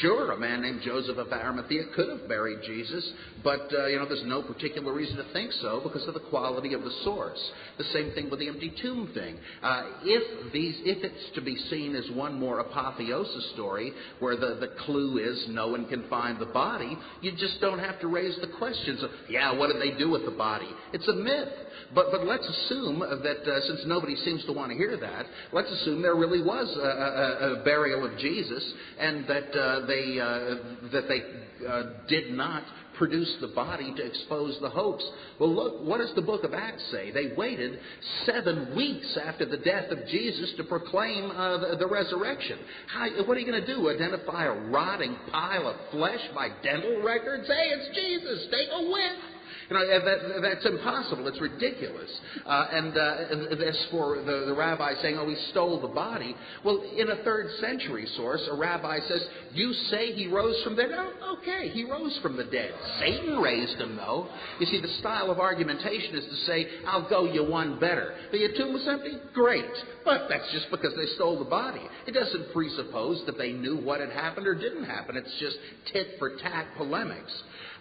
sure, 0.00 0.32
a 0.32 0.38
man 0.38 0.62
named 0.62 0.82
Joseph 0.84 1.18
of 1.18 1.28
Arimathea 1.40 1.84
could 1.94 2.08
have 2.08 2.28
buried 2.28 2.58
Jesus, 2.66 3.12
but 3.42 3.68
uh, 3.72 3.86
you 3.86 3.98
know 3.98 4.06
there's 4.06 4.24
no 4.24 4.42
particular 4.42 4.92
reason 4.92 5.16
to 5.16 5.32
think 5.32 5.52
so 5.60 5.80
because 5.82 6.06
of 6.06 6.14
the 6.14 6.20
quality 6.20 6.74
of 6.74 6.82
the 6.82 6.92
source. 7.04 7.40
The 7.78 7.84
same 7.84 8.12
thing 8.12 8.30
with 8.30 8.40
the 8.40 8.48
empty 8.48 8.72
tomb 8.82 9.10
thing. 9.14 9.36
Uh, 9.62 9.82
if 10.02 10.52
these, 10.52 10.76
if 10.84 11.02
it's 11.04 11.34
to 11.34 11.40
be 11.40 11.56
seen 11.70 11.94
as 11.96 12.08
one 12.12 12.38
more 12.38 12.60
apotheosis 12.60 13.50
story 13.54 13.92
where 14.18 14.36
the, 14.36 14.58
the 14.60 14.72
clue 14.84 15.18
is 15.18 15.46
no 15.48 15.68
one 15.68 15.86
can 15.88 16.08
find 16.08 16.38
the 16.38 16.46
body, 16.46 16.96
you 17.22 17.32
just 17.32 17.60
don't 17.60 17.78
have 17.78 18.00
to 18.00 18.06
raise 18.06 18.36
the 18.40 18.48
questions 18.58 19.02
of 19.02 19.10
yeah, 19.28 19.52
what 19.52 19.72
did 19.72 19.80
they 19.80 19.96
do 19.98 20.10
with 20.10 20.24
the 20.24 20.30
body? 20.30 20.68
It's 20.92 21.08
a 21.08 21.14
myth. 21.14 21.48
But, 21.94 22.06
but 22.12 22.24
let's 22.24 22.46
assume 22.46 23.00
that 23.00 23.50
uh, 23.50 23.60
since 23.66 23.80
nobody 23.86 24.14
seems 24.16 24.44
to 24.44 24.52
want 24.52 24.70
to 24.70 24.76
hear 24.76 24.96
that, 24.96 25.26
let's 25.52 25.70
assume 25.70 26.02
there 26.02 26.14
really 26.14 26.42
was 26.42 26.68
a, 26.76 26.80
a, 26.80 27.60
a 27.60 27.64
burial 27.64 28.04
of 28.04 28.16
Jesus 28.18 28.62
and 28.98 29.26
that 29.26 29.50
uh, 29.58 29.86
they, 29.86 30.20
uh, 30.20 30.90
that 30.92 31.08
they 31.08 31.29
uh, 31.68 31.82
did 32.08 32.32
not 32.32 32.62
produce 32.98 33.34
the 33.40 33.48
body 33.48 33.94
to 33.96 34.04
expose 34.04 34.58
the 34.60 34.68
hoax. 34.68 35.02
Well, 35.38 35.54
look, 35.54 35.82
what 35.84 35.98
does 35.98 36.12
the 36.14 36.22
book 36.22 36.44
of 36.44 36.52
Acts 36.52 36.82
say? 36.92 37.10
They 37.10 37.32
waited 37.34 37.78
seven 38.26 38.76
weeks 38.76 39.18
after 39.24 39.46
the 39.46 39.56
death 39.56 39.90
of 39.90 40.06
Jesus 40.08 40.52
to 40.58 40.64
proclaim 40.64 41.30
uh, 41.30 41.58
the, 41.58 41.76
the, 41.78 41.86
resurrection. 41.86 42.58
How, 42.92 43.08
what 43.24 43.36
are 43.36 43.40
you 43.40 43.50
going 43.50 43.64
to 43.64 43.74
do? 43.74 43.88
Identify 43.88 44.44
a 44.44 44.52
rotting 44.68 45.16
pile 45.32 45.68
of 45.68 45.76
flesh 45.90 46.20
by 46.34 46.48
dental 46.62 47.02
records? 47.02 47.46
Hey, 47.46 47.70
it's 47.72 47.96
Jesus. 47.96 48.46
Take 48.50 48.68
a 48.70 48.90
whiff. 48.90 49.29
You 49.70 49.76
know, 49.76 49.86
that, 49.86 50.42
that's 50.42 50.66
impossible. 50.66 51.28
It's 51.28 51.40
ridiculous. 51.40 52.10
Uh, 52.44 52.66
and, 52.72 52.96
uh, 52.98 53.16
and 53.30 53.62
as 53.62 53.86
for 53.92 54.16
the, 54.16 54.46
the 54.46 54.54
rabbi 54.54 54.94
saying, 55.00 55.16
oh, 55.16 55.28
he 55.28 55.36
stole 55.52 55.80
the 55.80 55.88
body, 55.88 56.34
well, 56.64 56.82
in 56.96 57.08
a 57.08 57.22
third 57.22 57.46
century 57.60 58.04
source, 58.16 58.42
a 58.50 58.56
rabbi 58.56 58.98
says, 59.06 59.24
you 59.52 59.72
say 59.90 60.12
he 60.12 60.26
rose 60.26 60.60
from 60.64 60.74
the 60.74 60.82
dead? 60.82 60.98
Oh, 60.98 61.38
okay, 61.40 61.68
he 61.68 61.84
rose 61.84 62.18
from 62.20 62.36
the 62.36 62.44
dead. 62.44 62.72
Satan 62.98 63.38
raised 63.38 63.80
him, 63.80 63.94
though. 63.94 64.28
You 64.58 64.66
see, 64.66 64.80
the 64.80 64.92
style 64.98 65.30
of 65.30 65.38
argumentation 65.38 66.16
is 66.16 66.24
to 66.24 66.36
say, 66.46 66.66
I'll 66.88 67.08
go 67.08 67.32
you 67.32 67.44
one 67.44 67.78
better. 67.78 68.14
The 68.32 68.48
tomb 68.56 68.72
was 68.72 68.86
empty? 68.88 69.18
Great. 69.34 69.70
But 70.04 70.22
that's 70.28 70.50
just 70.52 70.68
because 70.72 70.94
they 70.96 71.14
stole 71.14 71.38
the 71.38 71.44
body. 71.44 71.82
It 72.08 72.12
doesn't 72.12 72.52
presuppose 72.52 73.22
that 73.26 73.38
they 73.38 73.52
knew 73.52 73.76
what 73.76 74.00
had 74.00 74.10
happened 74.10 74.48
or 74.48 74.54
didn't 74.54 74.84
happen. 74.84 75.16
It's 75.16 75.38
just 75.38 75.56
tit 75.92 76.16
for 76.18 76.36
tat 76.38 76.66
polemics. 76.76 77.32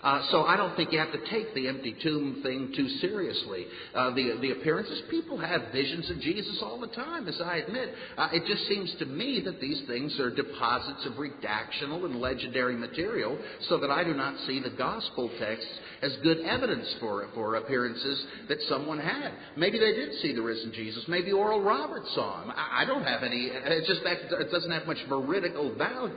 Uh, 0.01 0.21
so 0.31 0.43
I 0.43 0.55
don't 0.55 0.75
think 0.77 0.93
you 0.93 0.99
have 0.99 1.11
to 1.11 1.29
take 1.29 1.53
the 1.53 1.67
empty 1.67 1.95
tomb 2.01 2.39
thing 2.41 2.71
too 2.75 2.87
seriously. 3.01 3.65
Uh, 3.93 4.11
the 4.11 4.37
the 4.41 4.51
appearances, 4.51 5.01
people 5.09 5.37
have 5.37 5.73
visions 5.73 6.09
of 6.09 6.19
Jesus 6.21 6.59
all 6.61 6.79
the 6.79 6.87
time, 6.87 7.27
as 7.27 7.39
I 7.41 7.57
admit. 7.57 7.93
Uh, 8.17 8.29
it 8.31 8.45
just 8.45 8.65
seems 8.67 8.93
to 8.99 9.05
me 9.05 9.41
that 9.43 9.59
these 9.59 9.81
things 9.87 10.17
are 10.19 10.33
deposits 10.33 11.05
of 11.05 11.13
redactional 11.13 12.05
and 12.05 12.21
legendary 12.21 12.75
material, 12.75 13.37
so 13.67 13.77
that 13.79 13.91
I 13.91 14.03
do 14.03 14.13
not 14.13 14.39
see 14.47 14.59
the 14.61 14.69
gospel 14.69 15.29
texts 15.37 15.71
as 16.01 16.15
good 16.23 16.39
evidence 16.45 16.87
for 17.01 17.27
for 17.33 17.55
appearances 17.55 18.25
that 18.47 18.57
someone 18.69 18.99
had. 18.99 19.33
Maybe 19.57 19.79
they 19.79 19.91
did 19.91 20.13
see 20.21 20.33
the 20.33 20.41
risen 20.41 20.71
Jesus. 20.73 21.03
Maybe 21.09 21.33
Oral 21.33 21.61
Roberts 21.61 22.09
saw 22.15 22.43
him. 22.43 22.51
I, 22.51 22.83
I 22.83 22.85
don't 22.85 23.03
have 23.03 23.23
any. 23.23 23.49
It's 23.51 23.87
just 23.87 24.03
that 24.03 24.17
it 24.39 24.51
doesn't 24.51 24.71
have 24.71 24.87
much 24.87 24.99
veridical 25.09 25.75
value. 25.75 26.15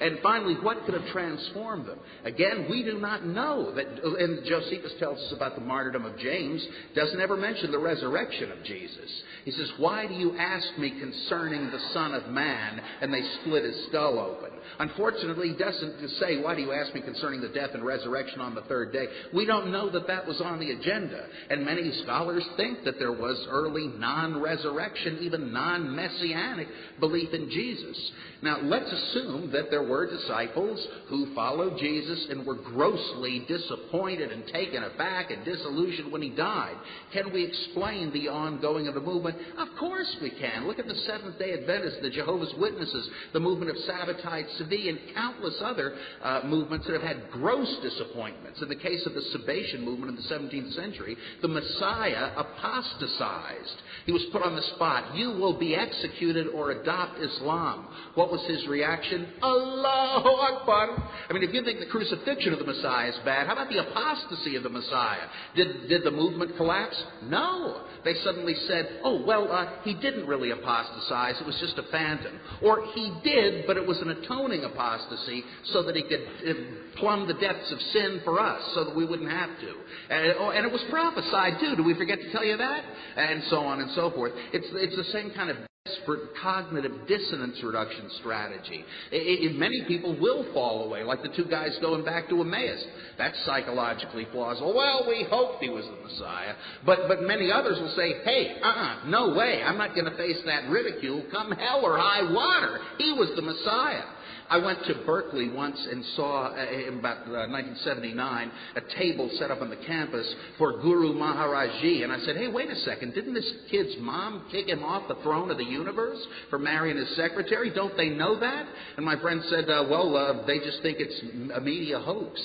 And 0.00 0.18
finally, 0.22 0.54
what 0.54 0.84
could 0.84 0.94
have 0.94 1.06
transformed 1.08 1.86
them? 1.86 1.98
Again, 2.24 2.66
we 2.70 2.82
do 2.82 2.98
not 2.98 3.26
know. 3.26 3.74
That, 3.74 3.86
and 3.86 4.44
Josephus 4.44 4.92
tells 4.98 5.18
us 5.18 5.32
about 5.32 5.54
the 5.54 5.60
martyrdom 5.60 6.04
of 6.04 6.18
James, 6.18 6.66
doesn't 6.94 7.20
ever 7.20 7.36
mention 7.36 7.72
the 7.72 7.78
resurrection 7.78 8.52
of 8.52 8.62
Jesus. 8.64 9.22
He 9.44 9.50
says, 9.52 9.70
Why 9.78 10.06
do 10.06 10.14
you 10.14 10.36
ask 10.36 10.66
me 10.78 10.90
concerning 10.90 11.70
the 11.70 11.80
Son 11.92 12.14
of 12.14 12.28
Man? 12.28 12.80
And 13.00 13.12
they 13.12 13.22
split 13.40 13.64
his 13.64 13.86
skull 13.88 14.18
open. 14.18 14.57
Unfortunately, 14.78 15.48
he 15.48 15.56
doesn't 15.56 16.08
say, 16.20 16.40
Why 16.40 16.54
do 16.54 16.62
you 16.62 16.72
ask 16.72 16.94
me 16.94 17.00
concerning 17.00 17.40
the 17.40 17.48
death 17.48 17.70
and 17.74 17.84
resurrection 17.84 18.40
on 18.40 18.54
the 18.54 18.62
third 18.62 18.92
day? 18.92 19.06
We 19.34 19.46
don't 19.46 19.72
know 19.72 19.90
that 19.90 20.06
that 20.06 20.26
was 20.26 20.40
on 20.40 20.60
the 20.60 20.70
agenda. 20.70 21.26
And 21.50 21.64
many 21.64 21.92
scholars 22.02 22.46
think 22.56 22.84
that 22.84 22.98
there 22.98 23.12
was 23.12 23.46
early 23.50 23.88
non 23.88 24.40
resurrection, 24.40 25.18
even 25.22 25.52
non 25.52 25.94
messianic 25.94 26.68
belief 27.00 27.32
in 27.32 27.50
Jesus. 27.50 28.10
Now, 28.40 28.58
let's 28.62 28.90
assume 28.90 29.50
that 29.52 29.70
there 29.70 29.82
were 29.82 30.08
disciples 30.08 30.86
who 31.08 31.34
followed 31.34 31.76
Jesus 31.78 32.26
and 32.30 32.46
were 32.46 32.54
grossly 32.54 33.44
disappointed 33.48 34.30
and 34.30 34.46
taken 34.46 34.84
aback 34.84 35.32
and 35.32 35.44
disillusioned 35.44 36.12
when 36.12 36.22
he 36.22 36.30
died. 36.30 36.76
Can 37.12 37.32
we 37.32 37.44
explain 37.44 38.12
the 38.12 38.28
ongoing 38.28 38.86
of 38.86 38.94
the 38.94 39.00
movement? 39.00 39.36
Of 39.58 39.68
course 39.78 40.16
we 40.22 40.30
can. 40.30 40.68
Look 40.68 40.78
at 40.78 40.86
the 40.86 40.94
Seventh 41.06 41.38
day 41.38 41.52
Adventists, 41.54 41.98
the 42.00 42.10
Jehovah's 42.10 42.54
Witnesses, 42.58 43.10
the 43.32 43.40
movement 43.40 43.70
of 43.70 43.76
Sabbatai 43.76 44.56
Tzvi, 44.58 44.88
and 44.88 44.98
countless 45.14 45.54
other 45.62 45.94
uh, 46.22 46.40
movements 46.44 46.86
that 46.86 46.94
have 46.94 47.02
had 47.02 47.30
gross 47.30 47.68
disappointments. 47.82 48.60
In 48.62 48.68
the 48.68 48.76
case 48.76 49.04
of 49.06 49.14
the 49.14 49.22
Sabbatian 49.36 49.82
movement 49.82 50.10
in 50.10 50.16
the 50.16 50.22
17th 50.22 50.74
century, 50.74 51.16
the 51.42 51.48
Messiah 51.48 52.32
apostatized. 52.36 53.82
He 54.06 54.12
was 54.12 54.24
put 54.32 54.42
on 54.42 54.56
the 54.56 54.62
spot. 54.74 55.14
You 55.14 55.30
will 55.30 55.58
be 55.58 55.74
executed 55.74 56.48
or 56.48 56.70
adopt 56.70 57.20
Islam. 57.20 57.88
What 58.14 58.30
was 58.30 58.44
his 58.46 58.66
reaction? 58.66 59.28
Allahu 59.42 60.28
Akbar. 60.28 61.10
I 61.28 61.32
mean, 61.32 61.42
if 61.42 61.52
you 61.52 61.62
think 61.62 61.80
the 61.80 61.86
crucifixion 61.86 62.52
of 62.52 62.58
the 62.58 62.64
Messiah 62.64 63.08
is 63.08 63.18
bad, 63.24 63.46
how 63.46 63.54
about 63.54 63.68
the 63.68 63.78
apostasy 63.78 64.56
of 64.56 64.62
the 64.62 64.68
Messiah? 64.68 65.26
Did, 65.54 65.88
did 65.88 66.04
the 66.04 66.10
movement 66.10 66.56
collapse? 66.56 66.96
No. 67.24 67.84
They 68.04 68.14
suddenly 68.24 68.54
said, 68.66 69.00
oh, 69.04 69.24
well, 69.26 69.50
uh, 69.50 69.82
he 69.82 69.94
didn't 69.94 70.26
really 70.26 70.50
apostatize. 70.50 71.34
It 71.40 71.46
was 71.46 71.58
just 71.60 71.78
a 71.78 71.90
phantom. 71.90 72.38
Or 72.62 72.86
he 72.94 73.12
did, 73.24 73.66
but 73.66 73.76
it 73.76 73.86
was 73.86 74.00
an 74.00 74.10
apostasy 74.56 75.44
so 75.72 75.82
that 75.82 75.94
he 75.94 76.02
could 76.02 76.22
uh, 76.22 76.52
plumb 76.96 77.26
the 77.26 77.34
depths 77.34 77.70
of 77.72 77.80
sin 77.92 78.20
for 78.24 78.40
us 78.40 78.60
so 78.74 78.84
that 78.84 78.96
we 78.96 79.04
wouldn't 79.04 79.30
have 79.30 79.50
to. 79.60 79.74
And, 80.14 80.34
oh, 80.38 80.50
and 80.50 80.66
it 80.66 80.72
was 80.72 80.82
prophesied, 80.90 81.60
too. 81.60 81.76
Do 81.76 81.84
we 81.84 81.94
forget 81.94 82.18
to 82.20 82.32
tell 82.32 82.44
you 82.44 82.56
that? 82.56 82.84
And 83.16 83.42
so 83.50 83.60
on 83.60 83.80
and 83.80 83.90
so 83.92 84.10
forth. 84.10 84.32
It's, 84.52 84.66
it's 84.72 84.96
the 84.96 85.12
same 85.12 85.30
kind 85.30 85.50
of 85.50 85.56
desperate 85.88 86.20
cognitive 86.42 86.92
dissonance 87.06 87.56
reduction 87.62 88.10
strategy. 88.20 88.84
It, 89.10 89.52
it, 89.52 89.56
many 89.56 89.84
people 89.86 90.18
will 90.20 90.52
fall 90.52 90.84
away, 90.84 91.02
like 91.02 91.22
the 91.22 91.30
two 91.30 91.46
guys 91.46 91.76
going 91.80 92.04
back 92.04 92.28
to 92.28 92.40
Emmaus. 92.40 92.84
That's 93.16 93.36
psychologically 93.46 94.26
plausible. 94.26 94.74
Well, 94.74 95.04
we 95.08 95.26
hoped 95.30 95.62
he 95.62 95.70
was 95.70 95.84
the 95.84 96.08
Messiah. 96.08 96.54
But, 96.84 97.08
but 97.08 97.22
many 97.22 97.50
others 97.50 97.78
will 97.78 97.94
say, 97.96 98.22
hey, 98.24 98.56
uh-uh, 98.62 99.08
no 99.08 99.34
way. 99.34 99.62
I'm 99.62 99.78
not 99.78 99.94
going 99.94 100.10
to 100.10 100.16
face 100.16 100.38
that 100.46 100.68
ridicule 100.68 101.24
come 101.30 101.52
hell 101.52 101.80
or 101.82 101.96
high 101.98 102.30
water. 102.30 102.80
He 102.98 103.12
was 103.12 103.30
the 103.36 103.42
Messiah. 103.42 104.04
I 104.50 104.58
went 104.58 104.84
to 104.86 104.94
Berkeley 105.04 105.50
once 105.50 105.78
and 105.90 106.04
saw, 106.16 106.54
uh, 106.54 106.88
in 106.88 106.98
about 107.00 107.26
uh, 107.26 107.48
1979, 107.48 108.50
a 108.76 108.80
table 108.98 109.30
set 109.38 109.50
up 109.50 109.60
on 109.60 109.68
the 109.68 109.76
campus 109.76 110.26
for 110.56 110.80
Guru 110.80 111.12
Maharaji. 111.12 112.02
And 112.02 112.12
I 112.12 112.18
said, 112.20 112.36
hey, 112.36 112.48
wait 112.48 112.70
a 112.70 112.76
second. 112.76 113.14
Didn't 113.14 113.34
this 113.34 113.50
kid's 113.70 113.96
mom 114.00 114.46
kick 114.50 114.68
him 114.68 114.82
off 114.82 115.06
the 115.08 115.16
throne 115.22 115.50
of 115.50 115.58
the 115.58 115.64
universe 115.64 116.18
for 116.48 116.58
marrying 116.58 116.96
his 116.96 117.14
secretary? 117.16 117.70
Don't 117.74 117.96
they 117.96 118.08
know 118.08 118.40
that? 118.40 118.66
And 118.96 119.04
my 119.04 119.20
friend 119.20 119.42
said, 119.48 119.68
uh, 119.68 119.84
well, 119.90 120.16
uh, 120.16 120.46
they 120.46 120.58
just 120.60 120.80
think 120.82 120.98
it's 121.00 121.52
a 121.54 121.60
media 121.60 121.98
hoax. 121.98 122.40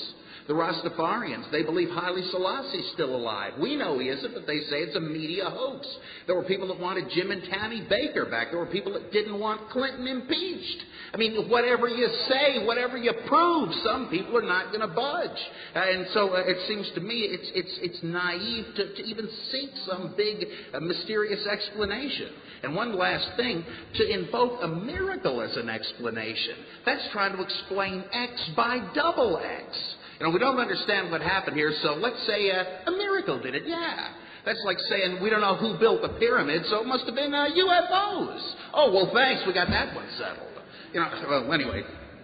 The 0.46 0.52
Rastafarians, 0.52 1.50
they 1.50 1.62
believe 1.62 1.88
Haile 1.88 2.22
Selassie's 2.30 2.92
still 2.92 3.16
alive. 3.16 3.54
We 3.58 3.76
know 3.76 3.98
he 3.98 4.08
isn't, 4.08 4.34
but 4.34 4.46
they 4.46 4.58
say 4.68 4.80
it's 4.80 4.94
a 4.94 5.00
media 5.00 5.44
hoax. 5.46 5.86
There 6.26 6.36
were 6.36 6.42
people 6.44 6.68
that 6.68 6.78
wanted 6.78 7.08
Jim 7.14 7.30
and 7.30 7.42
Tammy 7.44 7.80
Bakker 7.80 8.30
back. 8.30 8.48
There 8.50 8.58
were 8.58 8.66
people 8.66 8.92
that 8.92 9.10
didn't 9.10 9.40
want 9.40 9.70
Clinton 9.70 10.06
impeached. 10.06 10.82
I 11.14 11.16
mean, 11.16 11.48
whatever 11.48 11.88
you 11.88 12.06
say, 12.28 12.66
whatever 12.66 12.98
you 12.98 13.12
prove, 13.26 13.70
some 13.84 14.08
people 14.10 14.36
are 14.36 14.42
not 14.42 14.66
going 14.66 14.86
to 14.86 14.94
budge. 14.94 15.38
And 15.74 16.08
so 16.12 16.34
uh, 16.34 16.42
it 16.44 16.58
seems 16.68 16.90
to 16.94 17.00
me 17.00 17.20
it's, 17.20 17.50
it's, 17.54 17.78
it's 17.80 18.02
naive 18.02 18.66
to, 18.76 18.94
to 18.96 19.02
even 19.02 19.26
seek 19.50 19.70
some 19.86 20.12
big, 20.14 20.44
uh, 20.74 20.80
mysterious 20.80 21.46
explanation. 21.46 22.28
And 22.64 22.74
one 22.74 22.98
last 22.98 23.34
thing, 23.38 23.64
to 23.94 24.12
invoke 24.12 24.58
a 24.62 24.68
miracle 24.68 25.40
as 25.40 25.56
an 25.56 25.70
explanation, 25.70 26.56
that's 26.84 27.08
trying 27.12 27.34
to 27.34 27.42
explain 27.42 28.04
X 28.12 28.50
by 28.54 28.78
double 28.94 29.38
X. 29.38 29.96
You 30.20 30.26
know, 30.26 30.30
we 30.32 30.38
don't 30.38 30.58
understand 30.58 31.10
what 31.10 31.20
happened 31.20 31.56
here, 31.56 31.72
so 31.82 31.94
let's 31.94 32.24
say 32.26 32.50
uh, 32.50 32.64
a 32.86 32.90
miracle 32.92 33.40
did 33.40 33.54
it. 33.54 33.64
Yeah. 33.66 34.10
That's 34.44 34.62
like 34.64 34.78
saying 34.90 35.22
we 35.22 35.30
don't 35.30 35.40
know 35.40 35.56
who 35.56 35.78
built 35.78 36.02
the 36.02 36.10
pyramid, 36.20 36.62
so 36.66 36.80
it 36.82 36.86
must 36.86 37.04
have 37.06 37.14
been 37.14 37.34
uh, 37.34 37.48
UFOs. 37.48 38.54
Oh, 38.74 38.92
well, 38.92 39.10
thanks, 39.12 39.42
we 39.46 39.52
got 39.52 39.68
that 39.68 39.94
one 39.94 40.06
settled. 40.18 40.50
You 40.92 41.00
know, 41.00 41.10
well, 41.28 41.52
anyway, 41.52 41.82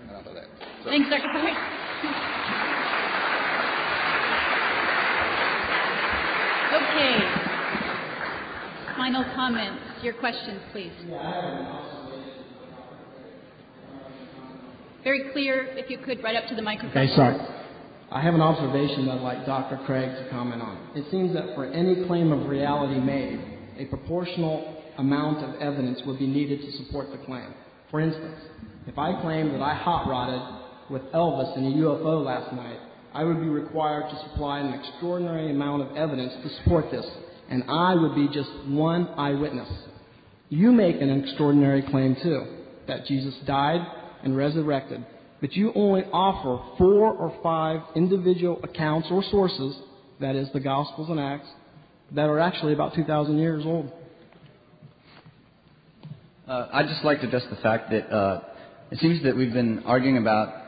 enough 0.09 0.27
of 0.27 0.35
that. 0.35 0.45
So. 0.85 0.91
Thanks, 0.91 1.11
Dr. 1.11 1.29
Price. 1.33 1.57
Okay. 6.71 7.19
Final 8.97 9.25
comments. 9.35 9.83
Your 10.03 10.15
questions, 10.15 10.61
please. 10.73 10.93
Very 15.03 15.33
clear, 15.33 15.65
if 15.77 15.91
you 15.91 15.99
could, 15.99 16.23
right 16.23 16.37
up 16.37 16.47
to 16.49 16.55
the 16.55 16.63
microphone. 16.63 16.91
Okay, 16.91 17.15
sorry. 17.17 17.60
I 18.13 18.21
have 18.23 18.35
an 18.35 18.41
observation 18.41 19.07
that 19.07 19.19
I'd 19.19 19.21
like 19.21 19.47
Dr. 19.47 19.79
Craig 19.87 20.11
to 20.17 20.31
comment 20.31 20.61
on. 20.61 20.91
It 20.97 21.05
seems 21.13 21.33
that 21.35 21.55
for 21.55 21.65
any 21.67 22.07
claim 22.07 22.33
of 22.33 22.49
reality 22.49 22.99
made, 22.99 23.39
a 23.79 23.85
proportional 23.85 24.83
amount 24.99 25.45
of 25.45 25.61
evidence 25.63 26.01
would 26.07 26.19
be 26.19 26.27
needed 26.27 26.61
to 26.61 26.73
support 26.73 27.13
the 27.13 27.19
claim. 27.19 27.55
For 27.89 28.01
instance, 28.01 28.35
if 28.89 28.99
I 28.99 29.21
claim 29.21 29.53
that 29.53 29.63
I 29.63 29.75
hot 29.75 30.09
rodded 30.09 30.43
with 30.91 31.03
Elvis 31.13 31.57
in 31.57 31.67
a 31.67 31.77
UFO 31.77 32.25
last 32.25 32.53
night, 32.53 32.81
I 33.15 33.23
would 33.23 33.41
be 33.41 33.49
required 33.49 34.11
to 34.11 34.29
supply 34.29 34.59
an 34.59 34.75
extraordinary 34.75 35.51
amount 35.53 35.83
of 35.83 35.97
evidence 35.97 36.33
to 36.43 36.63
support 36.63 36.91
this, 36.91 37.07
and 37.49 37.63
I 37.69 37.95
would 37.95 38.17
be 38.17 38.29
just 38.33 38.51
one 38.67 39.07
eyewitness. 39.17 39.69
You 40.49 40.73
make 40.73 41.01
an 41.01 41.11
extraordinary 41.23 41.83
claim, 41.83 42.17
too, 42.21 42.45
that 42.89 43.07
Jesus 43.07 43.35
died 43.47 43.87
and 44.25 44.37
resurrected, 44.37 45.07
but 45.41 45.53
you 45.55 45.73
only 45.75 46.05
offer 46.13 46.63
four 46.77 47.13
or 47.13 47.35
five 47.43 47.81
individual 47.97 48.61
accounts 48.63 49.09
or 49.11 49.23
sources, 49.31 49.77
that 50.21 50.37
is, 50.37 50.49
the 50.53 50.61
Gospels 50.61 51.09
and 51.09 51.19
Acts, 51.19 51.49
that 52.13 52.29
are 52.29 52.39
actually 52.39 52.75
about 52.75 52.95
2,000 52.95 53.39
years 53.39 53.65
old. 53.65 53.91
Uh, 56.47 56.69
I'd 56.73 56.89
just 56.89 57.05
like 57.05 57.21
to 57.21 57.29
address 57.29 57.45
the 57.49 57.57
fact 57.57 57.91
that 57.91 58.13
uh, 58.13 58.43
it 58.91 58.99
seems 58.99 59.23
that 59.23 59.37
we've 59.37 59.53
been 59.53 59.85
arguing 59.87 60.19
about 60.19 60.61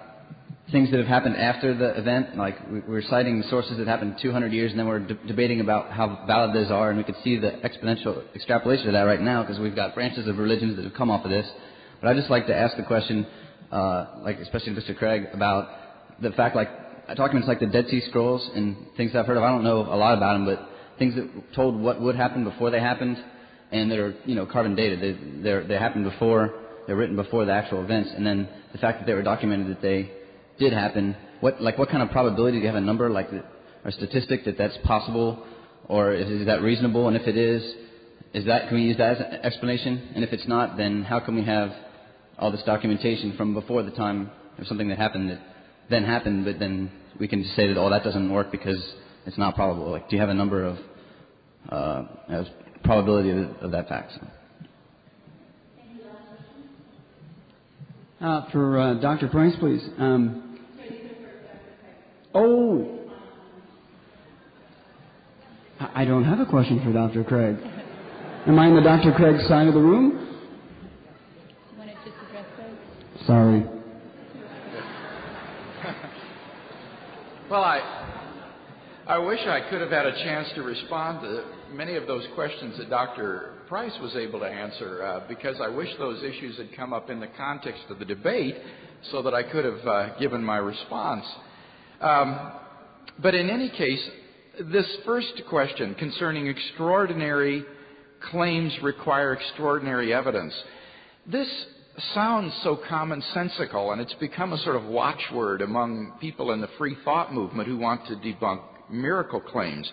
things 0.70 0.90
that 0.90 0.98
have 0.98 1.08
happened 1.08 1.36
after 1.36 1.76
the 1.76 1.98
event. 1.98 2.36
Like 2.36 2.56
we're 2.88 3.02
citing 3.02 3.42
sources 3.50 3.78
that 3.78 3.88
happened 3.88 4.16
200 4.22 4.52
years, 4.52 4.70
and 4.70 4.78
then 4.78 4.86
we're 4.86 5.00
de- 5.00 5.26
debating 5.26 5.60
about 5.60 5.90
how 5.90 6.24
valid 6.26 6.54
those 6.54 6.70
are, 6.70 6.90
and 6.90 6.98
we 6.98 7.04
can 7.04 7.16
see 7.22 7.38
the 7.38 7.50
exponential 7.64 8.22
extrapolation 8.34 8.86
of 8.86 8.92
that 8.92 9.02
right 9.02 9.20
now 9.20 9.42
because 9.42 9.58
we've 9.58 9.76
got 9.76 9.94
branches 9.94 10.26
of 10.28 10.38
religions 10.38 10.76
that 10.76 10.84
have 10.84 10.94
come 10.94 11.10
off 11.10 11.24
of 11.24 11.30
this. 11.30 11.46
But 12.00 12.08
I'd 12.08 12.16
just 12.16 12.30
like 12.30 12.46
to 12.46 12.56
ask 12.56 12.76
the 12.76 12.84
question, 12.84 13.26
uh, 13.72 14.06
like 14.22 14.38
especially 14.38 14.74
Mr. 14.74 14.96
Craig, 14.96 15.26
about 15.32 15.68
the 16.20 16.30
fact 16.32 16.54
like 16.54 16.68
documents 17.16 17.48
like 17.48 17.60
the 17.60 17.66
Dead 17.66 17.86
Sea 17.88 18.02
Scrolls 18.08 18.48
and 18.54 18.76
things 18.96 19.12
I've 19.14 19.26
heard 19.26 19.36
of. 19.36 19.42
I 19.42 19.48
don't 19.48 19.64
know 19.64 19.80
a 19.80 19.96
lot 19.96 20.16
about 20.16 20.34
them, 20.34 20.44
but 20.44 20.68
things 20.98 21.14
that 21.14 21.54
told 21.54 21.80
what 21.80 22.00
would 22.00 22.14
happen 22.14 22.44
before 22.44 22.70
they 22.70 22.80
happened, 22.80 23.16
and 23.70 23.90
that 23.90 23.98
are 23.98 24.14
you 24.24 24.34
know 24.34 24.46
carbon 24.46 24.74
dated. 24.74 25.00
They 25.42 25.66
they 25.66 25.74
happened 25.78 26.04
before. 26.04 26.54
They're 26.86 26.96
written 26.96 27.16
before 27.16 27.44
the 27.44 27.52
actual 27.52 27.82
events, 27.82 28.10
and 28.14 28.26
then 28.26 28.48
the 28.72 28.78
fact 28.78 29.00
that 29.00 29.06
they 29.06 29.14
were 29.14 29.22
documented 29.22 29.68
that 29.68 29.82
they 29.82 30.10
did 30.58 30.72
happen. 30.72 31.16
What 31.40 31.60
like 31.60 31.78
what 31.78 31.88
kind 31.88 32.02
of 32.02 32.10
probability 32.10 32.58
do 32.58 32.60
you 32.60 32.66
have 32.66 32.76
a 32.76 32.80
number 32.80 33.08
like 33.08 33.28
or 33.84 33.90
statistic 33.90 34.44
that 34.44 34.58
that's 34.58 34.76
possible, 34.84 35.44
or 35.88 36.12
is, 36.12 36.28
is 36.28 36.46
that 36.46 36.62
reasonable? 36.62 37.08
And 37.08 37.16
if 37.16 37.26
it 37.26 37.36
is, 37.36 37.62
is 38.34 38.46
that 38.46 38.68
can 38.68 38.76
we 38.76 38.82
use 38.82 38.98
that 38.98 39.16
as 39.16 39.20
an 39.20 39.40
explanation? 39.44 40.10
And 40.14 40.24
if 40.24 40.32
it's 40.32 40.46
not, 40.46 40.76
then 40.76 41.04
how 41.04 41.20
can 41.20 41.34
we 41.34 41.44
have 41.44 41.70
all 42.38 42.50
this 42.50 42.62
documentation 42.64 43.36
from 43.36 43.54
before 43.54 43.82
the 43.82 43.90
time 43.90 44.30
of 44.58 44.66
something 44.66 44.88
that 44.88 44.98
happened 44.98 45.30
that 45.30 45.40
then 45.90 46.04
happened, 46.04 46.44
but 46.44 46.58
then 46.58 46.90
we 47.18 47.28
can 47.28 47.42
just 47.42 47.54
say 47.54 47.66
that 47.68 47.76
oh 47.76 47.90
that 47.90 48.04
doesn't 48.04 48.32
work 48.32 48.50
because 48.50 48.94
it's 49.26 49.38
not 49.38 49.54
probable. 49.54 49.90
Like, 49.90 50.08
do 50.08 50.16
you 50.16 50.20
have 50.20 50.30
a 50.30 50.34
number 50.34 50.64
of 50.64 50.78
uh, 51.68 52.04
probability 52.82 53.30
of, 53.30 53.70
that 53.70 53.88
fact? 53.88 54.12
Uh, 58.20 58.50
for 58.50 58.78
uh, 58.78 58.94
Dr. 58.94 59.28
Price, 59.28 59.54
please. 59.58 59.82
Um, 59.98 60.58
oh, 62.34 62.98
I 65.80 66.04
don't 66.04 66.24
have 66.24 66.38
a 66.38 66.46
question 66.46 66.80
for 66.84 66.92
Dr. 66.92 67.24
Craig. 67.24 67.56
Am 68.46 68.58
I 68.58 68.68
in 68.68 68.76
the 68.76 68.82
Dr. 68.82 69.12
Craig 69.12 69.40
side 69.48 69.66
of 69.66 69.74
the 69.74 69.80
room? 69.80 70.21
Sorry. 73.26 73.64
Well, 77.48 77.62
I, 77.62 77.80
I 79.06 79.18
wish 79.18 79.38
I 79.46 79.68
could 79.68 79.80
have 79.80 79.90
had 79.90 80.06
a 80.06 80.12
chance 80.24 80.48
to 80.54 80.62
respond 80.62 81.20
to 81.20 81.44
many 81.72 81.94
of 81.96 82.06
those 82.06 82.24
questions 82.34 82.78
that 82.78 82.90
Dr. 82.90 83.52
Price 83.68 83.92
was 84.00 84.16
able 84.16 84.40
to 84.40 84.46
answer 84.46 85.04
uh, 85.04 85.20
because 85.28 85.56
I 85.60 85.68
wish 85.68 85.88
those 85.98 86.22
issues 86.24 86.56
had 86.56 86.74
come 86.74 86.92
up 86.92 87.10
in 87.10 87.20
the 87.20 87.28
context 87.36 87.82
of 87.90 87.98
the 87.98 88.04
debate 88.04 88.56
so 89.12 89.22
that 89.22 89.34
I 89.34 89.44
could 89.44 89.64
have 89.64 89.86
uh, 89.86 90.18
given 90.18 90.42
my 90.42 90.56
response. 90.56 91.24
Um, 92.00 92.52
but 93.20 93.34
in 93.34 93.50
any 93.50 93.68
case, 93.68 94.02
this 94.72 94.86
first 95.04 95.42
question 95.48 95.94
concerning 95.94 96.48
extraordinary 96.48 97.64
claims 98.30 98.72
require 98.82 99.34
extraordinary 99.34 100.12
evidence. 100.12 100.54
This 101.26 101.48
sounds 102.14 102.52
so 102.62 102.78
commonsensical, 102.88 103.92
and 103.92 104.00
it's 104.00 104.14
become 104.14 104.52
a 104.52 104.58
sort 104.58 104.76
of 104.76 104.84
watchword 104.84 105.60
among 105.60 106.12
people 106.20 106.52
in 106.52 106.60
the 106.60 106.68
free 106.78 106.96
thought 107.04 107.32
movement 107.32 107.68
who 107.68 107.76
want 107.76 108.06
to 108.06 108.14
debunk 108.16 108.62
miracle 108.90 109.40
claims. 109.40 109.90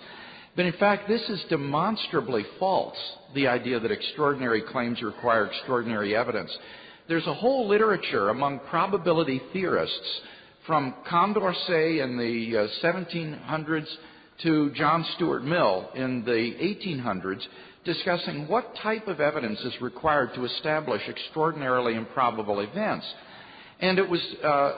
But 0.56 0.66
in 0.66 0.74
fact, 0.74 1.08
this 1.08 1.22
is 1.30 1.44
demonstrably 1.50 2.46
false, 2.60 2.98
the 3.36 3.48
idea 3.48 3.80
that 3.80 3.92
extraordinary 3.92 4.62
claims 4.62 5.02
require 5.02 5.46
extraordinary 5.46 6.16
evidence. 6.16 6.56
There's 7.08 7.28
a 7.28 7.34
whole 7.34 7.68
literature 7.68 8.30
among 8.30 8.60
probability 8.70 9.42
theorists 9.54 10.22
from 10.66 10.94
Condorcet 11.10 12.04
in 12.04 12.18
the 12.18 12.70
1700s 12.84 13.84
uh, 13.84 13.86
to 14.44 14.72
John 14.72 15.06
Stuart 15.16 15.44
Mill 15.44 15.90
in 15.96 16.24
the 16.24 16.32
1800s 16.32 17.42
discussing 17.94 18.48
what 18.48 18.76
type 18.84 19.08
of 19.08 19.20
evidence 19.20 19.60
is 19.62 19.74
required 19.82 20.30
to 20.36 20.46
establish 20.46 21.02
extraordinarily 21.10 21.96
improbable 21.96 22.60
events. 22.60 23.06
And 23.80 23.98
it 23.98 24.08
was 24.08 24.22
uh, 24.44 24.72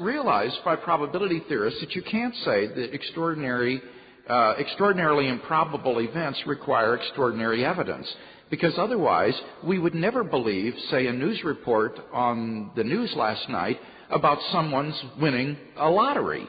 realized 0.00 0.58
by 0.64 0.74
probability 0.74 1.42
theorists 1.48 1.80
that 1.80 1.94
you 1.94 2.02
can't 2.02 2.34
say 2.44 2.66
that 2.66 2.92
extraordinary, 2.92 3.80
uh, 4.28 4.54
extraordinarily 4.58 5.28
improbable 5.28 6.00
events 6.00 6.42
require 6.44 6.96
extraordinary 6.96 7.64
evidence. 7.64 8.12
Because 8.50 8.74
otherwise, 8.78 9.34
we 9.64 9.78
would 9.78 9.94
never 9.94 10.24
believe, 10.24 10.74
say, 10.90 11.06
a 11.06 11.12
news 11.12 11.44
report 11.44 11.98
on 12.12 12.72
the 12.74 12.82
news 12.82 13.12
last 13.14 13.48
night 13.48 13.78
about 14.10 14.38
someone's 14.50 15.00
winning 15.20 15.56
a 15.76 15.88
lottery. 15.88 16.48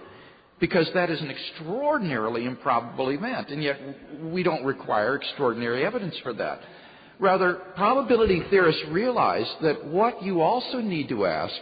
Because 0.59 0.89
that 0.95 1.09
is 1.09 1.21
an 1.21 1.29
extraordinarily 1.29 2.45
improbable 2.45 3.09
event, 3.09 3.49
and 3.49 3.61
yet 3.61 3.79
we 4.21 4.41
don't 4.41 4.65
require 4.65 5.15
extraordinary 5.15 5.85
evidence 5.85 6.15
for 6.23 6.33
that. 6.33 6.61
Rather, 7.19 7.55
probability 7.75 8.41
theorists 8.49 8.81
realize 8.89 9.47
that 9.61 9.85
what 9.85 10.21
you 10.23 10.41
also 10.41 10.79
need 10.79 11.09
to 11.09 11.25
ask 11.25 11.53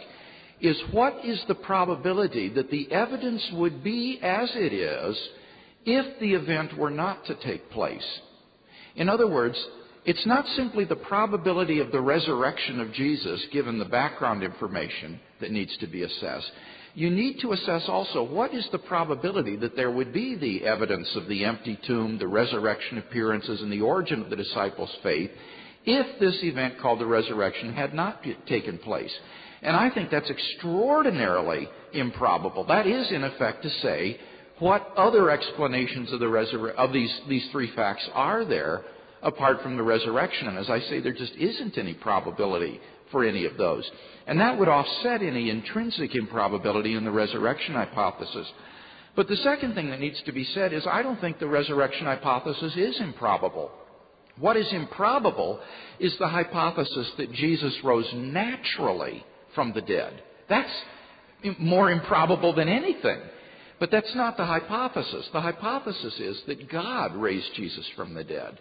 is 0.60 0.76
what 0.92 1.24
is 1.24 1.42
the 1.48 1.54
probability 1.54 2.48
that 2.50 2.70
the 2.70 2.90
evidence 2.90 3.42
would 3.52 3.84
be 3.84 4.18
as 4.22 4.50
it 4.54 4.72
is 4.72 5.16
if 5.84 6.18
the 6.20 6.32
event 6.34 6.76
were 6.78 6.90
not 6.90 7.24
to 7.26 7.34
take 7.36 7.70
place? 7.70 8.06
In 8.96 9.08
other 9.08 9.26
words, 9.26 9.56
it's 10.06 10.26
not 10.26 10.46
simply 10.56 10.84
the 10.84 10.96
probability 10.96 11.80
of 11.80 11.90
the 11.90 12.00
resurrection 12.00 12.80
of 12.80 12.92
Jesus, 12.92 13.44
given 13.52 13.78
the 13.78 13.84
background 13.84 14.42
information, 14.42 15.20
that 15.40 15.50
needs 15.50 15.76
to 15.78 15.86
be 15.86 16.02
assessed. 16.02 16.50
You 16.96 17.10
need 17.10 17.40
to 17.40 17.52
assess 17.52 17.90
also 17.90 18.22
what 18.22 18.54
is 18.54 18.66
the 18.72 18.78
probability 18.78 19.54
that 19.56 19.76
there 19.76 19.90
would 19.90 20.14
be 20.14 20.34
the 20.34 20.64
evidence 20.64 21.06
of 21.14 21.28
the 21.28 21.44
empty 21.44 21.78
tomb, 21.86 22.16
the 22.16 22.26
resurrection 22.26 22.96
appearances, 22.96 23.60
and 23.60 23.70
the 23.70 23.82
origin 23.82 24.22
of 24.22 24.30
the 24.30 24.36
disciples' 24.36 24.96
faith 25.02 25.30
if 25.84 26.18
this 26.18 26.38
event 26.42 26.80
called 26.80 26.98
the 26.98 27.06
resurrection 27.06 27.74
had 27.74 27.92
not 27.92 28.24
taken 28.48 28.78
place. 28.78 29.12
And 29.60 29.76
I 29.76 29.90
think 29.90 30.10
that's 30.10 30.30
extraordinarily 30.30 31.68
improbable. 31.92 32.64
That 32.64 32.86
is, 32.86 33.12
in 33.12 33.24
effect, 33.24 33.62
to 33.64 33.70
say, 33.82 34.18
what 34.58 34.90
other 34.96 35.30
explanations 35.30 36.10
of, 36.14 36.20
the 36.20 36.24
resur- 36.24 36.74
of 36.76 36.94
these, 36.94 37.14
these 37.28 37.46
three 37.52 37.70
facts 37.76 38.08
are 38.14 38.46
there 38.46 38.84
apart 39.22 39.62
from 39.62 39.76
the 39.76 39.82
resurrection? 39.82 40.48
And 40.48 40.56
as 40.56 40.70
I 40.70 40.80
say, 40.80 41.00
there 41.00 41.12
just 41.12 41.34
isn't 41.34 41.76
any 41.76 41.92
probability 41.92 42.80
for 43.12 43.22
any 43.22 43.44
of 43.44 43.58
those. 43.58 43.88
And 44.26 44.40
that 44.40 44.58
would 44.58 44.68
offset 44.68 45.22
any 45.22 45.50
intrinsic 45.50 46.14
improbability 46.14 46.94
in 46.94 47.04
the 47.04 47.10
resurrection 47.10 47.74
hypothesis. 47.74 48.46
But 49.14 49.28
the 49.28 49.36
second 49.36 49.74
thing 49.74 49.90
that 49.90 50.00
needs 50.00 50.20
to 50.22 50.32
be 50.32 50.44
said 50.44 50.72
is 50.72 50.86
I 50.86 51.02
don't 51.02 51.20
think 51.20 51.38
the 51.38 51.46
resurrection 51.46 52.06
hypothesis 52.06 52.74
is 52.76 53.00
improbable. 53.00 53.70
What 54.38 54.56
is 54.56 54.70
improbable 54.72 55.60
is 55.98 56.16
the 56.18 56.28
hypothesis 56.28 57.10
that 57.16 57.32
Jesus 57.32 57.74
rose 57.82 58.08
naturally 58.14 59.24
from 59.54 59.72
the 59.72 59.80
dead. 59.80 60.22
That's 60.48 60.70
more 61.58 61.90
improbable 61.90 62.52
than 62.54 62.68
anything. 62.68 63.20
But 63.78 63.90
that's 63.90 64.14
not 64.14 64.36
the 64.36 64.44
hypothesis. 64.44 65.28
The 65.32 65.40
hypothesis 65.40 66.14
is 66.18 66.42
that 66.46 66.70
God 66.70 67.14
raised 67.14 67.54
Jesus 67.54 67.86
from 67.94 68.14
the 68.14 68.24
dead. 68.24 68.58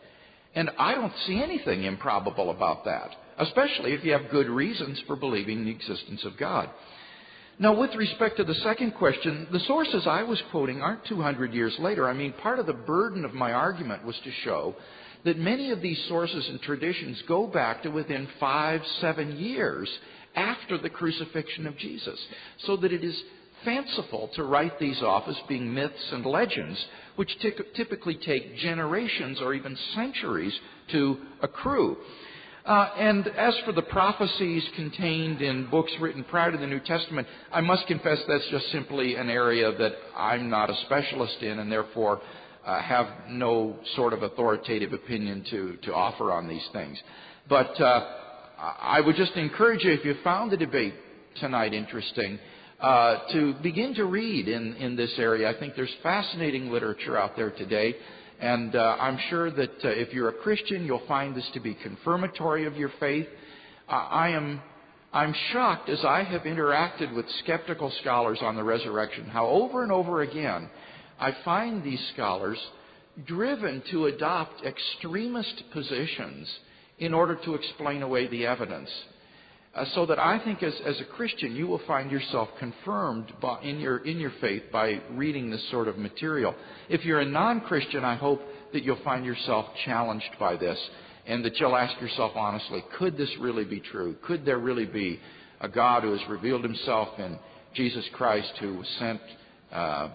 And 0.56 0.70
I 0.78 0.96
don't 0.96 1.14
see 1.26 1.42
anything 1.42 1.84
improbable 1.84 2.50
about 2.50 2.86
that, 2.86 3.16
especially 3.38 3.94
if 3.94 4.04
you 4.04 4.12
have 4.14 4.30
good 4.30 4.48
reasons 4.48 5.00
for 5.08 5.16
believing 5.16 5.66
the 5.66 5.72
existence 5.72 6.24
of 6.24 6.38
God. 6.38 6.70
Now, 7.58 7.74
with 7.74 7.96
respect 7.96 8.38
to 8.38 8.44
the 8.44 8.56
second 8.56 8.96
question, 8.96 9.48
the 9.52 9.62
sources 9.62 10.06
I 10.06 10.24
was 10.24 10.42
quoting 10.52 10.82
aren't 10.82 11.06
200 11.06 11.54
years 11.54 11.74
later. 11.80 12.10
I 12.10 12.14
mean, 12.14 12.34
part 12.34 12.60
of 12.60 12.66
the 12.66 12.74
burden 12.74 13.24
of 13.24 13.34
my 13.34 13.54
argument 13.54 14.04
was 14.04 14.20
to 14.26 14.32
show 14.44 14.76
that 15.24 15.38
many 15.40 15.72
of 15.72 15.82
these 15.82 16.02
sources 16.10 16.48
and 16.50 16.62
traditions 16.62 17.22
go 17.28 17.48
back 17.48 17.84
to 17.84 17.90
within 17.90 18.28
five, 18.40 18.82
seven 19.00 19.38
years 19.38 19.90
after 20.36 20.78
the 20.78 20.90
crucifixion 20.90 21.66
of 21.66 21.78
Jesus, 21.78 22.20
so 22.66 22.76
that 22.78 22.92
it 22.92 23.06
is 23.06 23.24
fanciful 23.64 24.30
to 24.36 24.44
write 24.44 24.78
these 24.78 25.02
off 25.02 25.28
as 25.30 25.38
being 25.48 25.74
myths 25.74 26.12
and 26.12 26.26
legends, 26.26 26.78
which 27.16 27.32
typically 27.74 28.16
take 28.16 28.58
generations 28.58 29.40
or 29.42 29.54
even 29.54 29.78
centuries 29.96 30.54
to 30.92 31.18
accrue. 31.42 31.98
Uh, 32.66 32.90
and 32.98 33.28
as 33.28 33.56
for 33.64 33.74
the 33.74 33.82
prophecies 33.84 34.64
contained 34.76 35.40
in 35.42 35.70
books 35.70 35.92
written 36.02 36.24
prior 36.24 36.52
to 36.52 36.58
the 36.58 36.66
New 36.66 36.80
Testament, 36.80 37.28
I 37.52 37.62
must 37.62 37.86
confess 37.86 38.18
that's 38.28 38.48
just 38.50 38.72
simply 38.72 39.16
an 39.16 39.30
area 39.30 39.72
that 39.78 39.92
I'm 40.18 40.50
not 40.50 40.72
a 40.72 40.76
specialist 40.86 41.44
in 41.44 41.60
and 41.60 41.72
therefore 41.72 42.22
uh, 42.66 42.82
have 42.82 43.08
no 43.30 43.76
sort 43.96 44.14
of 44.14 44.24
authoritative 44.24 44.94
opinion 44.94 45.46
to, 45.52 45.78
to 45.84 45.94
offer 45.94 46.32
on 46.32 46.48
these 46.48 46.68
things. 46.74 46.98
But 47.48 47.80
uh, 47.80 48.08
I 48.58 49.00
would 49.00 49.16
just 49.16 49.34
encourage 49.34 49.84
you, 49.84 49.92
if 49.92 50.04
you 50.04 50.16
found 50.24 50.52
the 50.52 50.58
debate 50.58 50.96
tonight 51.40 51.72
interesting, 51.72 52.40
uh, 52.80 53.32
to 53.32 53.54
begin 53.62 53.94
to 53.96 54.06
read 54.06 54.48
in, 54.48 54.76
in 54.78 54.96
this 54.96 55.14
area. 55.18 55.50
I 55.50 55.60
think 55.60 55.76
there's 55.76 55.94
fascinating 56.02 56.72
literature 56.72 57.16
out 57.16 57.36
there 57.36 57.52
today. 57.52 57.96
And 58.46 58.76
uh, 58.76 58.98
I'm 59.00 59.18
sure 59.32 59.50
that 59.50 59.84
uh, 59.84 59.88
if 59.88 60.14
you're 60.14 60.30
a 60.30 60.34
Christian, 60.34 60.86
you'll 60.86 61.08
find 61.08 61.36
this 61.36 61.50
to 61.56 61.60
be 61.60 61.74
confirmatory 61.74 62.68
of 62.68 62.76
your 62.76 62.92
faith. 63.00 63.26
Uh, 63.90 63.94
I 63.94 64.30
am 64.30 64.62
I'm 65.12 65.34
shocked 65.52 65.90
as 65.90 66.06
I 66.06 66.22
have 66.22 66.44
interacted 66.44 67.16
with 67.16 67.26
skeptical 67.44 67.92
scholars 68.02 68.38
on 68.44 68.56
the 68.56 68.64
resurrection, 68.64 69.26
how 69.26 69.48
over 69.48 69.82
and 69.82 69.92
over 69.92 70.22
again 70.22 70.70
I 71.20 71.36
find 71.44 71.84
these 71.84 72.00
scholars 72.14 72.60
driven 73.26 73.82
to 73.90 74.06
adopt 74.06 74.64
extremist 74.64 75.64
positions 75.74 76.48
in 77.00 77.16
order 77.16 77.40
to 77.46 77.56
explain 77.56 78.04
away 78.04 78.28
the 78.28 78.46
evidence. 78.46 78.92
Uh, 79.76 79.84
so 79.94 80.06
that 80.06 80.18
I 80.18 80.40
think 80.40 80.64
as, 80.64 80.74
as 80.86 81.02
a 81.02 81.04
Christian, 81.04 81.54
you 81.54 81.68
will 81.68 81.82
find 81.86 82.10
yourself 82.10 82.48
confirmed 82.60 83.34
by, 83.42 83.62
in, 83.62 83.78
your, 83.80 83.98
in 83.98 84.20
your 84.20 84.32
faith 84.40 84.64
by 84.72 85.02
reading 85.12 85.50
this 85.50 85.70
sort 85.70 85.90
of 85.90 85.98
material. 85.98 86.56
If 86.88 87.04
you're 87.04 87.20
a 87.20 87.26
non 87.26 87.60
Christian, 87.60 88.06
I 88.06 88.16
hope 88.16 88.42
that 88.72 88.84
you'll 88.84 89.04
find 89.04 89.26
yourself 89.26 89.66
challenged 89.84 90.30
by 90.40 90.56
this 90.56 90.80
and 91.28 91.44
that 91.44 91.60
you'll 91.60 91.76
ask 91.76 92.00
yourself 92.00 92.32
honestly 92.36 92.86
could 92.98 93.18
this 93.18 93.30
really 93.40 93.66
be 93.66 93.82
true? 93.82 94.16
Could 94.22 94.46
there 94.46 94.60
really 94.60 94.86
be 94.86 95.20
a 95.60 95.68
God 95.68 96.04
who 96.04 96.12
has 96.12 96.22
revealed 96.30 96.64
himself 96.64 97.10
in 97.20 97.38
Jesus 97.74 98.06
Christ 98.14 98.54
who 98.60 98.76
was 98.76 98.88
sent 99.00 99.20
uh, 99.72 100.10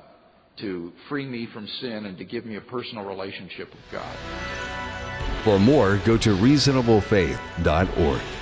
to 0.58 0.92
free 1.08 1.26
me 1.26 1.48
from 1.52 1.66
sin 1.80 2.06
and 2.06 2.16
to 2.16 2.24
give 2.24 2.46
me 2.46 2.54
a 2.56 2.62
personal 2.62 3.04
relationship 3.04 3.68
with 3.70 3.82
God? 3.92 4.16
For 5.44 5.58
more, 5.58 6.00
go 6.04 6.16
to 6.16 6.30
reasonablefaith.org. 6.30 8.39